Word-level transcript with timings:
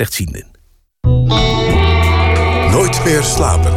slechtzienden. 0.00 0.46
Nooit 2.70 3.04
meer 3.04 3.22
slapen. 3.22 3.72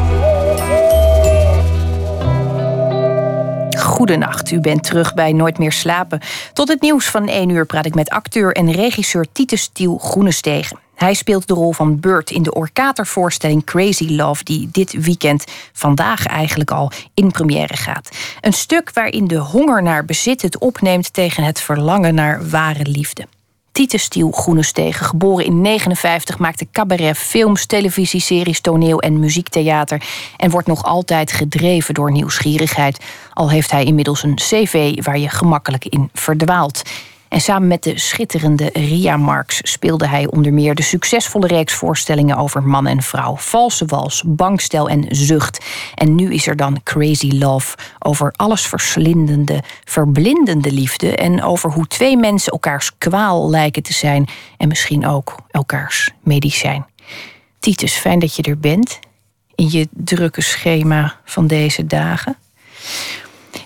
Goedenacht, 3.77 4.51
u 4.51 4.59
bent 4.59 4.83
terug 4.83 5.13
bij 5.13 5.33
Nooit 5.33 5.57
meer 5.57 5.71
slapen. 5.71 6.19
Tot 6.53 6.67
het 6.67 6.81
nieuws 6.81 7.05
van 7.05 7.27
1 7.27 7.49
uur 7.49 7.65
praat 7.65 7.85
ik 7.85 7.95
met 7.95 8.09
acteur 8.09 8.51
en 8.51 8.71
regisseur 8.71 9.25
Titus 9.31 9.69
Tiel 9.73 9.97
Groenestegen. 9.97 10.79
Hij 10.95 11.13
speelt 11.13 11.47
de 11.47 11.53
rol 11.53 11.71
van 11.71 11.99
Burt 11.99 12.31
in 12.31 12.43
de 12.43 12.53
Orkater-voorstelling 12.53 13.63
Crazy 13.63 14.07
Love, 14.09 14.43
die 14.43 14.69
dit 14.71 14.91
weekend, 14.91 15.43
vandaag 15.73 16.25
eigenlijk 16.25 16.71
al, 16.71 16.91
in 17.13 17.31
première 17.31 17.77
gaat. 17.77 18.09
Een 18.41 18.53
stuk 18.53 18.93
waarin 18.93 19.27
de 19.27 19.37
honger 19.37 19.83
naar 19.83 20.05
bezit 20.05 20.41
het 20.41 20.57
opneemt 20.57 21.13
tegen 21.13 21.43
het 21.43 21.61
verlangen 21.61 22.15
naar 22.15 22.49
ware 22.49 22.85
liefde. 22.85 23.27
Titus 23.73 24.03
Stiel 24.03 24.31
Groenestegen, 24.31 25.05
geboren 25.05 25.45
in 25.45 25.61
59, 25.61 26.37
maakte 26.37 26.67
cabaret, 26.71 27.17
films, 27.17 27.65
televisieseries, 27.65 28.61
toneel 28.61 28.99
en 29.01 29.19
muziektheater. 29.19 30.03
En 30.37 30.49
wordt 30.49 30.67
nog 30.67 30.83
altijd 30.83 31.31
gedreven 31.31 31.93
door 31.93 32.11
nieuwsgierigheid. 32.11 32.99
Al 33.33 33.49
heeft 33.49 33.71
hij 33.71 33.83
inmiddels 33.83 34.23
een 34.23 34.35
cv 34.35 35.03
waar 35.03 35.17
je 35.17 35.29
gemakkelijk 35.29 35.85
in 35.85 36.09
verdwaalt. 36.13 36.81
En 37.33 37.41
samen 37.41 37.67
met 37.67 37.83
de 37.83 37.99
schitterende 37.99 38.69
Ria 38.73 39.17
Marx 39.17 39.59
speelde 39.63 40.07
hij 40.07 40.27
onder 40.27 40.53
meer 40.53 40.75
de 40.75 40.81
succesvolle 40.81 41.47
reeks 41.47 41.73
voorstellingen 41.73 42.37
over 42.37 42.63
man 42.63 42.87
en 42.87 43.01
vrouw, 43.01 43.35
valse 43.35 43.85
wals, 43.85 44.23
bankstel 44.25 44.89
en 44.89 45.05
zucht. 45.09 45.65
En 45.95 46.15
nu 46.15 46.33
is 46.33 46.47
er 46.47 46.55
dan 46.55 46.83
Crazy 46.83 47.31
Love 47.31 47.77
over 47.99 48.33
allesverslindende, 48.35 49.63
verblindende 49.83 50.71
liefde 50.71 51.15
en 51.15 51.43
over 51.43 51.71
hoe 51.71 51.87
twee 51.87 52.17
mensen 52.17 52.51
elkaars 52.51 52.97
kwaal 52.97 53.49
lijken 53.49 53.83
te 53.83 53.93
zijn 53.93 54.27
en 54.57 54.67
misschien 54.67 55.07
ook 55.07 55.35
elkaars 55.51 56.11
medicijn. 56.23 56.85
Titus, 57.59 57.93
fijn 57.93 58.19
dat 58.19 58.35
je 58.35 58.43
er 58.43 58.59
bent 58.59 58.99
in 59.55 59.69
je 59.71 59.87
drukke 59.91 60.41
schema 60.41 61.19
van 61.25 61.47
deze 61.47 61.85
dagen. 61.85 62.37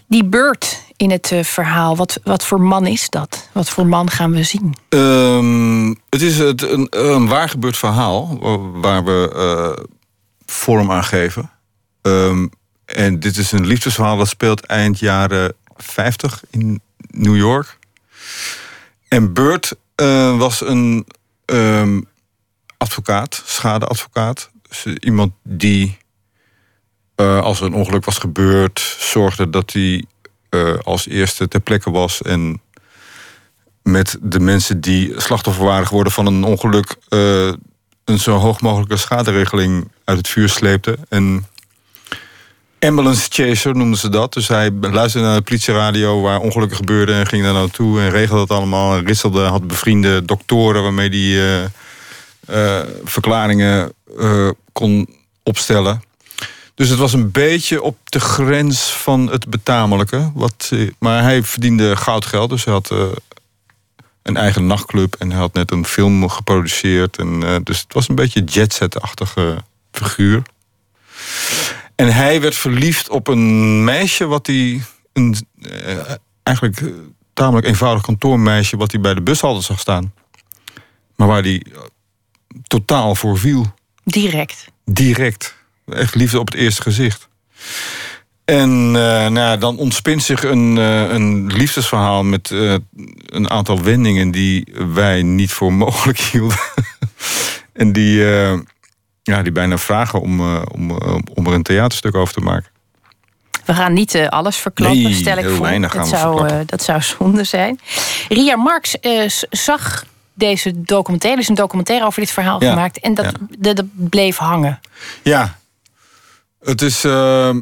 Die 0.07 0.25
beurt 0.25 0.85
in 0.97 1.11
het 1.11 1.31
uh, 1.31 1.43
verhaal, 1.43 1.95
wat, 1.95 2.19
wat 2.23 2.45
voor 2.45 2.61
man 2.61 2.85
is 2.85 3.09
dat? 3.09 3.49
Wat 3.51 3.69
voor 3.69 3.85
man 3.85 4.09
gaan 4.09 4.31
we 4.31 4.43
zien? 4.43 4.75
Um, 4.89 5.89
het 6.09 6.21
is 6.21 6.37
het, 6.37 6.61
een, 6.61 6.87
een 6.89 7.27
waar 7.27 7.49
gebeurd 7.49 7.77
verhaal 7.77 8.37
waar 8.81 9.03
we 9.03 9.33
uh, 9.35 9.85
vorm 10.45 10.91
aan 10.91 11.03
geven. 11.03 11.51
Um, 12.01 12.49
en 12.85 13.19
dit 13.19 13.37
is 13.37 13.51
een 13.51 13.65
liefdesverhaal 13.65 14.17
dat 14.17 14.27
speelt 14.27 14.65
eind 14.65 14.99
jaren 14.99 15.53
50 15.75 16.41
in 16.49 16.81
New 16.97 17.35
York. 17.35 17.77
En 19.07 19.33
Burt 19.33 19.75
uh, 20.01 20.37
was 20.37 20.61
een 20.61 21.07
um, 21.45 22.07
advocaat, 22.77 23.41
schadeadvocaat. 23.45 24.49
Dus 24.69 24.85
iemand 24.85 25.31
die 25.43 25.97
als 27.17 27.59
er 27.59 27.65
een 27.65 27.73
ongeluk 27.73 28.05
was 28.05 28.17
gebeurd, 28.17 28.95
zorgde 28.99 29.49
dat 29.49 29.73
hij 29.73 30.05
uh, 30.49 30.77
als 30.83 31.07
eerste 31.07 31.47
ter 31.47 31.59
plekke 31.59 31.91
was 31.91 32.21
en 32.21 32.61
met 33.83 34.17
de 34.21 34.39
mensen 34.39 34.81
die 34.81 35.13
slachtoffer 35.17 35.65
waren 35.65 35.87
geworden 35.87 36.13
van 36.13 36.25
een 36.25 36.43
ongeluk 36.43 36.95
uh, 37.09 37.53
een 38.05 38.19
zo 38.19 38.37
hoog 38.37 38.61
mogelijke 38.61 38.97
schaderegeling 38.97 39.91
uit 40.03 40.17
het 40.17 40.27
vuur 40.27 40.49
sleepte. 40.49 40.97
En 41.09 41.47
ambulance 42.79 43.27
chaser 43.29 43.75
noemden 43.75 43.99
ze 43.99 44.09
dat. 44.09 44.33
Dus 44.33 44.47
hij 44.47 44.71
luisterde 44.71 45.27
naar 45.27 45.37
de 45.37 45.43
politieradio 45.43 46.21
waar 46.21 46.39
ongelukken 46.39 46.77
gebeurden 46.77 47.15
en 47.15 47.27
ging 47.27 47.43
daar 47.43 47.53
naartoe 47.53 47.99
en 47.99 48.09
regelde 48.09 48.41
het 48.41 48.51
allemaal. 48.51 48.95
En 48.95 49.05
ritselde, 49.05 49.41
had 49.41 49.67
bevriende 49.67 50.25
doktoren 50.25 50.83
waarmee 50.83 51.09
hij 51.09 51.69
uh, 52.49 52.85
verklaringen 53.03 53.93
kon 54.71 55.09
opstellen. 55.43 56.01
Dus 56.77 56.89
het 56.89 56.99
was 56.99 57.13
een 57.13 57.31
beetje 57.31 57.81
op 57.81 57.97
de 58.03 58.19
grens 58.19 58.91
van 58.91 59.31
het 59.31 59.49
betamelijke. 59.49 60.31
Wat, 60.33 60.71
maar 60.99 61.23
hij 61.23 61.43
verdiende 61.43 61.95
goudgeld, 61.95 62.49
dus 62.49 62.63
hij 62.63 62.73
had 62.73 62.91
uh, 62.91 63.05
een 64.21 64.37
eigen 64.37 64.67
nachtclub 64.67 65.15
en 65.15 65.29
hij 65.29 65.39
had 65.39 65.53
net 65.53 65.71
een 65.71 65.85
film 65.85 66.29
geproduceerd. 66.29 67.17
En, 67.17 67.41
uh, 67.43 67.55
dus 67.63 67.79
het 67.79 67.93
was 67.93 68.09
een 68.09 68.15
beetje 68.15 68.43
jetset-achtige 68.43 69.57
figuur. 69.91 70.41
En 71.95 72.13
hij 72.13 72.41
werd 72.41 72.55
verliefd 72.55 73.09
op 73.09 73.27
een 73.27 73.83
meisje 73.83 74.25
wat 74.25 74.47
hij. 74.47 74.81
Een, 75.13 75.35
uh, 75.55 75.97
eigenlijk 76.43 76.83
tamelijk 77.33 77.67
eenvoudig 77.67 78.03
kantoormeisje 78.03 78.77
wat 78.77 78.91
hij 78.91 79.01
bij 79.01 79.13
de 79.13 79.21
bushalte 79.21 79.61
zag 79.61 79.79
staan. 79.79 80.13
Maar 81.15 81.27
waar 81.27 81.43
hij 81.43 81.65
totaal 82.67 83.15
voor 83.15 83.37
viel. 83.37 83.73
Direct. 84.03 84.67
Direct. 84.85 85.55
Echt 85.93 86.15
liefde 86.15 86.39
op 86.39 86.47
het 86.47 86.55
eerste 86.55 86.81
gezicht. 86.81 87.27
En 88.45 88.69
uh, 88.69 88.91
nou 88.93 89.33
ja, 89.33 89.57
dan 89.57 89.77
ontspint 89.77 90.23
zich 90.23 90.43
een, 90.43 90.77
uh, 90.77 91.09
een 91.09 91.47
liefdesverhaal 91.47 92.23
met 92.23 92.49
uh, 92.49 92.75
een 93.25 93.49
aantal 93.49 93.81
wendingen 93.81 94.31
die 94.31 94.67
wij 94.93 95.21
niet 95.23 95.51
voor 95.51 95.73
mogelijk 95.73 96.19
hielden. 96.31 96.57
en 97.73 97.91
die, 97.91 98.23
ja, 99.23 99.41
die 99.41 99.51
bijna 99.51 99.77
vragen 99.77 100.21
om, 100.21 100.57
om, 100.57 100.91
om 101.33 101.47
er 101.47 101.53
een 101.53 101.63
theaterstuk 101.63 102.15
over 102.15 102.33
te 102.33 102.39
maken. 102.39 102.69
We 103.65 103.73
gaan 103.73 103.93
niet 103.93 104.15
alles 104.29 104.55
verklappen, 104.57 105.01
nee, 105.01 105.13
stel 105.13 105.37
ik 105.37 105.49
voor. 105.49 105.79
dat, 105.79 106.07
zou, 106.07 106.37
verklappen. 106.37 106.67
dat 106.67 106.83
zou 106.83 107.01
zonde 107.01 107.43
zijn. 107.43 107.79
Ria 108.29 108.55
Marx 108.55 108.95
zag 109.49 110.05
deze 110.33 110.81
documentaire, 110.81 111.41
is 111.41 111.49
een 111.49 111.55
documentaire 111.55 112.05
over 112.05 112.19
dit 112.19 112.31
verhaal 112.31 112.63
Ja, 112.63 112.69
gemaakt. 112.69 112.99
En 112.99 113.13
dat, 113.13 113.25
ja. 113.25 113.31
dat, 113.59 113.75
dat 113.75 113.85
bleef 113.93 114.37
hangen. 114.37 114.79
Ja, 115.23 115.57
het 116.67 116.81
is. 116.81 117.05
uh, 117.05 117.55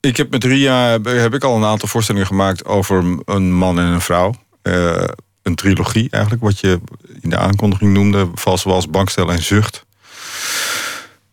ik 0.00 0.16
heb 0.16 0.30
met 0.30 0.44
Ria 0.44 1.00
heb 1.02 1.34
ik 1.34 1.44
al 1.44 1.56
een 1.56 1.64
aantal 1.64 1.88
voorstellingen 1.88 2.26
gemaakt 2.26 2.64
over 2.64 3.18
een 3.24 3.52
man 3.52 3.78
en 3.78 3.86
een 3.86 4.00
vrouw. 4.00 4.34
Uh, 4.62 5.04
een 5.42 5.54
trilogie 5.54 6.10
eigenlijk, 6.10 6.42
wat 6.42 6.60
je 6.60 6.80
in 7.20 7.30
de 7.30 7.38
aankondiging 7.38 7.92
noemde, 7.92 8.28
zoals 8.54 8.90
bankstel 8.90 9.32
en 9.32 9.42
zucht. 9.42 9.84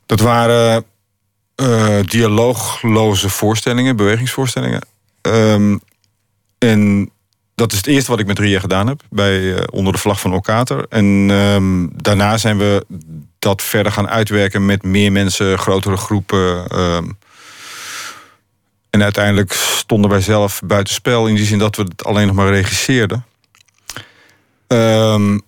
Dat 0.05 0.19
waren 0.19 0.85
uh, 1.55 1.99
dialoogloze 2.05 3.29
voorstellingen, 3.29 3.95
bewegingsvoorstellingen. 3.95 4.81
Um, 5.21 5.81
en 6.57 7.11
dat 7.57 7.71
is 7.71 7.77
het 7.77 7.87
eerste 7.87 8.11
wat 8.11 8.19
ik 8.19 8.27
met 8.27 8.39
Ria 8.39 8.59
gedaan 8.59 8.87
heb, 8.87 9.01
bij, 9.09 9.39
uh, 9.39 9.57
onder 9.69 9.93
de 9.93 9.99
vlag 9.99 10.19
van 10.19 10.33
Okater. 10.33 10.85
En 10.89 11.05
um, 11.29 11.89
daarna 11.95 12.37
zijn 12.37 12.57
we 12.57 12.85
dat 13.39 13.61
verder 13.61 13.91
gaan 13.91 14.09
uitwerken 14.09 14.65
met 14.65 14.83
meer 14.83 15.11
mensen, 15.11 15.57
grotere 15.57 15.97
groepen. 15.97 16.79
Um, 16.79 17.17
en 18.89 19.03
uiteindelijk 19.03 19.53
stonden 19.53 20.09
wij 20.09 20.21
zelf 20.21 20.61
buitenspel 20.65 21.27
in 21.27 21.35
die 21.35 21.45
zin 21.45 21.59
dat 21.59 21.75
we 21.75 21.81
het 21.81 22.03
alleen 22.05 22.27
nog 22.27 22.35
maar 22.35 22.49
regisseerden. 22.49 23.25
Um, 24.67 25.41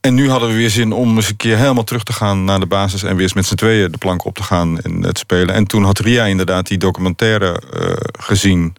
en 0.00 0.14
nu 0.14 0.30
hadden 0.30 0.48
we 0.48 0.54
weer 0.54 0.70
zin 0.70 0.92
om 0.92 1.16
eens 1.16 1.28
een 1.28 1.36
keer 1.36 1.56
helemaal 1.56 1.84
terug 1.84 2.02
te 2.02 2.12
gaan 2.12 2.44
naar 2.44 2.60
de 2.60 2.66
basis 2.66 3.02
en 3.02 3.14
weer 3.14 3.22
eens 3.22 3.32
met 3.32 3.46
z'n 3.46 3.54
tweeën 3.54 3.92
de 3.92 3.98
plank 3.98 4.24
op 4.24 4.34
te 4.34 4.42
gaan 4.42 4.80
en 4.80 5.02
het 5.02 5.18
spelen. 5.18 5.54
En 5.54 5.66
toen 5.66 5.84
had 5.84 5.98
Ria 5.98 6.24
inderdaad 6.24 6.66
die 6.66 6.78
documentaire 6.78 7.62
uh, 7.74 7.92
gezien. 8.18 8.76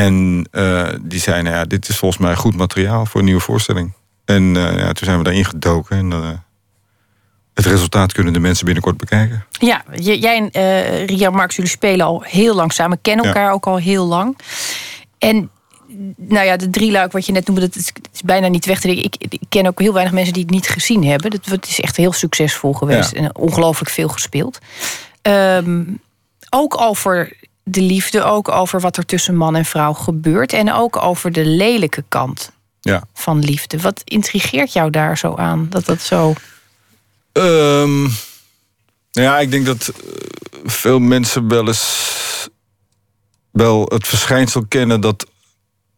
En 0.00 0.46
uh, 0.52 0.88
die 1.00 1.20
zei, 1.20 1.42
nou 1.42 1.56
ja, 1.56 1.64
dit 1.64 1.88
is 1.88 1.96
volgens 1.96 2.20
mij 2.20 2.34
goed 2.34 2.56
materiaal 2.56 3.06
voor 3.06 3.20
een 3.20 3.26
nieuwe 3.26 3.40
voorstelling. 3.40 3.92
En 4.24 4.42
uh, 4.42 4.78
ja, 4.78 4.92
toen 4.92 5.06
zijn 5.06 5.18
we 5.18 5.24
daarin 5.24 5.44
gedoken. 5.44 5.96
En 5.96 6.10
uh, 6.10 6.30
het 7.54 7.66
resultaat 7.66 8.12
kunnen 8.12 8.32
de 8.32 8.38
mensen 8.38 8.64
binnenkort 8.64 8.96
bekijken. 8.96 9.44
Ja, 9.50 9.84
jij 9.94 10.50
en 10.52 11.06
Ria 11.06 11.30
Marx, 11.30 11.56
jullie 11.56 11.70
spelen 11.70 12.06
al 12.06 12.22
heel 12.26 12.54
lang 12.54 12.72
samen. 12.72 12.98
Kennen 13.00 13.24
elkaar 13.24 13.44
ja. 13.44 13.50
ook 13.50 13.66
al 13.66 13.76
heel 13.76 14.06
lang. 14.06 14.38
En 15.18 15.50
nou 16.16 16.46
ja, 16.46 16.56
de 16.56 16.70
drieluik 16.70 17.12
wat 17.12 17.26
je 17.26 17.32
net 17.32 17.46
noemde, 17.46 17.60
dat 17.60 17.76
is, 17.76 17.92
bijna 18.24 18.48
niet 18.48 18.66
weg 18.66 18.80
te 18.80 18.86
denken. 18.86 19.04
Ik, 19.04 19.16
ik, 19.18 19.40
ken 19.48 19.66
ook 19.66 19.80
heel 19.80 19.92
weinig 19.92 20.14
mensen 20.14 20.32
die 20.32 20.42
het 20.42 20.52
niet 20.52 20.68
gezien 20.68 21.04
hebben. 21.04 21.30
Dat, 21.30 21.44
het 21.44 21.68
is 21.68 21.80
echt 21.80 21.96
heel 21.96 22.12
succesvol 22.12 22.72
geweest. 22.72 23.14
Ja. 23.14 23.20
En 23.20 23.36
ongelooflijk 23.36 23.90
veel 23.90 24.08
gespeeld. 24.08 24.58
Um, 25.22 26.00
ook 26.50 26.80
over 26.80 27.32
de 27.64 27.80
liefde, 27.80 28.22
ook 28.22 28.48
over 28.48 28.80
wat 28.80 28.96
er 28.96 29.06
tussen 29.06 29.36
man 29.36 29.56
en 29.56 29.64
vrouw 29.64 29.92
gebeurt. 29.92 30.52
En 30.52 30.72
ook 30.72 31.02
over 31.02 31.32
de 31.32 31.44
lelijke 31.44 32.04
kant 32.08 32.52
ja. 32.80 33.02
van 33.14 33.38
liefde. 33.38 33.80
Wat 33.80 34.02
intrigeert 34.04 34.72
jou 34.72 34.90
daar 34.90 35.18
zo 35.18 35.34
aan? 35.34 35.66
Dat 35.70 35.84
dat 35.84 36.00
zo. 36.00 36.34
Um, 37.32 38.10
ja, 39.10 39.38
ik 39.38 39.50
denk 39.50 39.66
dat 39.66 39.92
veel 40.64 40.98
mensen 40.98 41.48
wel 41.48 41.66
eens 41.66 42.10
wel 43.50 43.84
het 43.84 44.06
verschijnsel 44.06 44.64
kennen 44.68 45.00
dat 45.00 45.26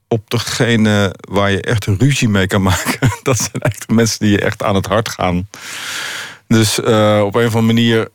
op 0.09 0.31
degene 0.31 1.15
waar 1.21 1.51
je 1.51 1.61
echt 1.61 1.85
ruzie 1.85 2.29
mee 2.29 2.47
kan 2.47 2.63
maken, 2.73 3.11
dat 3.23 3.37
zijn 3.37 3.63
echt 3.63 3.89
mensen 3.89 4.19
die 4.19 4.31
je 4.31 4.41
echt 4.41 4.63
aan 4.63 4.75
het 4.75 4.87
hart 4.87 5.09
gaan. 5.09 5.49
Dus 6.47 6.79
uh, 6.79 7.23
op 7.25 7.35
een 7.35 7.47
of 7.47 7.55
andere 7.55 7.73
manier 7.73 8.09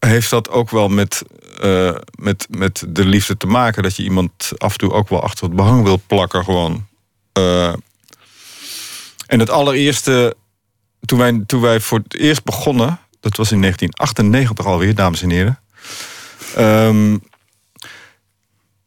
heeft 0.00 0.30
dat 0.30 0.50
ook 0.50 0.70
wel 0.70 0.88
met, 0.88 1.22
uh, 1.64 1.94
met, 2.18 2.46
met 2.50 2.84
de 2.88 3.04
liefde 3.04 3.36
te 3.36 3.46
maken. 3.46 3.82
Dat 3.82 3.96
je 3.96 4.02
iemand 4.02 4.52
af 4.56 4.72
en 4.72 4.78
toe 4.78 4.92
ook 4.92 5.08
wel 5.08 5.22
achter 5.22 5.44
het 5.44 5.56
behang 5.56 5.82
wil 5.82 6.00
plakken 6.06 6.44
gewoon. 6.44 6.86
Uh, 7.38 7.72
En 9.26 9.38
het 9.38 9.50
allereerste, 9.50 10.36
toen 11.04 11.18
wij, 11.18 11.42
toen 11.46 11.60
wij 11.60 11.80
voor 11.80 11.98
het 11.98 12.16
eerst 12.16 12.44
begonnen, 12.44 12.98
dat 13.20 13.36
was 13.36 13.52
in 13.52 13.60
1998 13.60 14.66
alweer, 14.66 14.94
dames 14.94 15.22
en 15.22 15.30
heren. 15.30 15.58
Ehm, 16.54 17.16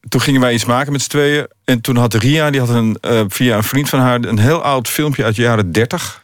toen 0.09 0.21
gingen 0.21 0.41
wij 0.41 0.53
iets 0.53 0.65
maken 0.65 0.91
met 0.91 1.01
z'n 1.01 1.09
tweeën. 1.09 1.47
En 1.63 1.81
toen 1.81 1.95
had 1.95 2.13
Ria, 2.13 2.49
die 2.49 2.59
had 2.59 2.69
een, 2.69 2.97
uh, 3.01 3.23
via 3.27 3.57
een 3.57 3.63
vriend 3.63 3.89
van 3.89 3.99
haar... 3.99 4.23
een 4.23 4.39
heel 4.39 4.63
oud 4.63 4.87
filmpje 4.87 5.23
uit 5.23 5.35
de 5.35 5.41
jaren 5.41 5.71
30. 5.71 6.22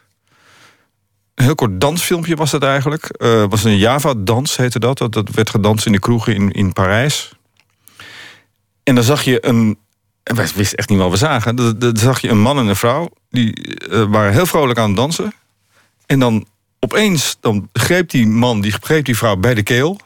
Een 1.40 1.46
heel 1.46 1.54
kort 1.54 1.80
dansfilmpje 1.80 2.36
was 2.36 2.50
dat 2.50 2.62
eigenlijk. 2.62 3.14
Uh, 3.18 3.44
was 3.48 3.64
een 3.64 3.76
Java-dans, 3.76 4.56
heette 4.56 4.78
dat. 4.78 4.98
dat. 4.98 5.12
Dat 5.12 5.30
werd 5.30 5.50
gedanst 5.50 5.86
in 5.86 5.92
de 5.92 5.98
kroegen 5.98 6.34
in, 6.34 6.50
in 6.50 6.72
Parijs. 6.72 7.32
En 8.82 8.94
dan 8.94 9.04
zag 9.04 9.22
je 9.22 9.46
een... 9.46 9.78
En 10.22 10.36
wij 10.36 10.48
wisten 10.54 10.78
echt 10.78 10.88
niet 10.88 10.98
wat 10.98 11.10
we 11.10 11.16
zagen. 11.16 11.56
Dan, 11.56 11.96
zag 11.96 12.20
je 12.20 12.28
een 12.28 12.40
man 12.40 12.58
en 12.58 12.66
een 12.66 12.76
vrouw. 12.76 13.08
Die 13.30 13.78
uh, 13.90 14.04
waren 14.08 14.32
heel 14.32 14.46
vrolijk 14.46 14.78
aan 14.78 14.86
het 14.86 14.96
dansen. 14.96 15.32
En 16.06 16.18
dan 16.18 16.46
opeens 16.78 17.36
dan 17.40 17.68
greep 17.72 18.10
die 18.10 18.26
man, 18.26 18.60
die 18.60 18.72
greep 18.72 19.04
die 19.04 19.16
vrouw 19.16 19.36
bij 19.36 19.54
de 19.54 19.62
keel 19.62 20.00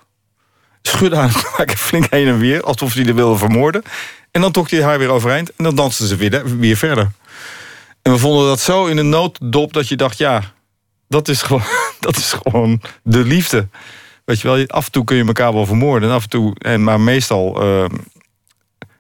schudde 0.83 1.17
haar 1.17 1.31
flink 1.77 2.11
heen 2.11 2.27
en 2.27 2.39
weer, 2.39 2.63
alsof 2.63 2.93
ze 2.93 3.03
die 3.03 3.15
wilde 3.15 3.39
vermoorden. 3.39 3.83
En 4.31 4.41
dan 4.41 4.53
trok 4.53 4.71
hij 4.71 4.83
haar 4.83 4.99
weer 4.99 5.09
overeind 5.09 5.53
en 5.57 5.65
dan 5.65 5.75
dansten 5.75 6.07
ze 6.07 6.17
weer, 6.17 6.59
weer 6.59 6.77
verder. 6.77 7.11
En 8.03 8.13
we 8.13 8.19
vonden 8.19 8.47
dat 8.47 8.61
zo 8.61 8.87
in 8.87 8.97
een 8.97 9.09
nooddop 9.09 9.73
dat 9.73 9.89
je 9.89 9.97
dacht, 9.97 10.19
ja, 10.19 10.55
dat 11.15 11.29
is 11.29 11.43
gewoon, 11.43 11.63
dat 12.01 12.17
is 12.17 12.33
gewoon 12.43 12.81
de 13.03 13.25
liefde. 13.25 13.69
Weet 14.25 14.41
je 14.41 14.49
wel, 14.49 14.67
af 14.67 14.87
en 14.87 14.93
toe 14.93 15.05
kun 15.05 15.17
je 15.17 15.25
elkaar 15.25 15.53
wel 15.53 15.67
vermoorden. 15.67 16.09
En 16.09 16.15
af 16.15 16.23
en 16.23 16.29
toe, 16.29 16.55
en, 16.59 16.85
maar 16.85 17.01
meestal 17.01 17.65
uh, 17.65 17.89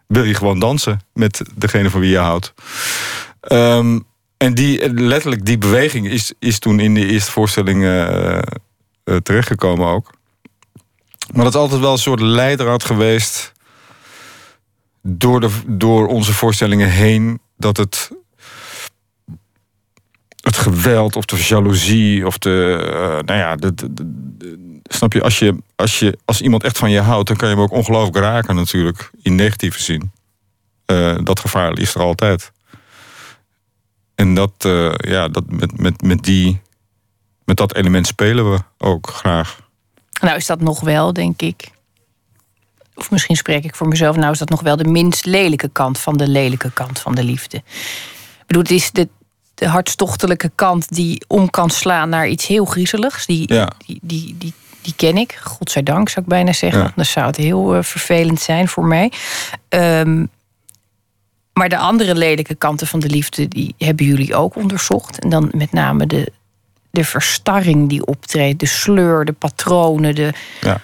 wil 0.06 0.24
je 0.24 0.34
gewoon 0.34 0.58
dansen 0.58 1.00
met 1.12 1.42
degene 1.54 1.90
van 1.90 2.00
wie 2.00 2.10
je 2.10 2.18
houdt. 2.18 2.54
Um, 3.52 4.04
en 4.36 4.54
die, 4.54 4.92
letterlijk 4.92 5.44
die 5.44 5.58
beweging 5.58 6.08
is, 6.08 6.32
is 6.38 6.58
toen 6.58 6.80
in 6.80 6.94
de 6.94 7.06
eerste 7.06 7.30
voorstelling 7.30 7.82
uh, 7.82 8.38
uh, 9.04 9.16
terechtgekomen 9.16 9.86
ook. 9.86 10.10
Maar 11.32 11.44
dat 11.44 11.54
is 11.54 11.60
altijd 11.60 11.80
wel 11.80 11.92
een 11.92 11.98
soort 11.98 12.20
leidraad 12.20 12.84
geweest. 12.84 13.52
Door, 15.02 15.40
de, 15.40 15.50
door 15.66 16.06
onze 16.06 16.32
voorstellingen 16.32 16.90
heen. 16.90 17.40
Dat 17.56 17.76
het. 17.76 18.10
Het 20.44 20.56
geweld 20.56 21.16
of 21.16 21.24
de 21.24 21.36
jaloezie 21.36 22.26
of 22.26 22.38
de. 22.38 22.78
Uh, 22.80 23.26
nou 23.26 23.38
ja, 23.38 23.56
snap 24.82 25.12
je 25.12 25.22
als, 25.22 25.38
je, 25.38 25.56
als 25.76 25.98
je. 25.98 26.18
als 26.24 26.40
iemand 26.40 26.64
echt 26.64 26.78
van 26.78 26.90
je 26.90 27.00
houdt, 27.00 27.28
dan 27.28 27.36
kan 27.36 27.48
je 27.48 27.54
hem 27.54 27.64
ook 27.64 27.72
ongelooflijk 27.72 28.16
raken, 28.16 28.54
natuurlijk. 28.54 29.10
In 29.22 29.34
negatieve 29.34 29.82
zin. 29.82 30.12
Uh, 30.86 31.18
dat 31.22 31.40
gevaar 31.40 31.78
is 31.78 31.94
er 31.94 32.00
altijd. 32.00 32.52
En 34.14 34.34
dat, 34.34 34.52
uh, 34.66 34.92
ja, 34.96 35.28
dat 35.28 35.44
met, 35.48 35.78
met, 35.78 36.02
met, 36.02 36.22
die, 36.22 36.60
met 37.44 37.56
dat 37.56 37.74
element 37.74 38.06
spelen 38.06 38.50
we 38.52 38.58
ook 38.78 39.10
graag. 39.10 39.58
Nou 40.20 40.36
is 40.36 40.46
dat 40.46 40.60
nog 40.60 40.80
wel, 40.80 41.12
denk 41.12 41.42
ik. 41.42 41.70
Of 42.94 43.10
misschien 43.10 43.36
spreek 43.36 43.64
ik 43.64 43.74
voor 43.74 43.88
mezelf. 43.88 44.16
Nou 44.16 44.32
is 44.32 44.38
dat 44.38 44.48
nog 44.48 44.60
wel 44.60 44.76
de 44.76 44.88
minst 44.88 45.24
lelijke 45.24 45.68
kant 45.68 45.98
van 45.98 46.16
de 46.16 46.28
lelijke 46.28 46.70
kant 46.72 46.98
van 46.98 47.14
de 47.14 47.24
liefde. 47.24 47.56
Ik 47.56 48.44
bedoel, 48.46 48.62
het 48.62 48.70
is 48.70 48.90
de, 48.90 49.08
de 49.64 49.70
hartstochtelijke 49.70 50.50
kant 50.54 50.94
die 50.94 51.24
om 51.26 51.50
kan 51.50 51.70
slaan 51.70 52.08
naar 52.08 52.28
iets 52.28 52.46
heel 52.46 52.64
griezeligs. 52.64 53.26
Die, 53.26 53.46
die, 53.46 53.68
die, 54.02 54.34
die, 54.38 54.52
die, 54.82 54.94
ken 54.96 55.16
ik. 55.16 55.38
Godzijdank 55.42 56.08
zou 56.08 56.24
ik 56.24 56.30
bijna 56.30 56.52
zeggen. 56.52 56.82
Ja. 56.82 56.92
Dan 56.94 57.04
zou 57.04 57.26
het 57.26 57.36
heel 57.36 57.76
uh, 57.76 57.82
vervelend 57.82 58.40
zijn 58.40 58.68
voor 58.68 58.84
mij. 58.84 59.12
Um, 59.68 60.28
maar 61.52 61.68
de 61.68 61.78
andere 61.78 62.14
lelijke 62.14 62.54
kanten 62.54 62.86
van 62.86 63.00
de 63.00 63.08
liefde, 63.08 63.48
die 63.48 63.74
hebben 63.78 64.06
jullie 64.06 64.34
ook 64.34 64.56
onderzocht. 64.56 65.18
En 65.18 65.28
dan 65.28 65.50
met 65.52 65.72
name 65.72 66.06
de, 66.06 66.32
de 66.90 67.04
verstarring 67.04 67.88
die 67.88 68.06
optreedt, 68.06 68.60
de 68.60 68.66
sleur, 68.66 69.24
de 69.24 69.32
patronen. 69.32 70.14
De... 70.14 70.32
Ja. 70.60 70.80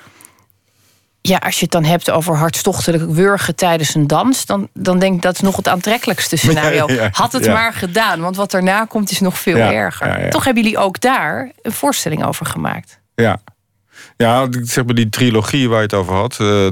Ja, 1.22 1.36
als 1.36 1.54
je 1.54 1.62
het 1.62 1.72
dan 1.72 1.84
hebt 1.84 2.10
over 2.10 2.36
hartstochtelijk 2.36 3.10
wurgen 3.10 3.54
tijdens 3.54 3.94
een 3.94 4.06
dans, 4.06 4.46
dan, 4.46 4.68
dan 4.74 4.98
denk 4.98 5.14
ik 5.14 5.22
dat 5.22 5.34
is 5.34 5.40
nog 5.40 5.56
het 5.56 5.68
aantrekkelijkste 5.68 6.36
scenario. 6.42 6.86
Ja, 6.86 6.94
ja, 6.94 7.08
Had 7.12 7.32
het 7.32 7.46
maar 7.46 7.72
gedaan, 7.72 8.20
want 8.20 8.36
wat 8.36 8.50
daarna 8.50 8.84
komt 8.84 9.10
is 9.10 9.20
nog 9.20 9.38
veel 9.38 9.56
erger. 9.56 10.30
Toch 10.30 10.44
hebben 10.44 10.62
jullie 10.62 10.78
ook 10.78 11.00
daar 11.00 11.50
een 11.62 11.72
voorstelling 11.72 12.24
over 12.24 12.46
gemaakt. 12.46 13.00
Ja. 13.14 13.40
Ja, 14.16 14.48
zeg 14.62 14.84
maar 14.84 14.94
die 14.94 15.08
trilogie 15.08 15.68
waar 15.68 15.76
je 15.76 15.82
het 15.82 15.94
over 15.94 16.14
had. 16.14 16.38
Uh, 16.40 16.66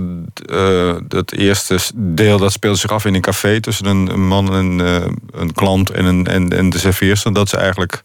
uh, 0.50 0.96
dat 1.08 1.32
eerste 1.32 1.78
deel 1.94 2.38
dat 2.38 2.52
speelde 2.52 2.78
zich 2.78 2.90
af 2.90 3.04
in 3.04 3.14
een 3.14 3.20
café 3.20 3.60
tussen 3.60 3.86
een, 3.86 4.08
een 4.12 4.26
man 4.26 4.54
en 4.54 4.78
uh, 4.78 5.06
een 5.30 5.52
klant 5.52 5.90
en, 5.90 6.04
een, 6.04 6.26
en, 6.26 6.48
en 6.48 6.70
de 6.70 6.78
serveerster. 6.78 7.32
Dat 7.32 7.46
is 7.46 7.52
eigenlijk 7.52 8.02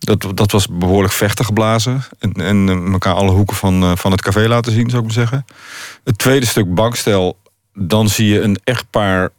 dat, 0.00 0.26
dat 0.34 0.52
was 0.52 0.68
behoorlijk 0.68 1.12
vechten 1.12 1.44
geblazen. 1.44 2.02
En, 2.18 2.32
en 2.32 2.68
eh, 2.68 2.92
elkaar 2.92 3.14
alle 3.14 3.30
hoeken 3.30 3.56
van, 3.56 3.82
eh, 3.82 3.96
van 3.96 4.10
het 4.10 4.22
café 4.22 4.48
laten 4.48 4.72
zien, 4.72 4.90
zou 4.90 5.02
ik 5.02 5.06
maar 5.06 5.26
zeggen. 5.26 5.44
Het 6.04 6.18
tweede 6.18 6.46
stuk 6.46 6.74
bankstel. 6.74 7.38
Dan 7.74 8.08
zie 8.08 8.28
je 8.28 8.40
een 8.40 8.60
echtpaar 8.64 9.30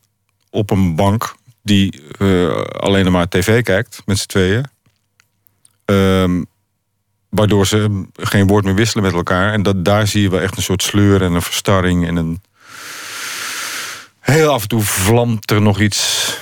op 0.50 0.70
een 0.70 0.96
bank... 0.96 1.36
die 1.64 2.02
uh, 2.18 2.62
alleen 2.62 3.12
maar 3.12 3.28
tv 3.28 3.64
kijkt, 3.64 4.02
met 4.06 4.18
z'n 4.18 4.28
tweeën. 4.28 4.66
Um, 5.86 6.46
waardoor 7.30 7.68
ze 7.68 8.06
geen 8.14 8.48
woord 8.48 8.64
meer 8.64 8.76
wisselen 8.76 9.04
met 9.04 9.14
elkaar. 9.14 9.54
En 9.54 9.64
dat, 9.64 9.86
daar 9.86 10.08
zie 10.08 10.22
je 10.22 10.30
wel 10.30 10.40
echt 10.40 10.58
een 10.58 10.64
soort 10.64 10.84
sleur 10.84 11.22
en 11.22 11.34
een 11.34 11.42
verstarring... 11.42 12.08
en 12.08 12.16
een... 12.16 12.42
Heel 14.20 14.52
af 14.52 14.62
en 14.62 14.68
toe 14.68 14.82
vlamt 14.82 15.52
er 15.52 15.62
nog 15.62 15.80
iets 15.80 16.34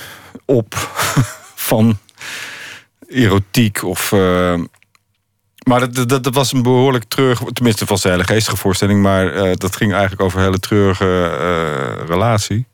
op 0.44 0.74
van 1.70 1.98
erotiek 3.10 3.82
of. 3.82 4.12
Uh, 4.12 4.54
maar 5.66 5.80
dat, 5.80 6.08
dat, 6.08 6.24
dat, 6.24 6.34
was 6.34 6.52
een 6.52 6.62
behoorlijk 6.62 7.04
terug, 7.04 7.42
tenminste 7.52 7.84
was 7.84 8.04
een 8.04 8.10
hele 8.10 8.24
geestige 8.24 8.56
voorstelling, 8.56 9.02
maar 9.02 9.34
uh, 9.34 9.52
dat 9.54 9.76
ging 9.76 9.92
eigenlijk 9.92 10.22
over 10.22 10.38
een 10.38 10.44
hele 10.44 10.58
treurige 10.58 11.38
uh, 11.40 12.06
relatie. 12.06 12.66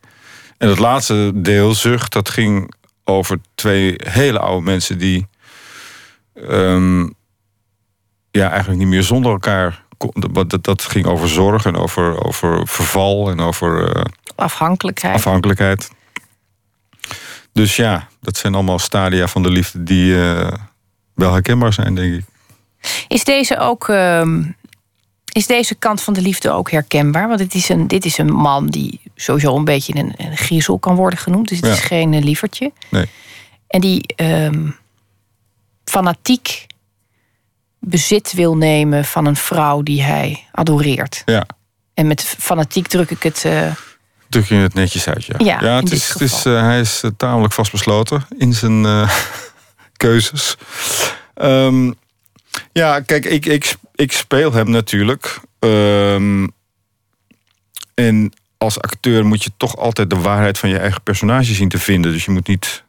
En 0.58 0.68
het 0.68 0.78
laatste 0.78 1.32
deel, 1.34 1.74
Zucht, 1.74 2.12
dat 2.12 2.28
ging 2.28 2.74
over 3.04 3.38
twee 3.54 4.00
hele 4.04 4.38
oude 4.38 4.64
mensen 4.64 4.98
die 4.98 5.26
um, 6.50 7.14
ja, 8.30 8.50
eigenlijk 8.50 8.78
niet 8.78 8.88
meer 8.88 9.02
zonder 9.02 9.32
elkaar. 9.32 9.84
Dat, 10.46 10.64
dat 10.64 10.82
ging 10.82 11.06
over 11.06 11.28
zorg 11.28 11.64
en 11.64 11.76
over, 11.76 12.24
over 12.24 12.66
verval 12.68 13.30
en 13.30 13.40
over. 13.40 14.04
afhankelijkheid. 14.34 15.14
Afhankelijkheid. 15.14 15.90
Dus 17.56 17.76
ja, 17.76 18.08
dat 18.20 18.36
zijn 18.36 18.54
allemaal 18.54 18.78
stadia 18.78 19.26
van 19.26 19.42
de 19.42 19.50
liefde 19.50 19.82
die 19.82 20.12
uh, 20.12 20.48
wel 21.14 21.32
herkenbaar 21.32 21.72
zijn, 21.72 21.94
denk 21.94 22.14
ik. 22.14 22.24
Is 23.08 23.24
deze 23.24 23.58
ook. 23.58 23.88
Uh, 23.88 24.44
is 25.32 25.46
deze 25.46 25.74
kant 25.74 26.02
van 26.02 26.14
de 26.14 26.20
liefde 26.20 26.50
ook 26.50 26.70
herkenbaar? 26.70 27.28
Want 27.28 27.40
het 27.40 27.54
is 27.54 27.68
een, 27.68 27.86
dit 27.86 28.04
is 28.04 28.18
een 28.18 28.32
man 28.32 28.66
die 28.66 29.00
sowieso 29.14 29.56
een 29.56 29.64
beetje 29.64 29.96
een, 29.96 30.14
een 30.16 30.36
griezel 30.36 30.78
kan 30.78 30.94
worden 30.94 31.18
genoemd. 31.18 31.48
Dus 31.48 31.56
het 31.56 31.66
ja. 31.66 31.72
is 31.72 31.80
geen 31.80 32.12
uh, 32.12 32.22
lievertje. 32.22 32.72
Nee. 32.90 33.08
En 33.66 33.80
die 33.80 34.04
um, 34.16 34.76
fanatiek 35.84 36.66
bezit 37.80 38.32
wil 38.32 38.56
nemen 38.56 39.04
van 39.04 39.26
een 39.26 39.36
vrouw 39.36 39.82
die 39.82 40.02
hij 40.02 40.46
adoreert. 40.52 41.22
Ja. 41.24 41.46
En 41.94 42.06
met 42.06 42.22
fanatiek 42.22 42.86
druk 42.86 43.10
ik 43.10 43.22
het 43.22 43.44
uh, 43.46 43.72
druk 44.28 44.46
je 44.46 44.54
het 44.54 44.74
netjes 44.74 45.08
uit, 45.08 45.24
ja. 45.24 45.34
Ja, 45.38 45.60
ja 45.60 45.76
het 45.80 45.92
is, 45.92 46.08
het 46.08 46.20
is, 46.20 46.46
uh, 46.46 46.60
hij 46.60 46.80
is 46.80 47.02
uh, 47.04 47.10
tamelijk 47.16 47.52
vastbesloten 47.52 48.26
in 48.38 48.52
zijn 48.52 48.84
uh, 48.84 49.10
keuzes. 49.96 50.56
Um, 51.34 51.94
ja, 52.72 53.00
kijk, 53.00 53.24
ik, 53.24 53.46
ik, 53.46 53.76
ik 53.94 54.12
speel 54.12 54.52
hem 54.52 54.70
natuurlijk. 54.70 55.40
Um, 55.58 56.50
en 57.94 58.32
als 58.58 58.80
acteur 58.80 59.26
moet 59.26 59.42
je 59.42 59.50
toch 59.56 59.76
altijd 59.76 60.10
de 60.10 60.16
waarheid 60.16 60.58
van 60.58 60.68
je 60.68 60.78
eigen 60.78 61.02
personage 61.02 61.54
zien 61.54 61.68
te 61.68 61.78
vinden. 61.78 62.12
Dus 62.12 62.24
je 62.24 62.30
moet 62.30 62.48
niet, 62.48 62.82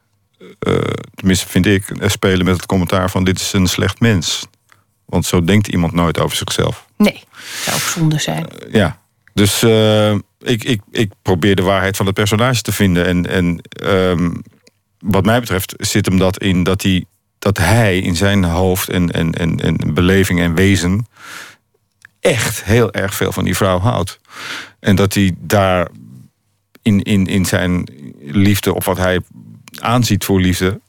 tenminste 1.14 1.48
vind 1.48 1.66
ik, 1.66 1.84
spelen 2.00 2.44
met 2.44 2.56
het 2.56 2.66
commentaar 2.66 3.10
van 3.10 3.24
dit 3.24 3.40
is 3.40 3.52
een 3.52 3.66
slecht 3.66 4.00
mens. 4.00 4.46
Want 5.04 5.26
zo 5.26 5.44
denkt 5.44 5.68
iemand 5.68 5.92
nooit 5.92 6.18
over 6.18 6.36
zichzelf. 6.36 6.86
Nee, 6.96 7.24
zou 7.64 7.76
ook 7.76 7.82
zonde 7.82 8.18
zijn. 8.18 8.46
ja, 8.70 8.98
dus 9.34 9.62
uh, 9.62 10.14
ik, 10.38 10.64
ik, 10.64 10.80
ik 10.90 11.12
probeer 11.22 11.56
de 11.56 11.62
waarheid 11.62 11.96
van 11.96 12.06
het 12.06 12.14
personage 12.14 12.62
te 12.62 12.72
vinden. 12.72 13.06
En, 13.06 13.26
en 13.26 13.60
um, 13.84 14.42
wat 14.98 15.24
mij 15.24 15.40
betreft 15.40 15.74
zit 15.76 16.06
hem 16.06 16.18
dat 16.18 16.38
in 16.38 16.62
dat 16.62 16.82
hij, 16.82 17.04
dat 17.38 17.58
hij 17.58 17.98
in 17.98 18.16
zijn 18.16 18.44
hoofd 18.44 18.88
en, 18.88 19.10
en, 19.10 19.32
en, 19.32 19.60
en 19.60 19.94
beleving 19.94 20.40
en 20.40 20.54
wezen 20.54 21.06
echt 22.20 22.64
heel 22.64 22.92
erg 22.92 23.14
veel 23.14 23.32
van 23.32 23.44
die 23.44 23.56
vrouw 23.56 23.78
houdt. 23.78 24.20
En 24.80 24.96
dat 24.96 25.14
hij 25.14 25.34
daar 25.38 25.88
in, 26.82 27.02
in, 27.02 27.26
in 27.26 27.44
zijn 27.44 27.88
liefde, 28.20 28.74
of 28.74 28.84
wat 28.84 28.96
hij 28.96 29.20
aanziet 29.78 30.24
voor 30.24 30.40
liefde, 30.40 30.80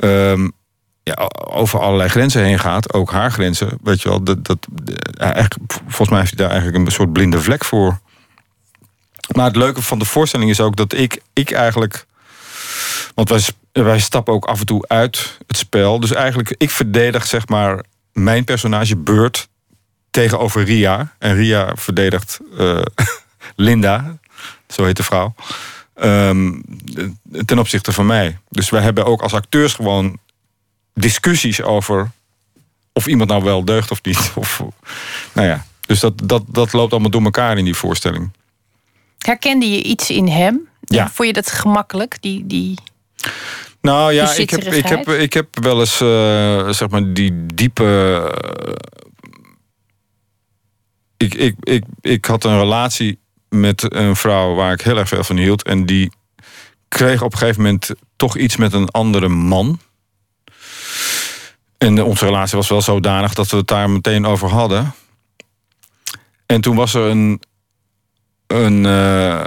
um, 0.00 0.52
ja, 1.02 1.30
over 1.50 1.80
allerlei 1.80 2.08
grenzen 2.08 2.44
heen 2.44 2.58
gaat, 2.58 2.92
ook 2.92 3.10
haar 3.10 3.32
grenzen, 3.32 3.78
weet 3.82 4.02
je 4.02 4.08
wel, 4.08 4.22
dat, 4.22 4.44
dat, 4.44 4.66
eigenlijk, 5.16 5.60
volgens 5.68 6.08
mij 6.08 6.18
heeft 6.18 6.36
hij 6.36 6.46
daar 6.46 6.54
eigenlijk 6.54 6.84
een 6.84 6.92
soort 6.92 7.12
blinde 7.12 7.40
vlek 7.40 7.64
voor. 7.64 8.00
Maar 9.32 9.46
het 9.46 9.56
leuke 9.56 9.82
van 9.82 9.98
de 9.98 10.04
voorstelling 10.04 10.50
is 10.50 10.60
ook 10.60 10.76
dat 10.76 10.92
ik, 10.92 11.20
ik 11.32 11.50
eigenlijk, 11.50 12.06
want 13.14 13.28
wij, 13.28 13.40
wij 13.72 14.00
stappen 14.00 14.34
ook 14.34 14.44
af 14.44 14.60
en 14.60 14.66
toe 14.66 14.84
uit 14.88 15.38
het 15.46 15.56
spel. 15.56 16.00
Dus 16.00 16.12
eigenlijk, 16.12 16.54
ik 16.58 16.70
verdedig 16.70 17.26
zeg 17.26 17.48
maar 17.48 17.84
mijn 18.12 18.44
personage 18.44 18.96
Beurt 18.96 19.48
tegenover 20.10 20.64
Ria. 20.64 21.12
En 21.18 21.34
Ria 21.34 21.72
verdedigt 21.74 22.40
uh, 22.58 22.82
Linda, 23.56 24.16
zo 24.68 24.84
heet 24.84 24.96
de 24.96 25.02
vrouw. 25.02 25.34
Um, 25.94 26.62
ten 27.44 27.58
opzichte 27.58 27.92
van 27.92 28.06
mij. 28.06 28.38
Dus 28.48 28.70
wij 28.70 28.82
hebben 28.82 29.04
ook 29.04 29.22
als 29.22 29.34
acteurs 29.34 29.74
gewoon 29.74 30.18
discussies 30.94 31.62
over 31.62 32.10
of 32.92 33.06
iemand 33.06 33.30
nou 33.30 33.44
wel 33.44 33.64
deugt 33.64 33.90
of 33.90 34.02
niet. 34.02 34.32
Of, 34.34 34.62
nou 35.32 35.48
ja, 35.48 35.64
dus 35.86 36.00
dat, 36.00 36.12
dat, 36.24 36.42
dat 36.46 36.72
loopt 36.72 36.92
allemaal 36.92 37.10
door 37.10 37.22
elkaar 37.22 37.58
in 37.58 37.64
die 37.64 37.74
voorstelling. 37.74 38.30
Herkende 39.22 39.70
je 39.70 39.82
iets 39.82 40.10
in 40.10 40.28
hem? 40.28 40.68
Ja. 40.80 41.10
Vond 41.10 41.28
je 41.28 41.34
dat 41.34 41.50
gemakkelijk, 41.50 42.16
die, 42.20 42.46
die 42.46 42.78
nou 43.80 44.12
ja, 44.12 44.32
ik 44.32 44.50
heb, 44.50 44.62
ik, 44.62 44.86
heb, 44.86 45.08
ik 45.08 45.32
heb 45.32 45.46
wel 45.64 45.80
eens 45.80 46.00
uh, 46.00 46.68
zeg 46.68 46.88
maar 46.88 47.12
die 47.12 47.46
diepe. 47.46 47.84
Uh, 47.84 48.72
ik, 51.16 51.34
ik, 51.34 51.54
ik, 51.60 51.84
ik 52.00 52.24
had 52.24 52.44
een 52.44 52.58
relatie 52.58 53.18
met 53.48 53.94
een 53.94 54.16
vrouw 54.16 54.54
waar 54.54 54.72
ik 54.72 54.80
heel 54.80 54.98
erg 54.98 55.08
veel 55.08 55.24
van 55.24 55.36
hield. 55.36 55.62
En 55.62 55.86
die 55.86 56.12
kreeg 56.88 57.22
op 57.22 57.32
een 57.32 57.38
gegeven 57.38 57.62
moment 57.62 57.90
toch 58.16 58.36
iets 58.36 58.56
met 58.56 58.72
een 58.72 58.88
andere 58.88 59.28
man. 59.28 59.80
En 61.78 62.02
onze 62.02 62.24
relatie 62.24 62.56
was 62.56 62.68
wel 62.68 62.82
zodanig 62.82 63.34
dat 63.34 63.50
we 63.50 63.56
het 63.56 63.66
daar 63.66 63.90
meteen 63.90 64.26
over 64.26 64.48
hadden. 64.48 64.94
En 66.46 66.60
toen 66.60 66.76
was 66.76 66.94
er 66.94 67.02
een, 67.02 67.42
een, 68.52 68.84
uh, 68.84 69.44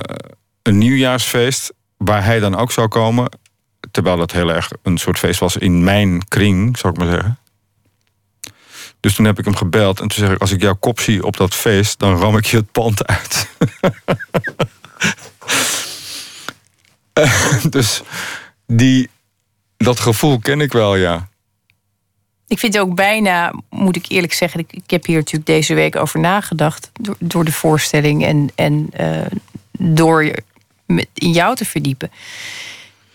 een 0.62 0.78
nieuwjaarsfeest 0.78 1.74
waar 1.98 2.24
hij 2.24 2.40
dan 2.40 2.56
ook 2.56 2.72
zou 2.72 2.88
komen. 2.88 3.30
Terwijl 3.92 4.20
het 4.20 4.32
heel 4.32 4.54
erg 4.54 4.72
een 4.84 4.98
soort 4.98 5.20
feest 5.20 5.40
was 5.40 5.58
in 5.58 5.84
mijn 5.84 6.28
kring, 6.28 6.78
zou 6.78 6.94
ik 6.94 7.00
maar 7.00 7.12
zeggen. 7.12 7.40
Dus 9.00 9.16
toen 9.16 9.26
heb 9.26 9.40
ik 9.40 9.46
hem 9.46 9.56
gebeld 9.56 10.00
en 10.00 10.08
toen 10.08 10.26
zeg 10.26 10.34
ik: 10.36 10.42
Als 10.42 10.52
ik 10.52 10.62
jouw 10.62 10.76
kop 10.76 11.00
zie 11.00 11.26
op 11.26 11.38
dat 11.38 11.54
feest, 11.54 12.00
dan 12.00 12.18
ram 12.18 12.38
ik 12.38 12.46
je 12.46 12.58
het 12.58 12.72
pand 12.72 13.06
uit. 13.08 13.48
dus 17.76 18.02
die, 18.68 19.10
dat 19.78 20.00
gevoel 20.00 20.40
ken 20.40 20.62
ik 20.62 20.72
wel, 20.72 20.96
ja. 20.96 21.30
Ik 22.56 22.62
vind 22.62 22.80
ook 22.80 22.96
bijna, 22.96 23.54
moet 23.70 23.96
ik 23.96 24.06
eerlijk 24.08 24.34
zeggen, 24.34 24.60
ik, 24.60 24.74
ik 24.74 24.90
heb 24.90 25.06
hier 25.06 25.18
natuurlijk 25.18 25.46
deze 25.46 25.74
week 25.74 25.96
over 25.96 26.20
nagedacht. 26.20 26.92
Door, 27.02 27.16
door 27.20 27.46
de 27.46 27.52
voorstelling 27.52 28.26
en, 28.26 28.50
en 28.56 28.90
uh, 29.00 29.26
door 29.80 30.24
in 31.14 31.32
jou 31.32 31.56
te 31.56 31.66
verdiepen. 31.66 32.12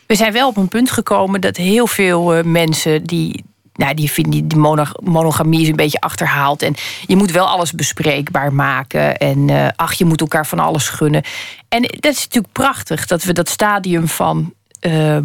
We 0.06 0.14
zijn 0.14 0.32
wel 0.32 0.48
op 0.48 0.56
een 0.56 0.68
punt 0.68 0.90
gekomen 0.90 1.40
dat 1.40 1.56
heel 1.56 1.86
veel 1.86 2.38
uh, 2.38 2.44
mensen 2.44 3.04
die. 3.04 3.44
Nou, 3.74 3.94
die 3.94 4.10
vinden 4.10 4.48
die, 4.48 4.58
monogamie 5.02 5.62
is 5.62 5.68
een 5.68 5.76
beetje 5.76 6.00
achterhaald. 6.00 6.62
En 6.62 6.74
je 7.06 7.16
moet 7.16 7.30
wel 7.30 7.46
alles 7.46 7.72
bespreekbaar 7.72 8.52
maken. 8.52 9.16
En 9.16 9.48
uh, 9.48 9.68
ach, 9.76 9.92
je 9.92 10.04
moet 10.04 10.20
elkaar 10.20 10.46
van 10.46 10.58
alles 10.58 10.88
gunnen. 10.88 11.22
En 11.68 11.82
dat 11.82 12.12
is 12.14 12.22
natuurlijk 12.24 12.52
prachtig 12.52 13.06
dat 13.06 13.22
we 13.22 13.32
dat 13.32 13.48
stadium 13.48 14.08
van. 14.08 14.54
Uh, 14.80 15.18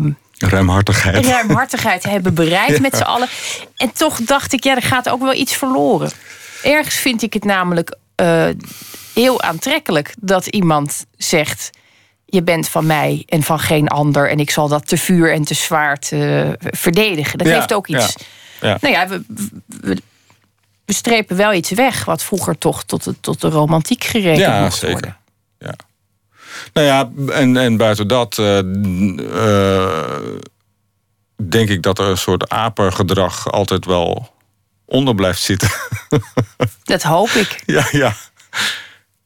Ruimhartigheid. 0.50 1.26
Ruimhartigheid 1.26 2.04
hebben 2.14 2.34
bereikt 2.34 2.80
met 2.80 2.96
z'n 2.96 3.04
allen. 3.04 3.28
En 3.76 3.92
toch 3.94 4.22
dacht 4.22 4.54
ik, 4.54 4.64
ja, 4.64 4.76
er 4.76 4.82
gaat 4.82 5.10
ook 5.10 5.22
wel 5.22 5.34
iets 5.34 5.56
verloren. 5.56 6.12
Ergens 6.64 6.96
vind 6.96 7.22
ik 7.22 7.34
het 7.34 7.44
namelijk 7.44 7.98
uh, 8.22 8.48
heel 9.14 9.42
aantrekkelijk 9.42 10.14
dat 10.20 10.46
iemand 10.48 11.06
zegt: 11.18 11.70
Je 12.26 12.44
bent 12.44 12.70
van 12.70 12.86
mij 12.86 13.24
en 13.26 13.44
van 13.44 13.60
geen 13.60 13.88
ander. 13.88 14.30
En 14.30 14.40
ik 14.40 14.50
zal 14.50 14.68
dat 14.68 14.88
te 14.88 14.98
vuur 14.98 15.34
en 15.34 15.44
te 15.44 15.54
zwaard 15.54 16.12
uh, 16.12 16.50
verdedigen. 16.60 17.38
Dat 17.38 17.48
heeft 17.48 17.74
ook 17.74 17.88
iets. 17.88 18.16
Ja, 18.62 18.68
ja. 18.68 18.78
Nou 18.82 18.94
ja, 18.94 19.08
we, 19.08 19.24
we, 19.68 19.98
we, 20.86 20.94
strepen 20.94 21.38
wel 21.38 21.54
iets 21.54 21.72
weg 21.72 22.06
wat 22.06 22.24
vroeger 22.24 22.58
toch 22.58 22.84
tot 22.84 23.04
de, 23.04 23.20
tot 23.20 23.42
de 23.42 23.50
romantiek 23.50 24.04
gerekend 24.04 24.40
ja, 24.40 24.70
zeker. 24.70 24.92
worden. 24.92 25.18
Ja, 25.60 25.74
nou 26.74 26.88
ja, 26.88 27.12
en, 27.34 27.58
en 27.58 27.78
buiten 27.78 28.08
dat 28.08 28.38
uh, 28.38 28.60
denk 31.50 31.70
ik 31.70 31.82
dat 31.82 32.00
er 32.00 32.06
een 32.06 32.18
soort 32.18 32.50
apergedrag 32.50 33.52
altijd 33.52 33.86
wel 33.86 34.34
onder 34.86 35.16
blijft 35.16 35.42
zitten. 35.42 35.70
Dat 36.84 37.04
hoop 37.04 37.30
ik. 37.30 37.64
Ja, 37.66 37.88
ja. 37.92 38.16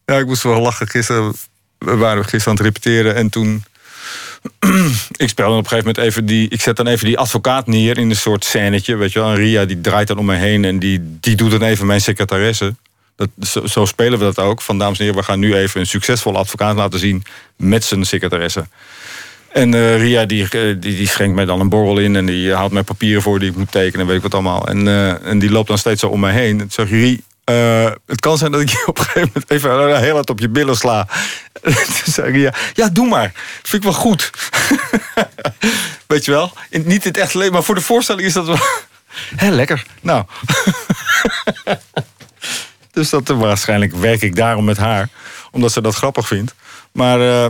Ja, 0.05 0.17
ik 0.17 0.25
moest 0.25 0.43
wel 0.43 0.61
lachen. 0.61 0.87
Gisteren 0.87 1.33
we 1.79 1.95
waren 1.95 2.23
gisteren 2.23 2.47
aan 2.47 2.65
het 2.65 2.75
repeteren 2.75 3.15
en 3.15 3.29
toen. 3.29 3.63
ik 5.17 5.29
speel 5.29 5.49
dan 5.49 5.57
op 5.57 5.63
een 5.63 5.69
gegeven 5.69 5.77
moment 5.77 5.97
even 5.97 6.25
die. 6.25 6.49
Ik 6.49 6.61
zet 6.61 6.75
dan 6.75 6.87
even 6.87 7.05
die 7.05 7.17
advocaat 7.17 7.67
neer 7.67 7.97
in 7.97 8.09
een 8.09 8.15
soort 8.15 8.45
scènetje. 8.45 8.95
Weet 8.95 9.11
je 9.11 9.19
wel. 9.19 9.29
En 9.29 9.35
Ria 9.35 9.65
die 9.65 9.81
draait 9.81 10.07
dan 10.07 10.17
om 10.17 10.25
me 10.25 10.35
heen 10.35 10.65
en 10.65 10.79
die, 10.79 11.17
die 11.19 11.35
doet 11.35 11.51
dan 11.51 11.61
even 11.61 11.85
mijn 11.85 12.01
secretaresse. 12.01 12.75
Dat, 13.19 13.69
zo, 13.69 13.85
spelen 13.85 14.19
we 14.19 14.25
dat 14.25 14.39
ook. 14.39 14.61
Van 14.61 14.77
dames 14.77 14.97
en 14.97 15.03
heren, 15.03 15.19
we 15.19 15.25
gaan 15.25 15.39
nu 15.39 15.55
even 15.55 15.79
een 15.79 15.87
succesvolle 15.87 16.37
advocaat 16.37 16.75
laten 16.75 16.99
zien 16.99 17.23
met 17.55 17.83
zijn 17.83 18.05
secretaresse. 18.05 18.65
En 19.49 19.73
uh, 19.73 19.97
Ria 19.97 20.25
die, 20.25 20.43
eh, 20.43 20.49
die, 20.49 20.77
die, 20.79 21.07
schenkt 21.07 21.35
mij 21.35 21.45
dan 21.45 21.59
een 21.59 21.69
borrel 21.69 21.97
in 21.97 22.15
en 22.15 22.25
die 22.25 22.53
haalt 22.53 22.71
mij 22.71 22.83
papieren 22.83 23.21
voor 23.21 23.39
die 23.39 23.49
ik 23.49 23.55
moet 23.55 23.71
tekenen, 23.71 24.07
weet 24.07 24.15
ik 24.15 24.21
wat 24.21 24.33
allemaal. 24.33 24.67
En, 24.67 24.85
uh, 24.85 25.25
en 25.25 25.39
die 25.39 25.51
loopt 25.51 25.67
dan 25.67 25.77
steeds 25.77 25.99
zo 26.01 26.07
om 26.07 26.19
mij 26.19 26.33
heen. 26.33 26.61
En 26.61 26.71
zeg 26.71 26.89
Rie, 26.89 27.23
het 28.05 28.19
kan 28.19 28.37
zijn 28.37 28.51
dat 28.51 28.61
ik 28.61 28.69
je 28.69 28.83
op 28.85 28.97
een 28.97 29.03
gegeven 29.03 29.31
moment 29.33 29.51
even 29.51 30.01
heel 30.01 30.13
hard 30.13 30.29
op 30.29 30.39
je 30.39 30.49
billen 30.49 30.77
sla. 30.77 31.07
toen 31.61 32.13
zei 32.13 32.31
Ria, 32.31 32.53
ja, 32.73 32.89
doe 32.89 33.07
maar. 33.07 33.31
Vind 33.63 33.83
ik 33.83 33.89
wel 33.89 33.99
goed. 33.99 34.29
weet 36.07 36.25
je 36.25 36.31
wel? 36.31 36.53
Niet 36.69 37.05
in 37.05 37.11
het 37.11 37.17
echt 37.17 37.33
leven, 37.33 37.53
maar 37.53 37.63
voor 37.63 37.75
de 37.75 37.81
voorstelling 37.81 38.27
is 38.27 38.33
dat 38.33 38.45
wel. 38.45 38.59
Hé, 39.35 39.49
lekker. 39.49 39.85
Nou. 40.01 40.25
Dus 42.91 43.09
dat, 43.09 43.27
waarschijnlijk 43.27 43.95
werk 43.95 44.21
ik 44.21 44.35
daarom 44.35 44.65
met 44.65 44.77
haar. 44.77 45.09
Omdat 45.51 45.71
ze 45.71 45.81
dat 45.81 45.95
grappig 45.95 46.27
vindt. 46.27 46.55
Maar 46.91 47.19
uh, 47.19 47.45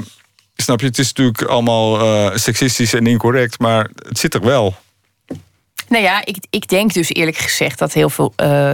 snap 0.56 0.80
je, 0.80 0.86
het 0.86 1.00
is 1.00 1.08
natuurlijk 1.08 1.42
allemaal 1.42 2.02
uh, 2.02 2.36
seksistisch 2.36 2.94
en 2.94 3.08
incorrect. 3.08 3.60
Maar 3.60 3.90
het 4.08 4.18
zit 4.18 4.34
er 4.34 4.42
wel. 4.42 4.76
Nou 5.90 6.04
ja, 6.04 6.26
ik, 6.26 6.38
ik 6.50 6.68
denk 6.68 6.94
dus 6.94 7.10
eerlijk 7.10 7.38
gezegd 7.38 7.80
dat 7.80 7.94
heel 7.94 8.10
veel, 8.10 8.34
uh, 8.38 8.74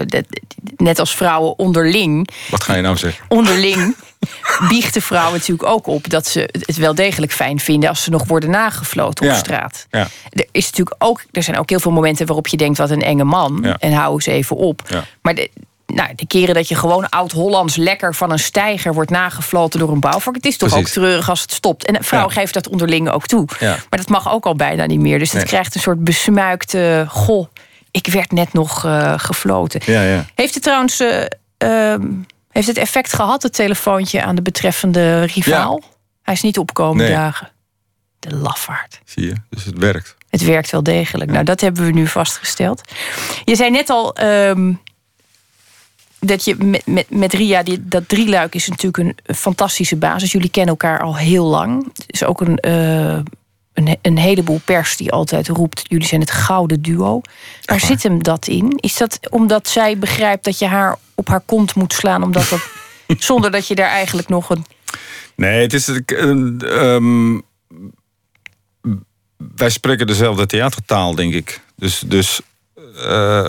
net 0.75 0.99
als 0.99 1.15
vrouwen 1.15 1.59
onderling. 1.59 2.29
Wat 2.49 2.63
ga 2.63 2.75
je 2.75 2.81
nou 2.81 2.97
zeggen? 2.97 3.25
Onderling 3.27 3.95
biechten 4.69 5.01
vrouwen 5.01 5.33
natuurlijk 5.33 5.69
ook 5.69 5.87
op 5.87 6.09
dat 6.09 6.27
ze 6.27 6.49
het 6.51 6.75
wel 6.75 6.95
degelijk 6.95 7.31
fijn 7.31 7.59
vinden 7.59 7.89
als 7.89 8.03
ze 8.03 8.09
nog 8.09 8.25
worden 8.27 8.49
nagefloten 8.49 9.29
op 9.29 9.35
straat. 9.35 9.87
Ja. 9.89 10.07
Er, 10.29 10.45
is 10.51 10.65
natuurlijk 10.65 10.95
ook, 10.99 11.23
er 11.31 11.43
zijn 11.43 11.57
ook 11.57 11.69
heel 11.69 11.79
veel 11.79 11.91
momenten 11.91 12.25
waarop 12.25 12.47
je 12.47 12.57
denkt: 12.57 12.77
wat 12.77 12.89
een 12.89 13.01
enge 13.01 13.23
man. 13.23 13.63
En 13.63 13.93
hou 13.93 14.13
eens 14.13 14.25
even 14.25 14.55
op. 14.55 15.05
Maar 15.21 15.35
de, 15.35 15.49
nou, 15.85 16.15
de 16.15 16.27
keren 16.27 16.55
dat 16.55 16.67
je 16.67 16.75
gewoon 16.75 17.09
oud-Hollands 17.09 17.75
lekker 17.75 18.15
van 18.15 18.31
een 18.31 18.39
steiger 18.39 18.93
wordt 18.93 19.09
nagefloten 19.09 19.79
door 19.79 19.91
een 19.91 19.99
bouwvak. 19.99 20.35
Het 20.35 20.45
is 20.45 20.57
toch 20.57 20.75
ook 20.75 20.87
treurig 20.87 21.29
als 21.29 21.41
het 21.41 21.51
stopt. 21.51 21.85
En 21.85 21.95
een 21.95 22.03
vrouw 22.03 22.27
geeft 22.27 22.53
dat 22.53 22.69
onderling 22.69 23.09
ook 23.09 23.25
toe. 23.25 23.45
Maar 23.59 23.85
dat 23.89 24.09
mag 24.09 24.31
ook 24.31 24.45
al 24.45 24.55
bijna 24.55 24.85
niet 24.85 24.99
meer. 24.99 25.19
Dus 25.19 25.31
het 25.31 25.43
krijgt 25.43 25.75
een 25.75 25.81
soort 25.81 26.03
besmuikte. 26.03 27.05
Goh, 27.09 27.47
ik 27.91 28.07
werd 28.07 28.31
net 28.31 28.53
nog 28.53 28.85
uh, 28.85 29.13
gefloten. 29.17 29.81
Ja, 29.85 30.01
ja. 30.01 30.25
Heeft 30.35 30.53
het 30.53 30.63
trouwens. 30.63 31.01
Uh, 31.01 31.95
heeft 32.49 32.67
het 32.67 32.77
effect 32.77 33.13
gehad, 33.13 33.43
het 33.43 33.53
telefoontje 33.53 34.23
aan 34.23 34.35
de 34.35 34.41
betreffende 34.41 35.23
rivaal? 35.23 35.81
Hij 36.21 36.33
is 36.33 36.41
niet 36.41 36.57
opkomen 36.57 37.09
dagen. 37.09 37.49
De 38.19 38.35
lafaard. 38.35 38.99
Zie 39.05 39.25
je, 39.25 39.35
dus 39.49 39.63
het 39.63 39.77
werkt. 39.77 40.15
Het 40.29 40.43
werkt 40.43 40.71
wel 40.71 40.83
degelijk. 40.83 41.31
Nou, 41.31 41.43
dat 41.43 41.61
hebben 41.61 41.85
we 41.85 41.91
nu 41.91 42.07
vastgesteld. 42.07 42.81
Je 43.43 43.55
zei 43.55 43.69
net 43.71 43.89
al. 43.89 44.23
Um, 44.23 44.81
dat 46.25 46.45
je 46.45 46.55
met, 46.55 46.85
met, 46.85 47.09
met 47.09 47.33
Ria, 47.33 47.63
die, 47.63 47.87
dat 47.87 48.07
drieluik 48.07 48.55
is 48.55 48.67
natuurlijk 48.67 48.97
een 48.97 49.35
fantastische 49.35 49.95
basis. 49.95 50.31
Jullie 50.31 50.49
kennen 50.49 50.71
elkaar 50.71 50.99
al 51.01 51.17
heel 51.17 51.45
lang. 51.45 51.83
Er 51.83 52.03
is 52.07 52.23
ook 52.23 52.41
een, 52.41 52.59
uh, 52.67 53.19
een, 53.73 53.97
een, 54.01 54.17
heleboel 54.17 54.61
pers 54.65 54.97
die 54.97 55.11
altijd 55.11 55.47
roept: 55.47 55.81
jullie 55.87 56.07
zijn 56.07 56.21
het 56.21 56.31
gouden 56.31 56.81
duo. 56.81 57.21
Waar 57.65 57.79
zit 57.79 58.03
hem 58.03 58.23
dat 58.23 58.47
in? 58.47 58.73
Is 58.75 58.97
dat 58.97 59.19
omdat 59.29 59.67
zij 59.67 59.97
begrijpt 59.97 60.43
dat 60.43 60.59
je 60.59 60.65
haar 60.65 60.97
op 61.15 61.27
haar 61.27 61.41
kont 61.45 61.75
moet 61.75 61.93
slaan, 61.93 62.23
omdat 62.23 62.49
dat, 62.49 62.69
zonder 63.29 63.51
dat 63.51 63.67
je 63.67 63.75
daar 63.75 63.89
eigenlijk 63.89 64.27
nog 64.27 64.49
een. 64.49 64.65
Nee, 65.35 65.61
het 65.61 65.73
is. 65.73 66.01
Um, 66.07 67.41
wij 69.55 69.69
spreken 69.69 70.07
dezelfde 70.07 70.45
theatertaal, 70.45 71.15
denk 71.15 71.33
ik. 71.33 71.61
Dus. 71.75 72.03
dus 72.05 72.41
uh, 72.95 73.47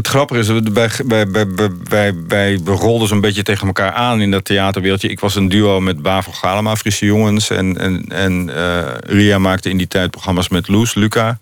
het 0.00 0.08
grappige 0.08 0.40
is, 0.40 0.48
wij, 0.72 0.90
wij, 1.06 1.46
wij, 1.84 2.14
wij, 2.26 2.60
rolden 2.64 3.08
zo'n 3.08 3.20
beetje 3.20 3.42
tegen 3.42 3.66
elkaar 3.66 3.92
aan 3.92 4.20
in 4.20 4.30
dat 4.30 4.44
theaterwereldje. 4.44 5.08
Ik 5.08 5.20
was 5.20 5.34
een 5.34 5.48
duo 5.48 5.80
met 5.80 6.02
Bavel 6.02 6.32
Galema, 6.32 6.76
Friese 6.76 7.04
jongens. 7.04 7.50
En, 7.50 7.78
en, 7.78 8.04
en 8.08 8.48
uh, 8.48 8.94
Ria 9.00 9.38
maakte 9.38 9.70
in 9.70 9.76
die 9.76 9.88
tijd 9.88 10.10
programma's 10.10 10.48
met 10.48 10.68
Loes, 10.68 10.94
Luca. 10.94 11.38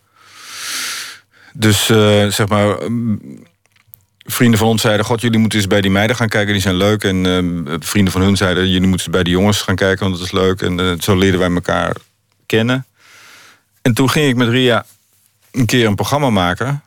Dus 1.53 1.89
uh, 1.89 2.27
zeg 2.27 2.49
maar, 2.49 2.77
vrienden 4.25 4.59
van 4.59 4.69
ons 4.69 4.83
zeiden... 4.83 5.07
God, 5.07 5.21
jullie 5.21 5.39
moeten 5.39 5.59
eens 5.59 5.69
bij 5.69 5.81
die 5.81 5.91
meiden 5.91 6.17
gaan 6.17 6.29
kijken, 6.29 6.53
die 6.53 6.63
zijn 6.63 6.77
leuk. 6.77 7.05
En 7.05 7.79
vrienden 7.81 8.13
van 8.13 8.23
hun 8.23 8.37
zeiden, 8.37 8.67
jullie 8.67 8.89
moeten 8.89 9.07
eens 9.07 9.15
bij 9.15 9.23
die 9.23 9.33
jongens 9.33 9.61
gaan 9.61 9.77
kijken, 9.77 10.05
want 10.05 10.17
dat 10.17 10.25
is 10.25 10.33
leuk. 10.33 10.63
En 10.63 10.97
zo 11.01 11.17
leerden 11.17 11.41
wij 11.41 11.51
elkaar 11.51 11.97
kennen. 12.47 12.87
En 13.83 13.95
toen 13.95 14.11
ging 14.11 14.29
ik 14.29 14.37
met 14.37 14.49
Ria 14.49 14.85
een 15.53 15.67
keer 15.67 15.87
een 15.87 15.95
programma 15.95 16.31
maken. 16.31 16.83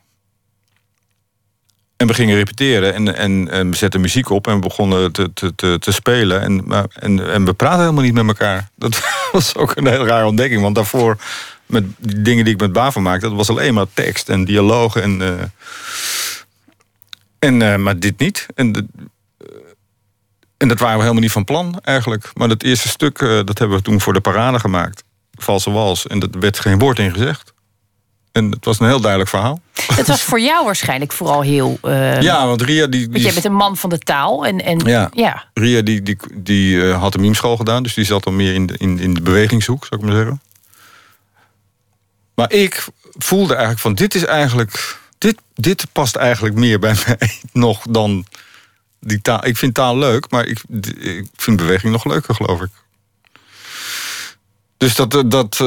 En 2.02 2.08
we 2.08 2.14
gingen 2.14 2.36
repeteren 2.36 2.94
en, 2.94 3.48
en, 3.50 3.70
we 3.70 3.76
zetten 3.76 4.02
muziek 4.02 4.30
op 4.30 4.48
en 4.48 4.54
we 4.54 4.60
begonnen 4.60 5.12
te, 5.12 5.34
te, 5.34 5.56
te, 5.56 5.78
te 5.80 5.92
spelen. 5.92 6.42
En, 6.42 6.88
en, 7.00 7.32
en 7.32 7.46
we 7.46 7.54
praten 7.54 7.80
helemaal 7.80 8.04
niet 8.04 8.14
met 8.14 8.28
elkaar. 8.28 8.70
Dat 8.76 9.02
was 9.32 9.56
ook 9.56 9.76
een 9.76 9.88
hele 9.88 10.06
rare 10.06 10.26
ontdekking, 10.26 10.62
want 10.62 10.76
daarvoor 10.76 11.18
met 11.66 11.84
die 11.98 12.22
dingen 12.22 12.46
die 12.46 12.54
ik 12.54 12.60
met 12.60 12.74
Bavo 12.74 13.00
maakte, 13.00 13.28
dat 13.28 13.38
was 13.38 13.50
alleen 13.50 13.74
maar 13.74 13.86
tekst 13.94 14.30
en 14.30 14.46
dialoog 14.46 14.96
en. 14.96 15.22
eh, 15.22 15.46
en 17.40 17.62
eh, 17.62 17.76
maar 17.78 18.00
dit 18.00 18.20
niet. 18.20 18.46
En, 18.56 18.74
eh, 18.74 19.48
en 20.58 20.68
dat 20.68 20.80
waren 20.80 20.96
we 20.96 21.02
helemaal 21.02 21.24
niet 21.24 21.32
van 21.32 21.44
plan 21.44 21.80
eigenlijk. 21.82 22.32
Maar 22.34 22.48
dat 22.48 22.64
eerste 22.64 22.88
stuk, 22.88 23.20
dat 23.20 23.58
hebben 23.58 23.78
we 23.78 23.84
toen 23.84 24.02
voor 24.02 24.14
de 24.14 24.22
parade 24.22 24.60
gemaakt. 24.60 25.04
Valse 25.32 25.72
wals. 25.72 26.08
En 26.08 26.20
dat 26.20 26.36
werd 26.40 26.60
geen 26.60 26.80
woord 26.80 27.00
in 27.00 27.12
gezegd. 27.12 27.51
En 28.32 28.52
het 28.52 28.66
was 28.66 28.80
een 28.80 28.88
heel 28.88 29.00
duidelijk 29.02 29.30
verhaal. 29.30 29.62
Het 29.96 30.08
was 30.08 30.22
voor 30.22 30.40
jou 30.40 30.66
waarschijnlijk 30.66 31.12
vooral 31.12 31.42
heel. 31.42 31.78
eh, 31.82 32.22
Ja, 32.22 32.46
want 32.48 32.62
Ria 32.62 32.88
die, 32.88 33.02
Want 33.02 33.14
die, 33.14 33.24
jij 33.24 33.34
bent 33.34 33.46
een 33.46 33.54
man 33.54 33.78
van 33.78 33.90
de 33.90 34.00
taal. 34.00 34.46
En, 34.46 34.64
en 34.64 34.80
Ja. 34.80 35.10
ja. 35.14 35.46
Ria 35.54 35.82
die, 35.82 36.02
die, 36.02 36.18
die 36.34 36.90
eh, 36.90 37.00
had 37.02 37.14
een 37.14 37.22
mimeschool 37.22 37.58
gedaan. 37.58 37.84
Dus 37.84 37.94
die 37.94 38.06
zat 38.06 38.24
dan 38.24 38.36
meer 38.36 38.54
in 38.54 38.66
de, 38.66 38.76
in, 38.78 39.00
in 39.00 39.14
de 39.14 39.22
bewegingshoek, 39.22 39.86
zou 39.86 40.02
ik 40.02 40.08
maar 40.08 40.18
zeggen. 40.18 40.42
Maar 42.36 42.52
ik 42.52 42.86
voelde 43.18 43.52
eigenlijk 43.54 43.82
van 43.82 43.94
dit 43.94 44.16
is 44.16 44.26
eigenlijk... 44.26 45.00
Dit, 45.18 45.38
dit 45.56 45.86
past 45.92 46.16
eigenlijk 46.16 46.56
meer 46.56 46.80
bij 46.80 46.96
mij 47.08 47.32
nog 47.54 47.82
dan 47.90 48.26
die 49.00 49.22
taal. 49.22 49.46
Ik 49.46 49.58
vind 49.58 49.74
taal 49.74 49.98
leuk, 49.98 50.30
maar 50.30 50.46
ik, 50.46 50.62
ik 51.00 51.28
vind 51.36 51.58
beweging 51.58 51.92
nog 51.92 52.06
leuker, 52.06 52.36
geloof 52.36 52.62
ik. 52.62 52.70
Dus 54.78 54.96
dat, 54.96 55.16
eh, 55.16 55.22
dat, 55.26 55.60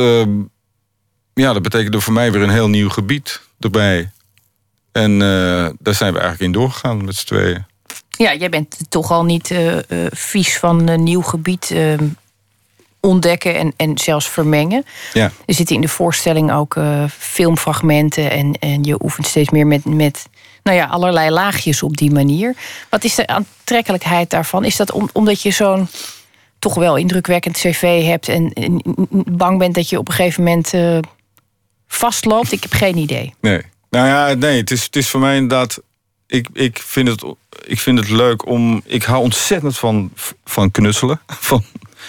ja, 1.34 1.52
dat 1.52 1.62
betekende 1.62 2.00
voor 2.00 2.12
mij 2.12 2.32
weer 2.32 2.42
een 2.42 2.50
heel 2.50 2.68
nieuw 2.68 2.88
gebied 2.88 3.40
erbij. 3.60 4.10
En 4.92 5.12
eh, 5.12 5.68
daar 5.78 5.94
zijn 5.94 6.12
we 6.12 6.18
eigenlijk 6.18 6.40
in 6.40 6.52
doorgegaan 6.52 7.04
met 7.04 7.16
z'n 7.16 7.26
tweeën. 7.26 7.64
ja, 8.10 8.34
jij 8.34 8.48
bent 8.48 8.76
toch 8.88 9.10
al 9.10 9.24
niet 9.24 9.50
eh, 9.50 9.78
eh, 9.78 9.82
vies 10.10 10.58
van 10.58 10.88
een 10.88 11.02
nieuw 11.02 11.22
gebied 11.22 11.70
eh, 11.70 11.94
ontdekken 13.00 13.54
en, 13.54 13.72
en 13.76 13.98
zelfs 13.98 14.28
vermengen. 14.28 14.84
Ja. 15.12 15.30
Er 15.46 15.54
zitten 15.54 15.74
in 15.74 15.80
de 15.80 15.88
voorstelling 15.88 16.52
ook 16.52 16.76
filmfragmenten 17.18 18.30
en, 18.30 18.52
en 18.60 18.82
je 18.82 19.02
oefent 19.02 19.26
steeds 19.26 19.50
meer 19.50 19.66
met, 19.66 19.84
met 19.84 20.26
nou 20.62 20.76
ja, 20.76 20.86
allerlei 20.86 21.30
laagjes 21.30 21.82
op 21.82 21.96
die 21.96 22.10
manier. 22.12 22.56
Wat 22.90 23.04
is 23.04 23.14
de 23.14 23.26
aantrekkelijkheid 23.26 24.30
daarvan? 24.30 24.64
Is 24.64 24.76
dat 24.76 24.92
om, 24.92 25.10
omdat 25.12 25.42
je 25.42 25.50
zo'n 25.50 25.88
toch 26.58 26.74
wel 26.74 26.96
indrukwekkend 26.96 27.56
cv 27.56 28.04
hebt 28.04 28.28
en, 28.28 28.52
en 28.52 28.82
bang 29.26 29.58
bent 29.58 29.74
dat 29.74 29.88
je 29.88 29.98
op 29.98 30.08
een 30.08 30.14
gegeven 30.14 30.44
moment 30.44 30.72
vastloopt? 31.94 32.52
Ik 32.52 32.62
heb 32.62 32.72
geen 32.72 32.96
idee. 32.96 33.34
Nee. 33.40 33.62
Nou 33.90 34.06
ja, 34.06 34.34
nee, 34.34 34.56
het 34.60 34.70
is, 34.70 34.82
het 34.84 34.96
is 34.96 35.08
voor 35.08 35.20
mij 35.20 35.34
inderdaad. 35.34 35.80
Ik, 36.26 36.48
ik, 36.52 36.78
vind 36.78 37.08
het, 37.08 37.24
ik 37.66 37.80
vind 37.80 37.98
het 37.98 38.08
leuk 38.08 38.46
om. 38.46 38.82
Ik 38.84 39.02
hou 39.02 39.22
ontzettend 39.22 39.78
van, 39.78 40.12
van 40.44 40.70
knutselen. 40.70 41.20
Van 41.50 41.64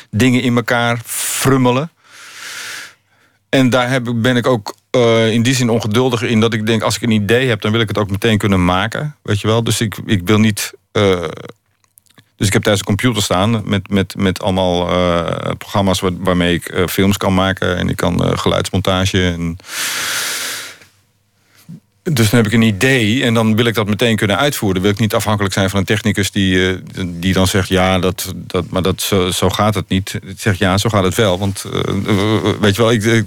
dingen 0.09 0.41
in 0.41 0.55
elkaar 0.55 0.99
frummelen. 1.05 1.89
En 3.49 3.69
daar 3.69 3.89
heb, 3.89 4.13
ben 4.15 4.35
ik 4.35 4.47
ook 4.47 4.75
eh, 4.89 5.31
in 5.31 5.43
die 5.43 5.55
zin 5.55 5.69
ongeduldiger 5.69 6.27
in 6.29 6.39
dat 6.39 6.53
ik 6.53 6.65
denk: 6.65 6.81
als 6.81 6.95
ik 6.95 7.01
een 7.01 7.11
idee 7.11 7.47
heb, 7.47 7.61
dan 7.61 7.71
wil 7.71 7.81
ik 7.81 7.87
het 7.87 7.97
ook 7.97 8.09
meteen 8.09 8.37
kunnen 8.37 8.65
maken. 8.65 9.15
Weet 9.21 9.41
je 9.41 9.47
wel? 9.47 9.63
Dus 9.63 9.81
ik, 9.81 9.97
ik 10.05 10.21
wil 10.25 10.39
niet. 10.39 10.73
eh, 10.91 11.23
dus 12.37 12.47
ik 12.47 12.53
heb 12.53 12.63
thuis 12.63 12.79
een 12.79 12.85
computer 12.85 13.23
staan 13.23 13.61
met, 13.65 13.89
met, 13.89 14.15
met 14.17 14.41
allemaal 14.41 14.89
eh, 14.89 15.51
programma's 15.57 15.99
waar- 15.99 16.19
waarmee 16.19 16.53
ik 16.53 16.67
eh, 16.67 16.87
films 16.87 17.17
kan 17.17 17.33
maken. 17.33 17.77
En 17.77 17.89
ik 17.89 17.95
kan 17.95 18.23
eh, 18.25 18.37
geluidsmontage 18.37 19.25
en 19.31 19.57
dus 22.03 22.29
dan 22.29 22.39
heb 22.39 22.47
ik 22.47 22.53
een 22.53 22.61
idee 22.61 23.23
en 23.23 23.33
dan 23.33 23.55
wil 23.55 23.65
ik 23.65 23.73
dat 23.73 23.87
meteen 23.87 24.15
kunnen 24.15 24.37
uitvoeren. 24.37 24.81
Wil 24.81 24.91
ik 24.91 24.99
niet 24.99 25.13
afhankelijk 25.13 25.53
zijn 25.53 25.69
van 25.69 25.79
een 25.79 25.85
technicus 25.85 26.31
die, 26.31 26.83
die 27.05 27.33
dan 27.33 27.47
zegt... 27.47 27.67
ja, 27.67 27.99
dat, 27.99 28.33
dat, 28.35 28.69
maar 28.69 28.81
dat, 28.81 29.01
zo, 29.01 29.31
zo 29.31 29.49
gaat 29.49 29.75
het 29.75 29.89
niet. 29.89 30.19
Ik 30.23 30.39
zeg 30.39 30.57
ja, 30.57 30.77
zo 30.77 30.89
gaat 30.89 31.03
het 31.03 31.15
wel. 31.15 31.39
Want 31.39 31.65
weet 32.59 32.75
je 32.75 32.81
wel, 32.81 32.91
ik, 32.91 33.25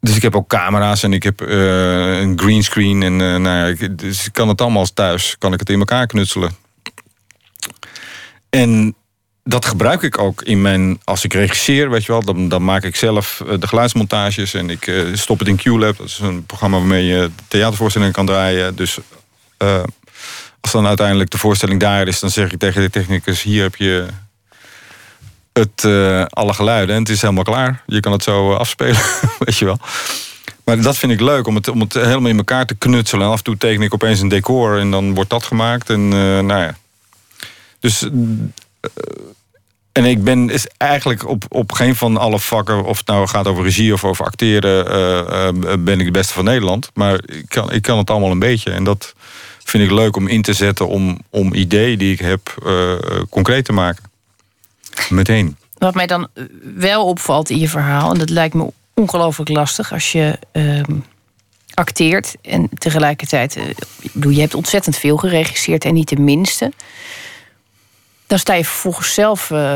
dus 0.00 0.16
ik 0.16 0.22
heb 0.22 0.36
ook 0.36 0.48
camera's 0.48 1.02
en 1.02 1.12
ik 1.12 1.22
heb 1.22 1.40
eh, 1.40 2.20
een 2.20 2.38
greenscreen. 2.38 3.02
En, 3.02 3.16
nou 3.16 3.76
ja, 3.76 3.88
dus 3.88 4.26
ik 4.26 4.32
kan 4.32 4.48
het 4.48 4.60
allemaal 4.60 4.86
thuis. 4.94 5.36
Kan 5.38 5.52
ik 5.52 5.60
het 5.60 5.70
in 5.70 5.78
elkaar 5.78 6.06
knutselen. 6.06 6.63
En 8.54 8.94
dat 9.44 9.64
gebruik 9.64 10.02
ik 10.02 10.18
ook 10.18 10.42
in 10.42 10.62
mijn. 10.62 11.00
Als 11.04 11.24
ik 11.24 11.32
regisseer, 11.32 11.90
weet 11.90 12.04
je 12.04 12.12
wel, 12.12 12.22
dan, 12.22 12.48
dan 12.48 12.64
maak 12.64 12.84
ik 12.84 12.96
zelf 12.96 13.42
eh, 13.46 13.54
de 13.58 13.66
geluidsmontages 13.66 14.54
en 14.54 14.70
ik 14.70 14.86
eh, 14.86 15.04
stop 15.12 15.38
het 15.38 15.48
in 15.48 15.56
QLab. 15.56 15.96
Dat 15.96 16.06
is 16.06 16.18
een 16.18 16.46
programma 16.46 16.78
waarmee 16.78 17.04
je 17.04 17.30
theatervoorstellingen 17.48 18.14
kan 18.14 18.26
draaien. 18.26 18.76
Dus 18.76 18.98
eh, 19.56 19.82
als 20.60 20.72
dan 20.72 20.86
uiteindelijk 20.86 21.30
de 21.30 21.38
voorstelling 21.38 21.80
daar 21.80 22.08
is, 22.08 22.20
dan 22.20 22.30
zeg 22.30 22.52
ik 22.52 22.58
tegen 22.58 22.82
de 22.82 22.90
technicus: 22.90 23.42
hier 23.42 23.62
heb 23.62 23.76
je 23.76 24.06
het, 25.52 25.84
alle 26.30 26.54
geluiden 26.54 26.94
en 26.94 27.00
het 27.00 27.10
is 27.10 27.20
helemaal 27.20 27.44
klaar. 27.44 27.82
Je 27.86 28.00
kan 28.00 28.12
het 28.12 28.22
zo 28.22 28.52
afspelen, 28.52 29.00
weet 29.38 29.56
je 29.58 29.64
wel. 29.64 29.78
Maar 30.64 30.80
dat 30.80 30.96
vind 30.96 31.12
ik 31.12 31.20
leuk, 31.20 31.46
om 31.46 31.54
het, 31.54 31.68
om 31.68 31.80
het 31.80 31.92
helemaal 31.92 32.30
in 32.30 32.36
elkaar 32.36 32.66
te 32.66 32.74
knutselen. 32.74 33.24
En 33.24 33.32
af 33.32 33.38
en 33.38 33.44
toe 33.44 33.56
teken 33.56 33.82
ik 33.82 33.94
opeens 33.94 34.20
een 34.20 34.28
decor 34.28 34.78
en 34.78 34.90
dan 34.90 35.14
wordt 35.14 35.30
dat 35.30 35.44
gemaakt. 35.44 35.90
En 35.90 36.08
nou 36.46 36.60
ja. 36.60 36.74
Dus 37.84 38.08
en 39.92 40.04
ik 40.04 40.24
ben 40.24 40.50
is 40.50 40.66
eigenlijk 40.76 41.28
op, 41.28 41.44
op 41.48 41.72
geen 41.72 41.96
van 41.96 42.16
alle 42.16 42.38
vakken, 42.38 42.84
of 42.84 42.98
het 42.98 43.06
nou 43.06 43.26
gaat 43.26 43.46
over 43.46 43.64
regie 43.64 43.92
of 43.92 44.04
over 44.04 44.24
acteren, 44.24 44.86
eh, 44.88 45.48
eh, 45.48 45.54
ben 45.78 46.00
ik 46.00 46.06
de 46.06 46.10
beste 46.10 46.32
van 46.32 46.44
Nederland. 46.44 46.90
Maar 46.94 47.14
ik 47.26 47.44
kan, 47.48 47.72
ik 47.72 47.82
kan 47.82 47.98
het 47.98 48.10
allemaal 48.10 48.30
een 48.30 48.38
beetje. 48.38 48.70
En 48.70 48.84
dat 48.84 49.14
vind 49.64 49.84
ik 49.84 49.90
leuk 49.90 50.16
om 50.16 50.28
in 50.28 50.42
te 50.42 50.52
zetten 50.52 50.88
om, 50.88 51.18
om 51.30 51.54
ideeën 51.54 51.98
die 51.98 52.12
ik 52.12 52.18
heb 52.18 52.54
eh, 52.64 52.92
concreet 53.30 53.64
te 53.64 53.72
maken. 53.72 54.04
Meteen. 55.08 55.56
Wat 55.78 55.94
mij 55.94 56.06
dan 56.06 56.28
eh, 56.32 56.44
wel 56.74 57.06
opvalt 57.06 57.50
in 57.50 57.58
je 57.58 57.68
verhaal, 57.68 58.12
en 58.12 58.18
dat 58.18 58.30
lijkt 58.30 58.54
me 58.54 58.72
ongelooflijk 58.94 59.50
lastig 59.50 59.92
als 59.92 60.12
je 60.12 60.38
ehm, 60.52 60.94
acteert 61.74 62.34
en 62.42 62.68
tegelijkertijd, 62.78 63.56
eh, 63.56 63.64
je 64.32 64.40
hebt 64.40 64.54
ontzettend 64.54 64.96
veel 64.96 65.16
geregisseerd 65.16 65.84
en 65.84 65.94
niet 65.94 66.08
de 66.08 66.20
minste. 66.20 66.72
Dan 68.26 68.38
sta 68.38 68.54
je 68.54 68.64
vervolgens 68.64 69.14
zelf 69.14 69.50
eh, 69.50 69.74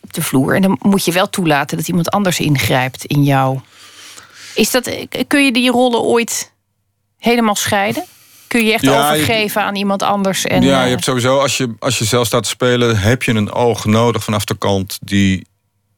op 0.00 0.12
de 0.12 0.22
vloer 0.22 0.54
en 0.54 0.62
dan 0.62 0.76
moet 0.82 1.04
je 1.04 1.12
wel 1.12 1.30
toelaten 1.30 1.76
dat 1.76 1.88
iemand 1.88 2.10
anders 2.10 2.40
ingrijpt 2.40 3.04
in 3.04 3.22
jou. 3.24 3.60
Is 4.54 4.70
dat, 4.70 4.86
eh, 4.86 5.06
kun 5.26 5.44
je 5.44 5.52
die 5.52 5.70
rollen 5.70 6.00
ooit 6.00 6.52
helemaal 7.18 7.54
scheiden? 7.54 8.04
Kun 8.46 8.64
je 8.64 8.72
echt 8.72 8.84
Ja, 8.84 9.12
je- 9.12 9.20
overgeven 9.20 9.62
aan 9.62 9.76
iemand 9.76 10.02
anders? 10.02 10.44
En, 10.44 10.62
ja, 10.62 10.78
eh, 10.78 10.84
je 10.84 10.90
hebt 10.90 11.04
sowieso, 11.04 11.38
als 11.38 11.56
je, 11.56 11.74
als 11.78 11.98
je 11.98 12.04
zelf 12.04 12.26
staat 12.26 12.42
te 12.42 12.48
spelen, 12.48 12.98
heb 12.98 13.22
je 13.22 13.32
een 13.32 13.52
oog 13.52 13.84
nodig 13.84 14.24
vanaf 14.24 14.44
de 14.44 14.58
kant 14.58 14.98
die 15.02 15.46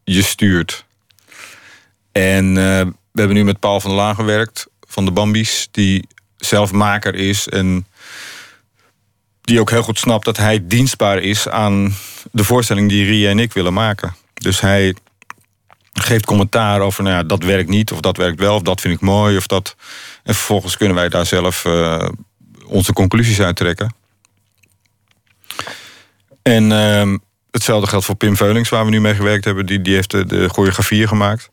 je 0.04 0.22
stuurt. 0.22 0.84
En 2.12 2.48
eh, 2.48 2.86
we 3.12 3.18
hebben 3.20 3.36
nu 3.36 3.44
met 3.44 3.58
Paul 3.60 3.80
van 3.80 3.90
der 3.90 3.98
Laan 3.98 4.14
gewerkt, 4.14 4.66
van 4.88 5.04
de 5.04 5.10
Bambies, 5.10 5.68
die 5.70 6.06
zelf 6.36 6.72
maker 6.72 7.14
is 7.14 7.48
en 7.48 7.86
die 9.50 9.60
ook 9.60 9.70
heel 9.70 9.82
goed 9.82 9.98
snapt 9.98 10.24
dat 10.24 10.36
hij 10.36 10.66
dienstbaar 10.66 11.18
is 11.18 11.48
aan 11.48 11.94
de 12.32 12.44
voorstelling 12.44 12.88
die 12.88 13.04
Ria 13.04 13.30
en 13.30 13.38
ik 13.38 13.52
willen 13.52 13.72
maken. 13.72 14.14
Dus 14.34 14.60
hij 14.60 14.94
geeft 15.92 16.24
commentaar 16.24 16.80
over, 16.80 17.02
nou 17.02 17.16
ja, 17.16 17.22
dat 17.22 17.42
werkt 17.42 17.68
niet, 17.68 17.92
of 17.92 18.00
dat 18.00 18.16
werkt 18.16 18.40
wel, 18.40 18.54
of 18.54 18.62
dat 18.62 18.80
vind 18.80 18.94
ik 18.94 19.00
mooi, 19.00 19.36
of 19.36 19.46
dat. 19.46 19.76
En 20.22 20.34
vervolgens 20.34 20.76
kunnen 20.76 20.96
wij 20.96 21.08
daar 21.08 21.26
zelf 21.26 21.64
eh, 21.64 22.08
onze 22.66 22.92
conclusies 22.92 23.40
uit 23.40 23.56
trekken. 23.56 23.94
En 26.42 26.72
ehm, 26.72 27.18
hetzelfde 27.50 27.88
geldt 27.88 28.04
voor 28.04 28.14
Pim 28.14 28.36
Veulings, 28.36 28.68
waar 28.68 28.84
we 28.84 28.90
nu 28.90 29.00
mee 29.00 29.14
gewerkt 29.14 29.44
hebben. 29.44 29.66
Die, 29.66 29.82
die 29.82 29.94
heeft 29.94 30.10
de, 30.10 30.26
de 30.26 30.48
choreografieën 30.48 31.08
gemaakt. 31.08 31.50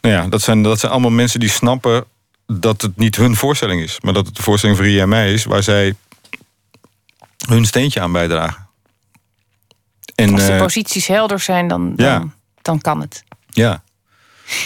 Nou 0.00 0.14
ja, 0.14 0.26
dat 0.26 0.42
zijn, 0.42 0.62
dat 0.62 0.80
zijn 0.80 0.92
allemaal 0.92 1.10
mensen 1.10 1.40
die 1.40 1.48
snappen 1.48 2.04
dat 2.46 2.82
het 2.82 2.96
niet 2.96 3.16
hun 3.16 3.36
voorstelling 3.36 3.82
is. 3.82 4.00
Maar 4.00 4.12
dat 4.12 4.26
het 4.26 4.36
de 4.36 4.42
voorstelling 4.42 4.78
van 4.78 4.86
Ria 4.86 5.02
en 5.02 5.08
mij 5.08 5.32
is, 5.32 5.44
waar 5.44 5.62
zij 5.62 5.94
hun 7.48 7.64
steentje 7.64 8.00
aan 8.00 8.12
bijdragen. 8.12 8.66
En, 10.14 10.32
als 10.32 10.46
de 10.46 10.52
eh, 10.52 10.58
posities 10.58 11.06
helder 11.06 11.40
zijn, 11.40 11.68
dan, 11.68 11.94
dan, 11.96 12.06
ja. 12.06 12.24
dan 12.62 12.80
kan 12.80 13.00
het. 13.00 13.24
ja, 13.48 13.82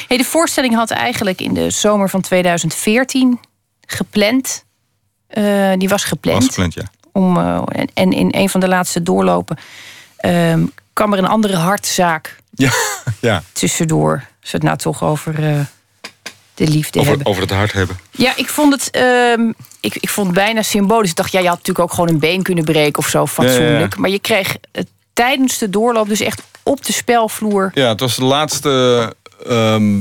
Hey, 0.09 0.17
de 0.17 0.25
voorstelling 0.25 0.75
had 0.75 0.91
eigenlijk 0.91 1.41
in 1.41 1.55
de 1.55 1.71
zomer 1.71 2.09
van 2.09 2.21
2014 2.21 3.41
gepland. 3.87 4.65
Eh, 5.27 5.73
die 5.77 5.89
was 5.89 6.05
gepland. 6.05 6.39
was 6.39 6.49
gepland, 6.49 6.75
ja. 6.75 6.85
Om, 7.13 7.37
eh, 7.37 7.63
en, 7.67 7.89
en 7.95 8.13
in 8.13 8.29
een 8.31 8.49
van 8.49 8.61
de 8.61 8.69
laatste 8.69 9.03
doorlopen 9.03 9.59
ehm, 10.17 10.67
kwam 10.93 11.13
er 11.13 11.19
een 11.19 11.27
andere 11.27 11.57
hartzaak 11.57 12.37
Ja, 12.51 12.71
ja. 13.21 13.43
tussendoor. 13.53 14.13
Als 14.41 14.51
we 14.51 14.57
het 14.57 14.63
nou 14.63 14.77
toch 14.77 15.03
over 15.03 15.67
de 16.55 16.69
liefde 16.69 16.99
Over, 16.99 17.11
hebben. 17.11 17.29
over 17.31 17.43
het 17.43 17.51
hart 17.51 17.73
hebben. 17.73 17.99
Ja, 18.11 18.37
ik 18.37 18.49
vond 18.49 18.73
het, 18.73 18.91
ehm, 18.91 19.53
ik, 19.81 19.95
ik 19.95 20.09
vond 20.09 20.27
het 20.27 20.37
bijna 20.37 20.63
symbolisch. 20.63 21.11
Ik 21.11 21.17
dacht, 21.17 21.33
ja, 21.33 21.41
je 21.41 21.49
had 21.49 21.57
natuurlijk 21.57 21.85
ook 21.85 21.95
gewoon 21.95 22.09
een 22.09 22.19
been 22.19 22.43
kunnen 22.43 22.65
breken 22.65 22.99
of 22.99 23.09
zo, 23.09 23.27
fatsoenlijk. 23.27 23.97
Maar 23.97 24.11
je 24.11 24.19
kreeg 24.19 24.57
eh, 24.73 24.83
tijdens 25.13 25.59
de 25.59 25.71
doorloop 25.71 26.09
dus 26.09 26.21
echt 26.21 26.43
op 26.63 26.85
de 26.85 26.93
spelvloer. 26.93 27.71
Ja, 27.75 27.89
het 27.89 28.01
was 28.01 28.17
de 28.17 28.25
laatste. 28.25 29.15
ehm, 29.47 29.99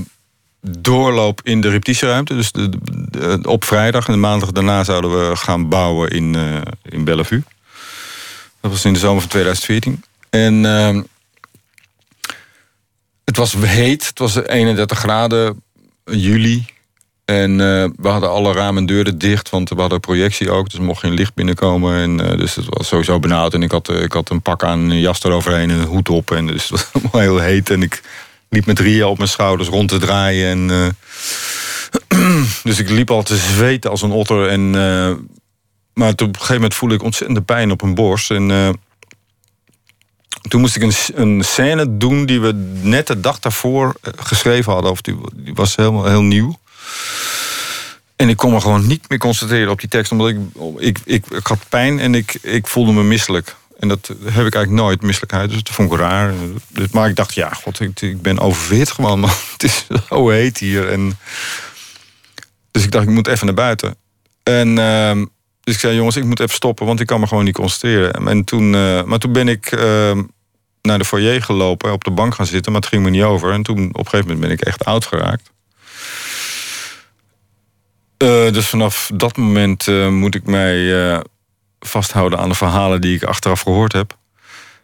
doorloop 0.62 1.42
in 1.44 1.62
de 1.62 1.70
repetitieruimte. 1.70 2.36
Dus 2.36 2.52
de, 2.52 3.40
op 3.42 3.64
vrijdag 3.64 4.08
en 4.08 4.14
de 4.14 4.20
maandag 4.20 4.52
daarna 4.52 4.84
zouden 4.84 5.30
we 5.30 5.36
gaan 5.36 5.70
bouwen 5.70 6.10
in, 6.10 6.34
uh, 6.34 6.62
in 6.84 7.04
Bellevue. 7.04 7.44
Dat 8.62 8.72
was 8.72 8.86
in 8.86 8.94
de 8.94 9.00
zomer 9.00 9.22
van 9.22 9.30
2014. 9.30 10.04
En 10.30 10.64
uh, 10.64 11.02
het 13.26 13.38
was 13.38 13.54
heet. 13.60 14.08
Het 14.08 14.20
was 14.20 14.36
31 14.46 15.00
graden 15.00 15.62
juli. 16.06 16.66
En 17.26 17.52
uh, 17.52 17.58
we 17.96 18.08
hadden 18.08 18.30
alle 18.30 18.54
ramen 18.54 18.78
en 18.78 18.86
deuren 18.86 19.18
dicht, 19.18 19.50
want 19.50 19.70
we 19.70 19.82
hadden 19.82 20.00
projectie 20.00 20.52
ook. 20.52 20.70
Dus 20.70 20.80
mocht 20.80 21.00
geen 21.00 21.14
licht 21.14 21.34
binnenkomen. 21.34 22.02
En, 22.02 22.32
uh, 22.32 22.38
dus 22.38 22.56
het 22.56 22.66
was 22.70 22.88
sowieso 22.88 23.20
benauwd. 23.20 23.54
En 23.54 23.64
ik 23.64 23.72
had, 23.72 23.90
ik 23.90 24.14
had 24.14 24.30
een 24.30 24.42
pak 24.42 24.64
aan, 24.64 24.80
een 24.80 25.00
jas 25.00 25.24
eroverheen 25.24 25.70
en 25.70 25.80
een 25.80 25.88
hoed 25.88 26.10
op. 26.10 26.32
En 26.32 26.48
dus 26.48 26.62
het 26.70 26.72
was 26.72 26.88
allemaal 26.94 27.22
heel 27.22 27.40
heet. 27.40 27.70
En 27.70 27.82
ik 27.82 28.02
liep 28.50 28.66
met 28.66 28.80
Ria 28.80 29.08
op 29.08 29.18
mijn 29.18 29.30
schouders 29.30 29.70
rond 29.70 29.90
te 29.90 29.98
draaien. 29.98 30.70
En, 30.70 30.98
dus 32.64 32.80
ik 32.80 32.90
liep 32.90 33.12
al 33.12 33.24
te 33.24 33.36
zweten 33.36 33.90
als 33.90 34.02
een 34.02 34.12
otter. 34.12 34.48
En, 34.48 34.70
maar 35.94 36.10
op 36.12 36.22
een 36.22 36.36
gegeven 36.36 36.56
moment 36.56 36.74
voelde 36.74 36.96
ik 36.96 37.04
ontzettende 37.04 37.42
pijn 37.42 37.72
op 37.72 37.82
mijn 37.82 37.96
borst. 37.96 38.32
En 38.32 38.76
toen 40.48 40.62
moest 40.62 40.76
ik 40.76 40.94
een, 41.16 41.44
scène 41.44 41.98
doen 41.98 42.26
die 42.26 42.42
we 42.42 42.54
net 42.82 43.08
de 43.08 43.20
dag 43.20 43.40
daarvoor 43.40 43.96
geschreven 44.18 44.74
hadden. 44.74 44.92
Of 44.92 45.02
die, 45.02 45.16
was 45.54 45.76
helemaal 45.76 46.06
heel 46.06 46.24
nieuw. 46.24 46.60
En 48.16 48.30
ik 48.30 48.38
kon 48.38 48.52
me 48.52 48.62
gewoon 48.62 48.88
niet 48.88 49.10
meer 49.10 49.20
concentreren 49.20 49.72
op 49.72 49.80
die 49.80 49.90
tekst. 49.90 50.12
Omdat 50.12 50.30
ik, 50.30 50.38
ik, 50.78 51.00
ik, 51.06 51.48
had 51.48 51.70
pijn 51.70 52.00
en 52.00 52.16
ik, 52.16 52.38
ik 52.42 52.68
voelde 52.68 52.92
me 52.92 53.04
misselijk. 53.04 53.56
En 53.80 53.88
dat 53.88 54.08
heb 54.08 54.46
ik 54.46 54.56
eigenlijk 54.56 54.70
nooit, 54.70 55.02
misselijkheid. 55.02 55.50
Dus 55.50 55.64
dat 55.64 55.76
vond 55.76 55.92
ik 55.92 56.00
raar. 56.00 56.34
Dus, 56.68 56.88
maar 56.90 57.10
ik 57.10 57.16
dacht, 57.16 57.34
ja, 57.34 57.50
god, 57.50 57.80
ik, 57.80 58.02
ik 58.02 58.22
ben 58.22 58.40
oververhit 58.40 58.92
gewoon. 58.92 59.20
Man. 59.20 59.30
Het 59.52 59.64
is 59.64 59.86
zo 60.10 60.30
heet 60.30 60.58
hier. 60.58 60.90
En 60.90 61.18
dus 62.72 62.84
ik 62.84 62.92
dacht, 62.92 63.08
ik 63.08 63.14
moet 63.14 63.28
even 63.28 63.46
naar 63.46 63.56
buiten. 63.56 63.96
En 64.44 64.68
uh, 64.78 65.26
dus 65.62 65.74
ik 65.74 65.80
zei, 65.80 65.96
jongens, 65.96 66.16
ik 66.16 66.24
moet 66.24 66.40
even 66.40 66.56
stoppen, 66.56 66.86
want 66.86 67.00
ik 67.00 67.08
kan 67.08 67.20
me 67.20 67.28
gewoon 67.28 67.44
niet 67.44 67.54
concentreren. 67.56 68.28
En 68.28 68.44
toen, 68.44 68.74
uh, 68.74 69.04
maar 69.04 69.20
toen 69.20 69.32
ben 69.32 69.48
ik 69.48 69.72
uh, 69.72 70.18
naar 70.82 70.98
de 70.98 71.06
foyer 71.06 71.44
gelopen, 71.44 71.92
op 71.92 72.04
de 72.04 72.12
bank 72.12 72.36
gaan 72.36 72.46
zitten, 72.46 72.72
maar 72.72 72.82
het 72.82 72.90
ging 72.90 73.04
me 73.04 73.10
niet 73.10 73.24
over. 73.24 73.52
En 73.52 73.64
toen 73.64 73.90
op 73.90 73.98
een 73.98 74.06
gegeven 74.06 74.26
moment 74.26 74.40
ben 74.40 74.52
ik 74.52 74.62
echt 74.62 74.86
oud 74.86 75.06
geraakt. 75.06 75.52
Uh, 78.18 78.52
dus 78.52 78.68
vanaf 78.68 79.12
dat 79.14 79.38
moment 79.38 79.88
moet 80.10 80.36
ik 80.36 80.46
mij 80.46 81.24
vasthouden 81.80 82.40
aan 82.40 82.50
de 82.50 82.56
verhalen 82.56 83.02
die 83.02 83.16
ik 83.16 83.24
achteraf 83.24 83.62
gehoord 83.62 83.94
heb. 83.94 84.18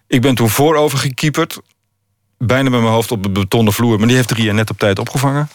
Ik 0.07 0.21
ben 0.21 0.35
toen 0.35 0.49
voorover 0.49 0.97
gekieperd. 0.97 1.59
Bijna 2.37 2.69
met 2.69 2.81
mijn 2.81 2.93
hoofd 2.93 3.11
op 3.11 3.23
de 3.23 3.29
betonnen 3.29 3.73
vloer. 3.73 3.97
Maar 3.97 4.07
die 4.07 4.15
heeft 4.15 4.31
Ria 4.31 4.53
net 4.53 4.69
op 4.69 4.77
tijd 4.77 4.99
opgevangen. 4.99 5.49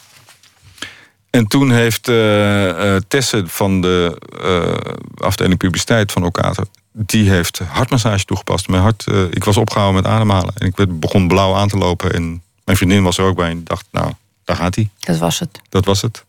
En 1.33 1.47
toen 1.47 1.71
heeft 1.71 2.09
uh, 2.09 2.67
uh, 2.67 2.95
Tesse 3.07 3.43
van 3.47 3.81
de 3.81 4.21
uh, 4.43 5.25
afdeling 5.25 5.57
publiciteit 5.57 6.11
van 6.11 6.23
Okater... 6.23 6.65
die 6.91 7.29
heeft 7.29 7.59
hartmassage 7.59 8.25
toegepast. 8.25 8.67
Mijn 8.67 8.81
hart, 8.81 9.05
ik 9.29 9.43
was 9.43 9.57
opgehouden 9.57 10.01
met 10.01 10.11
ademhalen. 10.11 10.53
En 10.57 10.67
ik 10.67 10.99
begon 10.99 11.27
blauw 11.27 11.55
aan 11.55 11.67
te 11.67 11.77
lopen. 11.77 12.13
En 12.13 12.41
mijn 12.65 12.77
vriendin 12.77 13.03
was 13.03 13.17
er 13.17 13.25
ook 13.25 13.35
bij. 13.35 13.49
En 13.49 13.63
dacht, 13.63 13.85
nou, 13.91 14.11
daar 14.43 14.55
gaat 14.55 14.75
hij. 14.75 14.89
Dat 14.99 15.17
was 15.17 15.39
het. 15.39 15.61
Dat 15.69 15.85
was 15.85 16.01
het. 16.01 16.25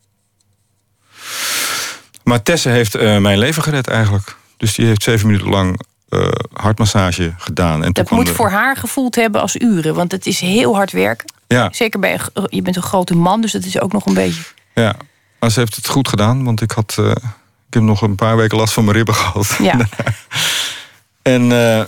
Maar 2.22 2.42
Tesse 2.42 2.68
heeft 2.68 3.00
mijn 3.00 3.38
leven 3.38 3.62
gered 3.62 3.88
eigenlijk. 3.88 4.36
Dus 4.56 4.74
die 4.74 4.86
heeft 4.86 5.02
zeven 5.02 5.26
minuten 5.26 5.48
lang 5.48 5.80
uh, 6.08 6.28
hartmassage 6.52 7.34
gedaan. 7.38 7.84
En 7.84 7.92
dat 7.92 8.10
moet 8.10 8.30
voor 8.30 8.50
haar 8.50 8.76
gevoeld 8.76 9.14
hebben 9.14 9.40
als 9.40 9.56
uren, 9.56 9.94
want 9.94 10.12
het 10.12 10.26
is 10.26 10.40
heel 10.40 10.74
hard 10.74 10.92
werken. 10.92 11.32
Ja. 11.46 11.68
Zeker 11.72 12.00
bij 12.00 12.20
je 12.46 12.62
bent 12.62 12.76
een 12.76 12.82
grote 12.82 13.16
man, 13.16 13.40
dus 13.40 13.52
dat 13.52 13.64
is 13.64 13.80
ook 13.80 13.92
nog 13.92 14.06
een 14.06 14.14
beetje. 14.14 14.42
Ja, 14.74 14.96
maar 15.38 15.50
ze 15.50 15.60
heeft 15.60 15.76
het 15.76 15.88
goed 15.88 16.08
gedaan, 16.08 16.44
want 16.44 16.60
ik 16.60 16.70
had, 16.70 16.96
uh, 17.00 17.10
ik 17.66 17.74
heb 17.74 17.82
nog 17.82 18.02
een 18.02 18.14
paar 18.14 18.36
weken 18.36 18.58
last 18.58 18.72
van 18.72 18.84
mijn 18.84 18.96
ribben 18.96 19.14
gehad. 19.14 19.56
Ja. 19.58 19.78
en, 21.22 21.42
uh, 21.42 21.82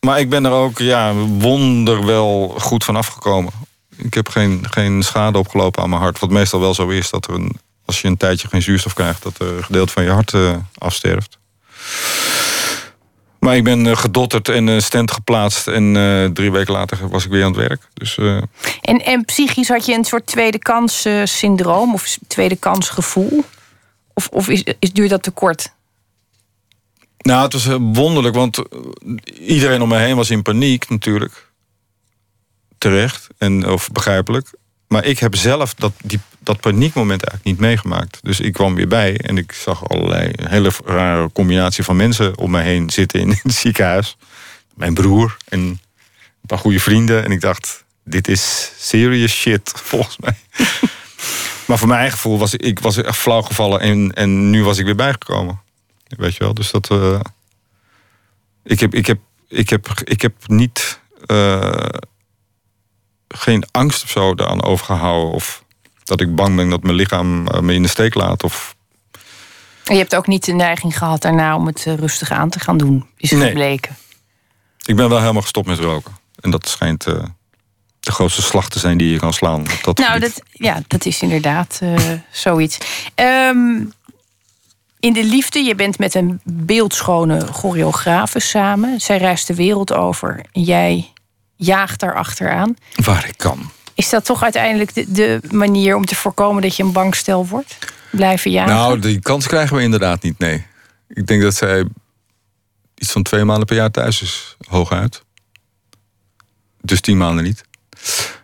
maar 0.00 0.20
ik 0.20 0.30
ben 0.30 0.44
er 0.44 0.50
ook, 0.50 0.78
ja, 0.78 1.14
wonder 1.14 2.06
wel 2.06 2.54
goed 2.58 2.84
van 2.84 2.96
afgekomen. 2.96 3.52
Ik 3.96 4.14
heb 4.14 4.28
geen, 4.28 4.66
geen 4.70 5.02
schade 5.02 5.38
opgelopen 5.38 5.82
aan 5.82 5.90
mijn 5.90 6.02
hart, 6.02 6.18
wat 6.18 6.30
meestal 6.30 6.60
wel 6.60 6.74
zo 6.74 6.88
is 6.88 7.10
dat 7.10 7.26
er 7.26 7.34
een, 7.34 7.58
als 7.84 8.00
je 8.00 8.08
een 8.08 8.16
tijdje 8.16 8.48
geen 8.48 8.62
zuurstof 8.62 8.94
krijgt, 8.94 9.22
dat 9.22 9.38
er 9.38 9.56
een 9.56 9.64
gedeelte 9.64 9.92
van 9.92 10.02
je 10.02 10.10
hart 10.10 10.34
afsterft. 10.78 11.38
Maar 13.38 13.56
ik 13.56 13.64
ben 13.64 13.96
gedotterd 13.96 14.48
en 14.48 14.82
stent 14.82 15.10
geplaatst. 15.10 15.66
En 15.66 15.94
uh, 15.94 16.24
drie 16.24 16.52
weken 16.52 16.72
later 16.72 17.08
was 17.08 17.24
ik 17.24 17.30
weer 17.30 17.44
aan 17.44 17.52
het 17.52 17.68
werk. 17.68 17.88
Dus, 17.94 18.16
uh... 18.16 18.42
en, 18.80 19.04
en 19.04 19.24
psychisch 19.24 19.68
had 19.68 19.86
je 19.86 19.94
een 19.94 20.04
soort 20.04 20.26
tweede 20.26 20.58
kans 20.58 21.06
uh, 21.06 21.24
syndroom 21.24 21.94
of 21.94 22.18
tweede 22.26 22.56
kans 22.56 22.88
gevoel? 22.88 23.44
Of, 24.14 24.28
of 24.28 24.48
is, 24.48 24.62
is, 24.78 24.92
duurt 24.92 25.10
dat 25.10 25.22
te 25.22 25.30
kort? 25.30 25.72
Nou, 27.18 27.42
het 27.42 27.52
was 27.52 27.66
wonderlijk, 27.80 28.34
want 28.34 28.62
iedereen 29.40 29.82
om 29.82 29.88
me 29.88 29.98
heen 29.98 30.16
was 30.16 30.30
in 30.30 30.42
paniek 30.42 30.88
natuurlijk. 30.88 31.46
Terecht, 32.78 33.26
en, 33.38 33.68
of 33.68 33.90
begrijpelijk. 33.92 34.50
Maar 34.88 35.04
ik 35.04 35.18
heb 35.18 35.34
zelf 35.34 35.74
dat, 35.74 35.92
die, 36.02 36.20
dat 36.48 36.60
paniekmoment 36.60 37.24
eigenlijk 37.24 37.44
niet 37.44 37.68
meegemaakt. 37.68 38.18
Dus 38.22 38.40
ik 38.40 38.52
kwam 38.52 38.74
weer 38.74 38.88
bij 38.88 39.16
en 39.16 39.38
ik 39.38 39.52
zag 39.52 39.88
allerlei 39.88 40.30
een 40.32 40.48
hele 40.48 40.70
rare 40.84 41.32
combinatie 41.32 41.84
van 41.84 41.96
mensen 41.96 42.38
om 42.38 42.50
me 42.50 42.60
heen 42.60 42.90
zitten 42.90 43.20
in 43.20 43.30
het 43.42 43.54
ziekenhuis. 43.54 44.16
Mijn 44.74 44.94
broer 44.94 45.36
en 45.48 45.60
een 45.60 45.80
paar 46.46 46.58
goede 46.58 46.80
vrienden. 46.80 47.24
En 47.24 47.30
ik 47.30 47.40
dacht, 47.40 47.84
dit 48.04 48.28
is 48.28 48.72
serious 48.78 49.32
shit, 49.32 49.72
volgens 49.90 50.16
mij. 50.18 50.36
maar 51.66 51.78
voor 51.78 51.88
mijn 51.88 52.00
eigen 52.00 52.16
gevoel 52.16 52.38
was 52.38 52.54
ik 52.54 52.78
was 52.78 52.96
echt 52.96 53.16
flauw 53.16 53.42
gevallen 53.42 53.80
en, 53.80 54.12
en 54.12 54.50
nu 54.50 54.64
was 54.64 54.78
ik 54.78 54.84
weer 54.84 54.96
bijgekomen. 54.96 55.60
Weet 56.06 56.36
je 56.36 56.44
wel, 56.44 56.54
dus 56.54 56.70
dat. 56.70 56.90
Uh, 56.90 57.20
ik, 58.64 58.80
heb, 58.80 58.94
ik, 58.94 59.06
heb, 59.06 59.18
ik, 59.48 59.68
heb, 59.68 59.88
ik 60.04 60.22
heb 60.22 60.34
niet. 60.46 61.00
Uh, 61.26 61.88
geen 63.28 63.64
angst 63.70 64.02
of 64.02 64.10
zo 64.10 64.34
daaraan 64.34 64.62
overgehouden. 64.62 65.32
Of 65.32 65.64
dat 66.08 66.20
ik 66.20 66.34
bang 66.34 66.56
ben 66.56 66.70
dat 66.70 66.82
mijn 66.82 66.94
lichaam 66.94 67.42
me 67.42 67.74
in 67.74 67.82
de 67.82 67.88
steek 67.88 68.14
laat. 68.14 68.42
Of... 68.42 68.76
En 69.84 69.94
je 69.94 70.00
hebt 70.00 70.16
ook 70.16 70.26
niet 70.26 70.44
de 70.44 70.52
neiging 70.52 70.98
gehad 70.98 71.22
daarna 71.22 71.56
om 71.56 71.66
het 71.66 71.86
rustig 71.98 72.30
aan 72.30 72.48
te 72.48 72.60
gaan 72.60 72.76
doen, 72.76 73.06
is 73.16 73.30
nee. 73.30 73.48
gebleken. 73.48 73.96
Ik 74.84 74.96
ben 74.96 75.08
wel 75.08 75.20
helemaal 75.20 75.42
gestopt 75.42 75.66
met 75.66 75.78
roken. 75.78 76.16
En 76.40 76.50
dat 76.50 76.68
schijnt 76.68 77.06
uh, 77.06 77.22
de 78.00 78.12
grootste 78.12 78.42
slag 78.42 78.68
te 78.68 78.78
zijn 78.78 78.98
die 78.98 79.10
je 79.10 79.18
kan 79.18 79.32
slaan. 79.32 79.64
Dat 79.82 79.98
nou, 79.98 80.18
dat, 80.18 80.42
ja, 80.52 80.82
dat 80.86 81.06
is 81.06 81.22
inderdaad 81.22 81.80
uh, 81.82 81.98
zoiets. 82.30 82.78
Um, 83.14 83.92
in 85.00 85.12
de 85.12 85.24
liefde, 85.24 85.58
je 85.58 85.74
bent 85.74 85.98
met 85.98 86.14
een 86.14 86.40
beeldschone 86.44 87.46
choreografe 87.46 88.40
samen. 88.40 89.00
Zij 89.00 89.18
reist 89.18 89.46
de 89.46 89.54
wereld 89.54 89.92
over. 89.92 90.44
Jij 90.52 91.12
jaagt 91.56 92.00
daar 92.00 92.14
achteraan. 92.14 92.76
Waar 92.94 93.28
ik 93.28 93.36
kan. 93.36 93.70
Is 93.98 94.08
dat 94.08 94.24
toch 94.24 94.42
uiteindelijk 94.42 95.14
de, 95.14 95.40
manier 95.50 95.96
om 95.96 96.04
te 96.04 96.14
voorkomen 96.14 96.62
dat 96.62 96.76
je 96.76 96.82
een 96.82 96.92
bankstel 96.92 97.46
wordt? 97.46 97.78
Blijven 98.10 98.50
jagen? 98.50 98.74
Nou, 98.74 98.98
die 98.98 99.20
kans 99.20 99.46
krijgen 99.46 99.76
we 99.76 99.82
inderdaad 99.82 100.22
niet, 100.22 100.38
nee. 100.38 100.66
Ik 101.08 101.26
denk 101.26 101.42
dat 101.42 101.54
zij 101.54 101.84
iets 102.94 103.12
van 103.12 103.22
twee 103.22 103.44
maanden 103.44 103.66
per 103.66 103.76
jaar 103.76 103.90
thuis 103.90 104.22
is, 104.22 104.56
hooguit. 104.68 105.22
Dus 106.80 107.00
tien 107.00 107.16
maanden 107.16 107.44
niet. 107.44 107.64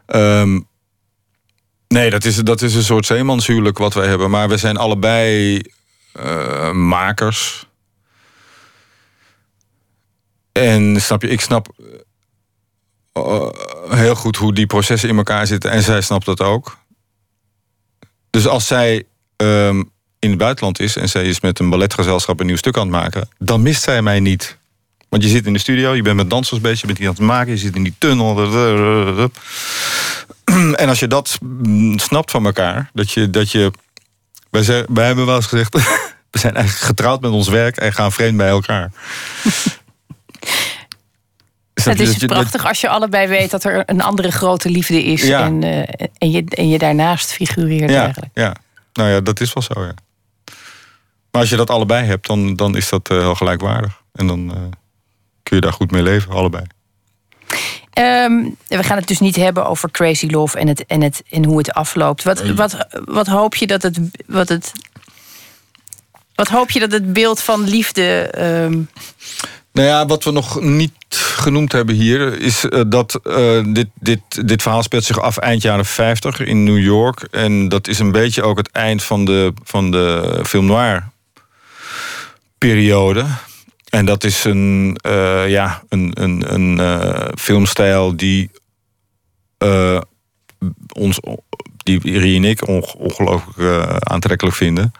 Um, 0.07 0.67
nee, 1.89 2.11
dat 2.11 2.25
is, 2.25 2.37
dat 2.37 2.63
is 2.63 2.75
een 2.75 2.83
soort 2.83 3.07
zeemanshuwelijk 3.07 3.79
wat 3.79 3.95
wij 3.95 4.07
hebben. 4.07 4.31
Maar 4.31 4.49
we 4.49 4.57
zijn 4.57 4.77
allebei 4.77 5.61
uh, 6.21 6.73
makers. 6.73 7.67
En 10.53 11.01
snap 11.01 11.23
je, 11.23 11.29
ik 11.29 11.41
snap 11.41 11.75
heel 13.89 14.15
goed 14.15 14.37
hoe 14.37 14.53
die 14.53 14.67
processen 14.67 15.09
in 15.09 15.17
elkaar 15.17 15.47
zitten. 15.47 15.71
En 15.71 15.83
zij 15.83 16.01
snapt 16.01 16.25
dat 16.25 16.41
ook. 16.41 16.79
Dus 18.31 18.47
als 18.47 18.67
zij 18.67 19.05
um, 19.37 19.91
in 20.19 20.29
het 20.29 20.39
buitenland 20.39 20.81
is 20.81 20.97
en 20.97 21.09
zij 21.09 21.25
is 21.25 21.41
met 21.41 21.59
een 21.59 21.71
balletgezelschap 21.71 22.41
een 22.41 22.47
nieuw 22.47 22.57
stuk 22.57 22.77
aan 22.77 22.83
het 22.83 22.91
maken, 22.91 23.29
dan 23.39 23.63
mist 23.63 23.83
zij 23.83 24.03
mij 24.03 24.21
niet. 24.21 24.59
Want 25.09 25.23
je 25.23 25.29
zit 25.29 25.47
in 25.47 25.53
de 25.53 25.59
studio, 25.59 25.95
je 25.95 26.03
bent 26.03 26.17
met 26.17 26.31
dansers 26.31 26.61
bezig, 26.61 26.81
je 26.81 26.87
bent 26.87 26.99
hier 26.99 27.09
aan 27.09 27.15
het 27.15 27.23
maken, 27.23 27.53
je 27.53 27.59
zit 27.59 27.77
in 27.77 27.83
die 27.83 27.95
tunnel. 27.99 28.39
En 30.75 30.89
als 30.89 30.99
je 30.99 31.07
dat 31.07 31.39
snapt 31.97 32.31
van 32.31 32.45
elkaar, 32.45 32.91
dat 32.93 33.11
je. 33.11 33.31
Dat 33.31 33.51
je 33.51 33.73
wij 34.89 35.07
hebben 35.07 35.27
wel 35.27 35.37
eens 35.37 35.47
gezegd, 35.47 35.75
we 36.31 36.39
zijn 36.39 36.55
eigenlijk 36.55 36.87
getrouwd 36.87 37.21
met 37.21 37.31
ons 37.31 37.49
werk 37.49 37.77
en 37.77 37.93
gaan 37.93 38.13
vreemd 38.13 38.37
bij 38.37 38.49
elkaar. 38.49 38.93
Het 41.85 42.01
is 42.01 42.17
prachtig 42.17 42.67
als 42.67 42.81
je 42.81 42.89
allebei 42.89 43.29
weet 43.29 43.51
dat 43.51 43.65
er 43.65 43.83
een 43.87 44.03
andere 44.03 44.33
grote 44.33 44.71
liefde 44.71 45.05
is. 45.05 45.23
Ja. 45.23 45.41
En, 45.41 45.65
uh, 45.65 45.79
en, 46.19 46.31
je, 46.31 46.45
en 46.49 46.69
je 46.69 46.79
daarnaast 46.79 47.33
figureert 47.33 47.91
ja, 47.91 48.03
eigenlijk. 48.03 48.31
Ja, 48.35 48.55
nou 48.93 49.11
ja, 49.11 49.21
dat 49.21 49.41
is 49.41 49.53
wel 49.53 49.63
zo, 49.63 49.85
ja. 49.85 49.95
Maar 51.31 51.41
als 51.41 51.51
je 51.51 51.57
dat 51.57 51.71
allebei 51.71 52.07
hebt, 52.07 52.27
dan, 52.27 52.57
dan 52.57 52.77
is 52.77 52.89
dat 52.89 53.09
heel 53.09 53.35
gelijkwaardig. 53.35 54.03
En 54.13 54.27
dan 54.27 54.51
uh, 54.51 54.57
kun 55.43 55.57
je 55.57 55.61
daar 55.61 55.73
goed 55.73 55.91
mee 55.91 56.03
leven, 56.03 56.33
allebei. 56.33 56.65
Ehm, 57.95 58.49
we 58.69 58.83
gaan 58.83 58.97
het 58.97 59.09
dus 59.09 59.21
niet 59.21 59.37
hebben 59.37 59.67
over 59.67 59.91
Crazy 59.91 60.27
Love 60.27 60.59
en, 60.59 60.69
het, 60.69 60.87
en, 60.87 61.03
het, 61.03 61.23
en 61.31 61.45
hoe 61.45 61.59
het 61.59 61.73
afloopt. 61.73 62.23
Wat, 62.23 62.47
wat, 62.47 62.87
wat 63.05 63.27
hoop 63.27 63.55
je 63.55 63.67
dat 63.67 63.83
het. 63.83 63.99
Wat, 64.27 64.49
het, 64.49 64.73
wat 66.35 66.49
hoop 66.49 66.71
je 66.71 66.81
dat 66.81 66.93
het 66.93 67.13
beeld 67.13 67.41
van 67.41 67.69
liefde. 67.69 68.35
Um... 68.39 68.89
Nou 69.75 69.89
ja, 69.89 70.07
wat 70.07 70.25
we 70.25 70.31
nog 70.31 70.61
niet 70.61 70.93
genoemd 71.09 71.73
hebben 71.73 71.95
hier, 71.95 72.41
is 72.41 72.65
uh, 72.65 72.81
dat 72.87 73.21
uh, 73.25 73.65
dit, 73.67 73.89
dit, 73.95 74.49
dit 74.49 74.63
verhaal 74.63 74.83
speelt 74.83 75.05
zich 75.05 75.21
af 75.21 75.37
eind 75.37 75.63
jaren 75.63 75.85
50 75.85 76.41
in 76.41 76.65
New 76.65 76.79
York. 76.79 77.29
En 77.31 77.69
dat 77.69 77.89
is 77.89 77.99
een 77.99 78.13
beetje 78.13 78.43
ook 78.43 78.57
het 78.57 78.71
eind 78.71 79.03
van 79.03 79.25
de, 79.25 79.53
van 79.63 79.91
de 79.91 80.41
film 80.47 80.67
noir 80.67 81.09
periode. 82.59 83.25
En 83.89 84.05
dat 84.05 84.25
is 84.25 84.45
een, 84.45 84.97
uh, 85.07 85.49
ja, 85.49 85.83
een, 85.89 86.11
een, 86.15 86.55
een 86.55 86.81
filmstijl 87.39 88.17
die 88.17 88.51
ons, 90.93 91.21
die 91.77 92.19
Rie 92.19 92.37
en 92.37 92.45
ik 92.45 92.69
ongelooflijk 92.99 93.59
aantrekkelijk 93.99 94.57
vinden. 94.57 94.93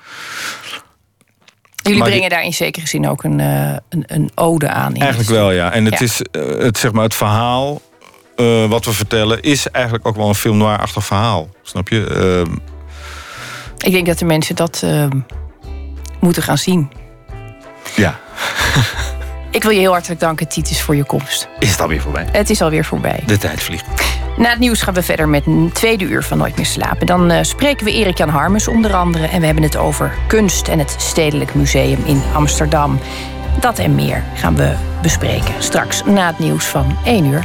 Jullie 1.93 2.03
brengen 2.03 2.31
daar 2.31 2.45
in 2.45 2.55
zekere 2.55 2.87
zin 2.87 3.09
ook 3.09 3.25
een, 3.25 3.39
een, 3.39 4.05
een 4.07 4.31
ode 4.35 4.69
aan. 4.69 4.95
Eigenlijk 4.95 5.31
wel, 5.31 5.51
ja. 5.51 5.73
En 5.73 5.85
het 5.85 6.01
is 6.01 6.21
het, 6.59 6.79
zeg 6.79 6.93
maar, 6.93 7.05
het 7.05 7.15
verhaal 7.15 7.81
wat 8.69 8.85
we 8.85 8.93
vertellen, 8.93 9.43
is 9.43 9.71
eigenlijk 9.71 10.07
ook 10.07 10.17
wel 10.17 10.29
een 10.29 10.35
film 10.35 10.57
noir-achtig 10.57 11.05
verhaal. 11.05 11.49
Snap 11.63 11.89
je? 11.89 12.07
Ehm, 12.07 12.57
ik 13.79 13.93
denk 13.93 14.07
dat 14.07 14.19
de 14.19 14.25
mensen 14.25 14.57
dat 14.57 14.81
ehm, 14.85 15.21
moeten 16.21 16.43
gaan 16.43 16.59
zien. 16.59 16.91
Ja. 17.97 18.21
Ik 19.51 19.63
wil 19.63 19.73
je 19.73 19.79
heel 19.79 19.93
hartelijk 19.93 20.21
danken, 20.21 20.49
Titus, 20.49 20.81
voor 20.81 20.97
je 20.97 21.05
komst. 21.05 21.49
Is 21.59 21.71
het 21.71 21.81
alweer 21.81 22.01
voorbij? 22.01 22.29
Het 22.33 22.51
is 22.51 22.61
alweer 22.61 22.85
voorbij. 22.85 23.23
De 23.27 23.39
tijd 23.39 23.63
vliegt. 23.63 23.85
Na 24.37 24.51
het 24.51 24.59
nieuws 24.59 24.83
gaan 24.83 24.95
we 24.95 25.03
verder 25.03 25.29
met 25.29 25.47
een 25.47 25.71
tweede 25.73 26.05
uur 26.05 26.23
van 26.23 26.39
Nooit 26.39 26.57
meer 26.57 26.67
slapen. 26.67 27.07
Dan 27.07 27.33
uh, 27.33 27.39
spreken 27.43 27.85
we 27.85 27.93
Erik-Jan 27.93 28.29
Harmes 28.29 28.69
onder 28.69 28.95
andere. 28.95 29.27
En 29.27 29.41
we 29.41 29.47
hebben 29.47 29.65
het 29.65 29.77
over 29.77 30.15
kunst 30.27 30.69
en 30.69 30.79
het 30.79 30.95
Stedelijk 30.99 31.55
Museum 31.55 31.99
in 32.05 32.23
Amsterdam. 32.33 32.99
Dat 33.61 33.79
en 33.79 33.95
meer 33.95 34.25
gaan 34.35 34.57
we 34.57 34.75
bespreken 35.03 35.55
straks 35.59 36.05
na 36.05 36.27
het 36.27 36.39
nieuws 36.39 36.65
van 36.65 36.97
1 37.05 37.25
uur. 37.25 37.45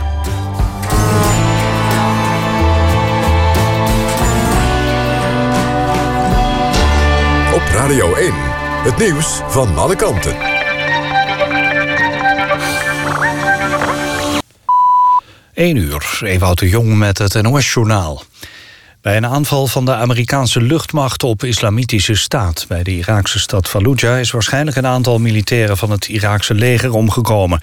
Op 7.53 7.61
Radio 7.73 8.13
1, 8.15 8.33
het 8.83 8.97
nieuws 8.97 9.41
van 9.47 9.77
alle 9.77 9.95
kanten. 9.95 10.58
1 15.59 15.75
uur, 15.75 16.19
Ewout 16.23 16.59
de 16.59 16.69
Jong 16.69 16.97
met 16.97 17.17
het 17.17 17.41
NOS-journaal. 17.41 18.23
Bij 19.01 19.17
een 19.17 19.25
aanval 19.25 19.67
van 19.67 19.85
de 19.85 19.93
Amerikaanse 19.93 20.61
luchtmacht 20.61 21.23
op 21.23 21.43
islamitische 21.43 22.15
staat... 22.15 22.65
bij 22.67 22.83
de 22.83 22.95
Iraakse 22.95 23.39
stad 23.39 23.67
Fallujah 23.67 24.19
is 24.19 24.31
waarschijnlijk 24.31 24.77
een 24.77 24.85
aantal 24.85 25.19
militairen... 25.19 25.77
van 25.77 25.91
het 25.91 26.07
Iraakse 26.07 26.53
leger 26.53 26.93
omgekomen. 26.93 27.61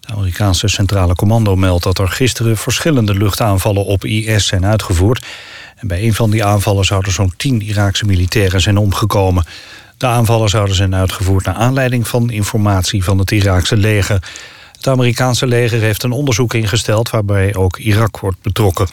Het 0.00 0.10
Amerikaanse 0.10 0.68
Centrale 0.68 1.14
Commando 1.14 1.56
meldt 1.56 1.82
dat 1.82 1.98
er 1.98 2.08
gisteren... 2.08 2.56
verschillende 2.56 3.14
luchtaanvallen 3.14 3.84
op 3.84 4.04
IS 4.04 4.46
zijn 4.46 4.66
uitgevoerd. 4.66 5.26
En 5.76 5.88
bij 5.88 6.02
een 6.02 6.14
van 6.14 6.30
die 6.30 6.44
aanvallen 6.44 6.84
zouden 6.84 7.12
zo'n 7.12 7.32
10 7.36 7.62
Iraakse 7.62 8.04
militairen 8.04 8.60
zijn 8.60 8.76
omgekomen. 8.76 9.44
De 9.96 10.06
aanvallen 10.06 10.48
zouden 10.48 10.74
zijn 10.74 10.94
uitgevoerd 10.94 11.44
naar 11.44 11.54
aanleiding 11.54 12.08
van 12.08 12.30
informatie 12.30 13.04
van 13.04 13.18
het 13.18 13.30
Iraakse 13.30 13.76
leger... 13.76 14.22
Het 14.86 14.94
Amerikaanse 14.94 15.46
leger 15.46 15.80
heeft 15.80 16.02
een 16.02 16.12
onderzoek 16.12 16.54
ingesteld... 16.54 17.10
waarbij 17.10 17.54
ook 17.54 17.76
Irak 17.76 18.18
wordt 18.18 18.42
betrokken. 18.42 18.88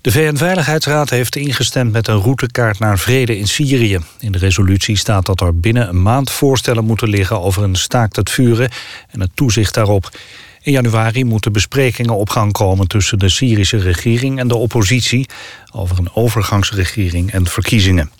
De 0.00 0.10
VN-veiligheidsraad 0.10 1.10
heeft 1.10 1.36
ingestemd 1.36 1.92
met 1.92 2.08
een 2.08 2.20
routekaart 2.20 2.78
naar 2.78 2.98
vrede 2.98 3.38
in 3.38 3.48
Syrië. 3.48 3.98
In 4.18 4.32
de 4.32 4.38
resolutie 4.38 4.96
staat 4.96 5.26
dat 5.26 5.40
er 5.40 5.60
binnen 5.60 5.88
een 5.88 6.02
maand 6.02 6.30
voorstellen 6.30 6.84
moeten 6.84 7.08
liggen... 7.08 7.40
over 7.40 7.62
een 7.62 7.74
staakt 7.74 8.16
het 8.16 8.30
vuren 8.30 8.70
en 9.10 9.20
het 9.20 9.30
toezicht 9.34 9.74
daarop. 9.74 10.10
In 10.62 10.72
januari 10.72 11.24
moeten 11.24 11.52
besprekingen 11.52 12.16
op 12.16 12.30
gang 12.30 12.52
komen 12.52 12.88
tussen 12.88 13.18
de 13.18 13.28
Syrische 13.28 13.78
regering 13.78 14.38
en 14.38 14.48
de 14.48 14.56
oppositie... 14.56 15.28
over 15.72 15.98
een 15.98 16.14
overgangsregering 16.14 17.32
en 17.32 17.46
verkiezingen. 17.46 18.10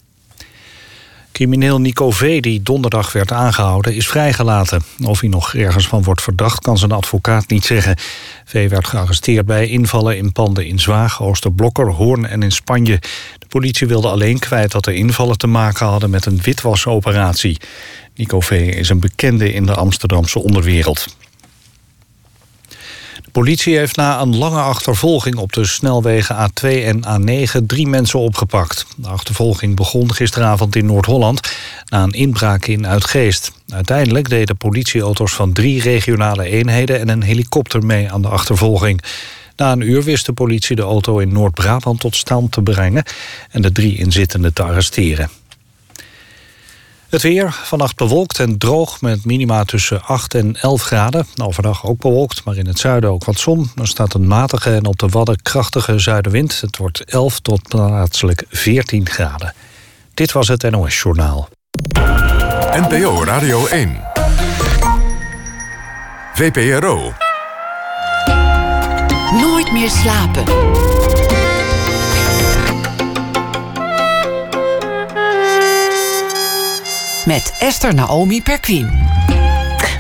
Crimineel 1.35 1.81
Nico 1.81 2.11
V., 2.11 2.41
die 2.41 2.63
donderdag 2.63 3.13
werd 3.13 3.33
aangehouden, 3.33 3.95
is 3.95 4.09
vrijgelaten. 4.09 4.83
Of 5.05 5.21
hij 5.21 5.29
nog 5.29 5.55
ergens 5.55 5.87
van 5.87 6.03
wordt 6.03 6.23
verdacht, 6.23 6.63
kan 6.63 6.79
zijn 6.79 6.93
advocaat 6.93 7.49
niet 7.49 7.65
zeggen. 7.65 7.97
V. 8.45 8.69
werd 8.69 8.87
gearresteerd 8.87 9.47
bij 9.47 9.69
invallen 9.69 10.17
in 10.17 10.33
panden 10.33 10.67
in 10.67 10.79
Zwaag, 10.79 11.23
Oosterblokker, 11.23 11.91
Hoorn 11.91 12.27
en 12.27 12.43
in 12.43 12.53
Spanje. 12.53 12.99
De 13.39 13.47
politie 13.49 13.87
wilde 13.87 14.09
alleen 14.09 14.39
kwijt 14.39 14.73
dat 14.73 14.85
de 14.85 14.95
invallen 14.95 15.39
te 15.39 15.47
maken 15.47 15.87
hadden 15.87 16.11
met 16.11 16.27
een 16.27 16.41
witwasoperatie. 16.43 17.61
Nico 18.15 18.41
V. 18.41 18.51
is 18.51 18.89
een 18.89 19.01
bekende 19.01 19.53
in 19.53 19.67
de 19.67 19.75
Amsterdamse 19.75 20.39
onderwereld 20.39 21.07
politie 23.35 23.77
heeft 23.77 23.97
na 23.97 24.21
een 24.21 24.37
lange 24.37 24.61
achtervolging 24.61 25.37
op 25.37 25.53
de 25.53 25.67
snelwegen 25.67 26.37
A2 26.37 26.69
en 26.69 27.01
A9 27.05 27.67
drie 27.67 27.87
mensen 27.87 28.19
opgepakt. 28.19 28.87
De 28.97 29.09
achtervolging 29.09 29.77
begon 29.77 30.15
gisteravond 30.15 30.77
in 30.77 30.87
Noord-Holland 30.87 31.53
na 31.89 32.03
een 32.03 32.13
inbraak 32.13 32.67
in 32.67 32.87
Uitgeest. 32.87 33.53
Uiteindelijk 33.69 34.29
deden 34.29 34.57
politieauto's 34.57 35.33
van 35.33 35.53
drie 35.53 35.81
regionale 35.81 36.45
eenheden 36.45 37.01
en 37.01 37.09
een 37.09 37.23
helikopter 37.23 37.87
mee 37.87 38.13
aan 38.13 38.23
de 38.23 38.29
achtervolging. 38.29 39.03
Na 39.57 39.73
een 39.73 39.89
uur 39.89 40.03
wist 40.03 40.27
de 40.27 40.33
politie 40.33 40.77
de 40.77 40.83
auto 40.83 41.19
in 41.19 41.33
Noord-Brabant 41.33 42.01
tot 42.01 42.17
stand 42.17 42.53
te 42.53 42.63
brengen 42.63 43.05
en 43.51 43.63
de 43.63 43.73
drie 43.73 43.97
inzittenden 43.97 44.53
te 44.53 44.63
arresteren. 44.63 45.31
Het 47.15 47.23
weer, 47.23 47.53
vannacht 47.53 47.97
bewolkt 47.97 48.39
en 48.39 48.59
droog 48.59 49.01
met 49.01 49.25
minima 49.25 49.65
tussen 49.65 50.03
8 50.03 50.35
en 50.35 50.57
11 50.61 50.83
graden. 50.83 51.27
Overdag 51.43 51.87
ook 51.87 51.99
bewolkt, 51.99 52.45
maar 52.45 52.57
in 52.57 52.67
het 52.67 52.79
zuiden 52.79 53.11
ook 53.11 53.25
wat 53.25 53.39
zon. 53.39 53.71
Er 53.77 53.87
staat 53.87 54.15
een 54.15 54.27
matige 54.27 54.75
en 54.75 54.87
op 54.87 54.99
de 54.99 55.09
wadden 55.09 55.43
krachtige 55.43 55.99
zuidenwind. 55.99 56.61
Het 56.61 56.77
wordt 56.77 57.05
11 57.05 57.41
tot 57.41 57.69
plaatselijk 57.69 58.45
14 58.49 59.09
graden. 59.09 59.55
Dit 60.15 60.33
was 60.33 60.49
het 60.49 60.71
NOS 60.71 61.01
Journaal. 61.01 61.49
NPO 62.73 63.25
Radio 63.25 63.67
1. 63.67 64.01
VPRO. 66.35 67.13
Nooit 69.33 69.73
meer 69.73 69.91
slapen. 69.91 70.45
Met 77.27 77.57
Esther 77.59 77.95
Naomi 77.95 78.43
Perquin. 78.43 78.91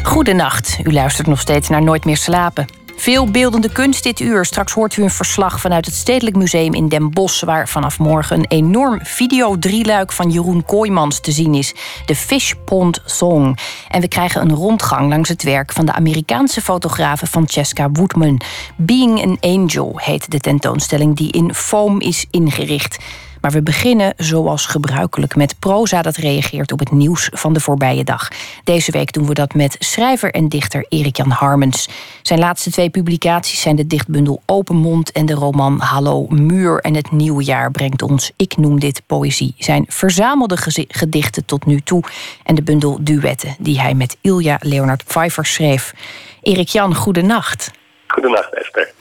Goedenacht, 0.03 0.79
u 0.83 0.93
luistert 0.93 1.27
nog 1.27 1.41
steeds 1.41 1.69
naar 1.69 1.83
Nooit 1.83 2.05
meer 2.05 2.17
slapen. 2.17 2.67
Veel 2.97 3.31
beeldende 3.31 3.73
kunst 3.73 4.03
dit 4.03 4.21
uur. 4.21 4.45
Straks 4.45 4.73
hoort 4.73 4.97
u 4.97 5.03
een 5.03 5.11
verslag 5.11 5.61
vanuit 5.61 5.85
het 5.85 5.95
Stedelijk 5.95 6.37
Museum 6.37 6.75
in 6.75 6.89
Den 6.89 7.11
Bosch... 7.11 7.45
waar 7.45 7.69
vanaf 7.69 7.99
morgen 7.99 8.39
een 8.39 8.47
enorm 8.49 9.01
video-drieluik 9.03 10.13
van 10.13 10.31
Jeroen 10.31 10.65
Kooijmans 10.65 11.21
te 11.21 11.33
zien 11.33 11.55
is. 11.55 11.75
De 12.07 12.17
Fish 12.17 12.53
Pond 12.65 13.03
Song. 13.05 13.57
En 13.89 14.01
we 14.01 14.09
krijgen 14.09 14.41
een 14.41 14.55
rondgang 14.55 15.09
langs 15.09 15.29
het 15.29 15.43
werk 15.43 15.73
van 15.73 15.87
de 15.87 15.93
Amerikaanse 15.93 16.61
fotografe 16.61 17.27
Francesca 17.27 17.91
Woodman. 17.93 18.41
Being 18.77 19.23
an 19.25 19.37
Angel 19.41 19.93
heet 20.03 20.31
de 20.31 20.39
tentoonstelling 20.39 21.17
die 21.17 21.33
in 21.33 21.55
foam 21.55 22.01
is 22.01 22.27
ingericht. 22.31 22.99
Maar 23.45 23.53
we 23.53 23.63
beginnen 23.63 24.15
zoals 24.17 24.67
gebruikelijk 24.67 25.37
met 25.37 25.59
proza 25.59 26.03
dat 26.03 26.17
reageert 26.17 26.73
op 26.73 26.79
het 26.79 26.91
nieuws 26.91 27.29
van 27.33 27.53
de 27.53 27.61
voorbije 27.61 28.05
dag. 28.05 28.29
Deze 28.65 28.91
week 28.91 29.13
doen 29.13 29.27
we 29.27 29.35
dat 29.35 29.55
met 29.55 29.77
schrijver 29.79 30.31
en 30.31 30.49
dichter 30.49 30.87
Erik-Jan 30.89 31.31
Harmens. 31.31 31.89
Zijn 32.23 32.39
laatste 32.39 32.71
twee 32.71 32.91
publicaties 32.91 33.61
zijn 33.61 33.77
de 33.77 33.87
dichtbundel 33.87 34.43
Open 34.47 34.77
Mond 34.77 35.13
en 35.13 35.27
de 35.27 35.35
roman 35.35 35.81
Hallo 35.81 36.27
Muur. 36.29 36.79
En 36.79 36.95
het 36.95 37.11
nieuwe 37.11 37.45
jaar 37.45 37.71
brengt 37.71 38.03
ons, 38.03 38.33
ik 38.37 38.57
noem 38.57 38.81
dit 38.81 39.03
poëzie, 39.07 39.55
zijn 39.59 39.85
verzamelde 39.89 40.57
gedichten 40.89 41.45
tot 41.45 41.67
nu 41.67 41.81
toe. 41.81 42.03
En 42.43 42.55
de 42.55 42.63
bundel 42.63 42.99
Duetten 43.01 43.57
die 43.59 43.81
hij 43.81 43.95
met 43.95 44.17
Ilja 44.21 44.59
Leonard 44.61 45.05
Pfeiffer 45.05 45.47
schreef. 45.47 45.95
Erik-Jan, 46.43 46.95
goedenacht. 46.95 47.71
Goedenacht, 48.07 48.55
Esther. 48.55 48.93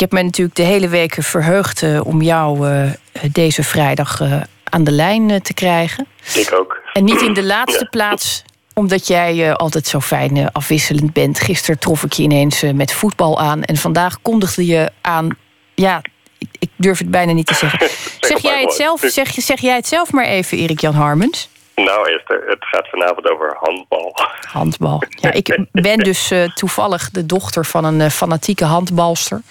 Ik 0.00 0.10
heb 0.10 0.18
me 0.18 0.24
natuurlijk 0.24 0.56
de 0.56 0.62
hele 0.62 0.88
week 0.88 1.16
verheugd 1.18 1.82
uh, 1.82 2.06
om 2.06 2.22
jou 2.22 2.68
uh, 2.68 2.90
deze 3.32 3.62
vrijdag 3.62 4.20
uh, 4.20 4.40
aan 4.64 4.84
de 4.84 4.90
lijn 4.90 5.42
te 5.42 5.54
krijgen. 5.54 6.06
Ik 6.34 6.52
ook. 6.52 6.78
En 6.92 7.04
niet 7.04 7.20
in 7.20 7.32
de 7.32 7.42
laatste 7.42 7.82
ja. 7.82 7.88
plaats 7.90 8.44
omdat 8.74 9.06
jij 9.06 9.54
altijd 9.54 9.86
zo 9.86 10.00
fijn 10.00 10.52
afwisselend 10.52 11.12
bent. 11.12 11.40
Gisteren 11.40 11.78
trof 11.78 12.04
ik 12.04 12.12
je 12.12 12.22
ineens 12.22 12.62
met 12.74 12.92
voetbal 12.92 13.40
aan. 13.40 13.62
En 13.62 13.76
vandaag 13.76 14.22
kondigde 14.22 14.66
je 14.66 14.90
aan. 15.00 15.36
Ja, 15.74 16.02
ik, 16.38 16.48
ik 16.58 16.70
durf 16.76 16.98
het 16.98 17.10
bijna 17.10 17.32
niet 17.32 17.46
te 17.46 17.54
zeggen. 17.54 17.88
zeg, 18.20 18.42
jij 18.42 18.60
het 18.60 18.72
zelf, 18.72 19.00
zeg, 19.06 19.32
zeg 19.32 19.60
jij 19.60 19.76
het 19.76 19.88
zelf 19.88 20.12
maar 20.12 20.26
even, 20.26 20.58
Erik-Jan 20.58 20.94
Harmens? 20.94 21.48
Nou 21.84 22.10
Esther, 22.10 22.42
het 22.46 22.64
gaat 22.64 22.88
vanavond 22.88 23.30
over 23.30 23.56
handbal. 23.60 24.14
Handbal. 24.52 25.02
Ja, 25.08 25.32
ik 25.32 25.58
ben 25.72 25.98
dus 25.98 26.32
uh, 26.32 26.48
toevallig 26.54 27.10
de 27.10 27.26
dochter 27.26 27.64
van 27.64 27.84
een 27.84 28.00
uh, 28.00 28.08
fanatieke 28.08 28.64
handbalster. 28.64 29.42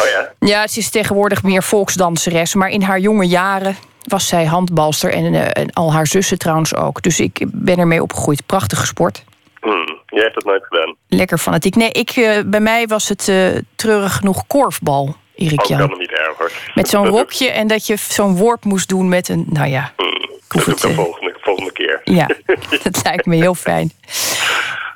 Oh 0.00 0.06
ja? 0.06 0.32
Ja, 0.38 0.66
ze 0.66 0.78
is 0.78 0.90
tegenwoordig 0.90 1.42
meer 1.42 1.62
volksdanseres. 1.62 2.54
Maar 2.54 2.68
in 2.68 2.82
haar 2.82 2.98
jonge 2.98 3.26
jaren 3.26 3.76
was 4.04 4.28
zij 4.28 4.44
handbalster. 4.44 5.12
En, 5.12 5.34
uh, 5.34 5.42
en 5.52 5.72
al 5.72 5.92
haar 5.92 6.06
zussen 6.06 6.38
trouwens 6.38 6.74
ook. 6.74 7.02
Dus 7.02 7.20
ik 7.20 7.44
ben 7.46 7.78
ermee 7.78 8.02
opgegroeid. 8.02 8.46
Prachtige 8.46 8.86
sport. 8.86 9.24
Hmm, 9.60 9.98
jij 10.06 10.22
hebt 10.22 10.34
het 10.34 10.44
nooit 10.44 10.64
gedaan. 10.68 10.94
Lekker 11.08 11.38
fanatiek. 11.38 11.74
Nee, 11.74 11.90
ik, 11.90 12.42
bij 12.46 12.60
mij 12.60 12.86
was 12.86 13.08
het 13.08 13.32
treurig 13.76 14.16
genoeg 14.16 14.46
korfbal. 14.46 15.16
Erik 15.34 15.62
Jan. 15.62 15.78
kan 15.78 15.90
hem 15.90 15.98
niet 15.98 16.10
erg 16.10 16.36
hoor. 16.38 16.52
Met 16.74 16.88
zo'n 16.88 17.06
rokje 17.06 17.50
en 17.50 17.66
dat 17.66 17.86
je 17.86 17.96
zo'n 17.96 18.36
worp 18.36 18.64
moest 18.64 18.88
doen 18.88 19.08
met 19.08 19.28
een... 19.28 19.46
Nou 19.48 19.68
ja, 19.68 19.92
Hmm, 19.96 20.06
ik 20.48 20.52
hoef 20.52 20.64
dat 20.64 20.64
doe 20.64 20.74
ik 20.74 20.82
het, 20.82 20.82
de 20.82 20.88
eh, 20.88 20.94
volgende, 20.94 21.35
volgende 21.56 21.72
keer. 21.72 22.00
Ja, 22.04 22.26
dat 22.82 23.04
lijkt 23.04 23.26
me 23.26 23.36
heel 23.36 23.54
fijn. 23.54 23.90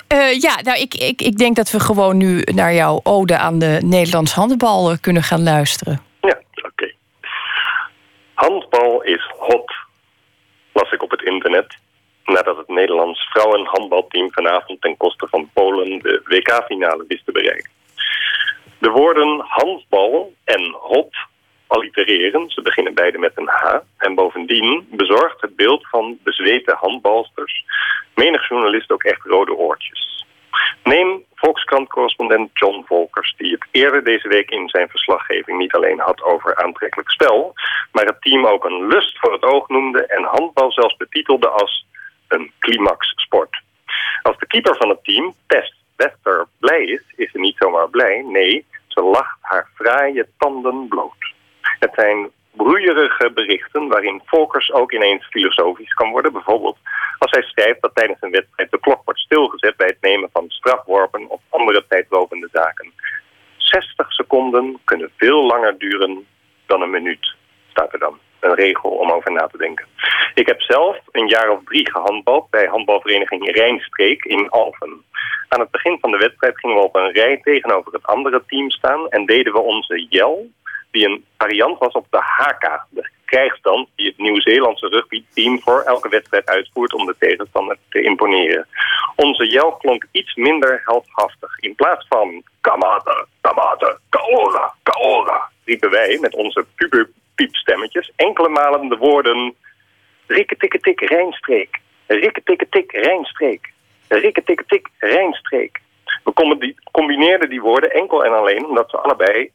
Eh, 0.07 0.39
ja, 0.39 0.61
nou, 0.63 0.79
ik, 0.79 0.93
ik, 0.93 1.21
ik 1.21 1.37
denk 1.37 1.55
dat 1.55 1.71
we 1.71 1.79
gewoon 1.79 2.17
nu 2.17 2.41
naar 2.41 2.73
jouw 2.73 2.99
ode 3.03 3.37
aan 3.37 3.59
de 3.59 3.77
Nederlands 3.85 4.33
handbal 4.33 4.91
eh, 4.91 4.97
kunnen 5.01 5.23
gaan 5.23 5.43
luisteren. 5.43 6.01
Ja, 6.21 6.39
oké. 6.61 6.93
Handbal 8.33 9.01
is 9.03 9.31
hot, 9.37 9.73
las 10.73 10.91
ik 10.91 11.03
op 11.03 11.11
het 11.11 11.21
internet. 11.21 11.75
Nadat 12.25 12.57
het 12.57 12.67
Nederlands 12.67 13.29
vrouwenhandbalteam 13.29 14.31
vanavond 14.31 14.81
ten 14.81 14.97
koste 14.97 15.27
van 15.29 15.49
Polen 15.53 15.99
de 15.99 16.21
WK-finale 16.25 17.05
wist 17.07 17.25
te 17.25 17.31
bereiken. 17.31 17.71
De 18.79 18.89
woorden 18.89 19.43
handbal 19.47 20.33
en 20.43 20.75
hot 20.79 21.15
allitereren. 21.71 22.49
Ze 22.49 22.61
beginnen 22.61 22.93
beide 22.93 23.17
met 23.17 23.31
een 23.35 23.49
H. 23.49 23.77
En 23.97 24.15
bovendien 24.15 24.87
bezorgt 24.91 25.41
het 25.41 25.55
beeld 25.55 25.87
van 25.87 26.17
bezweten 26.23 26.75
handbalsters 26.75 27.63
menig 28.15 28.49
journalist 28.49 28.91
ook 28.91 29.03
echt 29.03 29.23
rode 29.23 29.55
oortjes. 29.55 30.25
Neem 30.83 31.23
Volkskrant-correspondent 31.35 32.49
John 32.53 32.83
Volkers, 32.85 33.33
die 33.37 33.51
het 33.51 33.65
eerder 33.71 34.03
deze 34.03 34.27
week 34.27 34.49
in 34.49 34.69
zijn 34.69 34.89
verslaggeving 34.89 35.57
niet 35.57 35.73
alleen 35.73 35.99
had 35.99 36.21
over 36.21 36.55
aantrekkelijk 36.55 37.09
spel, 37.09 37.53
maar 37.91 38.05
het 38.05 38.21
team 38.21 38.45
ook 38.45 38.65
een 38.65 38.87
lust 38.87 39.19
voor 39.19 39.33
het 39.33 39.43
oog 39.43 39.67
noemde 39.67 40.05
en 40.05 40.23
handbal 40.23 40.71
zelfs 40.71 40.97
betitelde 40.97 41.49
als 41.49 41.85
een 42.27 42.51
climaxsport. 42.59 43.61
Als 44.21 44.37
de 44.37 44.47
keeper 44.47 44.75
van 44.75 44.89
het 44.89 45.03
team, 45.03 45.33
Tess 45.47 45.73
Wester, 45.95 46.47
blij 46.59 46.83
is, 46.83 47.03
is 47.15 47.31
ze 47.31 47.39
niet 47.39 47.55
zomaar 47.57 47.89
blij. 47.89 48.23
Nee, 48.27 48.65
ze 48.87 49.01
lacht 49.01 49.37
haar 49.41 49.69
fraaie 49.75 50.27
tanden 50.37 50.87
bloot. 50.87 51.20
Het 51.85 51.93
zijn 51.95 52.31
broeierige 52.51 53.31
berichten 53.33 53.87
waarin 53.87 54.21
Volkers 54.25 54.71
ook 54.71 54.91
ineens 54.91 55.25
filosofisch 55.25 55.93
kan 55.93 56.11
worden. 56.11 56.33
Bijvoorbeeld 56.33 56.77
als 57.17 57.31
hij 57.31 57.41
schrijft 57.41 57.81
dat 57.81 57.95
tijdens 57.95 58.21
een 58.21 58.31
wedstrijd 58.31 58.71
de 58.71 58.79
klok 58.79 59.01
wordt 59.05 59.19
stilgezet 59.19 59.77
bij 59.77 59.87
het 59.87 60.01
nemen 60.01 60.29
van 60.33 60.49
strafworpen 60.49 61.29
of 61.29 61.41
andere 61.49 61.85
tijdlopende 61.87 62.49
zaken. 62.51 62.93
60 63.57 64.11
seconden 64.11 64.79
kunnen 64.83 65.11
veel 65.17 65.45
langer 65.45 65.77
duren 65.77 66.25
dan 66.65 66.81
een 66.81 66.89
minuut, 66.89 67.35
staat 67.69 67.93
er 67.93 67.99
dan. 67.99 68.19
Een 68.39 68.55
regel 68.55 68.89
om 68.89 69.11
over 69.11 69.31
na 69.31 69.47
te 69.47 69.57
denken. 69.57 69.85
Ik 70.33 70.47
heb 70.47 70.61
zelf 70.61 70.97
een 71.11 71.27
jaar 71.27 71.49
of 71.49 71.63
drie 71.63 71.91
gehandbald 71.91 72.49
bij 72.49 72.65
handbalvereniging 72.65 73.55
Rijnstreek 73.55 74.25
in 74.25 74.49
Alphen. 74.49 75.03
Aan 75.47 75.59
het 75.59 75.71
begin 75.71 75.97
van 75.99 76.11
de 76.11 76.17
wedstrijd 76.17 76.59
gingen 76.59 76.75
we 76.75 76.81
op 76.81 76.95
een 76.95 77.11
rij 77.11 77.39
tegenover 77.43 77.93
het 77.93 78.05
andere 78.05 78.43
team 78.47 78.69
staan 78.69 79.09
en 79.09 79.25
deden 79.25 79.53
we 79.53 79.59
onze 79.59 80.05
jel, 80.09 80.49
die 80.91 81.05
een 81.05 81.25
variant 81.37 81.79
was 81.79 81.93
op 81.93 82.05
de 82.09 82.17
HK, 82.17 82.85
de 82.89 83.09
krijgsstand 83.25 83.87
die 83.95 84.07
het 84.07 84.17
Nieuw-Zeelandse 84.17 84.87
rugbyteam 84.87 85.61
voor 85.61 85.81
elke 85.81 86.09
wedstrijd 86.09 86.45
uitvoert 86.45 86.93
om 86.93 87.05
de 87.05 87.15
tegenstander 87.19 87.77
te 87.89 88.01
imponeren. 88.01 88.67
Onze 89.15 89.47
jel 89.47 89.71
klonk 89.71 90.05
iets 90.11 90.35
minder 90.35 90.81
heldhaftig. 90.85 91.59
In 91.59 91.75
plaats 91.75 92.05
van 92.07 92.43
kamate, 92.61 93.25
kamate, 93.41 93.99
kaola, 94.09 94.73
kaola, 94.83 95.49
riepen 95.65 95.89
wij 95.89 96.17
met 96.21 96.35
onze 96.35 96.65
puberpiepstemmetjes 96.75 98.11
enkele 98.15 98.49
malen 98.49 98.89
de 98.89 98.97
woorden 98.97 99.55
rikketikketik 100.27 100.99
Rijnstreek, 101.01 101.79
rikketikketik 102.07 102.91
Rijnstreek, 102.91 103.73
rikketikketik 104.07 104.87
Rijnstreek. 104.97 105.79
We 106.23 106.33
combi- 106.33 106.75
combineerden 106.91 107.49
die 107.49 107.61
woorden 107.61 107.91
enkel 107.91 108.25
en 108.25 108.33
alleen 108.33 108.65
omdat 108.65 108.89
ze 108.89 108.97
allebei 108.97 109.51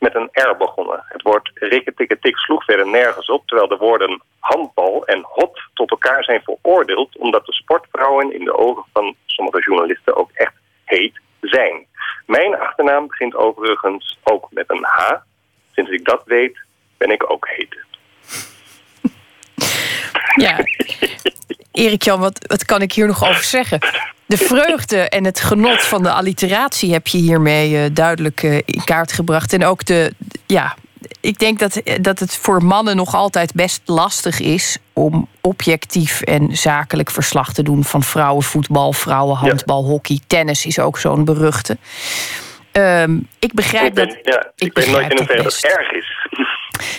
met 0.00 0.14
een 0.14 0.28
R 0.32 0.56
begonnen. 0.56 1.04
Het 1.08 1.22
woord 1.22 1.50
rikketikketik 1.54 2.36
sloeg 2.36 2.64
verder 2.64 2.86
nergens 2.86 3.26
op, 3.26 3.46
terwijl 3.46 3.68
de 3.68 3.76
woorden 3.76 4.22
handbal 4.38 5.06
en 5.06 5.20
hot 5.22 5.60
tot 5.74 5.90
elkaar 5.90 6.24
zijn 6.24 6.42
veroordeeld, 6.42 7.16
omdat 7.16 7.46
de 7.46 7.52
sportvrouwen 7.52 8.34
in 8.34 8.44
de 8.44 8.58
ogen 8.58 8.84
van 8.92 9.14
sommige 9.26 9.60
journalisten 9.60 10.16
ook 10.16 10.30
echt 10.32 10.52
heet 10.84 11.20
zijn. 11.40 11.86
Mijn 12.26 12.58
achternaam 12.58 13.06
begint 13.06 13.36
overigens 13.36 14.18
ook 14.22 14.46
met 14.50 14.70
een 14.70 14.84
H. 14.84 15.12
Sinds 15.72 15.90
ik 15.90 16.04
dat 16.04 16.22
weet, 16.24 16.58
ben 16.96 17.10
ik 17.10 17.30
ook 17.32 17.48
heet. 17.48 17.76
Ja. 20.34 20.56
Erik 21.72 22.02
Jan, 22.02 22.20
wat, 22.20 22.46
wat 22.46 22.64
kan 22.64 22.82
ik 22.82 22.92
hier 22.92 23.06
nog 23.06 23.28
over 23.28 23.44
zeggen? 23.44 23.78
De 24.30 24.36
vreugde 24.36 25.08
en 25.08 25.24
het 25.24 25.40
genot 25.40 25.82
van 25.82 26.02
de 26.02 26.12
alliteratie 26.12 26.92
heb 26.92 27.06
je 27.06 27.18
hiermee 27.18 27.76
eh, 27.76 27.90
duidelijk 27.92 28.42
eh, 28.42 28.56
in 28.56 28.84
kaart 28.84 29.12
gebracht. 29.12 29.52
En 29.52 29.64
ook 29.64 29.84
de, 29.84 30.12
ja, 30.46 30.74
ik 31.20 31.38
denk 31.38 31.58
dat, 31.58 31.82
dat 32.00 32.18
het 32.18 32.36
voor 32.36 32.64
mannen 32.64 32.96
nog 32.96 33.14
altijd 33.14 33.54
best 33.54 33.80
lastig 33.84 34.40
is 34.40 34.78
om 34.92 35.28
objectief 35.40 36.20
en 36.20 36.56
zakelijk 36.56 37.10
verslag 37.10 37.52
te 37.52 37.62
doen 37.62 37.84
van 37.84 38.02
vrouwenvoetbal, 38.02 38.92
vrouwenhandbal, 38.92 39.84
hockey, 39.84 40.20
tennis 40.26 40.66
is 40.66 40.78
ook 40.78 40.98
zo'n 40.98 41.24
beruchte. 41.24 41.76
Ehm, 42.72 43.18
ik 43.38 43.54
begrijp 43.54 43.86
Ik 43.86 43.94
ben, 43.94 44.08
dat. 44.08 44.18
ja, 44.22 44.52
ik, 44.56 44.86
nooit 44.86 45.10
in 45.10 45.16
hoeverre 45.16 45.42
dat 45.42 45.60
erg 45.62 45.90
is. 45.90 46.06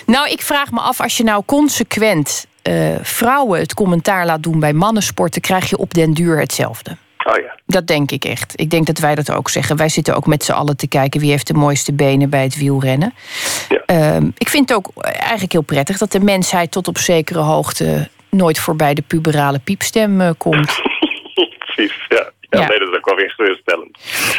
Nou, 0.06 0.30
ik 0.30 0.42
vraag 0.42 0.72
me 0.72 0.80
af, 0.80 1.02
als 1.02 1.18
je 1.18 1.24
nou 1.24 1.44
consequent 1.46 2.46
eh, 2.62 2.96
vrouwen 3.02 3.60
het 3.60 3.74
commentaar 3.74 4.26
laat 4.26 4.44
doen 4.44 4.60
bij 4.60 4.74
mannensporten, 4.74 5.42
krijg 5.42 5.70
je 5.70 5.78
op 5.78 5.94
den 5.94 6.14
duur 6.14 6.40
hetzelfde. 6.40 6.98
Oh 7.24 7.38
ja. 7.38 7.56
Dat 7.66 7.88
denk 7.88 8.12
ik 8.12 8.26
echt. 8.26 8.54
Ik 8.56 8.70
denk 8.70 8.86
dat 8.86 8.98
wij 8.98 9.16
dat 9.16 9.32
ook 9.32 9.50
zeggen. 9.50 9.78
Wij 9.78 9.90
zitten 9.90 10.16
ook 10.16 10.26
met 10.26 10.44
z'n 10.44 10.52
allen 10.52 10.78
te 10.78 10.88
kijken 10.88 11.20
wie 11.20 11.30
heeft 11.30 11.48
de 11.48 11.54
mooiste 11.54 11.94
benen 11.94 12.30
bij 12.30 12.44
het 12.44 12.58
wielrennen. 12.58 13.14
Ja. 13.70 13.82
Ehm, 13.86 14.30
ik 14.38 14.50
vind 14.50 14.70
het 14.70 14.78
ook 14.78 15.04
eigenlijk 15.04 15.52
heel 15.52 15.62
prettig 15.62 15.98
dat 15.98 16.12
de 16.12 16.20
mensheid 16.20 16.72
tot 16.72 16.88
op 16.88 16.98
zekere 16.98 17.40
hoogte 17.40 18.10
nooit 18.30 18.60
voorbij 18.60 18.94
de 18.94 19.02
puberale 19.02 19.60
piepstem 19.60 20.22
eh, 20.22 20.30
komt. 20.38 20.82
Precies, 21.66 22.06
ja. 22.10 22.30
Ja, 22.50 22.60
Ja. 22.60 22.68
nee, 22.68 22.80
dat 22.80 22.90
is 22.90 22.96
ook 22.96 23.06
wel 23.06 23.16
weer 23.16 23.34
geruststellend. 23.36 23.98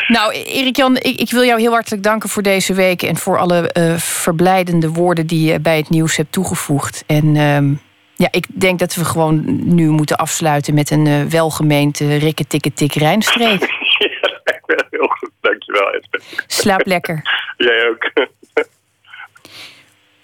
Nou, 0.09 0.33
Erik-Jan, 0.33 0.97
ik, 0.97 1.21
ik 1.21 1.31
wil 1.31 1.45
jou 1.45 1.61
heel 1.61 1.73
hartelijk 1.73 2.03
danken 2.03 2.29
voor 2.29 2.43
deze 2.43 2.75
week... 2.75 3.03
en 3.03 3.17
voor 3.17 3.39
alle 3.39 3.69
eh, 3.73 3.97
verblijdende 3.97 4.89
woorden 4.89 5.27
die 5.27 5.53
je 5.53 5.61
bij 5.61 5.77
het 5.77 5.91
nieuws 5.91 6.17
hebt 6.17 6.33
toegevoegd. 6.33 7.05
En 7.07 7.37
ehm, 7.37 7.73
ja, 8.23 8.29
ik 8.31 8.47
denk 8.61 8.79
dat 8.79 8.95
we 8.95 9.05
gewoon 9.05 9.45
nu 9.75 9.89
moeten 9.89 10.17
afsluiten... 10.17 10.75
met 10.75 10.91
een 10.91 11.07
eh, 11.07 11.23
welgemeend 11.23 12.01
uh, 12.01 12.19
rikketikketik 12.19 12.95
Rijnstreek. 12.95 13.61
ja, 13.99 14.87
heel 14.91 15.07
goed. 15.07 15.31
Dankjewel, 15.41 15.93
Esther. 15.93 16.21
Slaap 16.47 16.87
lekker. 16.87 17.23
Jij 17.57 17.89
ook. 17.89 18.11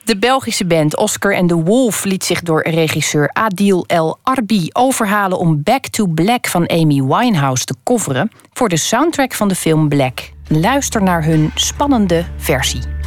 De 0.04 0.18
Belgische 0.18 0.66
band 0.66 0.96
Oscar 0.96 1.36
and 1.36 1.48
the 1.48 1.62
Wolf 1.62 2.04
liet 2.04 2.24
zich 2.24 2.40
door 2.40 2.68
regisseur 2.68 3.30
Adil 3.32 3.84
El 3.86 4.18
Arbi 4.22 4.68
overhalen 4.72 5.38
om 5.38 5.62
Back 5.62 5.86
to 5.86 6.06
Black 6.06 6.46
van 6.46 6.68
Amy 6.68 7.02
Winehouse 7.02 7.64
te 7.64 7.74
coveren 7.84 8.30
voor 8.52 8.68
de 8.68 8.76
soundtrack 8.76 9.34
van 9.34 9.48
de 9.48 9.54
film 9.54 9.88
Black. 9.88 10.18
Luister 10.48 11.02
naar 11.02 11.24
hun 11.24 11.50
spannende 11.54 12.24
versie. 12.36 12.97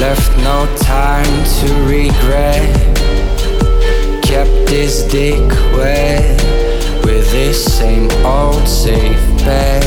Left 0.00 0.36
no 0.38 0.66
time 0.76 1.44
to 1.58 1.68
regret. 1.88 2.68
Kept 4.22 4.68
his 4.68 5.04
dick 5.04 5.48
wet 5.72 6.38
with 7.02 7.30
this 7.32 7.78
same 7.78 8.10
old 8.22 8.68
safe 8.68 9.18
bet. 9.38 9.86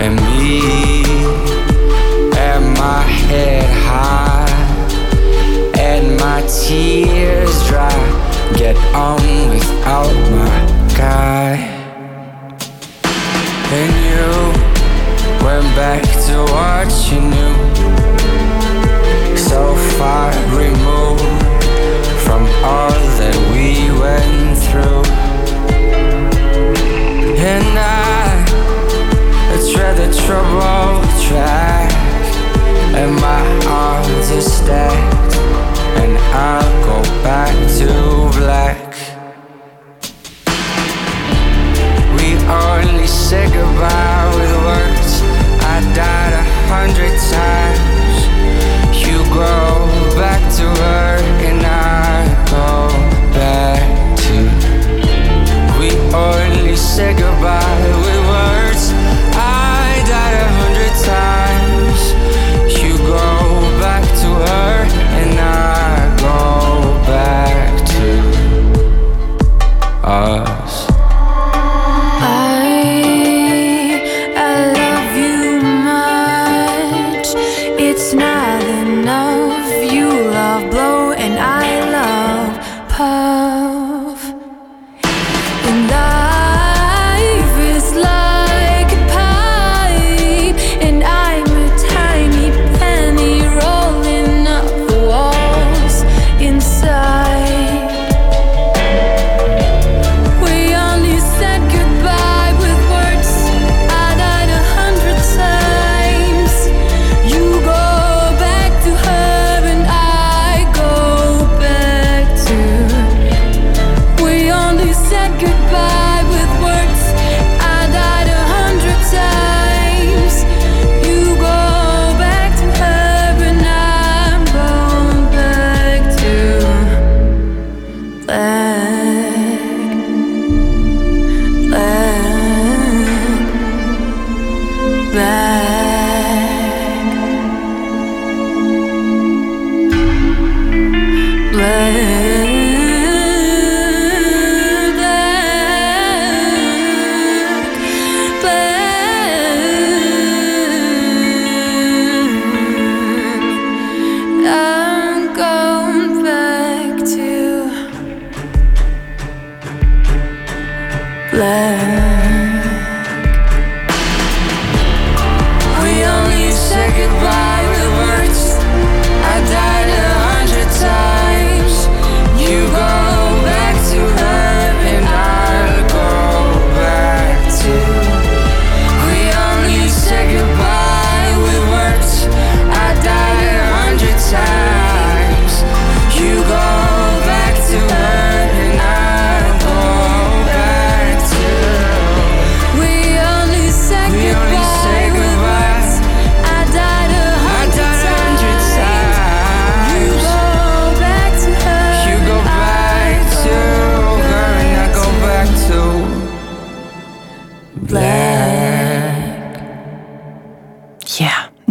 And 0.00 0.16
me, 0.16 1.04
and 2.38 2.64
my 2.78 3.02
head 3.02 3.68
high, 3.84 4.48
and 5.78 6.16
my 6.18 6.40
tears 6.46 7.66
dry. 7.68 7.92
Get 8.56 8.76
on 8.94 9.20
without 9.50 10.14
my 10.30 10.96
guy. 10.96 11.56
And 13.70 13.92
you 14.06 14.75
Went 15.46 15.76
back 15.76 16.02
to 16.02 16.42
what 16.50 16.90
you 17.08 17.20
knew. 17.20 17.54
So 19.36 19.76
far 19.96 20.32
removed 20.50 21.22
From 22.26 22.42
all 22.64 22.90
that 23.20 23.36
we 23.52 23.88
went 23.96 24.58
through. 24.66 25.04
And 27.38 27.78
I, 27.78 28.42
I 29.52 29.72
tread 29.72 29.96
the 29.98 30.10
trouble 30.26 31.06
track. 31.28 31.92
And 32.98 33.14
my 33.14 33.46
arms 33.70 34.32
are 34.32 34.40
stacked. 34.40 35.36
And 36.02 36.18
I'll 36.34 36.84
go 36.84 37.02
back 37.22 37.54
to 37.78 37.86
black. 38.40 38.82
We 42.18 42.34
only 42.50 43.06
say 43.06 43.46
goodbye 43.46 44.34
with 44.34 44.64
words 44.64 44.95
hundred 46.68 47.16
times. 47.30 47.65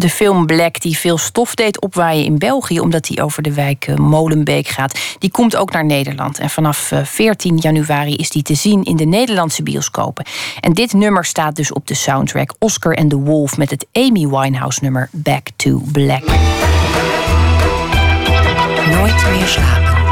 Film 0.09 0.45
Black, 0.45 0.81
die 0.81 0.97
veel 0.97 1.17
stof 1.17 1.55
deed 1.55 1.81
opwaaien 1.81 2.25
in 2.25 2.37
België, 2.37 2.79
omdat 2.79 3.07
hij 3.07 3.23
over 3.23 3.43
de 3.43 3.53
wijk 3.53 3.87
eh, 3.87 3.95
Molenbeek 3.95 4.67
gaat, 4.67 4.99
die 5.19 5.31
komt 5.31 5.55
ook 5.55 5.71
naar 5.71 5.85
Nederland. 5.85 6.39
En 6.39 6.49
vanaf 6.49 6.91
14 7.03 7.55
eh, 7.55 7.61
januari 7.61 8.15
is 8.15 8.29
die 8.29 8.43
te 8.43 8.55
zien 8.55 8.83
in 8.83 8.95
de 8.95 9.05
Nederlandse 9.05 9.63
bioscopen. 9.63 10.25
En 10.59 10.73
dit 10.73 10.93
nummer 10.93 11.25
staat 11.25 11.55
dus 11.55 11.73
op 11.73 11.87
de 11.87 11.93
soundtrack 11.93 12.53
Oscar 12.59 12.95
and 12.95 13.09
the 13.09 13.19
Wolf 13.19 13.57
met 13.57 13.69
het 13.69 13.85
Amy 13.91 14.27
Winehouse 14.27 14.79
nummer 14.81 15.09
Back 15.11 15.47
to 15.55 15.81
Black. 15.91 16.23
Nooit 18.89 19.25
meer 19.31 19.47
slapen. 19.47 20.04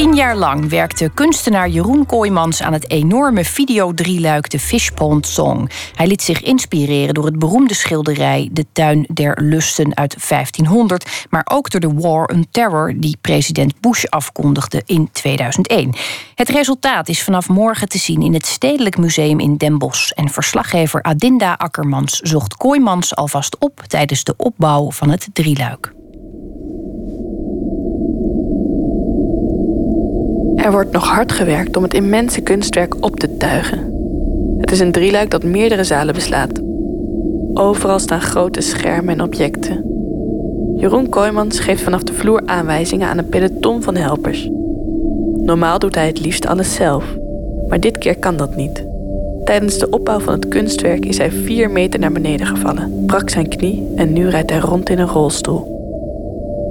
Tien 0.00 0.14
jaar 0.14 0.36
lang 0.36 0.68
werkte 0.68 1.10
kunstenaar 1.14 1.68
Jeroen 1.68 2.06
Kooijmans 2.06 2.62
aan 2.62 2.72
het 2.72 2.90
enorme 2.90 3.44
videodrieluik 3.44 4.50
De 4.50 4.58
Fishpond 4.58 5.26
Song. 5.26 5.70
Hij 5.94 6.06
liet 6.06 6.22
zich 6.22 6.42
inspireren 6.42 7.14
door 7.14 7.24
het 7.24 7.38
beroemde 7.38 7.74
schilderij 7.74 8.48
De 8.52 8.66
Tuin 8.72 9.06
der 9.12 9.42
Lusten 9.42 9.96
uit 9.96 10.28
1500, 10.28 11.26
maar 11.30 11.46
ook 11.50 11.70
door 11.70 11.80
de 11.80 11.92
War 11.92 12.24
on 12.24 12.46
Terror 12.50 12.94
die 12.96 13.16
president 13.20 13.80
Bush 13.80 14.04
afkondigde 14.04 14.82
in 14.86 15.08
2001. 15.12 15.94
Het 16.34 16.48
resultaat 16.48 17.08
is 17.08 17.22
vanaf 17.22 17.48
morgen 17.48 17.88
te 17.88 17.98
zien 17.98 18.22
in 18.22 18.34
het 18.34 18.46
Stedelijk 18.46 18.98
Museum 18.98 19.40
in 19.40 19.56
Den 19.56 19.78
Bosch. 19.78 20.10
En 20.10 20.28
verslaggever 20.28 21.02
Adinda 21.02 21.52
Akkermans 21.52 22.18
zocht 22.18 22.56
Kooijmans 22.56 23.16
alvast 23.16 23.58
op 23.58 23.82
tijdens 23.86 24.24
de 24.24 24.34
opbouw 24.36 24.90
van 24.90 25.10
het 25.10 25.28
drieluik. 25.32 25.98
Er 30.62 30.72
wordt 30.72 30.92
nog 30.92 31.08
hard 31.08 31.32
gewerkt 31.32 31.76
om 31.76 31.82
het 31.82 31.94
immense 31.94 32.40
kunstwerk 32.40 32.94
op 33.00 33.16
te 33.16 33.36
tuigen. 33.36 33.92
Het 34.58 34.70
is 34.70 34.80
een 34.80 34.92
drieluik 34.92 35.30
dat 35.30 35.42
meerdere 35.42 35.84
zalen 35.84 36.14
beslaat. 36.14 36.60
Overal 37.54 37.98
staan 37.98 38.20
grote 38.20 38.60
schermen 38.60 39.14
en 39.14 39.22
objecten. 39.22 39.84
Jeroen 40.76 41.08
Kooijmans 41.08 41.60
geeft 41.60 41.82
vanaf 41.82 42.02
de 42.02 42.12
vloer 42.12 42.42
aanwijzingen 42.46 43.08
aan 43.08 43.18
een 43.18 43.28
peloton 43.28 43.82
van 43.82 43.96
helpers. 43.96 44.50
Normaal 45.34 45.78
doet 45.78 45.94
hij 45.94 46.06
het 46.06 46.20
liefst 46.20 46.46
alles 46.46 46.74
zelf, 46.74 47.04
maar 47.68 47.80
dit 47.80 47.98
keer 47.98 48.18
kan 48.18 48.36
dat 48.36 48.56
niet. 48.56 48.84
Tijdens 49.44 49.78
de 49.78 49.90
opbouw 49.90 50.18
van 50.18 50.32
het 50.32 50.48
kunstwerk 50.48 51.06
is 51.06 51.18
hij 51.18 51.30
vier 51.30 51.70
meter 51.70 52.00
naar 52.00 52.12
beneden 52.12 52.46
gevallen, 52.46 53.04
brak 53.06 53.30
zijn 53.30 53.48
knie 53.48 53.92
en 53.96 54.12
nu 54.12 54.28
rijdt 54.28 54.50
hij 54.50 54.60
rond 54.60 54.90
in 54.90 54.98
een 54.98 55.08
rolstoel. 55.08 55.78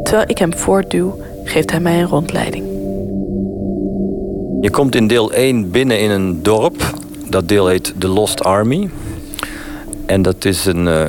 Terwijl 0.04 0.30
ik 0.30 0.38
hem 0.38 0.54
voortduw, 0.54 1.16
geeft 1.44 1.72
hij 1.72 1.80
mij 1.80 2.00
een 2.00 2.08
rondleiding. 2.08 2.79
Je 4.62 4.70
komt 4.70 4.95
in 4.95 5.07
deel 5.07 5.32
1 5.32 5.72
binnen 5.72 5.99
in 5.99 6.10
een 6.10 6.43
dorp. 6.43 6.93
Dat 7.30 7.47
deel 7.47 7.68
heet 7.68 7.93
The 7.97 8.07
Lost 8.07 8.43
Army. 8.43 8.89
En 10.05 10.22
dat 10.22 10.45
is 10.45 10.66
een, 10.66 10.86
uh, 10.86 11.07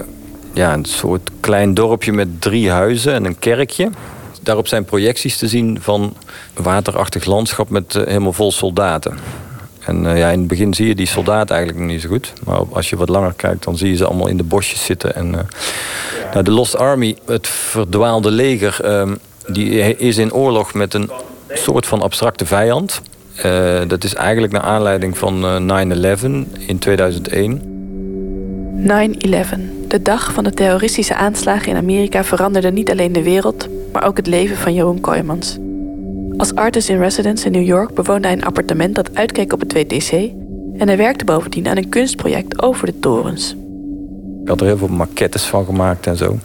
ja, 0.52 0.72
een 0.72 0.84
soort 0.84 1.30
klein 1.40 1.74
dorpje 1.74 2.12
met 2.12 2.40
drie 2.40 2.70
huizen 2.70 3.14
en 3.14 3.24
een 3.24 3.38
kerkje. 3.38 3.90
Daarop 4.42 4.66
zijn 4.66 4.84
projecties 4.84 5.36
te 5.36 5.48
zien 5.48 5.78
van 5.80 6.16
waterachtig 6.54 7.24
landschap 7.24 7.68
met 7.68 7.94
uh, 7.94 8.06
helemaal 8.06 8.32
vol 8.32 8.52
soldaten. 8.52 9.18
En 9.80 10.04
uh, 10.04 10.18
ja, 10.18 10.28
in 10.28 10.38
het 10.38 10.48
begin 10.48 10.74
zie 10.74 10.86
je 10.86 10.94
die 10.94 11.06
soldaten 11.06 11.56
eigenlijk 11.56 11.84
nog 11.84 11.94
niet 11.94 12.02
zo 12.02 12.08
goed. 12.08 12.32
Maar 12.44 12.60
als 12.72 12.90
je 12.90 12.96
wat 12.96 13.08
langer 13.08 13.34
kijkt, 13.36 13.64
dan 13.64 13.76
zie 13.76 13.90
je 13.90 13.96
ze 13.96 14.06
allemaal 14.06 14.28
in 14.28 14.36
de 14.36 14.42
bosjes 14.42 14.84
zitten. 14.84 15.14
En, 15.14 15.30
nou, 16.32 16.44
de 16.44 16.50
Lost 16.50 16.76
Army, 16.76 17.16
het 17.26 17.46
verdwaalde 17.46 18.30
leger, 18.30 18.78
ehm, 18.84 19.14
die 19.46 19.96
is 19.96 20.18
in 20.18 20.32
oorlog 20.32 20.74
met 20.74 20.94
een 20.94 21.10
soort 21.52 21.86
van 21.86 22.02
abstracte 22.02 22.46
vijand. 22.46 23.00
Uh, 23.44 23.80
dat 23.86 24.04
is 24.04 24.14
eigenlijk 24.14 24.52
naar 24.52 24.62
aanleiding 24.62 25.18
van 25.18 25.44
9-11 26.20 26.24
uh, 26.24 26.40
in 26.66 26.78
2001. 26.78 27.60
9-11. 28.86 28.88
De 29.88 30.02
dag 30.02 30.32
van 30.32 30.44
de 30.44 30.54
terroristische 30.54 31.14
aanslagen 31.14 31.68
in 31.68 31.76
Amerika 31.76 32.24
veranderde 32.24 32.70
niet 32.70 32.90
alleen 32.90 33.12
de 33.12 33.22
wereld, 33.22 33.68
maar 33.92 34.06
ook 34.06 34.16
het 34.16 34.26
leven 34.26 34.56
van 34.56 34.74
Jeroen 34.74 35.00
Kooijmans. 35.00 35.58
Als 36.36 36.54
artist 36.54 36.88
in 36.88 36.98
residence 36.98 37.46
in 37.46 37.52
New 37.52 37.66
York 37.66 37.94
bewoonde 37.94 38.26
hij 38.26 38.36
een 38.36 38.44
appartement 38.44 38.94
dat 38.94 39.14
uitkeek 39.14 39.52
op 39.52 39.60
het 39.60 39.72
WTC 39.72 40.12
en 40.76 40.86
hij 40.86 40.96
werkte 40.96 41.24
bovendien 41.24 41.68
aan 41.68 41.76
een 41.76 41.88
kunstproject 41.88 42.62
over 42.62 42.86
de 42.86 42.98
torens. 42.98 43.56
Ik 44.42 44.48
had 44.48 44.60
er 44.60 44.66
heel 44.66 44.78
veel 44.78 44.88
maquettes 44.88 45.44
van 45.44 45.64
gemaakt 45.64 46.06
en 46.06 46.16
zo. 46.16 46.38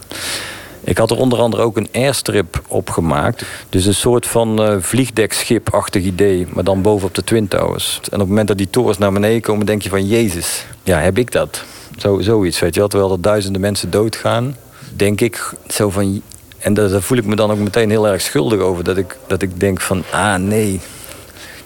Ik 0.85 0.97
had 0.97 1.11
er 1.11 1.17
onder 1.17 1.39
andere 1.39 1.63
ook 1.63 1.77
een 1.77 1.89
airstrip 1.93 2.61
op 2.67 2.89
gemaakt. 2.89 3.45
Dus 3.69 3.85
een 3.85 3.95
soort 3.95 4.27
van 4.27 4.61
uh, 4.61 4.75
vliegdekschip-achtig 4.79 6.03
idee, 6.03 6.47
maar 6.49 6.63
dan 6.63 6.81
boven 6.81 7.07
op 7.07 7.15
de 7.15 7.23
Twin 7.23 7.47
Towers. 7.47 7.99
En 7.99 8.13
op 8.13 8.19
het 8.19 8.27
moment 8.27 8.47
dat 8.47 8.57
die 8.57 8.69
torens 8.69 8.97
naar 8.97 9.11
beneden 9.11 9.41
komen, 9.41 9.65
denk 9.65 9.81
je 9.81 9.89
van 9.89 10.07
Jezus, 10.07 10.65
ja, 10.83 10.99
heb 10.99 11.17
ik 11.17 11.31
dat? 11.31 11.63
Zo, 11.97 12.19
zoiets, 12.19 12.59
weet 12.59 12.73
je 12.73 12.79
wel. 12.79 12.89
Terwijl 12.89 13.11
er 13.11 13.21
duizenden 13.21 13.61
mensen 13.61 13.91
doodgaan, 13.91 14.55
denk 14.95 15.21
ik 15.21 15.53
zo 15.67 15.89
van... 15.89 16.21
En 16.57 16.73
daar, 16.73 17.01
voel 17.01 17.17
ik 17.17 17.25
me 17.25 17.35
dan 17.35 17.51
ook 17.51 17.57
meteen 17.57 17.89
heel 17.89 18.07
erg 18.07 18.21
schuldig 18.21 18.59
over. 18.59 18.83
Dat 18.83 18.97
ik, 18.97 19.17
dat 19.27 19.41
ik 19.41 19.59
denk 19.59 19.81
van, 19.81 20.03
ah 20.11 20.35
nee, 20.35 20.79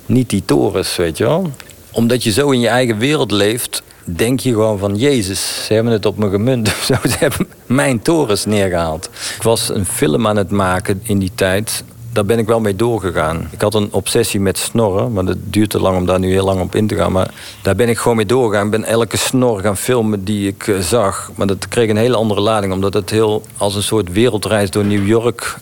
niet 0.05 0.29
die 0.29 0.45
torens, 0.45 0.95
weet 0.95 1.17
je 1.17 1.23
wel. 1.23 1.51
Omdat 1.91 2.23
je 2.23 2.31
zo 2.31 2.49
in 2.49 2.59
je 2.59 2.67
eigen 2.67 2.97
wereld 2.97 3.31
leeft 3.31 3.83
denk 4.03 4.39
je 4.39 4.49
gewoon 4.49 4.77
van... 4.77 4.95
Jezus, 4.95 5.65
ze 5.65 5.73
hebben 5.73 5.93
het 5.93 6.05
op 6.05 6.17
me 6.17 6.29
gemunt. 6.29 6.67
Zo, 6.87 6.93
ze 7.03 7.15
hebben 7.19 7.47
mijn 7.65 8.01
torens 8.01 8.45
neergehaald. 8.45 9.09
Ik 9.35 9.43
was 9.43 9.69
een 9.69 9.85
film 9.85 10.27
aan 10.27 10.37
het 10.37 10.51
maken 10.51 10.99
in 11.03 11.19
die 11.19 11.31
tijd. 11.35 11.83
Daar 12.13 12.25
ben 12.25 12.39
ik 12.39 12.47
wel 12.47 12.59
mee 12.59 12.75
doorgegaan. 12.75 13.47
Ik 13.51 13.61
had 13.61 13.73
een 13.73 13.87
obsessie 13.91 14.39
met 14.39 14.57
snorren, 14.57 15.13
maar 15.13 15.25
dat 15.25 15.37
duurt 15.41 15.69
te 15.69 15.79
lang 15.79 15.97
om 15.97 16.05
daar 16.05 16.19
nu 16.19 16.31
heel 16.31 16.45
lang 16.45 16.61
op 16.61 16.75
in 16.75 16.87
te 16.87 16.95
gaan. 16.95 17.11
Maar 17.11 17.31
daar 17.61 17.75
ben 17.75 17.89
ik 17.89 17.97
gewoon 17.97 18.17
mee 18.17 18.25
doorgegaan. 18.25 18.65
Ik 18.65 18.71
ben 18.71 18.83
elke 18.83 19.17
snor 19.17 19.59
gaan 19.59 19.77
filmen 19.77 20.23
die 20.23 20.47
ik 20.47 20.67
eh, 20.67 20.79
zag. 20.79 21.31
Maar 21.35 21.47
dat 21.47 21.67
kreeg 21.67 21.89
een 21.89 21.97
hele 21.97 22.15
andere 22.15 22.41
lading, 22.41 22.73
omdat 22.73 22.93
het 22.93 23.09
heel 23.09 23.43
als 23.57 23.75
een 23.75 23.83
soort 23.83 24.11
wereldreis 24.11 24.71
door 24.71 24.85
New 24.85 25.07
York, 25.07 25.57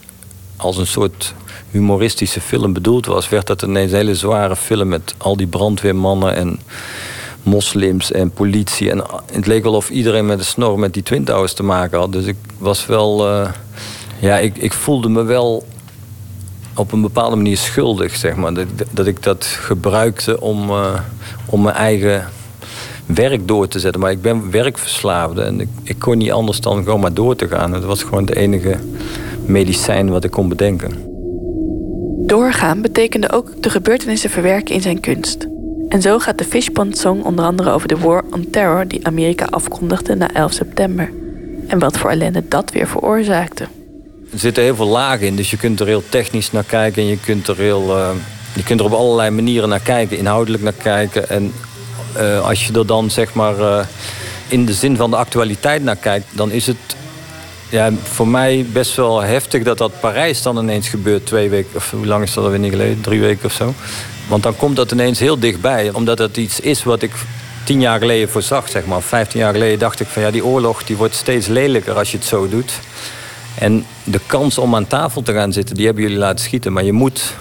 als 0.58 0.78
een 0.78 0.88
soort 0.88 1.34
humoristische 1.72 2.42
film 2.42 2.74
bedoeld 2.74 3.06
was, 3.06 3.30
werd 3.30 3.48
dat 3.48 3.62
ineens 3.62 3.92
een 3.92 3.98
hele 3.98 4.16
zware 4.16 4.56
film 4.56 4.88
met 4.88 5.16
al 5.18 5.38
die 5.38 5.48
brandweermannen 5.48 6.36
en 6.36 6.60
moslims 7.48 8.12
en 8.12 8.32
politie. 8.32 8.92
En 8.92 9.04
het 9.32 9.48
leek 9.48 9.64
wel 9.64 9.74
of 9.74 9.90
iedereen 9.90 10.26
met 10.26 10.40
een 10.40 10.46
snor 10.46 10.80
met 10.80 10.94
die 10.94 11.04
Twin 11.04 11.24
Towers 11.24 11.54
te 11.54 11.64
maken 11.64 12.00
had. 12.00 12.12
Dus 12.12 12.26
ik 12.26 12.36
was 12.58 12.86
wel... 12.86 13.28
Uh, 13.28 13.50
ja, 14.20 14.38
ik, 14.38 14.58
ik 14.58 14.74
voelde 14.74 15.10
me 15.10 15.24
wel 15.24 15.66
op 16.76 16.92
een 16.92 17.02
bepaalde 17.02 17.36
manier 17.36 17.58
schuldig, 17.58 18.16
zeg 18.16 18.36
maar. 18.36 18.54
Dat, 18.54 18.68
dat 18.92 19.08
ik 19.08 19.24
dat 19.24 19.46
gebruikte 19.46 20.42
om, 20.42 20.70
uh, 20.70 21.00
om 21.46 21.62
mijn 21.62 21.76
eigen 21.76 22.26
werk 23.06 23.48
door 23.48 23.68
te 23.68 23.80
zetten. 23.80 24.02
Maar 24.02 24.12
ik 24.12 24.22
ben 24.22 24.52
werkverslaafde 24.52 25.42
en 25.42 25.60
ik, 25.60 25.70
ik 25.84 26.00
kon 26.00 26.18
niet 26.18 26.32
anders 26.32 26.62
dan 26.62 26.84
gewoon 26.84 27.00
maar 27.00 27.14
door 27.14 27.36
te 27.36 27.48
gaan. 27.48 27.74
Het 27.74 27.84
was 27.84 28.04
gewoon 28.04 28.26
de 28.26 28.36
enige 28.36 28.78
medicijn 29.46 30.10
wat 30.10 30.24
ik 30.24 30.32
kon 30.32 30.50
bedenken. 30.50 31.06
Doorgaan 32.26 32.82
betekende 32.82 33.32
ook 33.32 33.62
de 33.62 33.70
gebeurtenissen 33.70 34.30
verwerken 34.30 34.76
in 34.76 34.82
zijn 34.82 35.00
kunst. 35.00 35.48
En 35.90 36.02
zo 36.02 36.20
gaat 36.20 36.38
de 36.38 36.44
Fishpond 36.44 36.98
Song 36.98 37.24
onder 37.24 37.46
andere 37.46 37.72
over 37.72 37.88
de 37.88 37.98
War 37.98 38.24
on 38.32 38.50
Terror 38.52 38.88
die 38.88 39.06
Amerika 39.06 39.46
afkondigde 39.46 40.16
na 40.16 40.34
11 40.34 40.52
september. 40.54 41.12
En 41.68 41.80
wat 41.80 41.98
voor 41.98 42.10
ellende 42.10 42.44
dat 42.48 42.72
weer 42.72 42.88
veroorzaakte. 42.88 43.64
Er 44.32 44.40
zitten 44.40 44.64
heel 44.64 44.76
veel 44.76 44.88
lagen 44.88 45.28
in, 45.28 45.36
dus 45.36 45.50
je 45.50 45.58
kunt 45.58 45.80
er 45.80 45.88
heel 45.88 46.04
technisch 46.10 46.52
naar 46.52 46.64
kijken. 46.64 47.02
En 47.02 47.08
je 47.08 47.20
kunt 47.20 47.48
er, 47.48 47.58
heel, 47.58 47.98
uh, 47.98 48.10
je 48.56 48.64
kunt 48.64 48.80
er 48.80 48.86
op 48.86 48.94
allerlei 48.94 49.30
manieren 49.30 49.70
naar 49.70 49.80
kijken, 49.80 50.18
inhoudelijk 50.18 50.64
naar 50.64 50.74
kijken. 50.74 51.30
En 51.30 51.54
uh, 52.18 52.46
als 52.48 52.68
je 52.68 52.74
er 52.74 52.88
dan 52.88 53.12
zeg 53.12 53.34
maar 53.34 53.60
uh, 53.60 53.86
in 54.48 54.66
de 54.66 54.74
zin 54.74 54.96
van 54.96 55.10
de 55.10 55.16
actualiteit 55.16 55.84
naar 55.84 55.96
kijkt, 55.96 56.26
dan 56.32 56.52
is 56.52 56.68
het 56.68 56.78
ja, 57.70 57.92
voor 58.04 58.28
mij 58.28 58.66
best 58.74 58.96
wel 58.96 59.22
heftig 59.22 59.64
dat 59.64 59.78
dat 59.78 60.00
Parijs 60.00 60.42
dan 60.42 60.58
ineens 60.58 60.90
gebeurt. 60.90 61.26
Twee 61.26 61.50
weken, 61.50 61.76
of 61.76 61.92
hoe 61.92 62.06
lang 62.06 62.24
is 62.24 62.34
dat 62.34 62.44
alweer 62.44 62.60
niet 62.60 62.72
geleden? 62.72 63.02
Drie 63.02 63.20
weken 63.20 63.46
of 63.46 63.54
zo. 63.54 63.74
Want 64.28 64.44
dan 64.44 64.56
komt 64.56 64.76
dat 64.76 64.92
ineens 64.92 65.20
heel 65.20 65.40
dichtbij. 65.40 65.92
Omdat 65.94 66.18
het 66.18 66.38
iets 66.38 66.60
is 66.60 66.84
wat 66.84 67.02
ik 67.02 67.12
tien 67.64 67.82
jaar 67.82 68.00
geleden 68.00 68.30
voorzag, 68.30 68.70
zeg 68.70 68.86
maar. 68.86 69.02
Vijftien 69.02 69.40
jaar 69.40 69.54
geleden 69.54 69.80
dacht 69.80 70.00
ik 70.00 70.08
van 70.08 70.22
ja, 70.22 70.32
die 70.32 70.46
oorlog 70.46 70.84
die 70.84 70.98
wordt 70.98 71.16
steeds 71.16 71.48
lelijker 71.48 71.98
als 71.98 72.12
je 72.12 72.18
het 72.18 72.26
zo 72.26 72.50
doet. 72.50 72.72
En 73.60 73.86
de 74.04 74.20
kans 74.26 74.58
om 74.58 74.76
aan 74.76 74.88
tafel 74.88 75.22
te 75.22 75.34
gaan 75.34 75.54
zitten, 75.54 75.76
die 75.76 75.86
hebben 75.86 76.04
jullie 76.04 76.18
laten 76.18 76.46
schieten. 76.46 76.74
Maar 76.74 76.84
je 76.84 76.94
moet 76.94 77.34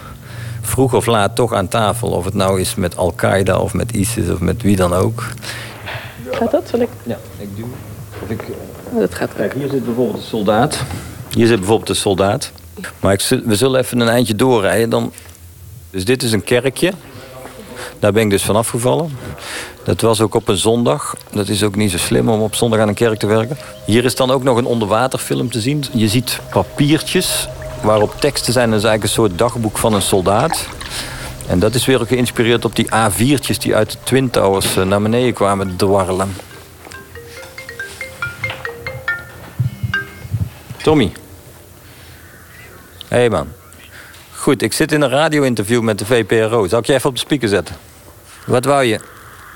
vroeg 0.61 0.95
of 0.95 1.07
laat 1.07 1.35
toch 1.35 1.53
aan 1.53 1.69
tafel. 1.69 2.09
Of 2.09 2.25
het 2.25 2.35
nou 2.35 2.61
is 2.61 2.75
met 2.75 2.97
Al-Qaeda 2.97 3.59
of 3.59 3.75
met 3.75 3.93
ISIS 3.93 4.31
of 4.31 4.41
met 4.41 4.63
wie 4.63 4.77
dan 4.77 4.93
ook. 4.93 5.25
Gaat 6.31 6.51
dat? 6.51 6.69
Zal 6.69 6.81
ik? 6.81 6.89
Ja, 7.03 7.19
ik 7.39 7.49
duw. 7.57 7.69
Of 8.23 8.31
ik... 8.31 8.43
Oh, 8.93 9.01
dat 9.01 9.15
gaat 9.15 9.31
Kijk, 9.37 9.55
hier 9.55 9.69
zit 9.71 9.85
bijvoorbeeld 9.85 10.17
een 10.17 10.29
soldaat. 10.29 10.83
Hier 11.35 11.47
zit 11.47 11.59
bijvoorbeeld 11.59 11.89
een 11.89 11.97
soldaat. 11.97 12.53
Maar 13.01 13.13
ik, 13.13 13.41
we 13.45 13.57
zullen 13.57 13.81
even 13.81 14.01
een 14.01 14.09
eindje 14.09 14.35
doorrijden. 14.35 14.91
Dan... 14.91 15.13
Dus 15.97 16.05
dit 16.05 16.23
is 16.23 16.33
een 16.33 16.45
kerkje. 16.45 16.93
Daar 17.99 18.13
ben 18.13 18.23
ik 18.23 18.31
dus 18.31 18.43
van 18.43 18.57
afgevallen. 18.57 19.19
Dat 19.85 20.01
was 20.01 20.21
ook 20.21 20.35
op 20.35 20.49
een 20.49 20.57
zondag. 20.57 21.17
Dat 21.33 21.49
is 21.49 21.63
ook 21.63 21.77
niet 21.77 21.91
zo 21.91 21.99
slim 21.99 22.29
om 22.29 22.41
op 22.41 22.55
zondag 22.55 22.81
aan 22.81 22.89
een 22.89 22.95
kerk 22.95 23.19
te 23.19 23.27
werken. 23.27 23.57
Hier 23.87 24.05
is 24.05 24.15
dan 24.15 24.31
ook 24.31 24.43
nog 24.43 24.57
een 24.57 24.65
onderwaterfilm 24.65 25.51
te 25.51 25.61
zien. 25.61 25.85
Je 25.93 26.09
ziet 26.09 26.41
papiertjes 26.51 27.49
waarop 27.83 28.21
teksten 28.21 28.53
zijn. 28.53 28.71
Dat 28.71 28.79
is 28.79 28.85
eigenlijk 28.85 29.19
een 29.19 29.25
soort 29.25 29.39
dagboek 29.39 29.79
van 29.79 29.95
een 29.95 30.03
soldaat. 30.03 30.67
En 31.47 31.59
dat 31.59 31.75
is 31.75 31.87
weer 31.87 32.01
ook 32.01 32.09
geïnspireerd 32.09 32.65
op 32.65 32.77
die 32.77 32.87
A4'tjes 32.87 33.59
die 33.59 33.75
uit 33.77 33.91
de 33.91 33.99
Twin 34.03 34.31
Towers 34.31 34.77
eh, 34.77 34.85
naar 34.85 35.03
beneden 35.03 35.33
kwamen 35.33 35.77
dwarrelen. 35.77 36.37
Tommy. 40.83 41.13
Hé 43.09 43.17
hey 43.17 43.31
man. 43.31 43.49
Goed, 44.47 44.63
ik 44.63 44.73
zit 44.73 44.93
in 44.93 45.01
een 45.01 45.11
radio-interview 45.11 45.83
met 45.83 45.99
de 45.99 46.07
VPRO. 46.07 46.67
Zal 46.67 46.79
ik 46.79 46.87
je 46.87 46.93
even 46.93 47.09
op 47.09 47.15
de 47.15 47.21
speaker 47.21 47.49
zetten? 47.49 47.77
Wat 48.45 48.65
wou 48.65 48.85
je? 48.85 49.01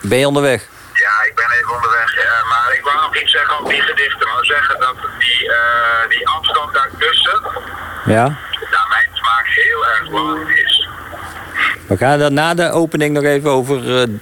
Ben 0.02 0.18
je 0.18 0.26
onderweg? 0.26 0.68
Ja, 0.94 1.28
ik 1.28 1.32
ben 1.34 1.44
even 1.58 1.74
onderweg. 1.74 2.16
Uh, 2.16 2.48
maar 2.48 2.74
ik 2.74 2.84
wou 2.84 2.96
nog 2.96 3.22
iets 3.22 3.32
zeggen 3.32 3.58
over 3.58 3.72
die 3.72 3.80
gedichten. 3.80 4.20
Ik 4.20 4.26
wou 4.26 4.44
zeggen 4.44 4.80
dat 4.80 4.94
die, 5.18 5.44
uh, 5.44 6.08
die 6.08 6.28
afstand 6.28 6.74
daartussen... 6.74 7.40
Ja? 8.06 8.24
Naar 8.70 8.86
mijn 8.88 9.08
smaak 9.12 9.46
heel 9.46 9.86
erg 9.86 10.10
belangrijk 10.10 10.58
is. 10.58 10.88
We 11.86 11.96
gaan 11.96 12.18
daar 12.18 12.32
na 12.32 12.54
de 12.54 12.70
opening 12.70 13.14
nog 13.14 13.24
even 13.24 13.50
over 13.50 14.08
uh, 14.08 14.16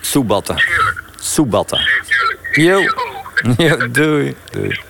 soebatten. 0.00 0.56
Tuurlijk. 0.56 1.02
Soebatten. 1.20 1.78
Tuurlijk. 2.06 2.56
Jo. 2.56 2.80
Jo, 3.56 3.90
doei. 4.00 4.36
doei. 4.50 4.80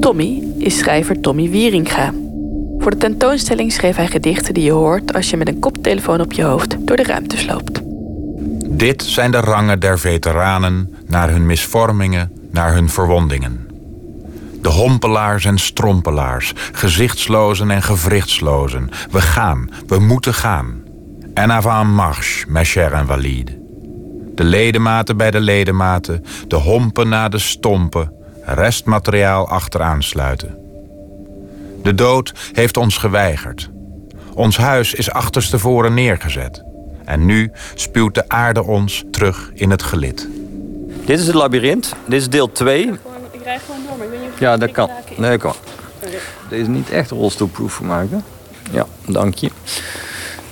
Tommy 0.00 0.42
is 0.58 0.78
schrijver 0.78 1.20
Tommy 1.20 1.50
Wieringa. 1.50 2.12
Voor 2.80 2.90
de 2.90 2.96
tentoonstelling 2.96 3.72
schreef 3.72 3.96
hij 3.96 4.06
gedichten 4.06 4.54
die 4.54 4.64
je 4.64 4.72
hoort 4.72 5.12
als 5.12 5.30
je 5.30 5.36
met 5.36 5.48
een 5.48 5.58
koptelefoon 5.58 6.20
op 6.20 6.32
je 6.32 6.42
hoofd 6.42 6.86
door 6.86 6.96
de 6.96 7.02
ruimte 7.02 7.36
sloopt. 7.36 7.80
Dit 8.68 9.02
zijn 9.02 9.30
de 9.30 9.40
rangen 9.40 9.80
der 9.80 9.98
veteranen 9.98 10.94
naar 11.06 11.30
hun 11.30 11.46
misvormingen, 11.46 12.32
naar 12.50 12.72
hun 12.72 12.88
verwondingen. 12.88 13.68
De 14.62 14.68
hompelaars 14.68 15.44
en 15.44 15.58
strompelaars, 15.58 16.52
gezichtslozen 16.72 17.70
en 17.70 17.82
gewrichtslozen. 17.82 18.90
We 19.10 19.20
gaan, 19.20 19.70
we 19.86 19.98
moeten 19.98 20.34
gaan. 20.34 20.82
En 21.34 21.52
avant 21.52 21.90
marche, 21.90 22.44
mes 22.48 22.72
chers 22.72 23.00
invalides. 23.00 23.54
De 24.34 24.44
ledematen 24.44 25.16
bij 25.16 25.30
de 25.30 25.40
ledematen, 25.40 26.24
de 26.48 26.56
hompen 26.56 27.08
na 27.08 27.28
de 27.28 27.38
stompen, 27.38 28.12
restmateriaal 28.44 29.48
achteraan 29.48 30.02
sluiten. 30.02 30.58
De 31.82 31.94
dood 31.94 32.32
heeft 32.52 32.76
ons 32.76 32.96
geweigerd. 32.96 33.70
Ons 34.34 34.56
huis 34.56 34.94
is 34.94 35.10
achterstevoren 35.10 35.94
neergezet. 35.94 36.64
En 37.04 37.26
nu 37.26 37.50
spuwt 37.74 38.14
de 38.14 38.28
aarde 38.28 38.64
ons 38.64 39.04
terug 39.10 39.50
in 39.54 39.70
het 39.70 39.82
gelid. 39.82 40.28
Dit 41.04 41.18
is 41.18 41.26
het 41.26 41.34
labyrint. 41.34 41.94
Dit 42.06 42.20
is 42.20 42.28
deel 42.28 42.52
2. 42.52 42.90
Ik 43.30 43.42
rijd 43.44 43.60
gewoon 43.66 43.80
door, 43.86 43.96
maar 43.96 44.06
ik 44.06 44.12
weet 44.12 44.20
niet 44.20 44.30
of 44.32 44.40
Ja, 44.40 44.56
dat 44.56 44.70
kan. 44.70 44.90
Nee, 45.16 45.38
kan. 45.38 45.54
Deze 46.48 46.62
is 46.62 46.68
niet 46.68 46.90
echt 46.90 47.10
rolstoelproof 47.10 47.74
gemaakt, 47.74 48.10
hè? 48.10 48.18
Ja, 48.72 48.86
dank 49.06 49.34
je. 49.34 49.50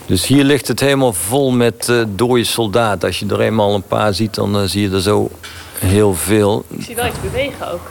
Dus 0.06 0.26
hier 0.26 0.44
ligt 0.44 0.68
het 0.68 0.80
helemaal 0.80 1.12
vol 1.12 1.50
met 1.50 1.88
uh, 1.90 2.04
dode 2.08 2.44
soldaten. 2.44 3.08
Als 3.08 3.18
je 3.18 3.26
er 3.26 3.40
eenmaal 3.40 3.74
een 3.74 3.82
paar 3.82 4.14
ziet, 4.14 4.34
dan 4.34 4.56
uh, 4.56 4.62
zie 4.62 4.88
je 4.88 4.94
er 4.94 5.02
zo 5.02 5.30
heel 5.78 6.14
veel. 6.14 6.64
Ik 6.68 6.82
zie 6.82 6.94
wel 6.94 7.06
iets 7.06 7.20
bewegen 7.20 7.72
ook. 7.72 7.90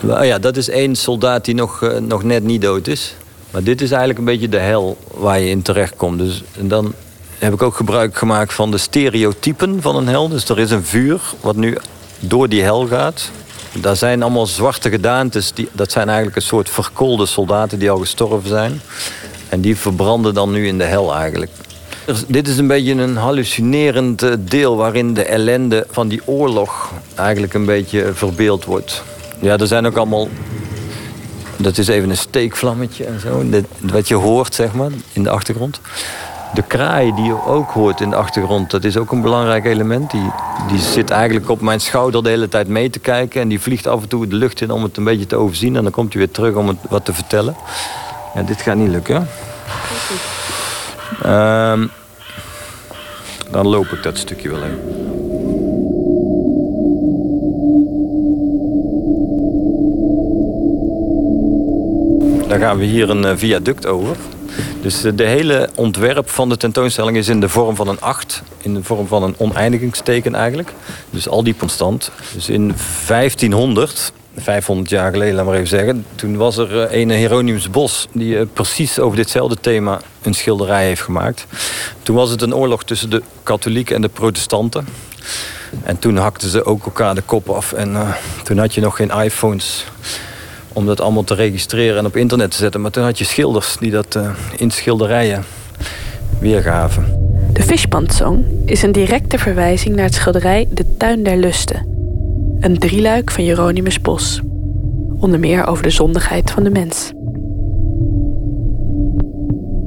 Nou 0.00 0.24
ja, 0.24 0.38
dat 0.38 0.56
is 0.56 0.68
één 0.68 0.96
soldaat 0.96 1.44
die 1.44 1.54
nog, 1.54 1.82
uh, 1.82 1.96
nog 1.98 2.22
net 2.22 2.42
niet 2.42 2.62
dood 2.62 2.86
is. 2.86 3.14
Maar 3.50 3.62
dit 3.62 3.80
is 3.80 3.90
eigenlijk 3.90 4.18
een 4.18 4.24
beetje 4.24 4.48
de 4.48 4.58
hel 4.58 4.96
waar 5.14 5.40
je 5.40 5.48
in 5.48 5.62
terecht 5.62 5.96
komt. 5.96 6.18
Dus, 6.18 6.42
en 6.58 6.68
dan 6.68 6.94
heb 7.38 7.52
ik 7.52 7.62
ook 7.62 7.74
gebruik 7.74 8.16
gemaakt 8.16 8.52
van 8.52 8.70
de 8.70 8.78
stereotypen 8.78 9.82
van 9.82 9.96
een 9.96 10.08
hel. 10.08 10.28
Dus 10.28 10.48
er 10.48 10.58
is 10.58 10.70
een 10.70 10.84
vuur 10.84 11.20
wat 11.40 11.56
nu 11.56 11.76
door 12.20 12.48
die 12.48 12.62
hel 12.62 12.86
gaat. 12.86 13.30
Daar 13.72 13.96
zijn 13.96 14.22
allemaal 14.22 14.46
zwarte 14.46 14.90
gedaantes. 14.90 15.52
Die, 15.52 15.68
dat 15.72 15.92
zijn 15.92 16.06
eigenlijk 16.06 16.36
een 16.36 16.42
soort 16.42 16.70
verkoolde 16.70 17.26
soldaten 17.26 17.78
die 17.78 17.90
al 17.90 17.98
gestorven 17.98 18.48
zijn. 18.48 18.80
En 19.48 19.60
die 19.60 19.76
verbranden 19.76 20.34
dan 20.34 20.50
nu 20.50 20.66
in 20.66 20.78
de 20.78 20.84
hel 20.84 21.14
eigenlijk. 21.14 21.50
Dit 22.26 22.48
is 22.48 22.58
een 22.58 22.66
beetje 22.66 22.92
een 22.92 23.16
hallucinerend 23.16 24.26
deel 24.50 24.76
waarin 24.76 25.14
de 25.14 25.24
ellende 25.24 25.86
van 25.90 26.08
die 26.08 26.20
oorlog 26.24 26.92
eigenlijk 27.14 27.54
een 27.54 27.64
beetje 27.64 28.10
verbeeld 28.14 28.64
wordt. 28.64 29.02
Ja, 29.40 29.56
er 29.56 29.66
zijn 29.66 29.86
ook 29.86 29.96
allemaal. 29.96 30.28
Dat 31.56 31.78
is 31.78 31.88
even 31.88 32.10
een 32.10 32.16
steekvlammetje 32.16 33.04
en 33.04 33.20
zo. 33.20 33.44
Wat 33.78 34.08
je 34.08 34.14
hoort, 34.14 34.54
zeg 34.54 34.72
maar, 34.72 34.90
in 35.12 35.22
de 35.22 35.30
achtergrond. 35.30 35.80
De 36.54 36.62
kraai 36.62 37.14
die 37.14 37.24
je 37.24 37.46
ook 37.46 37.70
hoort 37.70 38.00
in 38.00 38.10
de 38.10 38.16
achtergrond, 38.16 38.70
dat 38.70 38.84
is 38.84 38.96
ook 38.96 39.12
een 39.12 39.20
belangrijk 39.20 39.64
element. 39.64 40.10
Die, 40.10 40.30
die 40.68 40.78
zit 40.78 41.10
eigenlijk 41.10 41.50
op 41.50 41.60
mijn 41.60 41.80
schouder 41.80 42.22
de 42.22 42.28
hele 42.28 42.48
tijd 42.48 42.68
mee 42.68 42.90
te 42.90 42.98
kijken. 42.98 43.40
En 43.40 43.48
die 43.48 43.60
vliegt 43.60 43.86
af 43.86 44.02
en 44.02 44.08
toe 44.08 44.26
de 44.26 44.36
lucht 44.36 44.60
in 44.60 44.70
om 44.70 44.82
het 44.82 44.96
een 44.96 45.04
beetje 45.04 45.26
te 45.26 45.36
overzien. 45.36 45.76
En 45.76 45.82
dan 45.82 45.92
komt 45.92 46.12
hij 46.12 46.22
weer 46.22 46.30
terug 46.30 46.54
om 46.54 46.68
het 46.68 46.78
wat 46.88 47.04
te 47.04 47.12
vertellen. 47.12 47.56
Ja, 48.34 48.42
dit 48.42 48.62
gaat 48.62 48.76
niet 48.76 48.90
lukken. 48.90 49.28
Um, 51.26 51.90
dan 53.50 53.66
loop 53.66 53.86
ik 53.86 54.02
dat 54.02 54.18
stukje 54.18 54.50
wel 54.50 54.62
in. 54.62 55.29
Dan 62.50 62.60
gaan 62.60 62.78
we 62.78 62.84
hier 62.84 63.10
een 63.10 63.38
viaduct 63.38 63.86
over. 63.86 64.16
Dus 64.82 65.00
de 65.14 65.24
hele 65.24 65.68
ontwerp 65.74 66.28
van 66.30 66.48
de 66.48 66.56
tentoonstelling 66.56 67.16
is 67.16 67.28
in 67.28 67.40
de 67.40 67.48
vorm 67.48 67.76
van 67.76 67.88
een 67.88 68.00
acht. 68.00 68.42
In 68.60 68.74
de 68.74 68.82
vorm 68.82 69.06
van 69.06 69.22
een 69.22 69.34
oneindigingsteken 69.38 70.34
eigenlijk. 70.34 70.72
Dus 71.10 71.28
al 71.28 71.42
die 71.42 71.56
constant. 71.56 72.10
Dus 72.34 72.48
in 72.48 72.74
1500, 73.06 74.12
500 74.36 74.90
jaar 74.90 75.10
geleden, 75.12 75.34
laat 75.34 75.44
maar 75.44 75.54
even 75.54 75.68
zeggen... 75.68 76.06
toen 76.14 76.36
was 76.36 76.56
er 76.56 76.94
een 76.94 77.10
Hieronymus 77.10 77.70
Bos... 77.70 78.08
die 78.12 78.46
precies 78.46 78.98
over 78.98 79.16
ditzelfde 79.16 79.56
thema 79.60 80.00
een 80.22 80.34
schilderij 80.34 80.86
heeft 80.86 81.02
gemaakt. 81.02 81.46
Toen 82.02 82.16
was 82.16 82.30
het 82.30 82.42
een 82.42 82.54
oorlog 82.54 82.84
tussen 82.84 83.10
de 83.10 83.22
katholieken 83.42 83.94
en 83.94 84.02
de 84.02 84.08
protestanten. 84.08 84.86
En 85.82 85.98
toen 85.98 86.16
hakten 86.16 86.48
ze 86.48 86.64
ook 86.64 86.84
elkaar 86.84 87.14
de 87.14 87.22
kop 87.22 87.48
af. 87.48 87.72
En 87.72 88.14
toen 88.42 88.58
had 88.58 88.74
je 88.74 88.80
nog 88.80 88.96
geen 88.96 89.10
iPhones 89.10 89.84
om 90.72 90.86
dat 90.86 91.00
allemaal 91.00 91.24
te 91.24 91.34
registreren 91.34 91.98
en 91.98 92.06
op 92.06 92.16
internet 92.16 92.50
te 92.50 92.56
zetten. 92.56 92.80
Maar 92.80 92.90
toen 92.90 93.04
had 93.04 93.18
je 93.18 93.24
schilders 93.24 93.76
die 93.80 93.90
dat 93.90 94.14
uh, 94.16 94.30
in 94.56 94.70
schilderijen 94.70 95.44
weergaven. 96.40 97.18
De 97.52 97.62
Fishpond 97.62 98.12
Song 98.12 98.44
is 98.64 98.82
een 98.82 98.92
directe 98.92 99.38
verwijzing 99.38 99.94
naar 99.94 100.04
het 100.04 100.14
schilderij 100.14 100.68
De 100.70 100.96
Tuin 100.96 101.22
der 101.22 101.36
Lusten. 101.36 101.86
Een 102.60 102.78
drieluik 102.78 103.30
van 103.30 103.44
Jeronimus 103.44 104.00
Bos. 104.00 104.40
Onder 105.20 105.40
meer 105.40 105.66
over 105.66 105.82
de 105.82 105.90
zondigheid 105.90 106.50
van 106.50 106.62
de 106.62 106.70
mens. 106.70 107.12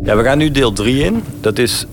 Ja, 0.04 0.16
we 0.16 0.24
gaan 0.24 0.38
nu 0.38 0.52
deel 0.52 0.74
3 0.74 1.04
in. 1.04 1.24
Dat 1.42 1.58
is 1.58 1.86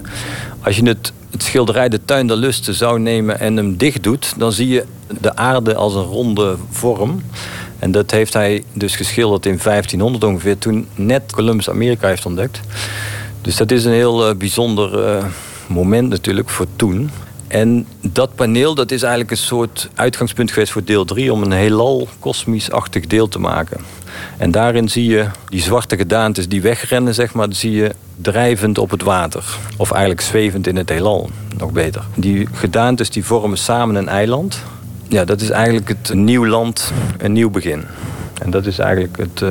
als 0.61 0.77
je 0.77 0.87
het, 0.87 1.13
het 1.31 1.43
schilderij 1.43 1.89
De 1.89 2.05
Tuin 2.05 2.27
der 2.27 2.37
Lusten 2.37 2.75
zou 2.75 3.01
nemen 3.01 3.41
en 3.41 3.57
hem 3.57 3.77
dicht 3.77 4.03
doet, 4.03 4.35
dan 4.39 4.53
zie 4.53 4.69
je 4.69 4.85
de 5.21 5.37
aarde 5.37 5.75
als 5.75 5.95
een 5.95 6.03
ronde 6.03 6.57
vorm. 6.71 7.23
En 7.81 7.91
dat 7.91 8.11
heeft 8.11 8.33
hij 8.33 8.65
dus 8.73 8.97
geschilderd 8.97 9.47
in 9.47 9.59
1500 9.63 10.25
ongeveer, 10.25 10.59
toen 10.59 10.87
net 10.95 11.33
Columbus 11.33 11.71
Amerika 11.71 12.09
heeft 12.09 12.27
ontdekt. 12.27 12.61
Dus 13.43 13.57
dat 13.57 13.71
is 13.71 13.85
een 13.85 13.93
heel 13.93 14.29
uh, 14.29 14.37
bijzonder 14.37 15.17
uh, 15.17 15.25
moment 15.67 16.09
natuurlijk 16.09 16.49
voor 16.49 16.67
toen. 16.77 17.11
En 17.49 17.87
dat 18.01 18.35
paneel 18.35 18.75
dat 18.75 18.91
is 18.91 19.03
eigenlijk 19.03 19.31
een 19.31 19.37
soort 19.37 19.89
uitgangspunt 19.95 20.51
geweest 20.53 20.73
voor 20.73 20.85
deel 20.85 21.05
3 21.05 21.33
om 21.33 21.43
een 21.43 21.53
heelal 21.53 22.09
kosmisch-achtig 22.19 23.07
deel 23.07 23.29
te 23.29 23.39
maken. 23.39 23.81
En 24.37 24.51
daarin 24.51 24.89
zie 24.89 25.07
je 25.07 25.27
die 25.49 25.63
zwarte 25.63 25.97
gedaantes 25.97 26.49
die 26.49 26.63
wegrennen, 26.63 27.15
zeg 27.15 27.35
maar, 27.35 27.47
zie 27.51 27.73
je 27.73 27.95
drijvend 28.17 28.79
op 28.79 28.91
het 28.91 29.03
water. 29.03 29.45
Of 29.77 29.91
eigenlijk 29.91 30.21
zwevend 30.21 30.67
in 30.67 30.77
het 30.77 30.89
heelal, 30.89 31.31
nog 31.59 31.73
beter. 31.73 32.05
Die 32.15 32.49
gedaantes 32.53 33.11
die 33.11 33.25
vormen 33.25 33.59
samen 33.59 33.95
een 33.95 34.09
eiland. 34.09 34.63
Ja, 35.11 35.25
dat 35.25 35.41
is 35.41 35.51
eigenlijk 35.51 35.89
het 35.89 36.15
nieuw 36.15 36.47
land, 36.47 36.93
een 37.19 37.33
nieuw 37.33 37.51
begin. 37.51 37.85
En 38.43 38.51
dat 38.51 38.67
is 38.67 38.79
eigenlijk 38.79 39.17
het, 39.17 39.41
uh, 39.41 39.49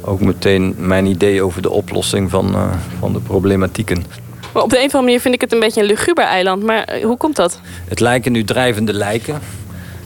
ook 0.00 0.20
meteen 0.20 0.74
mijn 0.78 1.06
idee 1.06 1.42
over 1.42 1.62
de 1.62 1.70
oplossing 1.70 2.30
van, 2.30 2.54
uh, 2.54 2.72
van 2.98 3.12
de 3.12 3.20
problematieken. 3.20 4.04
Maar 4.52 4.62
op 4.62 4.70
de 4.70 4.76
een 4.76 4.84
of 4.84 4.94
andere 4.94 5.02
manier 5.02 5.20
vind 5.20 5.34
ik 5.34 5.40
het 5.40 5.52
een 5.52 5.60
beetje 5.60 5.80
een 5.80 5.86
luguber 5.86 6.24
eiland. 6.24 6.62
Maar 6.62 6.96
uh, 6.96 7.04
hoe 7.04 7.16
komt 7.16 7.36
dat? 7.36 7.60
Het 7.88 8.00
lijken 8.00 8.32
nu 8.32 8.44
drijvende 8.44 8.92
lijken. 8.92 9.40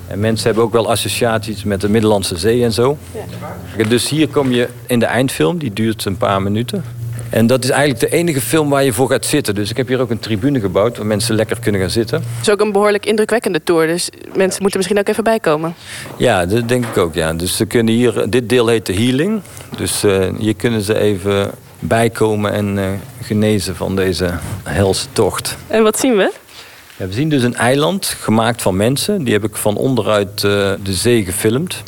En 0.07 0.21
mensen 0.21 0.47
hebben 0.47 0.65
ook 0.65 0.73
wel 0.73 0.91
associaties 0.91 1.65
met 1.65 1.81
de 1.81 1.89
Middellandse 1.89 2.37
Zee 2.37 2.65
en 2.65 2.73
zo. 2.73 2.99
Ja. 3.77 3.85
Dus 3.85 4.09
hier 4.09 4.29
kom 4.29 4.53
je 4.53 4.69
in 4.87 4.99
de 4.99 5.07
eindfilm, 5.07 5.59
die 5.59 5.73
duurt 5.73 6.05
een 6.05 6.17
paar 6.17 6.43
minuten. 6.43 6.85
En 7.31 7.47
dat 7.47 7.65
is 7.65 7.71
eigenlijk 7.71 8.01
de 8.01 8.17
enige 8.17 8.41
film 8.41 8.69
waar 8.69 8.85
je 8.85 8.93
voor 8.93 9.11
gaat 9.11 9.27
zitten. 9.27 9.55
Dus 9.55 9.71
ik 9.71 9.77
heb 9.77 9.89
hier 9.89 10.01
ook 10.01 10.11
een 10.11 10.19
tribune 10.19 10.61
gebouwd 10.61 10.97
waar 10.97 11.07
mensen 11.07 11.35
lekker 11.35 11.59
kunnen 11.61 11.81
gaan 11.81 11.91
zitten. 11.91 12.19
Het 12.19 12.47
is 12.47 12.51
ook 12.53 12.61
een 12.61 12.73
behoorlijk 12.73 13.07
indrukwekkende 13.07 13.63
tour. 13.63 13.87
Dus 13.87 14.11
mensen 14.35 14.61
moeten 14.63 14.79
misschien 14.79 14.99
ook 14.99 15.09
even 15.09 15.25
bijkomen. 15.25 15.75
Ja, 16.17 16.47
dat 16.47 16.69
denk 16.69 16.87
ik 16.87 16.97
ook. 16.97 17.15
Ja. 17.15 17.33
Dus 17.33 17.57
ze 17.57 17.67
kunnen 17.67 17.95
hier, 17.95 18.31
dit 18.31 18.49
deel 18.49 18.67
heet 18.67 18.87
de 18.87 18.95
healing. 18.95 19.41
Dus 19.77 20.05
uh, 20.05 20.27
hier 20.39 20.55
kunnen 20.55 20.83
ze 20.83 20.99
even 20.99 21.51
bijkomen 21.79 22.53
en 22.53 22.77
uh, 22.77 22.87
genezen 23.23 23.77
van 23.77 23.97
deze 23.97 24.31
helse 24.63 25.07
tocht. 25.13 25.57
En 25.67 25.83
wat 25.83 25.99
zien 25.99 26.17
we? 26.17 26.33
Ja, 26.97 27.07
we 27.07 27.13
zien 27.13 27.29
dus 27.29 27.43
een 27.43 27.55
eiland 27.55 28.07
gemaakt 28.07 28.63
van 28.63 28.77
mensen. 28.77 29.25
Die 29.25 29.33
heb 29.33 29.45
ik 29.45 29.57
van 29.57 29.77
onderuit 29.77 30.43
uh, 30.43 30.73
de 30.83 30.93
zee 30.93 31.25
gefilmd. 31.25 31.83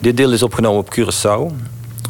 Dit 0.00 0.16
deel 0.16 0.32
is 0.32 0.42
opgenomen 0.42 0.78
op 0.78 0.94
Curaçao. 0.98 1.54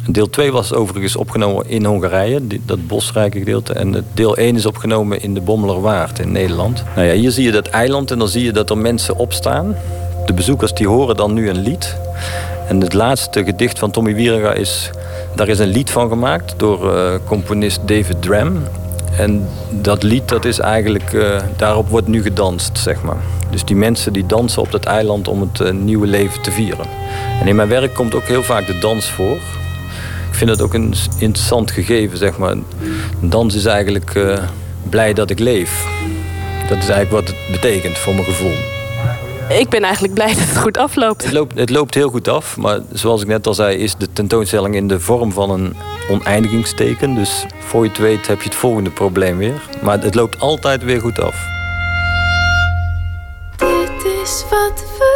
Deel 0.07 0.29
2 0.29 0.51
was 0.51 0.73
overigens 0.73 1.15
opgenomen 1.15 1.69
in 1.69 1.85
Hongarije, 1.85 2.41
dat 2.65 2.87
bosrijke 2.87 3.37
gedeelte. 3.39 3.73
En 3.73 4.05
deel 4.13 4.37
1 4.37 4.55
is 4.55 4.65
opgenomen 4.65 5.21
in 5.21 5.33
de 5.33 5.41
Bommelerwaard 5.41 6.19
in 6.19 6.31
Nederland. 6.31 6.83
Nou 6.95 7.07
ja, 7.07 7.13
hier 7.13 7.31
zie 7.31 7.43
je 7.43 7.51
dat 7.51 7.67
eiland 7.67 8.11
en 8.11 8.19
dan 8.19 8.27
zie 8.27 8.43
je 8.43 8.51
dat 8.51 8.69
er 8.69 8.77
mensen 8.77 9.17
opstaan. 9.17 9.75
De 10.25 10.33
bezoekers 10.33 10.73
die 10.73 10.87
horen 10.87 11.15
dan 11.15 11.33
nu 11.33 11.49
een 11.49 11.61
lied. 11.61 11.95
En 12.67 12.81
het 12.81 12.93
laatste 12.93 13.43
gedicht 13.43 13.79
van 13.79 13.91
Tommy 13.91 14.15
Wieringa 14.15 14.53
is... 14.53 14.89
Daar 15.35 15.47
is 15.47 15.59
een 15.59 15.67
lied 15.67 15.91
van 15.91 16.09
gemaakt 16.09 16.53
door 16.57 16.95
uh, 16.95 17.13
componist 17.25 17.87
David 17.87 18.21
Dram. 18.21 18.63
En 19.17 19.47
dat 19.69 20.03
lied, 20.03 20.29
dat 20.29 20.45
is 20.45 20.59
eigenlijk, 20.59 21.13
uh, 21.13 21.41
daarop 21.57 21.89
wordt 21.89 22.07
nu 22.07 22.21
gedanst, 22.21 22.77
zeg 22.77 23.03
maar. 23.03 23.21
Dus 23.49 23.65
die 23.65 23.75
mensen 23.75 24.13
die 24.13 24.25
dansen 24.25 24.61
op 24.61 24.71
dat 24.71 24.85
eiland 24.85 25.27
om 25.27 25.41
het 25.41 25.59
uh, 25.59 25.71
nieuwe 25.71 26.07
leven 26.07 26.41
te 26.41 26.51
vieren. 26.51 26.85
En 27.41 27.47
in 27.47 27.55
mijn 27.55 27.69
werk 27.69 27.93
komt 27.93 28.15
ook 28.15 28.27
heel 28.27 28.43
vaak 28.43 28.67
de 28.67 28.79
dans 28.79 29.09
voor. 29.09 29.37
Ik 30.33 30.39
vind 30.39 30.49
dat 30.49 30.61
ook 30.61 30.73
een 30.73 30.93
interessant 31.17 31.71
gegeven, 31.71 32.17
zeg 32.17 32.37
maar. 32.37 32.55
Dans 33.19 33.55
is 33.55 33.65
eigenlijk 33.65 34.15
uh, 34.15 34.43
blij 34.89 35.13
dat 35.13 35.29
ik 35.29 35.39
leef. 35.39 35.85
Dat 36.69 36.77
is 36.77 36.89
eigenlijk 36.89 37.11
wat 37.11 37.35
het 37.35 37.51
betekent 37.51 37.97
voor 37.97 38.13
mijn 38.13 38.25
gevoel. 38.25 38.53
Ik 39.49 39.69
ben 39.69 39.83
eigenlijk 39.83 40.13
blij 40.13 40.27
dat 40.33 40.47
het 40.47 40.57
goed 40.57 40.77
afloopt. 40.77 41.23
Het 41.23 41.33
loopt, 41.33 41.57
het 41.57 41.69
loopt 41.69 41.93
heel 41.93 42.09
goed 42.09 42.27
af, 42.27 42.57
maar 42.57 42.79
zoals 42.91 43.21
ik 43.21 43.27
net 43.27 43.47
al 43.47 43.53
zei, 43.53 43.77
is 43.77 43.95
de 43.95 44.13
tentoonstelling 44.13 44.75
in 44.75 44.87
de 44.87 44.99
vorm 44.99 45.31
van 45.31 45.49
een 45.49 45.75
oneindigingsteken. 46.09 47.15
Dus 47.15 47.45
voor 47.59 47.83
je 47.83 47.89
het 47.89 47.97
weet 47.97 48.27
heb 48.27 48.41
je 48.41 48.49
het 48.49 48.57
volgende 48.57 48.89
probleem 48.89 49.37
weer. 49.37 49.61
Maar 49.81 50.01
het 50.01 50.15
loopt 50.15 50.39
altijd 50.39 50.83
weer 50.83 51.01
goed 51.01 51.19
af. 51.19 51.35
Dit 53.57 54.05
is 54.23 54.43
wat 54.49 54.83
we 54.97 55.12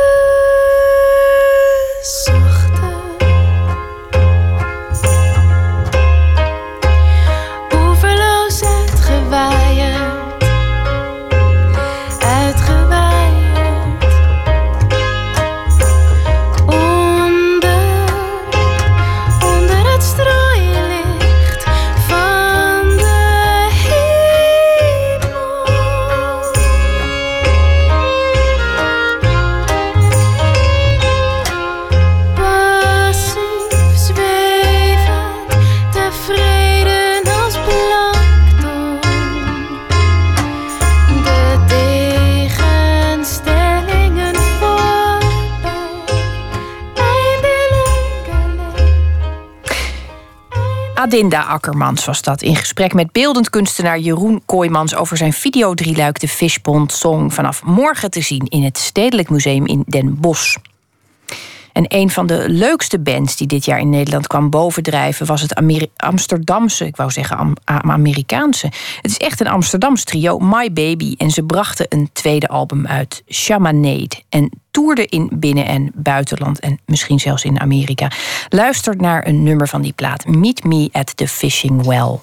Adinda 51.08 51.42
Akkermans 51.42 52.06
was 52.06 52.22
dat 52.22 52.42
in 52.42 52.56
gesprek 52.56 52.94
met 52.94 53.12
beeldend 53.12 53.50
kunstenaar 53.50 54.00
Jeroen 54.00 54.42
Kooijmans 54.46 54.96
over 54.96 55.18
zijn 55.18 55.34
videodrieluik 55.34 56.20
De 56.20 56.28
Fishpond 56.28 56.92
Song 56.92 57.32
vanaf 57.32 57.64
morgen 57.64 58.12
te 58.12 58.22
zien 58.22 58.46
in 58.46 58.64
het 58.64 58.78
Stedelijk 58.78 59.30
Museum 59.30 59.66
in 59.66 59.84
Den 59.86 60.20
Bosch. 60.20 60.58
En 61.78 61.86
een 61.88 62.10
van 62.10 62.28
de 62.28 62.50
leukste 62.50 63.00
bands 63.00 63.36
die 63.36 63.48
dit 63.48 63.66
jaar 63.66 63.80
in 63.80 63.90
Nederland 63.90 64.28
kwam 64.28 64.50
bovendrijven 64.50 65.26
was 65.26 65.42
het 65.42 65.62
Amsterdamse, 65.96 66.86
ik 66.86 66.96
wou 66.96 67.12
zeggen 67.12 67.38
Am- 67.38 67.56
Am- 67.64 67.92
Amerikaanse. 67.92 68.72
Het 69.02 69.12
is 69.12 69.18
echt 69.18 69.40
een 69.40 69.48
Amsterdams 69.48 70.04
trio, 70.04 70.40
My 70.40 70.74
Baby. 70.74 71.16
En 71.18 71.32
ze 71.32 71.44
brachten 71.44 71.86
een 71.90 72.10
tweede 72.14 72.48
album 72.48 72.88
uit, 72.88 73.24
Shamanade. 73.32 74.10
En 74.30 74.50
toerden 74.72 75.08
in 75.08 75.30
binnen- 75.34 75.66
en 75.66 75.92
buitenland 75.96 76.60
en 76.60 76.80
misschien 76.86 77.20
zelfs 77.20 77.44
in 77.44 77.60
Amerika. 77.60 78.12
Luister 78.50 78.96
naar 78.96 79.28
een 79.28 79.44
nummer 79.44 79.68
van 79.68 79.82
die 79.82 79.94
plaat, 79.94 80.28
Meet 80.28 80.64
Me 80.64 80.90
at 80.92 81.18
the 81.18 81.28
Fishing 81.28 81.86
Well. 81.86 82.20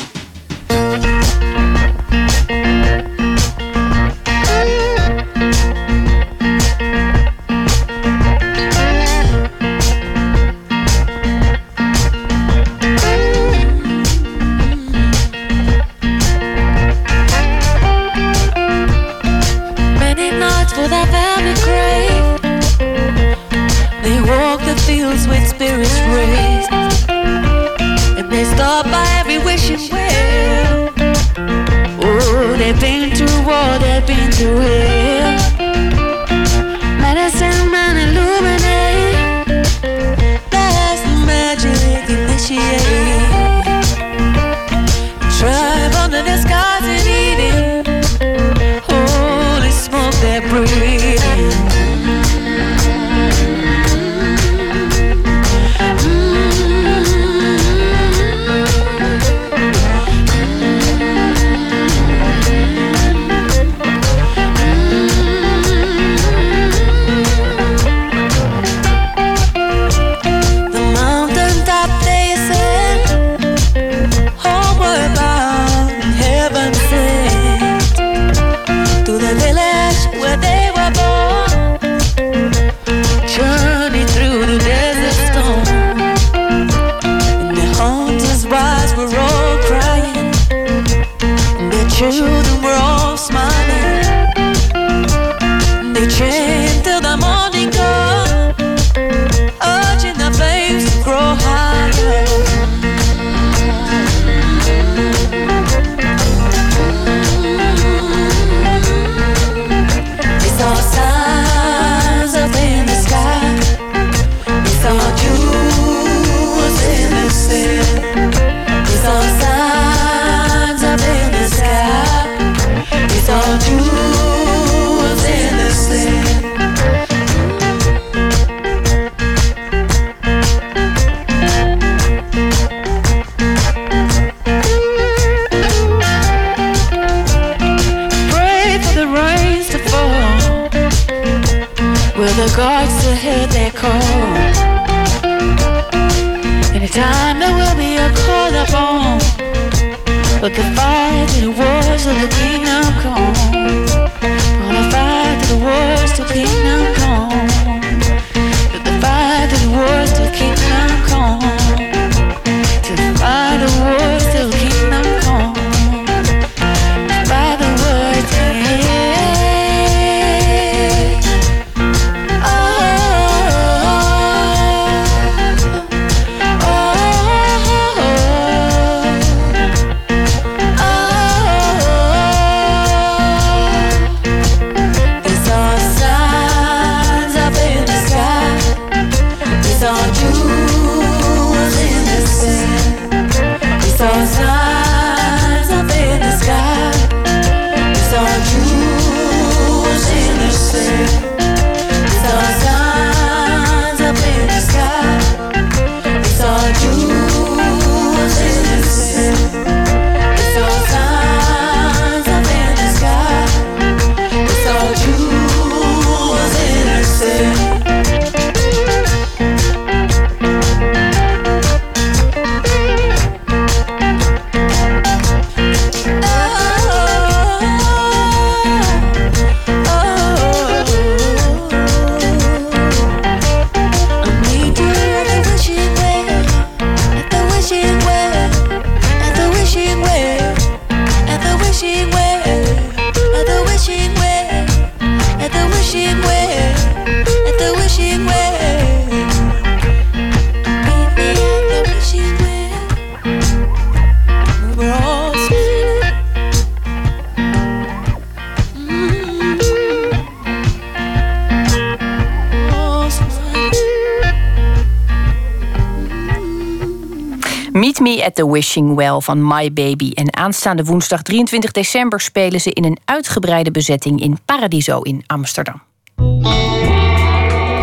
At 268.24 268.34
the 268.34 268.50
Wishing 268.50 268.94
Well 268.94 269.20
van 269.20 269.46
My 269.46 269.72
Baby. 269.72 270.10
En 270.14 270.36
aanstaande 270.36 270.84
woensdag 270.84 271.22
23 271.22 271.70
december 271.70 272.20
spelen 272.20 272.60
ze 272.60 272.70
in 272.70 272.84
een 272.84 272.98
uitgebreide 273.04 273.70
bezetting 273.70 274.20
in 274.20 274.38
Paradiso 274.44 275.00
in 275.00 275.22
Amsterdam. 275.26 275.82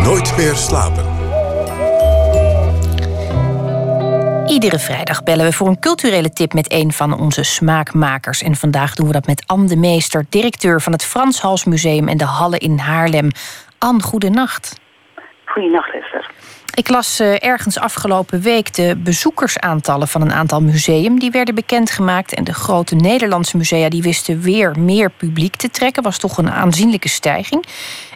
Nooit 0.02 0.36
meer 0.36 0.54
slapen. 0.54 1.04
Iedere 4.46 4.78
vrijdag 4.78 5.22
bellen 5.22 5.44
we 5.44 5.52
voor 5.52 5.68
een 5.68 5.80
culturele 5.80 6.32
tip 6.32 6.52
met 6.52 6.72
een 6.72 6.92
van 6.92 7.18
onze 7.18 7.42
smaakmakers. 7.42 8.42
En 8.42 8.56
vandaag 8.56 8.94
doen 8.94 9.06
we 9.06 9.12
dat 9.12 9.26
met 9.26 9.44
Anne 9.46 9.68
de 9.68 9.76
Meester, 9.76 10.24
directeur 10.28 10.80
van 10.80 10.92
het 10.92 11.04
Frans 11.04 11.40
Hals 11.40 11.64
Museum 11.64 12.08
en 12.08 12.16
de 12.16 12.24
Halle 12.24 12.58
in 12.58 12.78
Haarlem. 12.78 13.30
Anne, 13.78 14.02
goedenacht. 14.02 14.80
Goedenacht, 15.44 15.94
Esther. 15.94 16.30
Ik 16.74 16.88
las 16.88 17.20
eh, 17.20 17.44
ergens 17.44 17.78
afgelopen 17.78 18.40
week 18.40 18.74
de 18.74 18.96
bezoekersaantallen 18.96 20.08
van 20.08 20.22
een 20.22 20.32
aantal 20.32 20.60
museum. 20.60 21.18
Die 21.18 21.30
werden 21.30 21.54
bekendgemaakt. 21.54 22.34
En 22.34 22.44
de 22.44 22.54
grote 22.54 22.94
Nederlandse 22.94 23.56
musea 23.56 23.88
die 23.88 24.02
wisten 24.02 24.40
weer 24.40 24.78
meer 24.78 25.10
publiek 25.10 25.56
te 25.56 25.70
trekken. 25.70 26.02
Was 26.02 26.18
toch 26.18 26.38
een 26.38 26.50
aanzienlijke 26.50 27.08
stijging. 27.08 27.64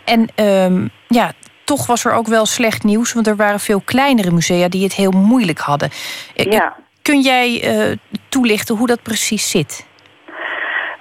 En 0.05 0.29
ehm, 0.35 0.89
ja, 1.09 1.33
toch 1.65 1.87
was 1.87 2.05
er 2.05 2.13
ook 2.13 2.27
wel 2.27 2.47
slecht 2.47 2.85
nieuws. 2.85 3.13
Want 3.13 3.27
er 3.27 3.37
waren 3.37 3.61
veel 3.61 3.81
kleinere 3.85 4.31
musea 4.31 4.69
die 4.69 4.83
het 4.83 4.95
heel 4.95 5.11
moeilijk 5.11 5.59
hadden. 5.59 5.91
Eh, 6.37 6.53
Ja. 6.53 6.77
Kun 7.03 7.21
jij 7.21 7.63
eh, 7.63 7.97
toelichten 8.29 8.77
hoe 8.77 8.87
dat 8.87 9.03
precies 9.03 9.51
zit? 9.51 9.87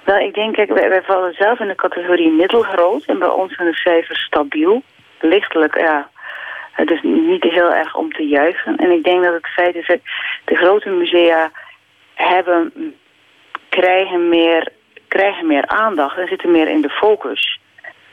Wel, 0.04 0.18
ik 0.18 0.34
denk, 0.34 0.54
kijk, 0.54 0.68
wij, 0.68 0.88
wij 0.88 1.02
vallen 1.02 1.34
zelf 1.34 1.60
in 1.60 1.68
de 1.68 1.74
categorie 1.74 2.30
middelgroot. 2.30 3.04
En 3.04 3.18
bij 3.18 3.28
ons 3.28 3.54
zijn 3.54 3.70
de 3.70 3.76
cijfers 3.76 4.20
stabiel. 4.20 4.82
Lichtelijk, 5.20 5.78
ja. 5.78 6.08
Het 6.76 6.90
is 6.90 7.00
niet 7.02 7.42
heel 7.42 7.72
erg 7.72 7.94
om 7.94 8.12
te 8.12 8.26
juichen. 8.26 8.76
En 8.76 8.90
ik 8.90 9.04
denk 9.04 9.24
dat 9.24 9.34
het 9.34 9.46
feit 9.46 9.74
is 9.74 9.86
dat 9.86 10.00
de 10.44 10.54
grote 10.54 10.88
musea 10.88 11.50
hebben, 12.14 12.72
krijgen, 13.68 14.28
meer, 14.28 14.68
krijgen 15.08 15.46
meer 15.46 15.66
aandacht 15.66 16.18
en 16.18 16.28
zitten 16.28 16.50
meer 16.50 16.68
in 16.68 16.80
de 16.80 16.90
focus. 16.90 17.60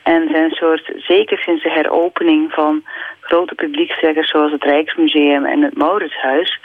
En 0.04 0.30
zijn 0.32 0.52
soort, 0.52 0.92
zeker 0.98 1.38
sinds 1.38 1.64
de 1.64 1.72
heropening 1.72 2.52
van 2.52 2.84
grote 3.20 3.56
publiekstrekkers 3.56 4.30
zoals 4.30 4.52
het 4.52 4.64
Rijksmuseum 4.64 5.46
en 5.46 5.62
het 5.62 5.78
Mauritshuis, 5.78 6.60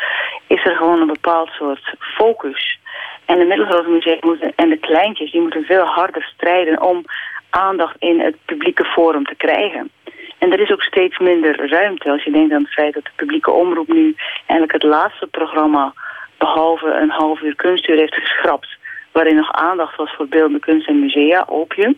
is 0.47 0.65
er 0.65 0.77
gewoon 0.77 1.01
een 1.01 1.07
bepaald 1.07 1.51
soort 1.51 1.95
focus. 1.99 2.79
En 3.25 3.39
de 3.39 3.45
middelgrote 3.45 3.89
musea 3.89 4.17
moeten, 4.21 4.53
en 4.57 4.69
de 4.69 4.79
kleintjes, 4.79 5.31
die 5.33 5.41
moeten 5.41 5.65
veel 5.65 5.85
harder 5.85 6.23
strijden 6.35 6.83
om 6.83 7.05
aandacht 7.51 7.97
in 7.99 8.21
het 8.21 8.37
publieke 8.45 8.85
forum 8.85 9.25
te 9.25 9.35
krijgen. 9.37 9.91
En 10.39 10.53
er 10.53 10.61
is 10.61 10.71
ook 10.71 10.83
steeds 10.83 11.19
minder 11.19 11.69
ruimte 11.71 12.11
als 12.11 12.25
je 12.25 12.31
denkt 12.31 12.53
aan 12.53 12.63
het 12.63 12.73
feit 12.73 12.95
dat 12.95 13.05
de 13.05 13.11
publieke 13.17 13.51
omroep 13.51 13.89
nu 13.89 14.15
eigenlijk 14.37 14.73
het 14.73 14.83
laatste 14.83 15.27
programma, 15.27 15.93
behalve 16.39 16.87
een 16.87 17.11
half 17.11 17.41
uur 17.41 17.55
kunstuur, 17.55 17.97
heeft 17.97 18.15
geschrapt. 18.15 18.69
Waarin 19.13 19.37
nog 19.37 19.53
aandacht 19.53 19.97
was 19.97 20.15
voor 20.15 20.29
beeldende 20.29 20.59
kunst 20.59 20.89
en 20.89 21.01
musea, 21.01 21.45
opium. 21.49 21.97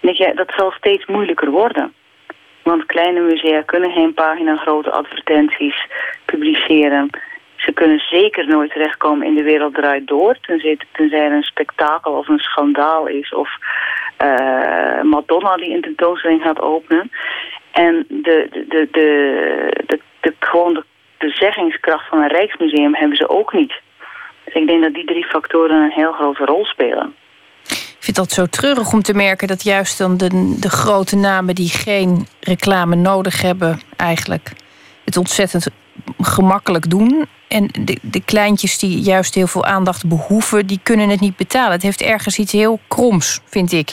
Denk 0.00 0.36
dat 0.36 0.52
zal 0.56 0.70
steeds 0.70 1.06
moeilijker 1.06 1.50
worden. 1.50 1.92
Want 2.62 2.86
kleine 2.86 3.20
musea 3.20 3.62
kunnen 3.62 3.92
geen 3.92 4.14
pagina 4.14 4.56
grote 4.56 4.90
advertenties 4.90 5.86
publiceren. 6.24 7.10
Ze 7.56 7.72
kunnen 7.72 7.98
zeker 7.98 8.46
nooit 8.46 8.72
terechtkomen 8.72 9.26
in 9.26 9.34
de 9.34 9.42
wereld 9.42 9.74
draait 9.74 10.06
door. 10.06 10.36
Tenzij, 10.40 10.78
tenzij 10.92 11.24
er 11.24 11.32
een 11.32 11.42
spektakel 11.42 12.12
of 12.12 12.28
een 12.28 12.38
schandaal 12.38 13.06
is. 13.06 13.34
Of 13.34 13.50
eh, 14.22 15.02
Madonna 15.02 15.56
die 15.56 15.74
een 15.74 15.80
tentoonstelling 15.80 16.42
gaat 16.42 16.60
openen. 16.60 17.10
En 17.72 18.04
de, 18.08 18.48
de, 18.50 18.64
de, 18.68 18.88
de, 18.92 19.82
de, 19.86 20.00
de- 20.20 20.34
gewoon 20.38 20.84
de, 21.18 21.28
zeggingskracht 21.30 22.08
van 22.08 22.22
een 22.22 22.28
Rijksmuseum 22.28 22.94
hebben 22.94 23.16
ze 23.16 23.28
ook 23.28 23.52
niet. 23.52 23.72
Dus 24.44 24.54
ik 24.54 24.66
denk 24.66 24.82
dat 24.82 24.94
die 24.94 25.04
drie 25.04 25.24
factoren 25.24 25.76
een 25.82 25.90
heel 25.90 26.12
grote 26.12 26.44
rol 26.44 26.64
spelen. 26.64 27.14
Ik 27.68 28.08
vind 28.08 28.16
dat 28.16 28.30
zo 28.32 28.46
treurig 28.46 28.92
om 28.92 29.02
te 29.02 29.14
merken 29.14 29.48
dat 29.48 29.62
juist 29.62 29.98
dan 29.98 30.16
de, 30.16 30.56
de 30.60 30.70
grote 30.70 31.16
namen 31.16 31.54
die 31.54 31.68
geen 31.68 32.26
reclame 32.40 32.96
nodig 32.96 33.42
hebben, 33.42 33.80
eigenlijk 33.96 34.52
het 35.04 35.16
ontzettend 35.16 35.66
gemakkelijk 36.20 36.90
doen. 36.90 37.26
En 37.48 37.66
de, 37.66 37.98
de 38.02 38.24
kleintjes 38.24 38.78
die 38.78 39.00
juist 39.00 39.34
heel 39.34 39.46
veel 39.46 39.64
aandacht 39.64 40.08
behoeven, 40.08 40.66
die 40.66 40.80
kunnen 40.82 41.08
het 41.08 41.20
niet 41.20 41.36
betalen. 41.36 41.72
Het 41.72 41.82
heeft 41.82 42.02
ergens 42.02 42.38
iets 42.38 42.52
heel 42.52 42.78
kroms, 42.88 43.40
vind 43.44 43.72
ik. 43.72 43.88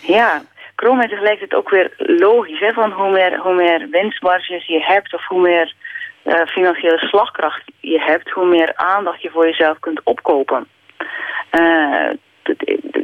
Ja, 0.00 0.42
krom 0.74 1.00
en 1.00 1.08
tegelijkertijd 1.08 1.60
ook 1.60 1.70
weer 1.70 1.92
logisch. 1.96 2.74
Van 2.74 2.92
hoe 2.92 3.10
meer, 3.10 3.38
hoe 3.38 3.54
meer 3.54 3.88
winstmarges 3.90 4.66
je 4.66 4.82
hebt 4.82 5.14
of 5.14 5.26
hoe 5.26 5.40
meer 5.40 5.74
eh, 6.22 6.46
financiële 6.46 6.98
slagkracht 6.98 7.62
je 7.80 8.00
hebt, 8.00 8.30
hoe 8.30 8.46
meer 8.46 8.72
aandacht 8.74 9.22
je 9.22 9.30
voor 9.30 9.46
jezelf 9.46 9.78
kunt 9.78 10.00
opkopen. 10.04 10.66
Uh, 11.60 12.10
dat, 12.42 12.56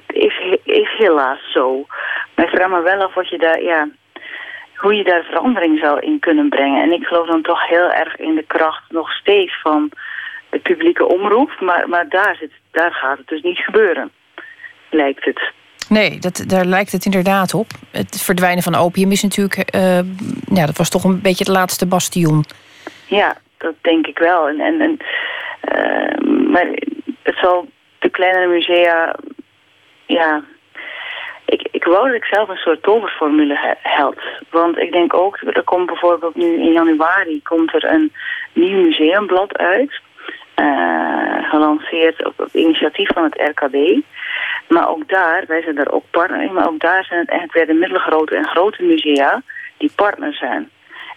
is, 0.07 0.59
is 0.64 0.95
helaas 0.99 1.53
zo. 1.53 1.86
Maar 2.34 2.45
ik 2.45 2.55
vraag 2.55 2.68
me 2.68 2.80
wel 2.80 3.03
af 3.03 3.14
wat 3.14 3.28
je 3.28 3.38
daar, 3.38 3.62
ja, 3.62 3.88
hoe 4.83 4.95
je 4.95 5.05
daar 5.05 5.24
verandering 5.24 5.78
zou 5.78 6.01
in 6.01 6.18
kunnen 6.18 6.49
brengen. 6.49 6.83
En 6.83 6.93
ik 6.93 7.05
geloof 7.05 7.26
dan 7.26 7.43
toch 7.43 7.68
heel 7.68 7.93
erg 7.93 8.16
in 8.16 8.35
de 8.35 8.45
kracht 8.47 8.83
nog 8.89 9.12
steeds 9.12 9.61
van 9.61 9.91
de 10.51 10.59
publieke 10.59 11.07
omroep. 11.07 11.61
Maar, 11.61 11.89
maar 11.89 12.09
daar, 12.09 12.37
zit, 12.41 12.53
daar 12.70 12.93
gaat 12.93 13.18
het 13.18 13.26
dus 13.26 13.43
niet 13.43 13.59
gebeuren, 13.59 14.11
lijkt 14.91 15.24
het. 15.24 15.53
Nee, 15.89 16.18
dat, 16.18 16.45
daar 16.47 16.64
lijkt 16.64 16.93
het 16.93 17.05
inderdaad 17.05 17.55
op. 17.55 17.66
Het 17.91 18.22
verdwijnen 18.22 18.62
van 18.62 18.74
opium 18.74 19.11
is 19.11 19.22
natuurlijk... 19.22 19.74
Uh, 19.74 20.01
ja, 20.45 20.66
dat 20.66 20.76
was 20.76 20.91
toch 20.91 21.05
een 21.05 21.20
beetje 21.20 21.45
het 21.45 21.57
laatste 21.57 21.87
bastion. 21.87 22.45
Ja, 23.07 23.37
dat 23.59 23.74
denk 23.80 24.07
ik 24.07 24.18
wel. 24.18 24.49
En, 24.49 24.61
en, 24.61 24.80
en 24.80 24.97
uh, 25.72 26.49
maar 26.53 26.66
het 27.22 27.37
zal 27.41 27.68
de 27.99 28.11
kleinere 28.11 28.47
musea... 28.47 29.16
Ja, 30.07 30.43
ik, 31.53 31.68
ik 31.70 31.84
wou 31.84 32.07
dat 32.07 32.16
ik 32.16 32.24
zelf 32.24 32.48
een 32.48 32.57
soort 32.57 32.82
toverformule 32.82 33.76
held. 33.82 34.20
Want 34.50 34.78
ik 34.78 34.92
denk 34.92 35.14
ook, 35.14 35.38
er 35.40 35.62
komt 35.62 35.86
bijvoorbeeld 35.86 36.34
nu 36.34 36.55
in 36.55 36.72
januari... 36.72 37.42
komt 37.42 37.74
er 37.74 37.84
een 37.84 38.12
nieuw 38.53 38.82
museumblad 38.82 39.57
uit... 39.57 40.00
Uh, 40.57 41.48
gelanceerd 41.50 42.26
op, 42.26 42.48
initiatief 42.53 43.09
van 43.14 43.22
het 43.22 43.34
RKB. 43.34 44.03
Maar 44.68 44.88
ook 44.88 45.09
daar, 45.09 45.44
wij 45.46 45.62
zijn 45.62 45.74
daar 45.74 45.92
ook 45.92 46.05
partner 46.11 46.42
in, 46.42 46.53
maar 46.53 46.68
ook 46.68 46.80
daar 46.80 47.05
zijn 47.05 47.20
het 47.20 47.28
eigenlijk 47.28 47.59
weer 47.59 47.74
de 47.74 47.80
middelgrote 47.80 48.36
en 48.36 48.46
grote 48.46 48.82
musea 48.82 49.42
die 49.76 49.92
partner 49.96 50.34
zijn. 50.34 50.70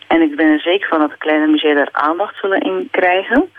En 0.08 0.22
ik 0.22 0.36
ben 0.36 0.48
er 0.48 0.60
zeker 0.60 0.88
van 0.88 1.00
dat 1.00 1.10
de 1.10 1.18
kleine 1.18 1.48
musea 1.48 1.74
daar 1.74 1.90
aandacht 1.92 2.36
zullen 2.40 2.60
in 2.60 2.88
krijgen. 2.92 3.52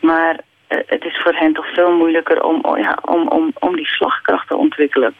Maar 0.00 0.34
uh, 0.68 0.78
het 0.86 1.04
is 1.04 1.20
voor 1.22 1.34
hen 1.34 1.52
toch 1.52 1.72
veel 1.74 1.92
moeilijker 1.92 2.42
om, 2.42 2.58
oh 2.62 2.78
ja, 2.78 2.98
om, 3.04 3.28
om, 3.28 3.52
om 3.58 3.76
die 3.76 3.86
slagkracht 3.86 4.48
te 4.48 4.56
ontwikkelen. 4.56 5.14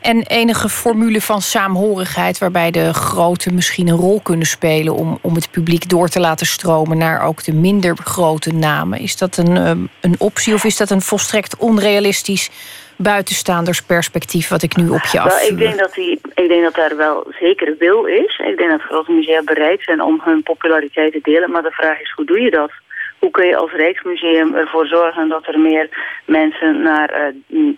En 0.00 0.22
enige 0.22 0.68
formule 0.68 1.20
van 1.20 1.40
saamhorigheid 1.40 2.38
waarbij 2.38 2.70
de 2.70 2.94
grote 2.94 3.52
misschien 3.52 3.88
een 3.88 3.96
rol 3.96 4.20
kunnen 4.20 4.46
spelen 4.46 4.94
om, 4.94 5.18
om 5.22 5.34
het 5.34 5.50
publiek 5.50 5.88
door 5.88 6.08
te 6.08 6.20
laten 6.20 6.46
stromen 6.46 6.98
naar 6.98 7.22
ook 7.22 7.44
de 7.44 7.52
minder 7.52 7.96
grote 8.04 8.52
namen. 8.52 8.98
Is 8.98 9.16
dat 9.16 9.36
een, 9.36 9.56
um, 9.56 9.88
een 10.00 10.14
optie 10.18 10.54
of 10.54 10.64
is 10.64 10.76
dat 10.76 10.90
een 10.90 11.00
volstrekt 11.00 11.56
onrealistisch 11.56 12.50
buitenstaandersperspectief 12.96 14.48
wat 14.48 14.62
ik 14.62 14.76
nu 14.76 14.88
op 14.88 15.04
je 15.12 15.20
afvuur? 15.20 15.50
Ik, 15.50 15.58
denk 15.58 15.78
dat 15.78 15.94
die, 15.94 16.20
ik 16.34 16.48
denk 16.48 16.62
dat 16.62 16.74
daar 16.74 16.96
wel 16.96 17.26
zeker 17.40 17.74
wil 17.78 18.04
is. 18.04 18.38
Ik 18.38 18.56
denk 18.56 18.70
dat 18.70 18.80
grote 18.80 19.12
musea 19.12 19.42
bereid 19.42 19.82
zijn 19.82 20.02
om 20.02 20.20
hun 20.24 20.42
populariteit 20.42 21.12
te 21.12 21.20
delen. 21.22 21.50
Maar 21.50 21.62
de 21.62 21.70
vraag 21.70 22.00
is, 22.00 22.12
hoe 22.16 22.24
doe 22.24 22.40
je 22.40 22.50
dat? 22.50 22.70
Hoe 23.18 23.30
kun 23.30 23.46
je 23.46 23.56
als 23.56 23.72
Rijksmuseum 23.72 24.54
ervoor 24.54 24.86
zorgen 24.86 25.28
dat 25.28 25.46
er 25.46 25.58
meer 25.58 25.88
mensen 26.24 26.82
naar... 26.82 27.34
Uh, 27.48 27.76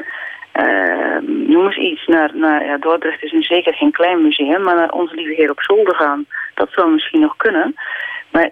noem 1.26 1.66
eens 1.66 1.76
iets, 1.76 2.06
naar, 2.06 2.30
naar 2.34 2.64
ja, 2.64 2.78
Dordrecht 2.78 3.22
is 3.22 3.32
nu 3.32 3.42
zeker 3.42 3.74
geen 3.74 3.92
klein 3.92 4.22
museum, 4.22 4.62
maar 4.62 4.74
naar 4.74 4.90
Onze 4.90 5.14
Lieve 5.14 5.34
Heer 5.34 5.50
op 5.50 5.62
Zolder 5.62 5.94
gaan. 5.94 6.26
Dat 6.54 6.68
zou 6.72 6.92
misschien 6.92 7.20
nog 7.20 7.36
kunnen. 7.36 7.74
Maar 8.30 8.50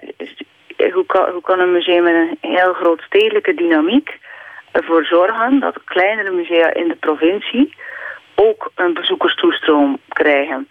hoe 0.92 1.06
kan, 1.06 1.30
hoe 1.30 1.40
kan 1.40 1.60
een 1.60 1.72
museum 1.72 2.02
met 2.02 2.14
een 2.14 2.50
heel 2.50 2.72
groot 2.72 3.00
stedelijke 3.00 3.54
dynamiek 3.54 4.18
ervoor 4.72 5.04
zorgen 5.04 5.60
dat 5.60 5.84
kleinere 5.84 6.30
musea 6.30 6.74
in 6.74 6.88
de 6.88 6.96
provincie 6.96 7.74
ook 8.34 8.70
een 8.74 8.94
bezoekerstoestroom 8.94 9.98
krijgen? 10.08 10.66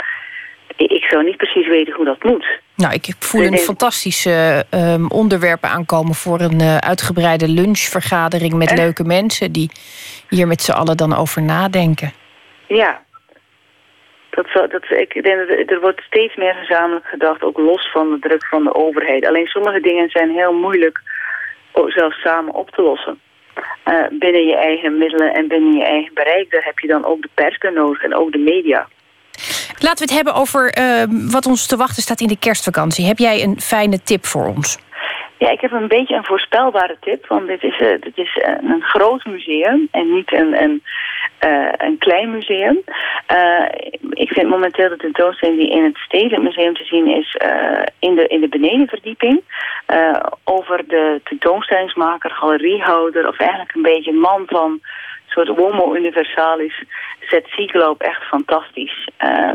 Ik 0.76 1.06
zou 1.06 1.24
niet 1.24 1.38
precies 1.38 1.68
weten 1.68 1.94
hoe 1.94 2.06
dat 2.06 2.24
moet. 2.24 2.64
Nou, 2.76 2.94
ik 2.94 3.06
voel 3.20 3.42
een 3.42 3.58
fantastische 3.58 4.66
um, 4.72 5.12
onderwerpen 5.12 5.70
aankomen 5.70 6.16
voor 6.16 6.40
een 6.40 6.62
uh, 6.62 6.78
uitgebreide 6.78 7.48
lunchvergadering 7.48 8.54
met 8.54 8.78
leuke 8.78 9.04
mensen 9.04 9.52
die 9.52 9.70
hier 10.30 10.48
met 10.48 10.62
z'n 10.62 10.72
allen 10.72 10.98
dan 10.98 11.16
over 11.16 11.42
nadenken. 11.42 12.12
Ja, 12.68 13.04
dat, 14.30 14.48
dat, 14.72 14.84
ik 14.90 15.24
denk 15.24 15.48
dat 15.48 15.70
er 15.70 15.80
wordt 15.80 16.02
steeds 16.02 16.36
meer 16.36 16.54
gezamenlijk 16.54 17.06
gedacht, 17.06 17.44
ook 17.44 17.58
los 17.58 17.92
van 17.92 18.10
de 18.10 18.20
druk 18.20 18.46
van 18.46 18.64
de 18.64 18.76
overheid. 18.76 19.28
Alleen 19.28 19.48
sommige 19.48 19.80
dingen 19.80 20.10
zijn 20.10 20.30
heel 20.30 20.54
moeilijk 20.54 21.02
zelfs 21.88 22.22
samen 22.22 22.54
op 22.54 22.70
te 22.70 22.82
lossen. 22.82 23.20
Uh, 23.86 24.06
binnen 24.12 24.46
je 24.46 24.56
eigen 24.56 24.98
middelen 24.98 25.34
en 25.34 25.48
binnen 25.48 25.74
je 25.74 25.84
eigen 25.84 26.14
bereik, 26.14 26.52
daar 26.52 26.64
heb 26.64 26.80
je 26.80 26.88
dan 26.88 27.06
ook 27.06 27.22
de 27.22 27.30
pers 27.34 27.58
nodig 27.74 28.04
en 28.04 28.16
ook 28.16 28.32
de 28.32 28.38
media. 28.38 28.88
Laten 29.80 30.08
we 30.08 30.14
het 30.14 30.24
hebben 30.24 30.34
over 30.34 30.78
uh, 30.78 31.04
wat 31.32 31.46
ons 31.46 31.68
te 31.68 31.78
wachten 31.78 32.04
staat 32.04 32.22
in 32.22 32.28
de 32.28 32.40
kerstvakantie. 32.40 33.06
Heb 33.06 33.18
jij 33.18 33.44
een 33.44 33.62
fijne 33.62 34.04
tip 34.04 34.26
voor 34.26 34.46
ons? 34.46 34.78
Ja, 35.38 35.50
ik 35.50 35.62
heb 35.62 35.72
een 35.72 35.88
beetje 35.88 36.16
een 36.16 36.26
voorspelbare 36.26 36.98
tip. 37.00 37.28
Want 37.28 37.48
dit 37.48 37.64
is, 37.64 37.80
uh, 37.80 38.02
dit 38.02 38.18
is 38.18 38.36
uh, 38.36 38.70
een 38.70 38.82
groot 38.82 39.26
museum 39.26 39.88
en 39.92 40.14
niet 40.14 40.34
een, 40.34 40.62
een, 40.64 40.84
uh, 41.46 41.72
een 41.78 41.98
klein 41.98 42.32
museum. 42.32 42.82
ik 44.10 44.30
vind 44.30 44.50
momenteel 44.50 44.90
de 44.90 44.98
tentoonstelling 44.98 45.60
die 45.60 45.72
in 45.72 45.84
het 45.84 45.98
Stedelijk 45.98 46.44
Museum 46.44 46.74
te 46.74 46.86
zien 46.86 47.08
is... 47.08 47.38
in, 48.00 48.16
de, 48.16 48.28
in 48.28 48.42
de 48.42 48.50
benedenverdieping. 48.50 49.42
over 50.44 50.88
de 50.88 51.22
tentoonstellingsmaker, 51.24 52.32
galeriehouder... 52.32 53.28
of 53.28 53.40
eigenlijk 53.40 53.76
een 53.76 53.82
beetje 53.82 54.12
een 54.12 54.20
man 54.20 54.44
van 54.46 54.80
soort 55.36 55.58
homo 55.58 55.96
universalis 55.96 56.84
zet 57.20 57.48
Siegloop 57.48 58.02
echt 58.02 58.24
fantastisch. 58.24 59.08
Uh, 59.24 59.52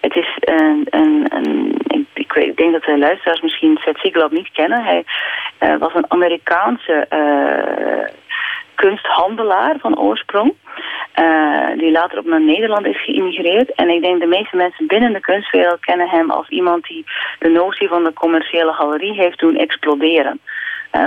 het 0.00 0.16
is 0.16 0.36
een, 0.40 0.86
een, 0.90 1.26
een 1.28 1.74
ik, 1.86 2.06
ik, 2.14 2.32
weet, 2.32 2.56
denk 2.56 2.72
dat 2.72 2.82
de 2.82 2.98
luisteraars 2.98 3.40
misschien 3.40 3.78
Seth 3.80 3.98
Siegloop 3.98 4.30
niet 4.30 4.52
kennen. 4.52 4.84
Hij 4.84 5.04
uh, 5.60 5.76
was 5.78 5.94
een 5.94 6.10
Amerikaanse 6.10 7.06
uh, 7.10 8.14
kunsthandelaar 8.74 9.76
van 9.78 9.98
oorsprong. 9.98 10.54
die 11.76 11.90
later 11.90 12.18
op 12.18 12.26
naar 12.26 12.40
Nederland 12.40 12.86
is 12.86 13.04
geïmigreerd. 13.04 13.74
En 13.74 13.88
ik 13.88 14.02
denk 14.02 14.20
de 14.20 14.26
meeste 14.26 14.56
mensen 14.56 14.86
binnen 14.86 15.12
de 15.12 15.20
kunstwereld 15.20 15.80
kennen 15.80 16.08
hem 16.08 16.30
als 16.30 16.48
iemand 16.48 16.84
die 16.84 17.04
de 17.38 17.48
notie 17.48 17.88
van 17.88 18.04
de 18.04 18.12
commerciële 18.12 18.72
galerie 18.72 19.12
heeft 19.12 19.38
doen 19.38 19.56
exploderen 19.56 20.40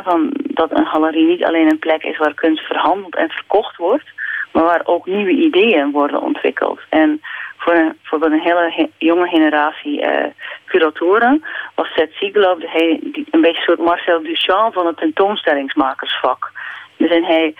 van 0.03 0.29
dat 0.33 0.71
een 0.71 0.85
galerie 0.85 1.25
niet 1.25 1.43
alleen 1.43 1.69
een 1.69 1.79
plek 1.79 2.03
is 2.03 2.17
waar 2.17 2.33
kunst 2.33 2.63
verhandeld 2.65 3.15
en 3.15 3.29
verkocht 3.29 3.77
wordt, 3.77 4.09
maar 4.51 4.63
waar 4.63 4.81
ook 4.83 5.05
nieuwe 5.05 5.31
ideeën 5.31 5.91
worden 5.91 6.21
ontwikkeld. 6.21 6.79
En 6.89 7.21
voor 7.57 7.73
een, 7.73 7.97
voor 8.03 8.23
een 8.23 8.39
hele 8.39 8.89
jonge 8.97 9.27
generatie 9.27 10.01
uh, 10.01 10.25
curatoren 10.65 11.43
was 11.75 11.87
Seth 11.93 12.11
Siegeloof 12.13 12.57
een 12.61 13.41
beetje 13.41 13.47
een 13.47 13.55
soort 13.55 13.79
Marcel 13.79 14.23
Duchamp 14.23 14.73
van 14.73 14.85
het 14.85 14.97
tentoonstellingsmakersvak. 14.97 16.51
Dus 16.97 17.09
en 17.09 17.23
hij, 17.23 17.55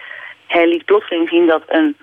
hij 0.48 0.68
liet 0.68 0.86
plotseling 0.86 1.30
zien 1.30 1.48
dat 1.48 1.64
een 1.68 1.98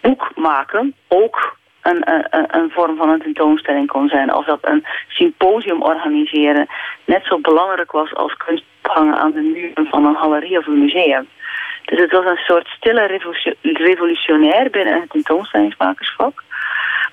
boek 0.00 0.30
maken 0.34 0.94
ook 1.08 1.58
een, 1.82 2.10
een, 2.10 2.56
een, 2.56 2.70
vorm 2.70 2.96
van 2.96 3.08
een 3.08 3.22
tentoonstelling 3.22 3.86
kon 3.86 4.08
zijn. 4.08 4.34
Of 4.34 4.44
dat 4.44 4.58
een 4.60 4.84
symposium 5.08 5.82
organiseren 5.82 6.66
net 7.04 7.24
zo 7.24 7.38
belangrijk 7.38 7.92
was 7.92 8.14
als 8.14 8.36
kunst 8.36 8.64
hangen 8.90 9.18
aan 9.18 9.32
de 9.32 9.40
muren 9.40 9.86
van 9.86 10.04
een 10.04 10.16
galerie 10.16 10.58
of 10.58 10.66
een 10.66 10.84
museum. 10.84 11.28
Dus 11.84 12.00
het 12.00 12.12
was 12.12 12.24
een 12.24 12.36
soort 12.36 12.68
stille 12.68 13.20
revolutionair 13.62 14.70
binnen 14.70 15.00
het 15.00 15.10
tentoonstellingsmakersvak. 15.10 16.42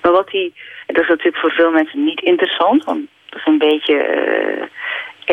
Maar 0.02 0.12
wat 0.12 0.30
hij, 0.30 0.52
dat 0.86 1.02
is 1.02 1.08
natuurlijk 1.08 1.38
voor 1.38 1.52
veel 1.52 1.70
mensen 1.70 2.04
niet 2.04 2.20
interessant, 2.20 2.84
want 2.84 3.00
dat 3.28 3.38
is 3.38 3.46
een 3.46 3.58
beetje 3.58 3.94
uh, 3.94 4.66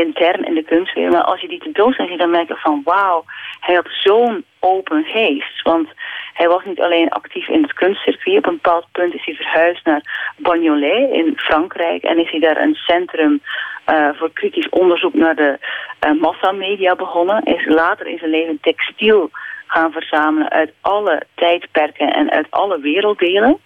intern 0.03 0.45
in 0.45 0.53
de 0.53 0.63
kunstwereld. 0.63 1.13
Maar 1.13 1.23
als 1.23 1.41
je 1.41 1.47
die 1.47 1.59
tentoonstelling 1.59 2.11
ziet, 2.11 2.21
dan 2.21 2.29
merk 2.29 2.47
je 2.47 2.55
van 2.55 2.81
wauw, 2.83 3.23
hij 3.59 3.75
had 3.75 3.87
zo'n 3.89 4.45
open 4.59 5.03
geest. 5.03 5.61
Want 5.61 5.87
hij 6.35 6.47
was 6.47 6.65
niet 6.65 6.81
alleen 6.81 7.09
actief 7.09 7.47
in 7.47 7.61
het 7.61 7.73
kunstcircuit. 7.73 8.37
Op 8.37 8.45
een 8.45 8.59
bepaald 8.61 8.85
punt 8.91 9.13
is 9.13 9.25
hij 9.25 9.35
verhuisd 9.35 9.85
naar 9.85 10.33
Bagnolet 10.37 11.09
in 11.11 11.33
Frankrijk. 11.35 12.03
En 12.03 12.17
is 12.17 12.31
hij 12.31 12.39
daar 12.39 12.61
een 12.61 12.75
centrum 12.75 13.41
uh, 13.89 14.09
voor 14.13 14.31
kritisch 14.33 14.69
onderzoek 14.69 15.13
naar 15.13 15.35
de 15.35 15.59
uh, 16.05 16.21
massamedia 16.21 16.95
begonnen. 16.95 17.43
Is 17.43 17.65
later 17.65 18.07
in 18.07 18.17
zijn 18.17 18.31
leven 18.31 18.57
textiel 18.61 19.29
gaan 19.67 19.91
verzamelen 19.91 20.49
uit 20.49 20.73
alle 20.81 21.21
tijdperken 21.35 22.13
en 22.13 22.31
uit 22.31 22.47
alle 22.49 22.79
werelddelen. 22.79 23.59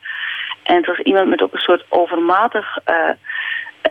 En 0.64 0.76
het 0.76 0.86
was 0.86 1.00
iemand 1.00 1.30
met 1.30 1.42
ook 1.42 1.54
een 1.54 1.60
soort 1.60 1.86
overmatig, 1.90 2.78
uh, 2.90 3.10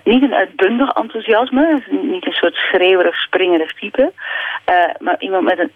niet 0.05 0.23
een 0.23 0.35
uitbundig 0.35 0.91
enthousiasme, 0.93 1.83
niet 1.91 2.27
een 2.27 2.33
soort 2.33 2.55
schreeuwerig, 2.55 3.17
springerig 3.17 3.73
type, 3.73 4.13
maar 4.99 5.17
iemand 5.19 5.45
met 5.45 5.59
een 5.59 5.73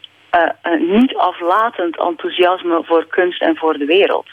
niet 0.79 1.17
aflatend 1.17 1.99
enthousiasme 1.99 2.85
voor 2.85 3.07
kunst 3.07 3.43
en 3.43 3.57
voor 3.57 3.79
de 3.79 3.85
wereld. 3.85 4.27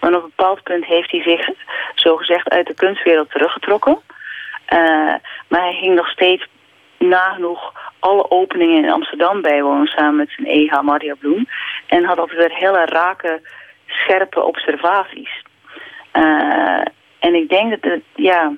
Maar 0.00 0.14
op 0.14 0.22
een 0.22 0.32
bepaald 0.36 0.62
punt 0.62 0.84
heeft 0.84 1.10
hij 1.10 1.22
zich 1.22 1.48
zogezegd 1.94 2.48
uit 2.48 2.66
de 2.66 2.74
kunstwereld 2.74 3.30
teruggetrokken. 3.30 3.98
Uh, 4.72 5.14
maar 5.48 5.60
hij 5.60 5.74
ging 5.80 5.94
nog 5.94 6.08
steeds 6.08 6.46
nagenoeg 6.98 7.72
alle 7.98 8.30
openingen 8.30 8.84
in 8.84 8.90
Amsterdam 8.90 9.42
bijwonen 9.42 9.86
samen 9.86 10.16
met 10.16 10.30
zijn 10.36 10.46
EH 10.46 10.80
Maria 10.80 11.14
Bloem. 11.14 11.48
En 11.86 12.04
had 12.04 12.18
altijd 12.18 12.38
weer 12.38 12.56
hele 12.56 12.84
rake, 12.84 13.40
scherpe 13.86 14.42
observaties. 14.42 15.42
En 17.20 17.34
ik 17.34 17.48
denk 17.48 17.70
dat 17.70 17.92
het, 17.92 18.02
ja, 18.14 18.52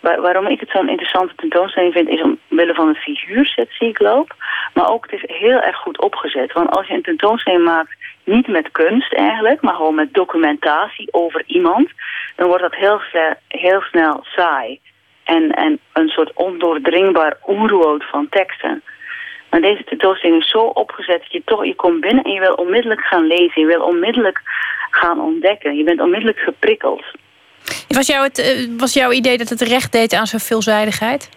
waarom 0.00 0.46
ik 0.46 0.60
het 0.60 0.70
zo'n 0.70 0.88
interessante 0.88 1.34
tentoonstelling 1.34 1.92
vind... 1.92 2.08
is 2.08 2.22
omwille 2.22 2.74
van 2.74 2.92
de 2.92 2.98
figuurset 2.98 3.68
die 3.78 3.88
ik 3.88 3.98
loop. 3.98 4.34
Maar 4.74 4.90
ook, 4.90 5.10
het 5.10 5.22
is 5.22 5.36
heel 5.36 5.60
erg 5.60 5.76
goed 5.76 6.00
opgezet. 6.00 6.52
Want 6.52 6.70
als 6.70 6.86
je 6.86 6.94
een 6.94 7.02
tentoonstelling 7.02 7.64
maakt, 7.64 7.96
niet 8.24 8.46
met 8.46 8.70
kunst 8.72 9.12
eigenlijk... 9.12 9.60
maar 9.60 9.74
gewoon 9.74 9.94
met 9.94 10.14
documentatie 10.14 11.12
over 11.12 11.42
iemand... 11.46 11.88
dan 12.36 12.46
wordt 12.46 12.62
dat 12.62 12.74
heel, 12.74 13.00
heel 13.48 13.80
snel 13.80 14.20
saai. 14.22 14.80
En, 15.24 15.50
en 15.50 15.78
een 15.92 16.08
soort 16.08 16.32
ondoordringbaar 16.34 17.36
oerwoud 17.46 18.04
van 18.04 18.28
teksten. 18.28 18.82
Maar 19.50 19.60
deze 19.60 19.84
tentoonstelling 19.84 20.42
is 20.42 20.50
zo 20.50 20.60
opgezet 20.60 21.20
dat 21.20 21.32
je 21.32 21.42
toch... 21.44 21.64
je 21.64 21.74
komt 21.74 22.00
binnen 22.00 22.24
en 22.24 22.32
je 22.32 22.40
wil 22.40 22.54
onmiddellijk 22.54 23.00
gaan 23.00 23.26
lezen. 23.26 23.60
Je 23.60 23.66
wil 23.66 23.82
onmiddellijk 23.82 24.40
gaan 24.90 25.20
ontdekken. 25.20 25.76
Je 25.76 25.84
bent 25.84 26.00
onmiddellijk 26.00 26.38
geprikkeld. 26.38 27.04
Was, 27.88 28.06
jou 28.06 28.22
het, 28.22 28.38
eh, 28.38 28.78
was 28.78 28.92
jouw 28.92 29.12
idee 29.12 29.38
dat 29.38 29.48
het 29.48 29.60
recht 29.60 29.92
deed 29.92 30.14
aan 30.14 30.26
zijn 30.26 30.42
veelzijdigheid? 30.42 31.30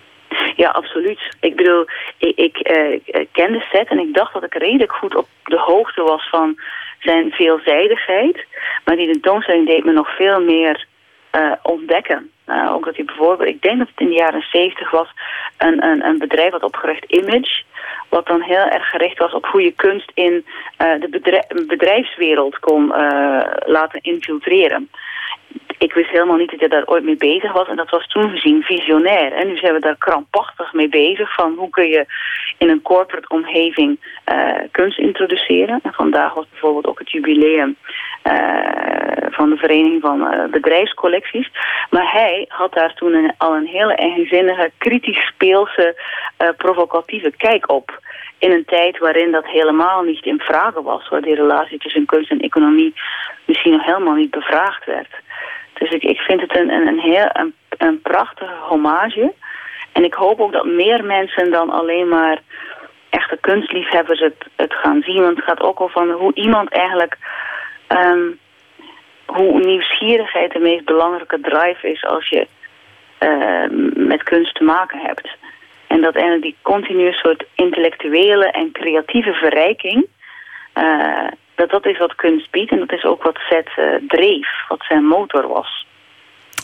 Ja, 0.55 0.69
absoluut. 0.69 1.35
Ik 1.39 1.55
bedoel, 1.55 1.85
ik, 2.17 2.37
ik 2.37 2.57
uh, 2.57 3.25
ken 3.31 3.51
de 3.51 3.65
set 3.71 3.87
en 3.87 3.99
ik 3.99 4.13
dacht 4.13 4.33
dat 4.33 4.43
ik 4.43 4.53
redelijk 4.53 4.91
goed 4.91 5.15
op 5.15 5.27
de 5.43 5.59
hoogte 5.59 6.01
was 6.01 6.29
van 6.29 6.59
zijn 6.99 7.31
veelzijdigheid. 7.31 8.45
Maar 8.85 8.95
die 8.95 9.11
tentoonstelling 9.11 9.67
deed 9.67 9.83
me 9.83 9.91
nog 9.91 10.15
veel 10.15 10.41
meer 10.41 10.85
uh, 11.35 11.51
ontdekken. 11.63 12.31
Ook 12.69 12.85
dat 12.85 12.95
hij 12.95 13.05
bijvoorbeeld, 13.05 13.49
ik 13.49 13.61
denk 13.61 13.77
dat 13.77 13.87
het 13.87 13.99
in 13.99 14.07
de 14.07 14.15
jaren 14.15 14.45
zeventig 14.51 14.91
was, 14.91 15.07
een, 15.57 15.85
een, 15.85 16.05
een 16.05 16.17
bedrijf 16.17 16.51
wat 16.51 16.63
opgericht 16.63 17.03
Image. 17.03 17.63
Wat 18.09 18.27
dan 18.27 18.41
heel 18.41 18.65
erg 18.65 18.89
gericht 18.89 19.17
was 19.17 19.33
op 19.33 19.45
hoe 19.45 19.61
je 19.61 19.71
kunst 19.71 20.11
in 20.13 20.45
de 20.77 21.65
bedrijfswereld 21.67 22.59
kon 22.59 22.87
laten 23.65 23.99
infiltreren 24.01 24.89
ik 25.79 25.93
wist 25.93 26.09
helemaal 26.09 26.37
niet 26.37 26.51
dat 26.51 26.59
je 26.59 26.69
daar 26.69 26.85
ooit 26.85 27.03
mee 27.03 27.15
bezig 27.15 27.51
was. 27.51 27.67
En 27.67 27.75
dat 27.75 27.89
was 27.89 28.07
toen 28.07 28.29
gezien 28.29 28.63
visionair. 28.63 29.31
En 29.31 29.47
nu 29.47 29.57
zijn 29.57 29.73
we 29.73 29.79
daar 29.79 29.97
krampachtig 29.97 30.73
mee 30.73 30.89
bezig. 30.89 31.33
Van 31.33 31.53
hoe 31.57 31.69
kun 31.69 31.87
je 31.87 32.05
in 32.57 32.69
een 32.69 32.81
corporate 32.81 33.27
omgeving 33.27 33.99
uh, 34.31 34.53
kunst 34.71 34.99
introduceren. 34.99 35.79
En 35.83 35.93
vandaag 35.93 36.33
was 36.33 36.49
bijvoorbeeld 36.49 36.85
ook 36.85 36.99
het 36.99 37.11
jubileum 37.11 37.75
van 39.29 39.49
de 39.49 39.57
Vereniging 39.57 40.01
van 40.01 40.21
uh, 40.21 40.45
Bedrijfscollecties. 40.51 41.51
Maar 41.89 42.11
hij 42.11 42.45
had 42.47 42.73
daar 42.73 42.93
toen 42.93 43.33
al 43.37 43.55
een 43.55 43.65
hele 43.65 43.93
eigenzinnige, 43.95 44.71
kritisch 44.77 45.27
speelse, 45.27 46.01
provocatieve 46.57 47.31
kijk 47.37 47.71
op 47.71 47.99
in 48.37 48.51
een 48.51 48.65
tijd 48.65 48.97
waarin 48.97 49.31
dat 49.31 49.45
helemaal 49.45 50.01
niet 50.03 50.25
in 50.25 50.39
vragen 50.39 50.83
was. 50.83 51.09
Waar 51.09 51.21
die 51.21 51.35
relatie 51.35 51.79
tussen 51.79 52.05
kunst 52.05 52.31
en 52.31 52.39
economie 52.39 52.93
misschien 53.45 53.71
nog 53.71 53.85
helemaal 53.85 54.13
niet 54.13 54.31
bevraagd 54.31 54.85
werd. 54.85 55.09
Dus 55.73 55.89
ik, 55.89 56.03
ik 56.03 56.19
vind 56.19 56.41
het 56.41 56.57
een, 56.57 56.69
een, 56.69 56.87
een 56.87 56.99
heel 56.99 57.29
een, 57.33 57.53
een 57.77 58.01
prachtige 58.01 58.57
hommage. 58.61 59.33
En 59.91 60.03
ik 60.03 60.13
hoop 60.13 60.39
ook 60.39 60.51
dat 60.51 60.65
meer 60.65 61.05
mensen 61.05 61.51
dan 61.51 61.69
alleen 61.69 62.07
maar 62.07 62.39
echte 63.09 63.37
kunstliefhebbers 63.41 64.19
het, 64.19 64.45
het 64.55 64.73
gaan 64.73 65.01
zien. 65.01 65.21
Want 65.21 65.35
het 65.35 65.45
gaat 65.45 65.61
ook 65.61 65.79
al 65.79 65.89
van 65.89 66.09
hoe 66.11 66.33
iemand 66.33 66.69
eigenlijk... 66.69 67.17
Um, 67.89 68.39
hoe 69.25 69.59
nieuwsgierigheid 69.59 70.51
de 70.51 70.59
meest 70.59 70.85
belangrijke 70.85 71.39
drive 71.39 71.91
is 71.91 72.05
als 72.05 72.29
je 72.29 72.47
uh, 73.19 74.05
met 74.07 74.23
kunst 74.23 74.55
te 74.55 74.63
maken 74.63 74.99
hebt. 74.99 75.29
En 75.87 76.01
dat 76.01 76.13
eigenlijk 76.13 76.43
die 76.43 76.55
continue 76.61 77.13
soort 77.13 77.45
intellectuele 77.55 78.45
en 78.45 78.71
creatieve 78.71 79.33
verrijking... 79.33 80.07
Uh, 80.75 81.27
dat 81.59 81.69
dat 81.69 81.85
is 81.85 81.97
wat 81.97 82.15
kunst 82.15 82.51
biedt. 82.51 82.71
En 82.71 82.79
dat 82.79 82.91
is 82.91 83.03
ook 83.03 83.23
wat 83.23 83.39
Zet 83.49 83.69
uh, 83.77 83.95
dreef, 84.07 84.67
wat 84.67 84.83
zijn 84.87 85.05
motor 85.05 85.47
was. 85.47 85.87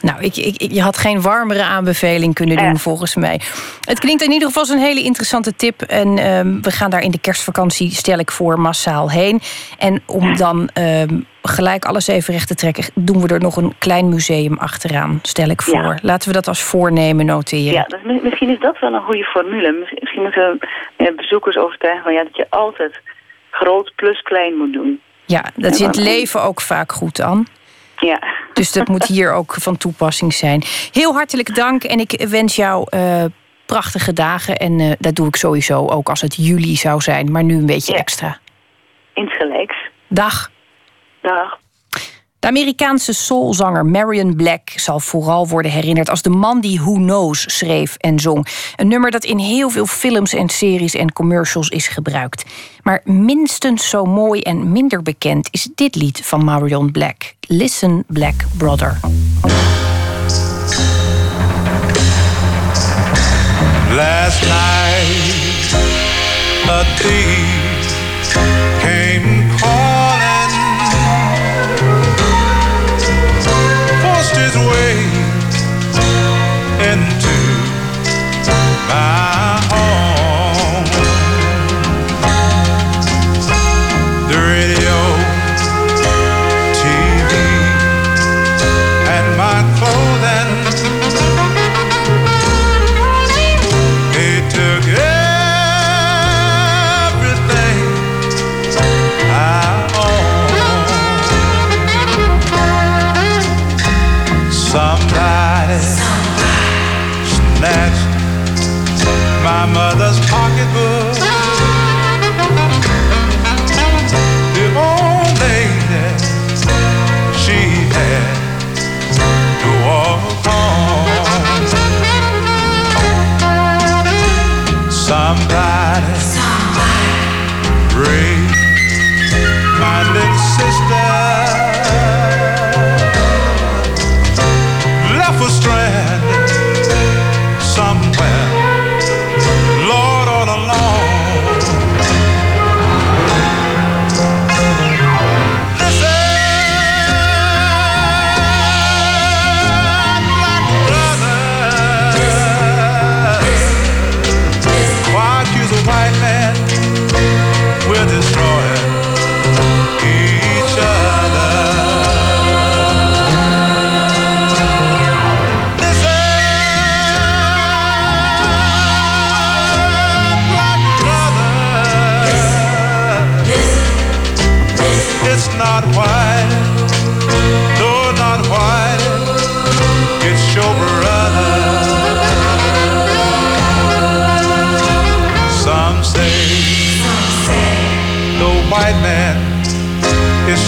Nou, 0.02 0.22
ik, 0.22 0.36
ik, 0.36 0.72
je 0.72 0.82
had 0.82 0.98
geen 0.98 1.22
warmere 1.22 1.64
aanbeveling 1.64 2.34
kunnen 2.34 2.58
doen, 2.58 2.78
volgens 2.78 3.16
mij. 3.16 3.41
Het 3.80 4.00
klinkt 4.00 4.24
in 4.24 4.32
ieder 4.32 4.48
geval 4.48 4.62
als 4.64 4.72
een 4.72 4.80
hele 4.80 5.04
interessante 5.04 5.56
tip. 5.56 5.82
En 5.82 6.30
um, 6.30 6.62
we 6.62 6.72
gaan 6.72 6.89
daar 6.89 7.02
in 7.02 7.12
de 7.12 7.20
kerstvakantie, 7.20 7.91
stel 7.91 8.20
ik 8.20 8.32
voor, 8.32 8.60
massaal 8.60 9.12
heen. 9.12 9.41
En 9.78 10.02
om 10.06 10.38
dan 10.38 10.70
um, 10.74 11.26
gelijk 11.41 11.86
alles 11.86 12.08
even 12.08 12.34
recht 12.34 12.48
te 12.48 12.56
trekken... 12.56 12.86
doen 12.93 13.22
we 13.22 13.28
er 13.28 13.39
nog 13.39 13.56
een 13.56 13.74
klein 13.78 14.10
museum 14.10 14.58
achteraan, 14.58 15.20
stel 15.22 15.50
ik 15.50 15.62
voor. 15.62 15.84
Ja. 15.84 16.00
Laten 16.02 16.28
we 16.28 16.34
dat 16.34 16.48
als 16.48 16.62
voornemen 16.62 17.26
noteren. 17.26 17.74
Ja, 17.74 17.84
dus 17.84 18.22
misschien 18.24 18.50
is 18.50 18.60
dat 18.60 18.80
wel 18.80 18.93
een 18.93 19.04
goede 19.04 19.24
formule. 19.24 19.88
Misschien 20.00 20.22
moeten 20.22 20.60
we 20.98 21.14
bezoekers 21.16 21.58
overtuigen 21.58 22.04
van, 22.04 22.14
ja, 22.14 22.24
dat 22.24 22.36
je 22.36 22.48
altijd 22.50 23.02
groot 23.52 23.91
plus 23.96 24.22
klein 24.22 24.56
moet 24.58 24.74
doen. 24.74 25.02
Ja, 25.26 25.46
dat 25.56 25.78
het 25.78 25.96
leven 25.96 26.43
ook 26.43 26.62
vaak 26.62 26.91
goed, 26.91 27.20
An. 27.20 27.48
Ja. 28.06 28.20
Dus 28.53 28.72
dat 28.72 28.88
moet 28.88 29.06
hier 29.06 29.32
ook 29.34 29.53
van 29.53 29.78
toepassing 29.78 30.34
zijn. 30.34 30.64
Heel 30.91 31.14
hartelijk 31.14 31.56
dank 31.56 31.84
en 31.84 31.99
ik 31.99 32.26
wens 32.30 32.56
jou 32.56 32.88
uh, 32.95 33.26
prachtige 33.66 34.14
dagen. 34.14 34.58
En 34.58 34.80
uh, 34.80 34.91
dat 34.99 35.16
doe 35.16 35.28
ik 35.28 35.36
sowieso 35.36 35.88
ook 35.88 36.10
als 36.10 36.22
het 36.22 36.36
juli 36.36 36.76
zou 36.76 37.01
zijn, 37.01 37.32
maar 37.32 37.43
nu 37.43 37.56
een 37.56 37.66
beetje 37.66 37.93
ja. 37.93 37.99
extra. 37.99 38.39
Insgelijks. 39.14 39.76
Dag. 40.08 40.51
Dag. 41.22 41.60
De 42.46 42.52
Amerikaanse 42.52 43.14
soulzanger 43.14 43.86
Marion 43.86 44.36
Black 44.36 44.70
zal 44.76 45.00
vooral 45.00 45.48
worden 45.48 45.72
herinnerd 45.72 46.10
als 46.10 46.22
de 46.22 46.30
man 46.30 46.62
die 46.62 46.80
Who 46.80 46.93
Knows 46.93 47.58
schreef 47.58 47.96
en 47.96 48.20
zong. 48.20 48.48
Een 48.76 48.88
nummer 48.88 49.12
dat 49.12 49.24
in 49.24 49.38
heel 49.38 49.70
veel 49.70 49.86
films 49.86 50.34
en 50.34 50.50
series 50.50 50.93
en 50.93 51.14
commercials 51.14 51.70
is 51.70 51.88
gebruikt. 51.88 52.46
Maar 52.84 53.02
minstens 53.04 53.89
zo 53.89 54.04
mooi 54.04 54.41
en 54.41 54.72
minder 54.72 55.02
bekend 55.02 55.48
is 55.52 55.68
dit 55.76 55.96
lied 55.96 56.22
van 56.24 56.43
Marion 56.43 56.91
Black. 56.91 57.34
Listen 57.48 58.04
Black 58.08 58.46
Brother. 58.58 59.00
Last 63.89 64.41
night 64.41 64.76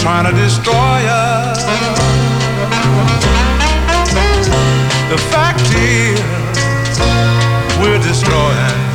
trying 0.08 0.24
to 0.24 0.40
destroy 0.40 1.00
us. 1.06 1.64
The 5.12 5.18
fact 5.28 5.60
is, 5.76 6.18
we're 7.78 7.98
destroying 7.98 8.87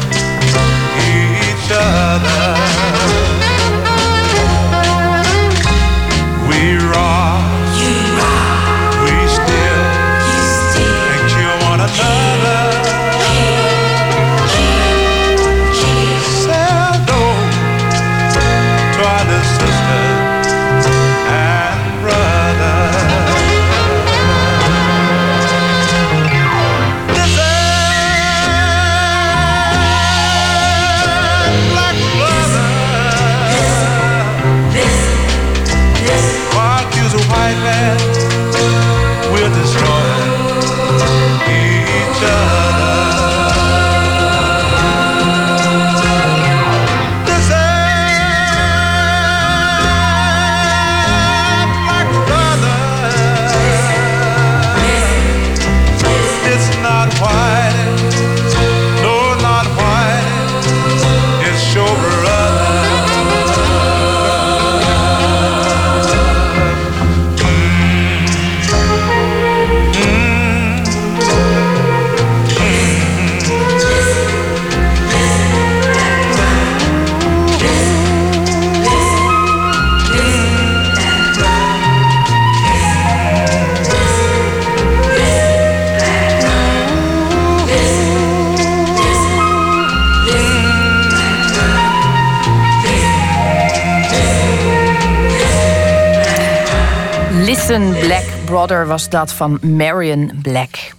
Brother 98.66 98.88
was 98.88 99.10
dat 99.10 99.34
van 99.34 99.60
Marion 99.62 100.32
Black. 100.42 100.94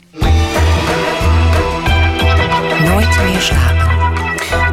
Nooit 2.85 3.23
meer 3.25 3.41
slapen. 3.41 3.93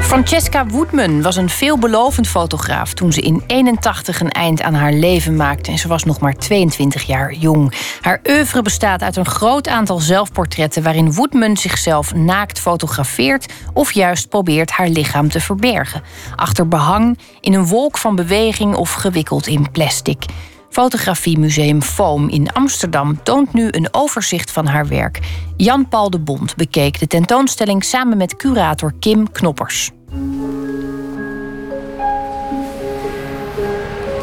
Francesca 0.02 0.66
Woodman 0.66 1.22
was 1.22 1.36
een 1.36 1.50
veelbelovend 1.50 2.28
fotograaf 2.28 2.94
toen 2.94 3.12
ze 3.12 3.22
in 3.22 3.44
81 3.48 4.20
een 4.20 4.30
eind 4.30 4.62
aan 4.62 4.74
haar 4.74 4.94
leven 4.94 5.36
maakte 5.36 5.72
en 5.72 5.78
ze 5.78 5.88
was 5.88 6.04
nog 6.04 6.20
maar 6.20 6.34
22 6.34 7.04
jaar 7.04 7.34
jong. 7.34 7.74
Haar 8.02 8.22
oeuvre 8.30 8.62
bestaat 8.62 9.02
uit 9.02 9.16
een 9.16 9.26
groot 9.26 9.68
aantal 9.68 10.00
zelfportretten 10.00 10.84
waarin 10.84 11.14
Woodman 11.14 11.58
zichzelf 11.58 12.14
naakt 12.14 12.60
fotografeert 12.60 13.54
of 13.74 13.92
juist 13.92 14.30
probeert 14.30 14.72
haar 14.72 14.88
lichaam 14.88 15.30
te 15.30 15.40
verbergen. 15.40 16.02
Achter 16.36 16.68
behang, 16.68 17.18
in 17.40 17.54
een 17.54 17.68
wolk 17.68 17.98
van 17.98 18.16
beweging 18.16 18.76
of 18.76 18.94
gewikkeld 18.94 19.48
in 19.48 19.72
plastic. 19.72 20.26
Fotografiemuseum 20.72 21.82
Foam 21.82 22.30
in 22.30 22.52
Amsterdam 22.54 23.24
toont 23.24 23.54
nu 23.54 23.68
een 23.72 23.88
overzicht 23.92 24.52
van 24.52 24.66
haar 24.66 24.88
werk. 24.88 25.20
Jan-Paul 25.58 26.10
de 26.10 26.20
Bond 26.20 26.56
bekeek 26.56 27.00
de 27.00 27.08
tentoonstelling 27.08 27.84
samen 27.84 28.18
met 28.18 28.36
curator 28.36 28.94
Kim 29.00 29.32
Knoppers. 29.32 29.92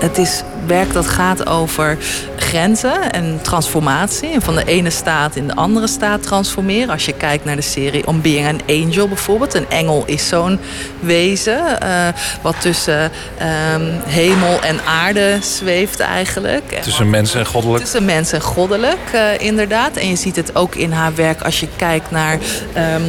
Het 0.00 0.18
is 0.18 0.42
werk 0.68 0.92
dat 0.92 1.06
gaat 1.08 1.46
over 1.46 1.98
grenzen 2.36 3.10
en 3.12 3.38
transformatie. 3.42 4.28
En 4.32 4.42
van 4.42 4.54
de 4.54 4.64
ene 4.64 4.90
staat 4.90 5.36
in 5.36 5.46
de 5.46 5.54
andere 5.54 5.86
staat 5.86 6.22
transformeren. 6.22 6.90
Als 6.90 7.04
je 7.06 7.12
kijkt 7.12 7.44
naar 7.44 7.56
de 7.56 7.62
serie 7.62 8.06
On 8.06 8.20
Being 8.20 8.46
an 8.48 8.60
Angel 8.68 9.08
bijvoorbeeld. 9.08 9.54
Een 9.54 9.70
engel 9.70 10.02
is 10.06 10.28
zo'n 10.28 10.58
wezen. 11.00 11.80
eh, 11.80 12.08
wat 12.42 12.54
tussen 12.60 13.10
ehm, 13.38 13.82
hemel 14.06 14.60
en 14.60 14.80
aarde 14.84 15.38
zweeft 15.42 16.00
eigenlijk. 16.00 16.78
Tussen 16.82 17.10
mens 17.10 17.34
en 17.34 17.46
goddelijk. 17.46 17.82
Tussen 17.82 18.04
mens 18.04 18.32
en 18.32 18.40
goddelijk, 18.40 18.98
eh, 19.12 19.20
inderdaad. 19.46 19.96
En 19.96 20.08
je 20.08 20.16
ziet 20.16 20.36
het 20.36 20.56
ook 20.56 20.74
in 20.74 20.92
haar 20.92 21.14
werk 21.14 21.42
als 21.42 21.60
je 21.60 21.68
kijkt 21.76 22.10
naar 22.10 22.38
ehm, 22.72 23.02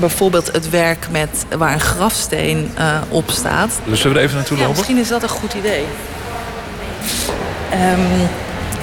bijvoorbeeld 0.00 0.52
het 0.52 0.70
werk 0.70 1.06
met, 1.10 1.44
waar 1.58 1.72
een 1.72 1.80
grafsteen 1.80 2.70
eh, 2.76 2.96
op 3.08 3.30
staat. 3.30 3.70
Dus 3.84 4.00
zullen 4.00 4.12
we 4.12 4.18
er 4.18 4.24
even 4.24 4.36
naartoe 4.38 4.56
Ja, 4.56 4.62
lopen? 4.62 4.78
misschien 4.78 4.98
is 5.02 5.08
dat 5.08 5.22
een 5.22 5.28
goed 5.28 5.54
idee. 5.54 5.84
Ehm, 7.72 8.26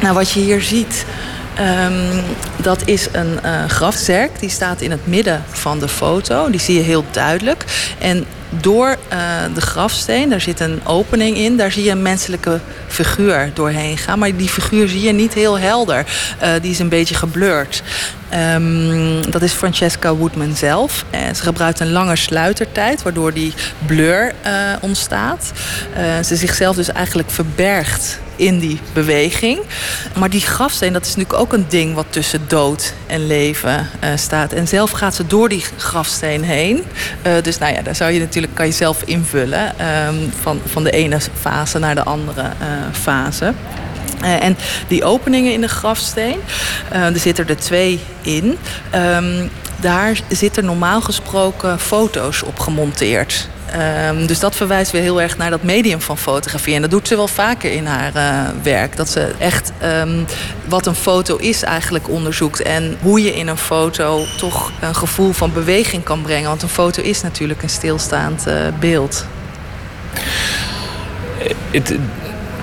nou, 0.02 0.14
wat 0.14 0.32
je 0.32 0.40
hier 0.40 0.62
ziet, 0.62 1.06
ehm, 1.56 2.22
dat 2.58 2.82
is 2.88 3.08
een 3.12 3.42
eh, 3.44 3.66
grafzerk. 3.66 4.40
Die 4.40 4.50
staat 4.50 4.82
in 4.82 4.92
het 4.92 5.08
midden 5.08 5.44
van 5.50 5.80
de 5.80 5.88
foto. 5.88 6.50
Die 6.50 6.60
zie 6.60 6.76
je 6.76 6.82
heel 6.82 7.06
duidelijk. 7.12 7.66
En 8.00 8.26
door 8.50 8.98
eh, 9.08 9.20
de 9.54 9.62
grafsteen, 9.62 10.30
daar 10.30 10.42
zit 10.42 10.60
een 10.60 10.86
opening 10.86 11.38
in. 11.38 11.58
Daar 11.58 11.72
zie 11.72 11.84
je 11.84 11.92
een 11.92 12.02
menselijke 12.02 12.60
figuur 12.88 13.52
doorheen 13.54 13.98
gaan. 13.98 14.20
Maar 14.20 14.36
die 14.36 14.50
figuur 14.50 14.88
zie 14.88 15.02
je 15.02 15.12
niet 15.12 15.34
heel 15.34 15.60
helder. 15.60 16.06
Eh, 16.40 16.52
die 16.62 16.72
is 16.72 16.80
een 16.80 16.90
beetje 16.90 17.16
geblurred. 17.16 17.84
Ehm, 18.30 19.32
dat 19.32 19.42
is 19.42 19.52
Francesca 19.52 20.16
Woodman 20.16 20.56
zelf. 20.56 21.06
Ze 21.36 21.42
gebruikt 21.44 21.80
een 21.80 21.92
lange 21.92 22.16
sluitertijd, 22.16 23.04
waardoor 23.04 23.34
die 23.34 23.54
blur 23.86 24.34
ontstaat. 24.82 25.52
Ze 26.24 26.36
zichzelf 26.36 26.76
dus 26.76 26.92
eigenlijk 26.92 27.32
verbergt 27.32 28.20
in 28.40 28.60
die 28.60 28.80
beweging. 28.94 29.60
Maar 30.18 30.30
die 30.30 30.42
grafsteen, 30.42 30.94
dat 30.94 31.06
is 31.06 31.16
natuurlijk 31.16 31.40
ook 31.40 31.54
een 31.54 31.66
ding 31.70 31.96
wat 31.96 32.06
tussen 32.10 32.42
dood 32.48 32.94
en 33.08 33.28
leven 33.28 33.88
eh, 34.00 34.10
staat. 34.16 34.54
En 34.54 34.68
zelf 34.68 34.92
gaat 34.92 35.16
ze 35.16 35.28
door 35.28 35.50
die 35.50 35.64
grafsteen 35.78 36.44
heen. 36.44 36.84
Eh, 37.22 37.34
dus 37.42 37.58
nou 37.58 37.74
ja, 37.74 37.82
daar 37.82 37.96
zou 37.96 38.12
je 38.12 38.20
natuurlijk 38.20 38.56
kan 38.56 38.66
je 38.66 38.72
zelf 38.72 39.04
invullen. 39.04 39.80
ehm, 39.80 40.16
van, 40.42 40.62
van 40.66 40.84
de 40.84 40.92
ene 40.92 41.18
fase 41.40 41.80
naar 41.80 41.96
de 41.96 42.04
andere 42.04 42.42
eh, 42.42 42.68
fase. 42.92 43.54
En 44.20 44.58
die 44.88 45.04
openingen 45.04 45.54
in 45.54 45.62
de 45.62 45.68
grafsteen, 45.68 46.40
er 46.92 47.20
zitten 47.20 47.48
er 47.48 47.58
twee 47.58 48.00
in. 48.22 48.58
Ehm, 48.90 49.48
daar 49.82 50.20
zitten 50.28 50.66
normaal 50.66 51.02
gesproken 51.02 51.80
foto's 51.80 52.44
op 52.44 52.60
gemonteerd. 52.60 53.50
Ehm, 53.72 54.26
dus 54.26 54.40
dat 54.40 54.56
verwijst 54.56 54.92
weer 54.92 55.02
heel 55.02 55.22
erg 55.22 55.38
naar 55.38 55.50
dat 55.50 55.64
medium 55.64 56.02
van 56.02 56.18
fotografie. 56.18 56.76
En 56.76 56.82
dat 56.82 56.90
doet 56.90 57.08
ze 57.08 57.16
wel 57.16 57.28
vaker 57.28 57.72
in 57.72 57.86
haar 57.86 58.16
eh, 58.16 58.50
werk. 58.64 58.96
Dat 58.96 59.10
ze 59.10 59.34
echt 59.38 59.72
ehm, 59.78 60.24
wat 60.66 60.86
een 60.86 60.96
foto 60.96 61.36
is 61.36 61.64
eigenlijk 61.64 62.10
onderzoekt. 62.10 62.62
En 62.62 62.98
hoe 63.02 63.24
je 63.24 63.36
in 63.36 63.48
een 63.48 63.58
foto 63.58 64.26
toch 64.38 64.72
een 64.82 64.96
gevoel 64.96 65.32
van 65.32 65.54
beweging 65.54 66.04
kan 66.04 66.22
brengen. 66.22 66.50
Want 66.50 66.62
een 66.62 66.70
foto 66.70 67.02
is 67.02 67.22
natuurlijk 67.22 67.64
een 67.64 67.70
stilstaand 67.70 68.48
eh, 68.48 68.56
beeld. 68.80 69.26
Het, 71.72 71.96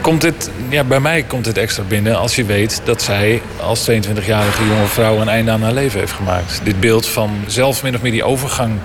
komt 0.06 0.20
dit, 0.20 0.50
ja, 0.68 0.84
bij 0.84 1.00
mij 1.00 1.22
komt 1.22 1.44
dit 1.44 1.58
extra 1.58 1.82
binnen 1.82 2.18
als 2.18 2.36
je 2.36 2.44
weet 2.44 2.80
dat 2.84 3.02
zij 3.02 3.42
als 3.60 3.90
22-jarige 3.90 4.66
jonge 4.66 4.86
vrouw 4.86 5.20
een 5.20 5.28
einde 5.28 5.50
aan 5.50 5.62
haar 5.62 5.72
leven 5.72 6.00
heeft 6.00 6.12
gemaakt. 6.12 6.60
Dit 6.64 6.80
beeld 6.80 7.06
van 7.06 7.30
zelf 7.46 7.82
min 7.82 7.94
of 7.94 8.02
meer 8.02 8.12
die 8.12 8.24
overgang 8.24 8.78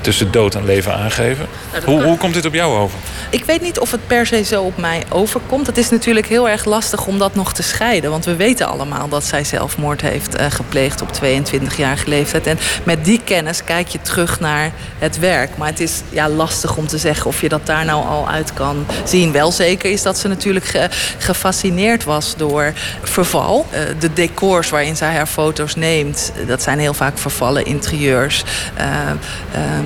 tussen 0.00 0.30
dood 0.32 0.54
en 0.54 0.64
leven 0.64 0.94
aangeven. 0.94 1.46
Hoe, 1.84 2.02
hoe 2.02 2.16
komt 2.16 2.34
dit 2.34 2.44
op 2.46 2.54
jou 2.54 2.76
over? 2.76 2.98
Ik 3.30 3.44
weet 3.44 3.60
niet 3.60 3.78
of 3.78 3.90
het 3.90 4.06
per 4.06 4.26
se 4.26 4.42
zo 4.44 4.62
op 4.62 4.76
mij 4.76 5.02
overkomt. 5.08 5.66
Het 5.66 5.78
is 5.78 5.90
natuurlijk 5.90 6.26
heel 6.26 6.48
erg 6.48 6.64
lastig 6.64 7.06
om 7.06 7.18
dat 7.18 7.34
nog 7.34 7.52
te 7.52 7.62
scheiden. 7.62 8.10
Want 8.10 8.24
we 8.24 8.36
weten 8.36 8.66
allemaal 8.68 9.08
dat 9.08 9.24
zij 9.24 9.44
zelfmoord 9.44 10.00
heeft 10.00 10.34
eh, 10.34 10.46
gepleegd 10.50 11.02
op 11.02 11.08
22-jarige 11.24 12.08
leeftijd. 12.08 12.46
En 12.46 12.58
met 12.84 13.04
die 13.04 13.20
kennis 13.24 13.64
kijk 13.64 13.88
je 13.88 14.00
terug 14.02 14.40
naar 14.40 14.70
het 14.98 15.18
werk. 15.18 15.56
Maar 15.56 15.68
het 15.68 15.80
is 15.80 16.00
ja, 16.08 16.28
lastig 16.28 16.76
om 16.76 16.86
te 16.86 16.98
zeggen 16.98 17.26
of 17.26 17.40
je 17.40 17.48
dat 17.48 17.66
daar 17.66 17.84
nou 17.84 18.06
al 18.06 18.28
uit 18.28 18.52
kan 18.54 18.86
zien. 19.04 19.32
Wel 19.32 19.52
zeker 19.52 19.90
is 19.90 20.02
dat 20.02 20.18
ze 20.18 20.28
natuurlijk 20.28 20.64
ge- 20.66 20.88
gefascineerd 21.18 22.04
was 22.04 22.34
door 22.36 22.72
verval. 23.02 23.66
Eh, 23.70 23.80
de 23.98 24.12
decors 24.12 24.70
waarin 24.70 24.96
zij 24.96 25.14
haar 25.14 25.26
foto's 25.26 25.74
neemt, 25.74 26.32
dat 26.46 26.62
zijn 26.62 26.78
heel 26.78 26.94
vaak 26.94 27.18
vervallen 27.18 27.64
interieurs. 27.64 28.44
Eh, 28.74 28.86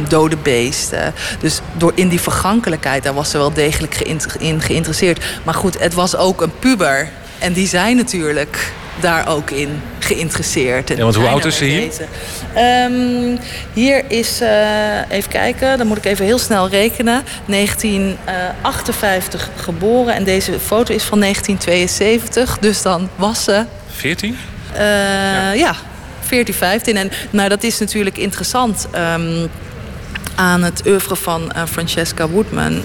dode 0.09 0.37
beesten. 0.37 1.15
Dus 1.41 1.61
door 1.77 1.93
in 1.95 2.09
die 2.09 2.21
vergankelijkheid, 2.21 3.03
daar 3.03 3.15
was 3.15 3.31
ze 3.31 3.39
wel 3.39 3.53
degelijk 3.53 3.95
in 4.39 4.61
geïnteresseerd. 4.61 5.25
Maar 5.43 5.55
goed, 5.55 5.81
het 5.81 5.95
was 5.95 6.17
ook 6.17 6.41
een 6.43 6.59
puber. 6.59 7.09
En 7.39 7.53
die 7.53 7.69
zijn 7.69 7.97
natuurlijk 7.97 8.73
daar 9.01 9.29
ook 9.29 9.51
in 9.51 9.81
geïnteresseerd. 9.99 10.91
En 10.91 10.97
Ja, 10.97 11.03
want 11.03 11.15
hoe 11.15 11.29
oud 11.29 11.45
is 11.45 11.57
ze 11.57 11.65
hier? 11.65 11.91
Ehm, 12.55 13.37
hier 13.73 14.05
is, 14.09 14.41
eh, 14.41 15.11
even 15.11 15.31
kijken, 15.31 15.79
dan 15.79 15.87
moet 15.87 15.97
ik 15.97 16.05
even 16.05 16.25
heel 16.25 16.39
snel 16.39 16.69
rekenen. 16.69 17.23
1958 17.47 19.49
geboren 19.57 20.15
en 20.15 20.25
deze 20.25 20.61
foto 20.61 20.95
is 20.95 21.03
van 21.03 21.19
1972. 21.19 22.59
Dus 22.59 22.83
dan 22.83 23.09
was 23.17 23.45
ze 23.45 23.65
14? 23.97 24.39
eh, 24.75 24.81
ja. 25.55 25.75
14, 26.21 26.55
15. 26.55 26.97
En 26.97 27.11
nou, 27.31 27.49
dat 27.49 27.63
is 27.63 27.79
natuurlijk 27.79 28.17
interessant. 28.19 28.87
ehm, 28.91 29.47
aan 30.37 30.63
het 30.63 30.87
oeuvre 30.87 31.17
van 31.17 31.53
eh, 31.53 31.63
Francesca 31.65 32.29
Woodman. 32.29 32.83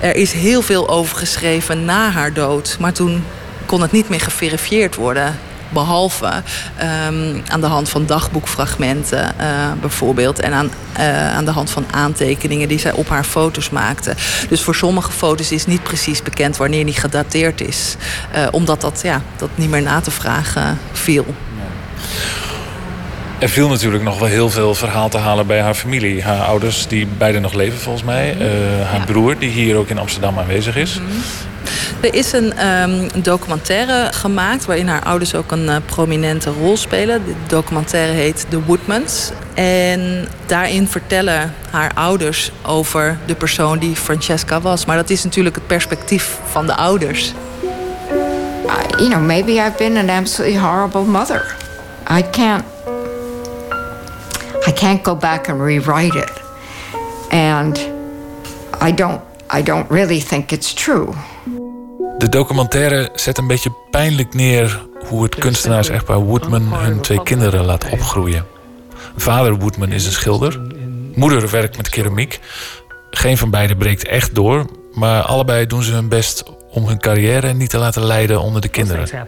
Er 0.00 0.16
is 0.16 0.32
heel 0.32 0.62
veel 0.62 0.88
over 0.88 1.16
geschreven 1.16 1.84
na 1.84 2.10
haar 2.10 2.32
dood. 2.32 2.76
Maar 2.80 2.92
toen 2.92 3.24
kon 3.66 3.82
het 3.82 3.92
niet 3.92 4.08
meer 4.08 4.20
geverifieerd 4.20 4.94
worden. 4.94 5.38
Behalve 5.68 6.42
ehm, 6.76 7.40
aan 7.48 7.60
de 7.60 7.66
hand 7.66 7.88
van 7.88 8.06
dagboekfragmenten 8.06 9.38
eh, 9.38 9.72
bijvoorbeeld. 9.80 10.40
En 10.40 10.52
aan, 10.52 10.70
eh, 10.92 11.34
aan 11.34 11.44
de 11.44 11.50
hand 11.50 11.70
van 11.70 11.84
aantekeningen 11.90 12.68
die 12.68 12.78
zij 12.78 12.92
op 12.92 13.08
haar 13.08 13.24
foto's 13.24 13.70
maakte. 13.70 14.14
Dus 14.48 14.62
voor 14.62 14.74
sommige 14.74 15.12
foto's 15.12 15.52
is 15.52 15.66
niet 15.66 15.82
precies 15.82 16.22
bekend 16.22 16.56
wanneer 16.56 16.84
die 16.84 16.94
gedateerd 16.94 17.60
is. 17.60 17.96
Omdat 18.50 18.80
dat, 18.80 19.00
ja, 19.02 19.22
dat 19.36 19.48
niet 19.54 19.70
meer 19.70 19.82
na 19.82 20.00
te 20.00 20.10
vragen 20.10 20.78
viel. 20.92 21.34
Er 23.42 23.48
viel 23.48 23.68
natuurlijk 23.68 24.02
nog 24.02 24.18
wel 24.18 24.28
heel 24.28 24.50
veel 24.50 24.74
verhaal 24.74 25.08
te 25.08 25.18
halen 25.18 25.46
bij 25.46 25.60
haar 25.60 25.74
familie. 25.74 26.22
Haar 26.22 26.40
ouders, 26.40 26.86
die 26.86 27.06
beide 27.06 27.40
nog 27.40 27.52
leven 27.52 27.78
volgens 27.78 28.04
mij. 28.04 28.36
Eh, 28.38 28.46
haar 28.90 29.06
broer, 29.06 29.38
die 29.38 29.50
hier 29.50 29.76
ook 29.76 29.88
in 29.88 29.98
Amsterdam 29.98 30.38
aanwezig 30.38 30.76
is. 30.76 31.00
Er 32.00 32.14
is 32.14 32.32
een 32.32 32.52
ehm, 32.52 33.08
documentaire 33.22 34.12
gemaakt 34.12 34.64
waarin 34.64 34.88
haar 34.88 35.02
ouders 35.02 35.34
ook 35.34 35.50
een 35.50 35.68
eh, 35.68 35.76
prominente 35.86 36.50
rol 36.50 36.76
spelen. 36.76 37.24
De 37.24 37.34
documentaire 37.46 38.12
heet 38.12 38.46
The 38.48 38.62
Woodmans. 38.62 39.30
En 39.54 40.28
daarin 40.46 40.88
vertellen 40.88 41.54
haar 41.70 41.90
ouders 41.94 42.50
over 42.66 43.18
de 43.26 43.34
persoon 43.34 43.78
die 43.78 43.96
Francesca 43.96 44.60
was. 44.60 44.84
Maar 44.84 44.96
dat 44.96 45.10
is 45.10 45.24
natuurlijk 45.24 45.54
het 45.54 45.66
perspectief 45.66 46.38
van 46.50 46.66
de 46.66 46.74
ouders. 46.74 47.32
you 48.98 49.08
know, 49.08 49.26
maybe 49.26 49.52
I've 49.52 49.76
been 49.76 49.96
an 49.96 50.10
absolutely 50.10 50.58
horrible 50.58 51.04
mother. 51.04 51.56
I 52.10 52.22
can't. 52.30 52.71
I 54.66 54.72
can't 54.72 55.02
go 55.02 55.16
back 55.16 55.48
and 55.48 55.60
rewrite 55.60 56.18
it, 56.18 56.32
and 57.30 57.78
I 58.82 58.94
don't. 58.94 59.20
I 59.54 59.62
don't 59.62 59.90
really 59.90 60.20
think 60.20 60.50
it's 60.50 60.74
true. 60.74 61.08
De 62.18 62.28
documentaire 62.28 63.10
zet 63.14 63.38
een 63.38 63.46
beetje 63.46 63.72
pijnlijk 63.90 64.34
neer 64.34 64.86
hoe 65.06 65.22
het 65.22 65.34
kunstenaars-echtpaar 65.34 66.18
Woodman 66.18 66.72
hun 66.72 67.00
twee 67.00 67.22
kinderen 67.22 67.64
laat 67.64 67.88
opgroeien. 67.88 68.44
Vader 69.16 69.56
Woodman 69.56 69.92
is 69.92 70.06
een 70.06 70.12
schilder. 70.12 70.60
Moeder 71.14 71.50
werkt 71.50 71.76
met 71.76 71.88
keramiek. 71.88 72.40
Geen 73.10 73.38
van 73.38 73.50
beiden 73.50 73.76
breekt 73.76 74.06
echt 74.06 74.34
door, 74.34 74.66
maar 74.94 75.22
allebei 75.22 75.66
doen 75.66 75.82
ze 75.82 75.92
hun 75.92 76.08
best 76.08 76.44
om 76.70 76.86
hun 76.86 76.98
carrière 76.98 77.52
niet 77.52 77.70
te 77.70 77.78
laten 77.78 78.04
leiden 78.04 78.40
onder 78.40 78.60
de 78.60 78.68
kinderen. 78.68 79.26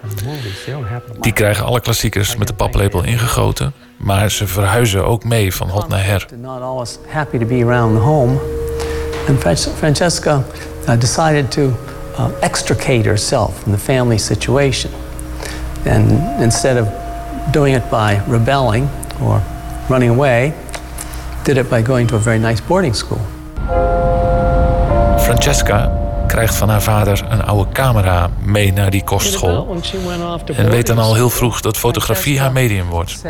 Die 1.20 1.32
krijgen 1.32 1.64
alle 1.64 1.80
klassiekers 1.80 2.36
met 2.36 2.48
de 2.48 2.54
paplepel 2.54 3.02
ingegoten, 3.02 3.72
maar 3.96 4.30
ze 4.30 4.46
verhuizen 4.46 5.04
ook 5.06 5.24
mee 5.24 5.54
van 5.54 5.68
hot 5.68 5.88
naar 5.88 6.04
her. 6.04 6.26
not 6.40 6.60
always 6.62 6.98
happy 7.08 7.38
to 7.38 7.46
be 7.46 7.64
around 7.64 7.98
home. 7.98 8.38
And 9.28 9.38
Fran- 9.40 9.74
Francesca 9.76 10.42
uh, 10.88 10.98
decided 10.98 11.50
to 11.50 11.60
uh, 11.60 12.26
extricate 12.40 13.08
herself 13.08 13.58
from 13.62 13.72
the 13.72 13.78
family 13.78 14.18
situation. 14.18 14.90
And 15.86 16.20
instead 16.40 16.80
of 16.80 16.88
doing 17.52 17.74
it 17.74 17.90
by 17.90 18.20
rebelling 18.28 18.88
or 19.20 19.40
running 19.88 20.10
away, 20.10 20.52
did 21.44 21.56
it 21.56 21.68
by 21.70 21.82
going 21.82 22.08
to 22.08 22.16
a 22.16 22.20
very 22.20 22.38
nice 22.38 22.60
boarding 22.62 22.94
school. 22.94 23.20
Francesca 25.24 26.03
krijgt 26.34 26.54
van 26.54 26.68
haar 26.68 26.82
vader 26.82 27.24
een 27.28 27.44
oude 27.44 27.72
camera 27.72 28.30
mee 28.40 28.72
naar 28.72 28.90
die 28.90 29.04
kostschool. 29.04 29.76
En 30.56 30.70
weet 30.70 30.86
dan 30.86 30.98
al 30.98 31.14
heel 31.14 31.30
vroeg 31.30 31.60
dat 31.60 31.76
fotografie 31.76 32.40
haar 32.40 32.52
medium 32.52 32.88
wordt. 32.88 33.22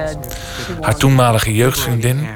Haar 0.81 0.97
toenmalige 0.97 1.55
jeugdvriendin 1.55 2.29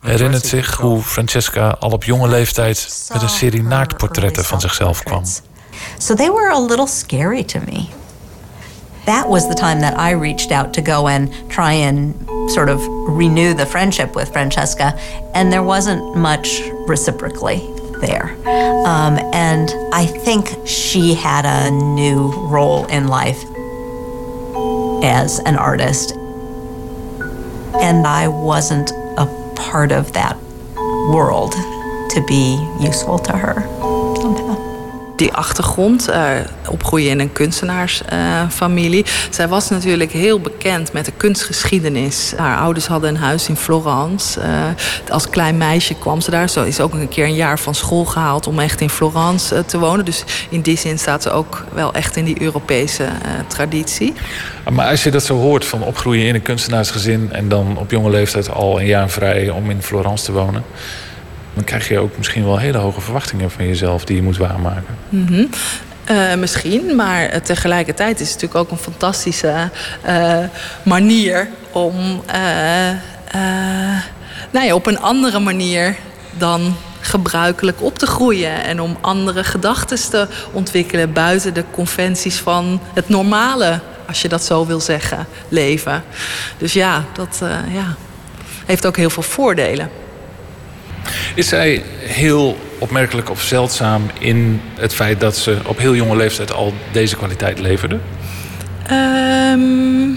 herinnert 0.00 0.46
zich 0.46 0.76
hoe 0.76 1.02
Francesca 1.02 1.76
al 1.80 1.90
op 1.90 2.04
jonge 2.04 2.28
leeftijd 2.28 3.08
met 3.12 3.22
een 3.22 3.28
serie 3.28 3.62
naaktportretten 3.62 4.44
van 4.44 4.60
zichzelf 4.60 5.02
kwam. 5.02 5.22
That 9.04 9.26
was 9.28 9.48
the 9.48 9.54
time 9.54 9.80
that 9.80 9.94
I 10.10 10.14
reached 10.14 10.52
out 10.52 10.72
to 10.72 10.82
go 10.82 11.06
and 11.06 11.30
try 11.46 11.86
and 11.86 12.14
sort 12.46 12.70
of 12.70 12.82
renew 13.16 13.56
the 13.56 13.66
friendship 13.66 14.14
with 14.14 14.28
Francesca, 14.32 14.94
and 15.32 15.50
there 15.50 15.64
wasn't 15.64 16.14
much 16.14 16.62
reciprocally 16.86 17.77
there. 18.00 18.36
Um, 18.46 19.18
and 19.32 19.70
I 19.92 20.06
think 20.06 20.48
she 20.66 21.14
had 21.14 21.44
a 21.44 21.70
new 21.70 22.30
role 22.48 22.86
in 22.86 23.08
life 23.08 23.42
as 25.04 25.38
an 25.40 25.56
artist, 25.56 26.12
and 27.80 28.06
I 28.06 28.28
wasn't 28.28 28.90
a 28.90 29.26
part 29.56 29.92
of 29.92 30.12
that 30.12 30.36
world 31.12 31.52
to 31.52 32.24
be 32.26 32.56
useful 32.80 33.18
to 33.20 33.32
her. 33.32 33.97
Die 35.18 35.32
achtergrond, 35.32 36.08
eh, 36.08 36.30
opgroeien 36.68 37.10
in 37.10 37.20
een 37.20 37.32
kunstenaarsfamilie. 37.32 39.04
Zij 39.30 39.48
was 39.48 39.68
natuurlijk 39.68 40.12
heel 40.12 40.40
bekend 40.40 40.92
met 40.92 41.04
de 41.04 41.12
kunstgeschiedenis. 41.16 42.32
Haar 42.36 42.58
ouders 42.58 42.86
hadden 42.86 43.10
een 43.10 43.16
huis 43.16 43.48
in 43.48 43.56
Florence. 43.56 44.40
Eh, 44.40 44.48
als 45.10 45.28
klein 45.28 45.56
meisje 45.56 45.94
kwam 45.94 46.20
ze 46.20 46.30
daar. 46.30 46.48
Zo 46.48 46.64
is 46.64 46.80
ook 46.80 46.94
een 46.94 47.08
keer 47.08 47.24
een 47.24 47.34
jaar 47.34 47.58
van 47.58 47.74
school 47.74 48.04
gehaald 48.04 48.46
om 48.46 48.58
echt 48.58 48.80
in 48.80 48.90
Florence 48.90 49.54
eh, 49.54 49.62
te 49.62 49.78
wonen. 49.78 50.04
Dus 50.04 50.24
in 50.48 50.60
die 50.60 50.78
zin 50.78 50.98
staat 50.98 51.22
ze 51.22 51.30
ook 51.30 51.64
wel 51.72 51.92
echt 51.92 52.16
in 52.16 52.24
die 52.24 52.42
Europese 52.42 53.04
eh, 53.04 53.10
traditie. 53.46 54.14
Maar 54.70 54.88
als 54.88 55.02
je 55.02 55.10
dat 55.10 55.24
zo 55.24 55.36
hoort 55.36 55.64
van 55.64 55.82
opgroeien 55.82 56.26
in 56.26 56.34
een 56.34 56.42
kunstenaarsgezin 56.42 57.32
en 57.32 57.48
dan 57.48 57.76
op 57.76 57.90
jonge 57.90 58.10
leeftijd 58.10 58.50
al 58.50 58.80
een 58.80 58.86
jaar 58.86 59.10
vrij 59.10 59.50
om 59.50 59.70
in 59.70 59.82
Florence 59.82 60.24
te 60.24 60.32
wonen, 60.32 60.64
dan 61.58 61.66
krijg 61.66 61.88
je 61.88 61.98
ook 61.98 62.16
misschien 62.16 62.44
wel 62.44 62.58
hele 62.58 62.78
hoge 62.78 63.00
verwachtingen 63.00 63.50
van 63.50 63.66
jezelf 63.66 64.04
die 64.04 64.16
je 64.16 64.22
moet 64.22 64.36
waarmaken. 64.36 64.96
Mhm. 65.08 65.44
Eh, 66.04 66.34
misschien, 66.34 66.96
maar 66.96 67.24
eh, 67.24 67.40
tegelijkertijd 67.40 68.20
is 68.20 68.30
het 68.32 68.42
natuurlijk 68.42 68.60
ook 68.60 68.70
een 68.70 68.84
fantastische 68.84 69.70
eh, 70.02 70.38
manier 70.82 71.48
om 71.72 72.22
eh, 72.26 72.40
nou 74.50 74.66
ja, 74.66 74.74
op 74.74 74.86
een 74.86 75.00
andere 75.00 75.38
manier 75.38 75.96
dan 76.36 76.76
gebruikelijk 77.00 77.82
op 77.82 77.98
te 77.98 78.06
groeien 78.06 78.64
en 78.64 78.80
om 78.80 78.96
andere 79.00 79.44
gedachten 79.44 80.10
te 80.10 80.26
ontwikkelen 80.52 81.12
buiten 81.12 81.54
de 81.54 81.64
conventies 81.70 82.38
van 82.38 82.80
het 82.94 83.08
normale, 83.08 83.80
als 84.06 84.22
je 84.22 84.28
dat 84.28 84.44
zo 84.44 84.66
wil 84.66 84.80
zeggen, 84.80 85.26
leven. 85.48 86.02
Dus 86.58 86.72
ja, 86.72 87.04
dat 87.12 87.38
ja, 87.72 87.96
heeft 88.66 88.86
ook 88.86 88.96
heel 88.96 89.10
veel 89.10 89.22
voordelen. 89.22 89.90
Is 91.34 91.48
zij 91.48 91.82
heel 91.98 92.56
opmerkelijk 92.78 93.30
of 93.30 93.42
zeldzaam 93.42 94.10
in 94.18 94.60
het 94.74 94.94
feit 94.94 95.20
dat 95.20 95.36
ze 95.36 95.58
op 95.66 95.78
heel 95.78 95.94
jonge 95.94 96.16
leeftijd 96.16 96.52
al 96.52 96.74
deze 96.92 97.16
kwaliteit 97.16 97.58
leverde? 97.58 97.98
Ehm, 98.86 100.08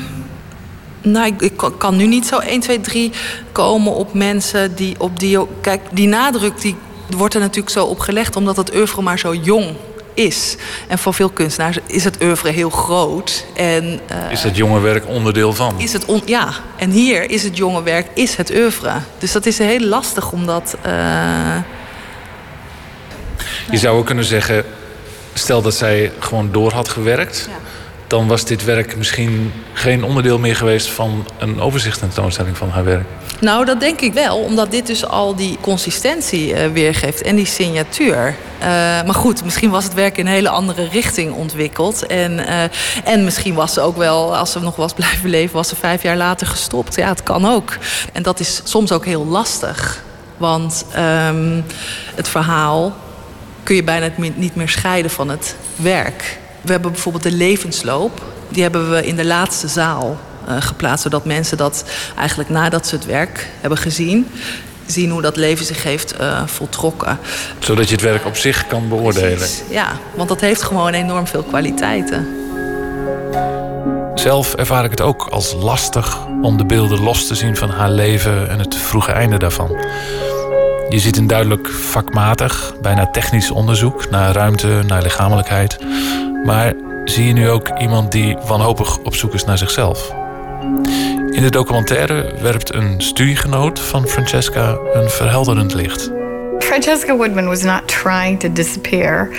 nou, 1.01 1.33
ik, 1.39 1.53
kan 1.77 1.95
nu 1.95 2.05
niet 2.05 2.25
zo 2.25 2.37
1, 2.37 2.59
2, 2.59 2.81
3 2.81 3.11
komen 3.51 3.93
op 3.93 4.13
mensen 4.13 4.75
die 4.75 4.95
op 4.97 5.19
die... 5.19 5.39
Kijk, 5.61 5.81
die 5.91 6.07
nadruk 6.07 6.61
die 6.61 6.75
wordt 7.17 7.33
er 7.33 7.39
natuurlijk 7.39 7.69
zo 7.69 7.85
op 7.85 7.99
gelegd... 7.99 8.35
omdat 8.35 8.57
het 8.57 8.75
oeuvre 8.75 9.01
maar 9.01 9.19
zo 9.19 9.35
jong 9.35 9.75
is. 10.13 10.55
En 10.87 10.97
voor 10.97 11.13
veel 11.13 11.29
kunstenaars 11.29 11.77
is 11.85 12.03
het 12.03 12.21
oeuvre 12.23 12.49
heel 12.49 12.69
groot. 12.69 13.45
En, 13.55 13.99
eh, 14.07 14.31
Is 14.31 14.41
dat 14.41 14.55
jonge 14.55 14.79
werk 14.79 15.07
onderdeel 15.07 15.53
van? 15.53 15.79
is 15.79 15.93
het 15.93 16.05
on, 16.05 16.21
ja, 16.25 16.53
en 16.77 16.89
hier 16.89 17.29
is 17.29 17.43
het 17.43 17.57
jonge 17.57 17.83
werk, 17.83 18.07
is 18.13 18.35
het 18.35 18.51
oeuvre. 18.55 18.91
Dus 19.17 19.31
dat 19.31 19.45
is 19.45 19.57
heel 19.57 19.79
lastig 19.79 20.31
omdat... 20.31 20.75
eh, 20.81 20.91
Je 23.71 23.77
zou 23.77 23.97
ook 23.97 24.05
kunnen 24.05 24.25
zeggen, 24.25 24.65
stel 25.33 25.61
dat 25.61 25.73
zij 25.75 26.11
gewoon 26.19 26.51
door 26.51 26.71
had 26.73 26.89
gewerkt, 26.89 27.49
dan 28.11 28.27
was 28.27 28.45
dit 28.45 28.63
werk 28.63 28.97
misschien 28.97 29.53
geen 29.73 30.03
onderdeel 30.03 30.39
meer 30.39 30.55
geweest 30.55 30.89
van 30.89 31.27
een 31.37 31.61
overzichtstentoonstelling 31.61 32.57
van 32.57 32.69
haar 32.69 32.83
werk. 32.83 33.05
Nou, 33.39 33.65
dat 33.65 33.79
denk 33.79 34.01
ik 34.01 34.13
wel, 34.13 34.37
omdat 34.37 34.71
dit 34.71 34.87
dus 34.87 35.05
al 35.05 35.35
die 35.35 35.57
consistentie 35.61 36.53
eh, 36.53 36.71
weergeeft 36.71 37.21
en 37.21 37.35
die 37.35 37.45
signatuur. 37.45 38.35
Eh, 38.59 38.67
maar 39.05 39.13
goed, 39.13 39.43
misschien 39.43 39.69
was 39.69 39.83
het 39.83 39.93
werk 39.93 40.17
in 40.17 40.25
een 40.25 40.31
hele 40.31 40.49
andere 40.49 40.87
richting 40.87 41.33
ontwikkeld. 41.33 42.05
En, 42.05 42.47
eh, 42.47 42.63
en 43.03 43.23
misschien 43.23 43.53
was 43.53 43.73
ze 43.73 43.81
ook 43.81 43.97
wel, 43.97 44.37
als 44.37 44.51
ze 44.51 44.59
nog 44.59 44.75
was 44.75 44.93
blijven 44.93 45.29
leven, 45.29 45.55
was 45.55 45.67
ze 45.67 45.75
vijf 45.75 46.03
jaar 46.03 46.17
later 46.17 46.47
gestopt. 46.47 46.95
Ja, 46.95 47.07
het 47.07 47.23
kan 47.23 47.45
ook. 47.45 47.77
En 48.13 48.23
dat 48.23 48.39
is 48.39 48.61
soms 48.63 48.91
ook 48.91 49.05
heel 49.05 49.25
lastig 49.25 50.03
Want 50.37 50.85
ehm, 50.93 51.61
het 52.15 52.27
verhaal 52.27 52.95
kun 53.63 53.75
je 53.75 53.83
bijna 53.83 54.09
niet 54.35 54.55
meer 54.55 54.69
scheiden 54.69 55.11
van 55.11 55.29
het 55.29 55.55
werk. 55.75 56.39
We 56.61 56.71
hebben 56.71 56.91
bijvoorbeeld 56.91 57.23
de 57.23 57.31
levensloop. 57.31 58.21
Die 58.49 58.61
hebben 58.61 58.91
we 58.91 59.05
in 59.05 59.15
de 59.15 59.25
laatste 59.25 59.67
zaal 59.67 60.17
uh, 60.47 60.55
geplaatst. 60.59 61.03
Zodat 61.03 61.25
mensen 61.25 61.57
dat 61.57 61.83
eigenlijk 62.17 62.49
nadat 62.49 62.87
ze 62.87 62.95
het 62.95 63.05
werk 63.05 63.49
hebben 63.61 63.77
gezien 63.79 64.27
zien 64.85 65.09
hoe 65.09 65.21
dat 65.21 65.35
leven 65.35 65.65
zich 65.65 65.83
heeft 65.83 66.19
uh, 66.19 66.47
voltrokken. 66.47 67.19
Zodat 67.59 67.87
je 67.87 67.95
het 67.95 68.03
werk 68.03 68.25
op 68.25 68.37
zich 68.37 68.67
kan 68.67 68.89
beoordelen. 68.89 69.37
Precies, 69.37 69.63
ja, 69.69 69.87
want 70.15 70.29
dat 70.29 70.41
heeft 70.41 70.61
gewoon 70.61 70.93
enorm 70.93 71.27
veel 71.27 71.43
kwaliteiten. 71.43 72.27
Zelf 74.15 74.53
ervaar 74.53 74.83
ik 74.83 74.91
het 74.91 75.01
ook 75.01 75.27
als 75.27 75.53
lastig 75.53 76.27
om 76.41 76.57
de 76.57 76.65
beelden 76.65 76.99
los 76.99 77.27
te 77.27 77.35
zien 77.35 77.55
van 77.55 77.69
haar 77.69 77.91
leven 77.91 78.49
en 78.49 78.59
het 78.59 78.75
vroege 78.75 79.11
einde 79.11 79.37
daarvan. 79.37 79.77
Je 80.91 80.99
ziet 80.99 81.17
een 81.17 81.27
duidelijk 81.27 81.69
vakmatig, 81.69 82.73
bijna 82.81 83.07
technisch 83.07 83.51
onderzoek 83.51 84.09
naar 84.09 84.33
ruimte, 84.33 84.83
naar 84.87 85.01
lichamelijkheid. 85.01 85.77
Maar 86.45 86.73
zie 87.05 87.27
je 87.27 87.33
nu 87.33 87.49
ook 87.49 87.79
iemand 87.79 88.11
die 88.11 88.37
wanhopig 88.47 88.97
op 88.97 89.15
zoek 89.15 89.33
is 89.33 89.45
naar 89.45 89.57
zichzelf? 89.57 90.13
In 91.31 91.41
de 91.41 91.49
documentaire 91.49 92.33
werpt 92.41 92.73
een 92.73 93.01
studiegenoot 93.01 93.79
van 93.79 94.07
Francesca 94.07 94.77
een 94.93 95.09
verhelderend 95.09 95.73
licht. 95.73 96.11
Francesca 96.59 97.15
Woodman 97.15 97.47
was 97.47 97.61
not 97.61 97.87
trying 97.87 98.39
to 98.39 98.51
disappear 98.53 99.29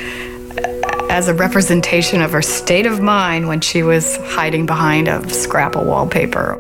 as 1.09 1.29
a 1.29 1.33
representation 1.33 2.25
of 2.25 2.31
her 2.31 2.43
state 2.43 2.91
of 2.91 2.99
mind 3.01 3.47
when 3.47 3.63
she 3.63 3.85
was 3.85 4.19
hiding 4.37 4.67
behind 4.67 5.09
a 5.09 5.21
scrap 5.27 5.77
of 5.77 5.85
wallpaper. 5.85 6.59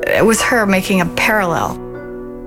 It 0.00 0.24
was 0.24 0.42
her 0.42 0.66
making 0.66 1.00
a 1.00 1.06
parallel. 1.14 1.85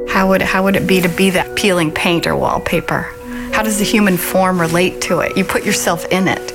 How 0.10 0.28
would, 0.28 0.42
how 0.42 0.64
would 0.64 0.76
it 0.76 0.88
be 0.88 1.02
to 1.02 1.10
be 1.10 1.30
that 1.32 1.56
peeling 1.56 1.92
paint 1.92 2.26
or 2.28 2.36
wallpaper? 2.36 3.08
How 3.54 3.64
does 3.64 3.78
the 3.78 3.86
human 3.86 4.18
form 4.18 4.60
relate 4.60 5.02
to 5.02 5.20
it? 5.20 5.38
You 5.38 5.44
put 5.44 5.64
yourself 5.64 6.06
in 6.12 6.28
it. 6.28 6.52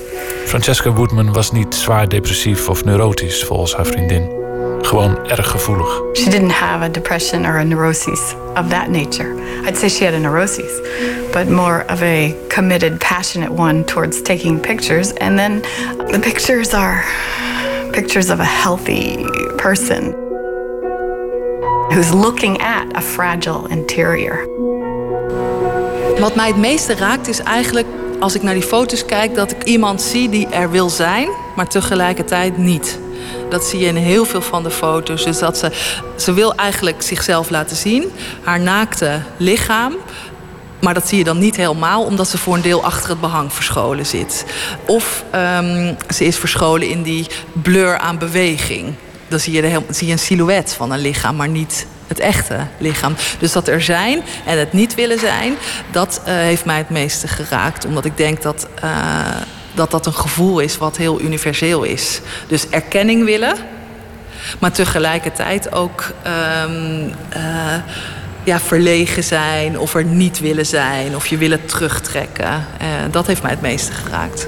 Francesca 0.47 0.91
Woodman 0.91 1.33
was 1.33 1.53
niet 1.53 1.75
zwaar 1.75 2.09
depressief 2.09 2.69
of 2.69 2.85
neurotisch 2.85 3.45
volgens 3.45 3.75
haar 3.75 3.87
vriendin. 3.87 4.43
Gewoon 4.83 5.31
erg 5.31 5.51
gevoelig. 5.51 6.03
She 6.13 6.31
didn't 6.31 6.53
have 6.53 6.85
a 6.85 6.89
depression 6.89 7.47
or 7.47 7.59
a 7.59 7.65
neurosis 7.65 8.35
of 8.57 8.69
that 8.69 8.91
nature. 8.91 9.35
I'd 9.67 9.77
say 9.77 9.89
she 9.89 10.05
had 10.05 10.15
a 10.15 10.19
neurosis, 10.19 10.81
but 11.33 11.49
more 11.49 11.85
of 11.89 12.03
a 12.03 12.35
committed, 12.49 13.01
passionate 13.01 13.53
one 13.53 13.85
towards 13.85 14.23
taking 14.23 14.61
pictures. 14.61 15.13
And 15.13 15.39
then 15.39 15.63
the 16.13 16.21
pictures 16.23 16.75
are 16.75 17.03
pictures 17.93 18.31
of 18.31 18.41
a 18.41 18.45
healthy 18.45 19.25
person 19.57 20.24
who's 21.89 22.13
looking 22.13 22.63
at 22.63 22.97
a 22.97 23.01
fragile 23.01 23.69
interior. 23.69 24.49
Wat 26.21 26.35
mij 26.35 26.47
het 26.47 26.57
meeste 26.57 26.95
raakt 26.95 27.29
is 27.29 27.41
eigenlijk 27.41 27.87
als 28.21 28.35
ik 28.35 28.43
naar 28.43 28.55
die 28.55 28.63
foto's 28.63 29.05
kijk 29.05 29.35
dat 29.35 29.51
ik 29.51 29.65
iemand 29.65 30.03
zie 30.03 30.29
die 30.29 30.49
er 30.49 30.71
wil 30.71 30.91
zijn, 30.91 31.29
maar 31.57 31.69
tegelijkertijd 31.69 32.57
niet. 32.59 32.99
Dat 33.49 33.65
zie 33.65 33.79
je 33.79 33.87
in 33.87 33.97
heel 33.97 34.25
veel 34.25 34.43
van 34.43 34.63
de 34.63 34.71
foto's. 34.71 35.25
Dus 35.25 35.39
dat 35.39 35.59
ze, 35.59 35.71
ze 36.17 36.33
wil 36.33 36.55
eigenlijk 36.55 37.03
zichzelf 37.03 37.51
laten 37.51 37.77
zien, 37.77 38.13
haar 38.43 38.61
naakte 38.61 39.21
lichaam. 39.37 39.95
Maar 40.81 40.95
dat 40.95 41.09
zie 41.09 41.19
je 41.19 41.25
dan 41.25 41.39
niet 41.39 41.57
helemaal, 41.57 42.03
omdat 42.03 42.29
ze 42.29 42.39
voor 42.39 42.55
een 42.55 42.63
deel 42.63 42.85
achter 42.85 43.11
het 43.11 43.21
behang 43.21 43.53
verscholen 43.53 44.07
zit. 44.07 44.45
Of 44.87 45.25
um, 45.35 45.97
ze 46.15 46.25
is 46.25 46.37
verscholen 46.37 46.89
in 46.89 47.03
die 47.03 47.27
blur 47.53 47.99
aan 47.99 48.19
beweging. 48.19 48.95
Dan 49.29 49.41
zie 49.41 49.53
je, 49.53 50.11
een 50.11 50.19
silhouet 50.19 50.73
van 50.73 50.93
een 50.93 51.01
lichaam, 51.01 51.37
maar 51.37 51.49
niet 51.49 51.87
het 52.07 52.19
echte 52.19 52.57
lichaam. 52.79 53.15
Dus 53.39 53.53
dat 53.53 53.69
er 53.69 53.83
zijn 53.83 54.23
en 54.47 54.59
het 54.59 54.73
niet 54.73 54.95
willen 54.95 55.19
zijn, 55.19 55.55
dat 55.91 56.21
uh, 56.21 56.35
heeft 56.35 56.65
mij 56.65 56.79
het 56.79 56.91
meeste 56.91 57.29
geraakt. 57.29 57.85
Omdat 57.85 58.05
ik 58.05 58.17
denk 58.17 58.43
dat. 58.43 58.69
Uh, 58.85 58.91
dat 59.75 59.91
dat 59.91 60.07
een 60.07 60.15
gevoel 60.15 60.59
is 60.59 60.79
wat 60.79 60.97
heel 60.97 61.21
universeel 61.21 61.83
is. 61.83 62.21
Dus 62.49 62.69
erkenning 62.69 63.25
willen, 63.25 63.57
maar 64.59 64.73
tegelijkertijd 64.73 65.73
ook 65.73 66.13
um, 66.67 67.13
uh, 67.37 67.75
ja, 68.45 68.61
verlegen 68.61 69.25
zijn 69.25 69.79
of 69.79 69.95
er 69.95 70.05
niet 70.05 70.41
willen 70.41 70.67
zijn 70.67 71.17
of 71.17 71.27
je 71.27 71.37
willen 71.37 71.67
terugtrekken. 71.67 72.67
Dat 73.11 73.27
heeft 73.27 73.43
mij 73.43 73.51
het 73.51 73.61
meeste 73.61 73.93
geraakt. 73.93 74.47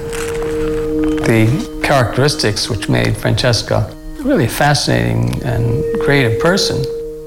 The 1.23 1.77
characteristics 1.81 2.67
which 2.67 2.87
made 2.87 3.13
Francesca 3.19 3.87
really 4.23 4.45
a 4.45 4.49
fascinating 4.49 5.43
and 5.43 5.83
creative 6.03 6.39
person 6.39 6.77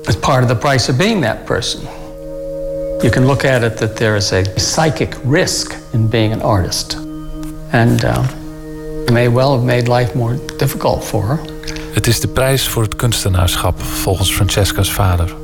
is 0.08 0.16
part 0.16 0.42
of 0.42 0.48
the 0.48 0.56
price 0.56 0.88
of 0.88 0.98
being 0.98 1.20
that 1.22 1.44
person. 1.44 1.80
You 3.02 3.10
can 3.10 3.26
look 3.26 3.44
at 3.44 3.62
it 3.62 3.78
that 3.78 3.96
there 3.96 4.16
is 4.16 4.32
a 4.32 4.44
psychic 4.58 5.16
risk 5.24 5.74
in 5.92 6.08
being 6.08 6.32
an 6.32 6.42
artist. 6.42 6.96
And 7.72 8.04
uh, 8.04 8.22
may 9.10 9.28
well 9.28 9.52
have 9.52 9.64
made 9.64 9.88
life 9.88 10.14
more 10.14 10.38
difficult 10.56 11.04
for 11.04 11.22
her. 11.26 11.38
Het 11.92 12.06
is 12.06 12.20
de 12.20 12.28
prijs 12.28 12.68
voor 12.68 12.82
het 12.82 12.96
kunstenaarschap, 12.96 13.82
volgens 13.82 14.32
Francesca's 14.32 14.92
vader. 14.92 15.34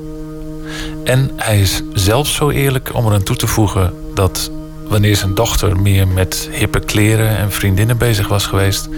En 1.04 1.30
hij 1.36 1.60
is 1.60 1.82
zelfs 1.92 2.34
zo 2.34 2.50
eerlijk 2.50 2.94
om 2.94 3.06
eraan 3.06 3.22
toe 3.22 3.36
te 3.36 3.46
voegen 3.46 3.94
dat 4.14 4.50
wanneer 4.88 5.16
zijn 5.16 5.34
dochter 5.34 5.80
meer 5.80 6.08
met 6.08 6.48
hippe 6.52 6.80
kleren 6.80 7.36
en 7.36 7.52
vriendinnen 7.52 7.98
bezig 7.98 8.28
was 8.28 8.46
geweest, 8.46 8.88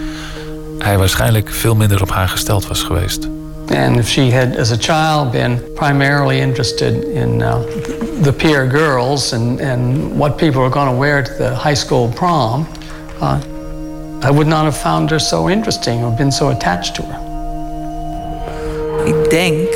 hij 0.83 0.97
waarschijnlijk 0.97 1.49
veel 1.49 1.75
minder 1.75 2.01
op 2.01 2.09
haar 2.09 2.27
gesteld 2.27 2.67
was 2.67 2.83
geweest. 2.83 3.27
And 3.75 3.97
if 3.97 4.07
she 4.07 4.31
had, 4.31 4.57
as 4.57 4.71
a 4.71 4.77
child, 4.77 5.31
been 5.31 5.61
primarily 5.75 6.39
interested 6.39 7.03
in 7.03 7.41
uh, 7.41 7.59
the 8.23 8.33
peer 8.33 8.67
girls 8.67 9.33
and, 9.33 9.61
and 9.61 10.11
what 10.17 10.37
people 10.37 10.61
were 10.61 10.71
going 10.71 10.89
to 10.89 10.97
wear 10.97 11.23
to 11.23 11.33
the 11.37 11.55
high 11.55 11.75
school 11.75 12.07
prom, 12.07 12.67
uh, 13.21 13.39
I 14.23 14.31
would 14.31 14.47
not 14.47 14.63
have 14.63 14.77
found 14.77 15.11
her 15.11 15.19
so 15.19 15.47
interesting 15.49 16.03
or 16.03 16.11
been 16.11 16.31
so 16.31 16.49
attached 16.49 16.95
to 16.95 17.03
her. 17.03 17.19
Ik 19.05 19.29
denk 19.29 19.67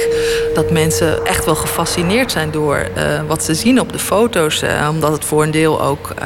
dat 0.55 0.71
mensen 0.71 1.25
echt 1.25 1.45
wel 1.45 1.55
gefascineerd 1.55 2.31
zijn 2.31 2.51
door 2.51 2.87
uh, 2.97 3.21
wat 3.27 3.43
ze 3.43 3.53
zien 3.53 3.79
op 3.79 3.91
de 3.91 3.99
foto's. 3.99 4.63
Uh, 4.63 4.87
omdat 4.91 5.11
het 5.11 5.25
voor 5.25 5.43
een 5.43 5.51
deel 5.51 5.81
ook 5.81 6.13
uh, 6.21 6.25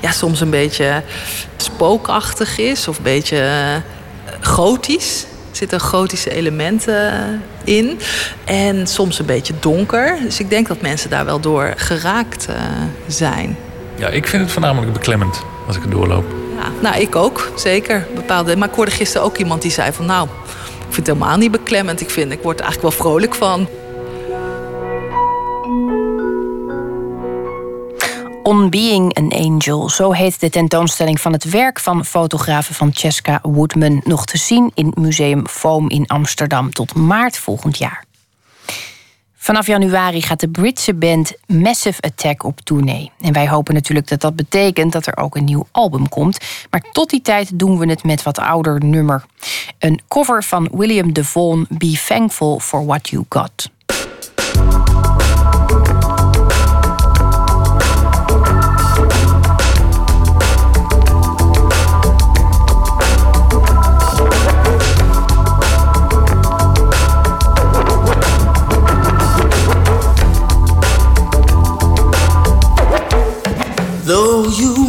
ja, 0.00 0.10
soms 0.10 0.40
een 0.40 0.50
beetje 0.50 1.02
spookachtig 1.56 2.58
is 2.58 2.88
of 2.88 2.96
een 2.96 3.02
beetje 3.02 3.48
gotisch. 4.40 5.26
Er 5.50 5.56
zitten 5.56 5.80
gotische 5.80 6.30
elementen 6.30 7.42
in. 7.64 7.98
En 8.44 8.86
soms 8.86 9.18
een 9.18 9.26
beetje 9.26 9.54
donker. 9.60 10.18
Dus 10.22 10.40
ik 10.40 10.50
denk 10.50 10.68
dat 10.68 10.80
mensen 10.80 11.10
daar 11.10 11.24
wel 11.24 11.40
door 11.40 11.72
geraakt 11.76 12.48
zijn. 13.06 13.56
Ja, 13.96 14.08
ik 14.08 14.26
vind 14.26 14.42
het 14.42 14.52
voornamelijk 14.52 14.92
beklemmend 14.92 15.42
als 15.66 15.76
ik 15.76 15.82
het 15.82 15.90
doorloop. 15.90 16.24
Ja, 16.58 16.68
nou, 16.80 17.00
ik 17.00 17.16
ook, 17.16 17.52
zeker. 17.56 18.06
Bepaalde, 18.14 18.56
maar 18.56 18.68
ik 18.68 18.74
hoorde 18.74 18.90
gisteren 18.90 19.26
ook 19.26 19.36
iemand 19.36 19.62
die 19.62 19.70
zei 19.70 19.92
van... 19.92 20.06
nou, 20.06 20.28
ik 20.90 20.96
vind 20.96 21.06
het 21.06 21.16
helemaal 21.16 21.38
niet 21.38 21.50
beklemmend. 21.50 22.00
Ik, 22.00 22.10
vind, 22.10 22.32
ik 22.32 22.42
word 22.42 22.58
er 22.58 22.64
eigenlijk 22.64 22.94
wel 22.94 23.04
vrolijk 23.04 23.34
van. 23.34 23.68
On 28.42 28.70
Being 28.70 29.14
an 29.14 29.32
Angel, 29.32 29.88
zo 29.88 30.12
heet 30.12 30.40
de 30.40 30.50
tentoonstelling 30.50 31.20
van 31.20 31.32
het 31.32 31.44
werk 31.44 31.80
van 31.80 32.04
fotografe 32.04 32.74
Francesca 32.74 33.38
Woodman. 33.42 34.00
Nog 34.04 34.26
te 34.26 34.38
zien 34.38 34.70
in 34.74 34.92
Museum 34.94 35.48
Foam 35.48 35.88
in 35.88 36.06
Amsterdam 36.06 36.72
tot 36.72 36.94
maart 36.94 37.38
volgend 37.38 37.78
jaar. 37.78 38.04
Vanaf 39.42 39.66
januari 39.66 40.22
gaat 40.22 40.40
de 40.40 40.48
Britse 40.48 40.94
band 40.94 41.32
Massive 41.46 42.02
Attack 42.02 42.42
op 42.42 42.60
tournee. 42.60 43.10
En 43.20 43.32
wij 43.32 43.48
hopen 43.48 43.74
natuurlijk 43.74 44.08
dat 44.08 44.20
dat 44.20 44.36
betekent 44.36 44.92
dat 44.92 45.06
er 45.06 45.16
ook 45.16 45.36
een 45.36 45.44
nieuw 45.44 45.66
album 45.70 46.08
komt. 46.08 46.38
Maar 46.70 46.80
tot 46.92 47.10
die 47.10 47.22
tijd 47.22 47.58
doen 47.58 47.78
we 47.78 47.88
het 47.88 48.04
met 48.04 48.22
wat 48.22 48.38
ouder 48.38 48.84
nummer. 48.84 49.24
Een 49.78 50.00
cover 50.08 50.44
van 50.44 50.68
William 50.72 51.12
DeVaughn, 51.12 51.66
Be 51.68 52.02
Thankful 52.08 52.58
for 52.58 52.84
What 52.86 53.08
You 53.08 53.24
Got. 53.28 53.70
Though 74.40 74.48
you 74.48 74.79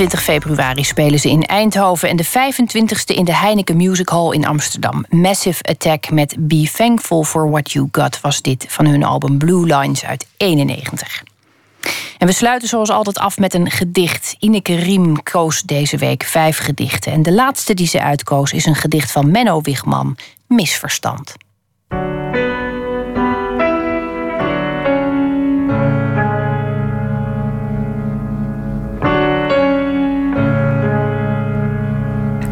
24 0.00 0.22
februari 0.34 0.84
spelen 0.84 1.18
ze 1.18 1.28
in 1.28 1.42
Eindhoven 1.42 2.08
en 2.08 2.16
de 2.16 2.26
25e 2.26 3.14
in 3.14 3.24
de 3.24 3.34
Heineken 3.34 3.76
Music 3.76 4.08
Hall 4.08 4.32
in 4.32 4.46
Amsterdam. 4.46 5.04
Massive 5.08 5.62
Attack 5.62 6.10
met 6.10 6.34
Be 6.38 6.70
Thankful 6.76 7.24
for 7.24 7.50
What 7.50 7.72
You 7.72 7.88
Got 7.92 8.20
was 8.20 8.42
dit 8.42 8.66
van 8.68 8.86
hun 8.86 9.04
album 9.04 9.38
Blue 9.38 9.76
Lines 9.76 10.04
uit 10.04 10.26
91. 10.36 11.22
En 12.18 12.26
we 12.26 12.32
sluiten 12.32 12.68
zoals 12.68 12.90
altijd 12.90 13.18
af 13.18 13.38
met 13.38 13.54
een 13.54 13.70
gedicht. 13.70 14.36
Ineke 14.38 14.74
Riem 14.74 15.22
koos 15.22 15.62
deze 15.62 15.96
week 15.96 16.22
vijf 16.22 16.58
gedichten. 16.58 17.12
En 17.12 17.22
de 17.22 17.32
laatste 17.32 17.74
die 17.74 17.86
ze 17.86 18.02
uitkoos 18.02 18.52
is 18.52 18.66
een 18.66 18.74
gedicht 18.74 19.12
van 19.12 19.30
Menno 19.30 19.60
Wigman, 19.60 20.16
Misverstand. 20.46 21.34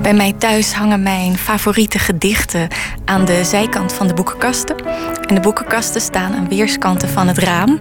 Bij 0.09 0.17
mij 0.17 0.33
thuis 0.33 0.73
hangen 0.73 1.03
mijn 1.03 1.39
favoriete 1.39 1.99
gedichten 1.99 2.69
aan 3.05 3.25
de 3.25 3.45
zijkant 3.45 3.93
van 3.93 4.07
de 4.07 4.15
boekenkasten. 4.15 4.77
En 5.27 5.35
de 5.35 5.41
boekenkasten 5.41 6.01
staan 6.01 6.35
aan 6.35 6.49
weerskanten 6.49 7.09
van 7.09 7.29
het 7.29 7.39
raam. 7.39 7.81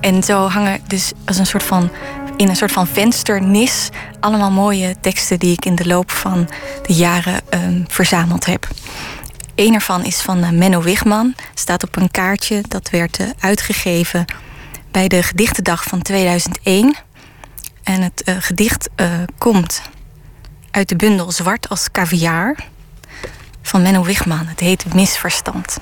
En 0.00 0.22
zo 0.22 0.46
hangen 0.46 0.80
dus 0.86 1.12
als 1.24 1.38
een 1.38 1.46
soort 1.46 1.62
van, 1.62 1.90
in 2.36 2.48
een 2.48 2.56
soort 2.56 2.72
van 2.72 2.86
vensternis 2.86 3.88
allemaal 4.20 4.50
mooie 4.50 4.96
teksten 5.00 5.38
die 5.38 5.52
ik 5.52 5.64
in 5.64 5.74
de 5.74 5.86
loop 5.86 6.10
van 6.10 6.48
de 6.86 6.92
jaren 6.94 7.40
ehm, 7.48 7.82
verzameld 7.88 8.46
heb. 8.46 8.68
Eén 9.54 9.74
ervan 9.74 10.04
is 10.04 10.20
van 10.20 10.38
uh, 10.38 10.50
Menno 10.50 10.82
Wigman, 10.82 11.34
staat 11.54 11.82
op 11.82 11.96
een 11.96 12.10
kaartje 12.10 12.62
dat 12.68 12.90
werd 12.90 13.18
uh, 13.18 13.26
uitgegeven 13.38 14.24
bij 14.90 15.08
de 15.08 15.22
gedichtendag 15.22 15.84
van 15.84 16.02
2001. 16.02 16.94
En 17.82 18.02
het 18.02 18.22
uh, 18.28 18.36
gedicht 18.38 18.88
komt 19.38 19.82
uit 20.70 20.88
de 20.88 20.96
bundel 20.96 21.32
Zwart 21.32 21.68
als 21.68 21.90
caviar 21.90 22.56
van 23.62 23.82
Menno 23.82 24.04
Wigman. 24.04 24.46
Het 24.46 24.60
heet 24.60 24.94
Misverstand. 24.94 25.78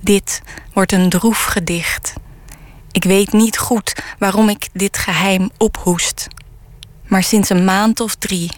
Dit 0.00 0.42
wordt 0.72 0.92
een 0.92 1.08
droef 1.08 1.44
gedicht. 1.44 2.12
Ik 2.90 3.04
weet 3.04 3.32
niet 3.32 3.58
goed 3.58 4.02
waarom 4.18 4.48
ik 4.48 4.68
dit 4.72 4.98
geheim 4.98 5.50
ophoest. 5.58 6.28
Maar 7.06 7.22
sinds 7.22 7.48
een 7.48 7.64
maand 7.64 8.00
of 8.00 8.14
drie 8.14 8.50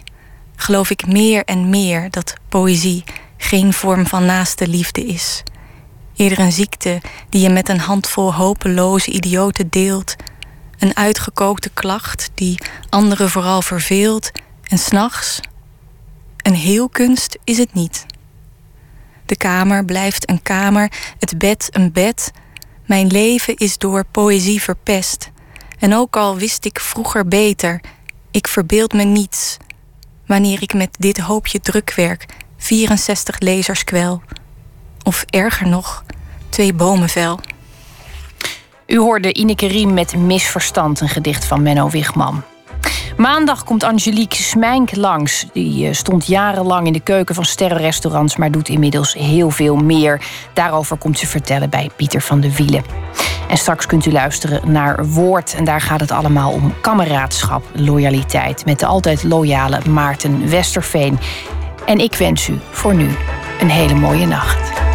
geloof 0.55 0.89
ik 0.89 1.07
meer 1.07 1.43
en 1.43 1.69
meer 1.69 2.09
dat 2.09 2.33
poëzie 2.49 3.03
geen 3.37 3.73
vorm 3.73 4.07
van 4.07 4.25
naaste 4.25 4.67
liefde 4.67 5.05
is. 5.05 5.43
Eerder 6.15 6.39
een 6.39 6.51
ziekte 6.51 7.01
die 7.29 7.41
je 7.41 7.49
met 7.49 7.69
een 7.69 7.79
handvol 7.79 8.33
hopeloze 8.33 9.11
idioten 9.11 9.69
deelt. 9.69 10.15
Een 10.79 10.95
uitgekookte 10.95 11.69
klacht 11.69 12.31
die 12.33 12.59
anderen 12.89 13.29
vooral 13.29 13.61
verveelt 13.61 14.31
en 14.67 14.77
s'nachts, 14.77 15.39
een 16.41 16.55
heelkunst 16.55 17.37
is 17.43 17.57
het 17.57 17.73
niet. 17.73 18.05
De 19.25 19.37
kamer 19.37 19.85
blijft 19.85 20.29
een 20.29 20.41
kamer, 20.41 20.91
het 21.19 21.37
bed 21.37 21.67
een 21.71 21.91
bed. 21.91 22.31
Mijn 22.85 23.07
leven 23.07 23.55
is 23.55 23.77
door 23.77 24.05
poëzie 24.11 24.61
verpest. 24.61 25.31
En 25.79 25.93
ook 25.93 26.15
al 26.15 26.37
wist 26.37 26.65
ik 26.65 26.79
vroeger 26.79 27.27
beter, 27.27 27.81
ik 28.31 28.47
verbeeld 28.47 28.93
me 28.93 29.03
niets. 29.03 29.57
Wanneer 30.25 30.61
ik 30.61 30.73
met 30.73 30.95
dit 30.99 31.17
hoopje 31.17 31.59
drukwerk 31.59 32.25
64 32.57 33.39
lezers 33.39 33.83
kwel. 33.83 34.21
Of 35.03 35.25
erger 35.29 35.67
nog, 35.67 36.03
twee 36.49 36.73
bomen 36.73 37.09
vel. 37.09 37.39
U 38.87 38.97
hoorde 38.97 39.33
Ineke 39.33 39.67
Riem 39.67 39.93
met 39.93 40.15
Misverstand, 40.15 40.99
een 41.01 41.09
gedicht 41.09 41.45
van 41.45 41.61
Menno 41.61 41.89
Wigman. 41.89 42.43
Maandag 43.17 43.63
komt 43.63 43.83
Angelique 43.83 44.43
Smijnk 44.43 44.95
langs. 44.95 45.45
Die 45.53 45.87
eh, 45.87 45.93
stond 45.93 46.25
jarenlang 46.25 46.87
in 46.87 46.93
de 46.93 46.99
keuken 46.99 47.35
van 47.35 47.45
sterrenrestaurants, 47.45 48.35
maar 48.35 48.51
doet 48.51 48.69
inmiddels 48.69 49.13
heel 49.13 49.49
veel 49.49 49.75
meer. 49.75 50.21
Daarover 50.53 50.97
komt 50.97 51.19
ze 51.19 51.27
vertellen 51.27 51.69
bij 51.69 51.89
Pieter 51.95 52.21
van 52.21 52.39
de 52.39 52.55
Wielen. 52.55 52.83
En 53.47 53.57
straks 53.57 53.85
kunt 53.85 54.05
u 54.05 54.11
luisteren 54.11 54.71
naar 54.71 55.05
Woord. 55.05 55.55
En 55.55 55.63
daar 55.63 55.81
gaat 55.81 55.99
het 55.99 56.11
allemaal 56.11 56.51
om 56.51 56.73
kameraadschap, 56.81 57.63
loyaliteit. 57.73 58.65
Met 58.65 58.79
de 58.79 58.85
altijd 58.85 59.23
loyale 59.23 59.79
Maarten 59.89 60.49
Westerveen. 60.49 61.19
En 61.85 61.99
ik 61.99 62.15
wens 62.15 62.47
u 62.47 62.59
voor 62.71 62.95
nu 62.95 63.09
een 63.59 63.69
hele 63.69 63.95
mooie 63.95 64.25
nacht. 64.25 64.94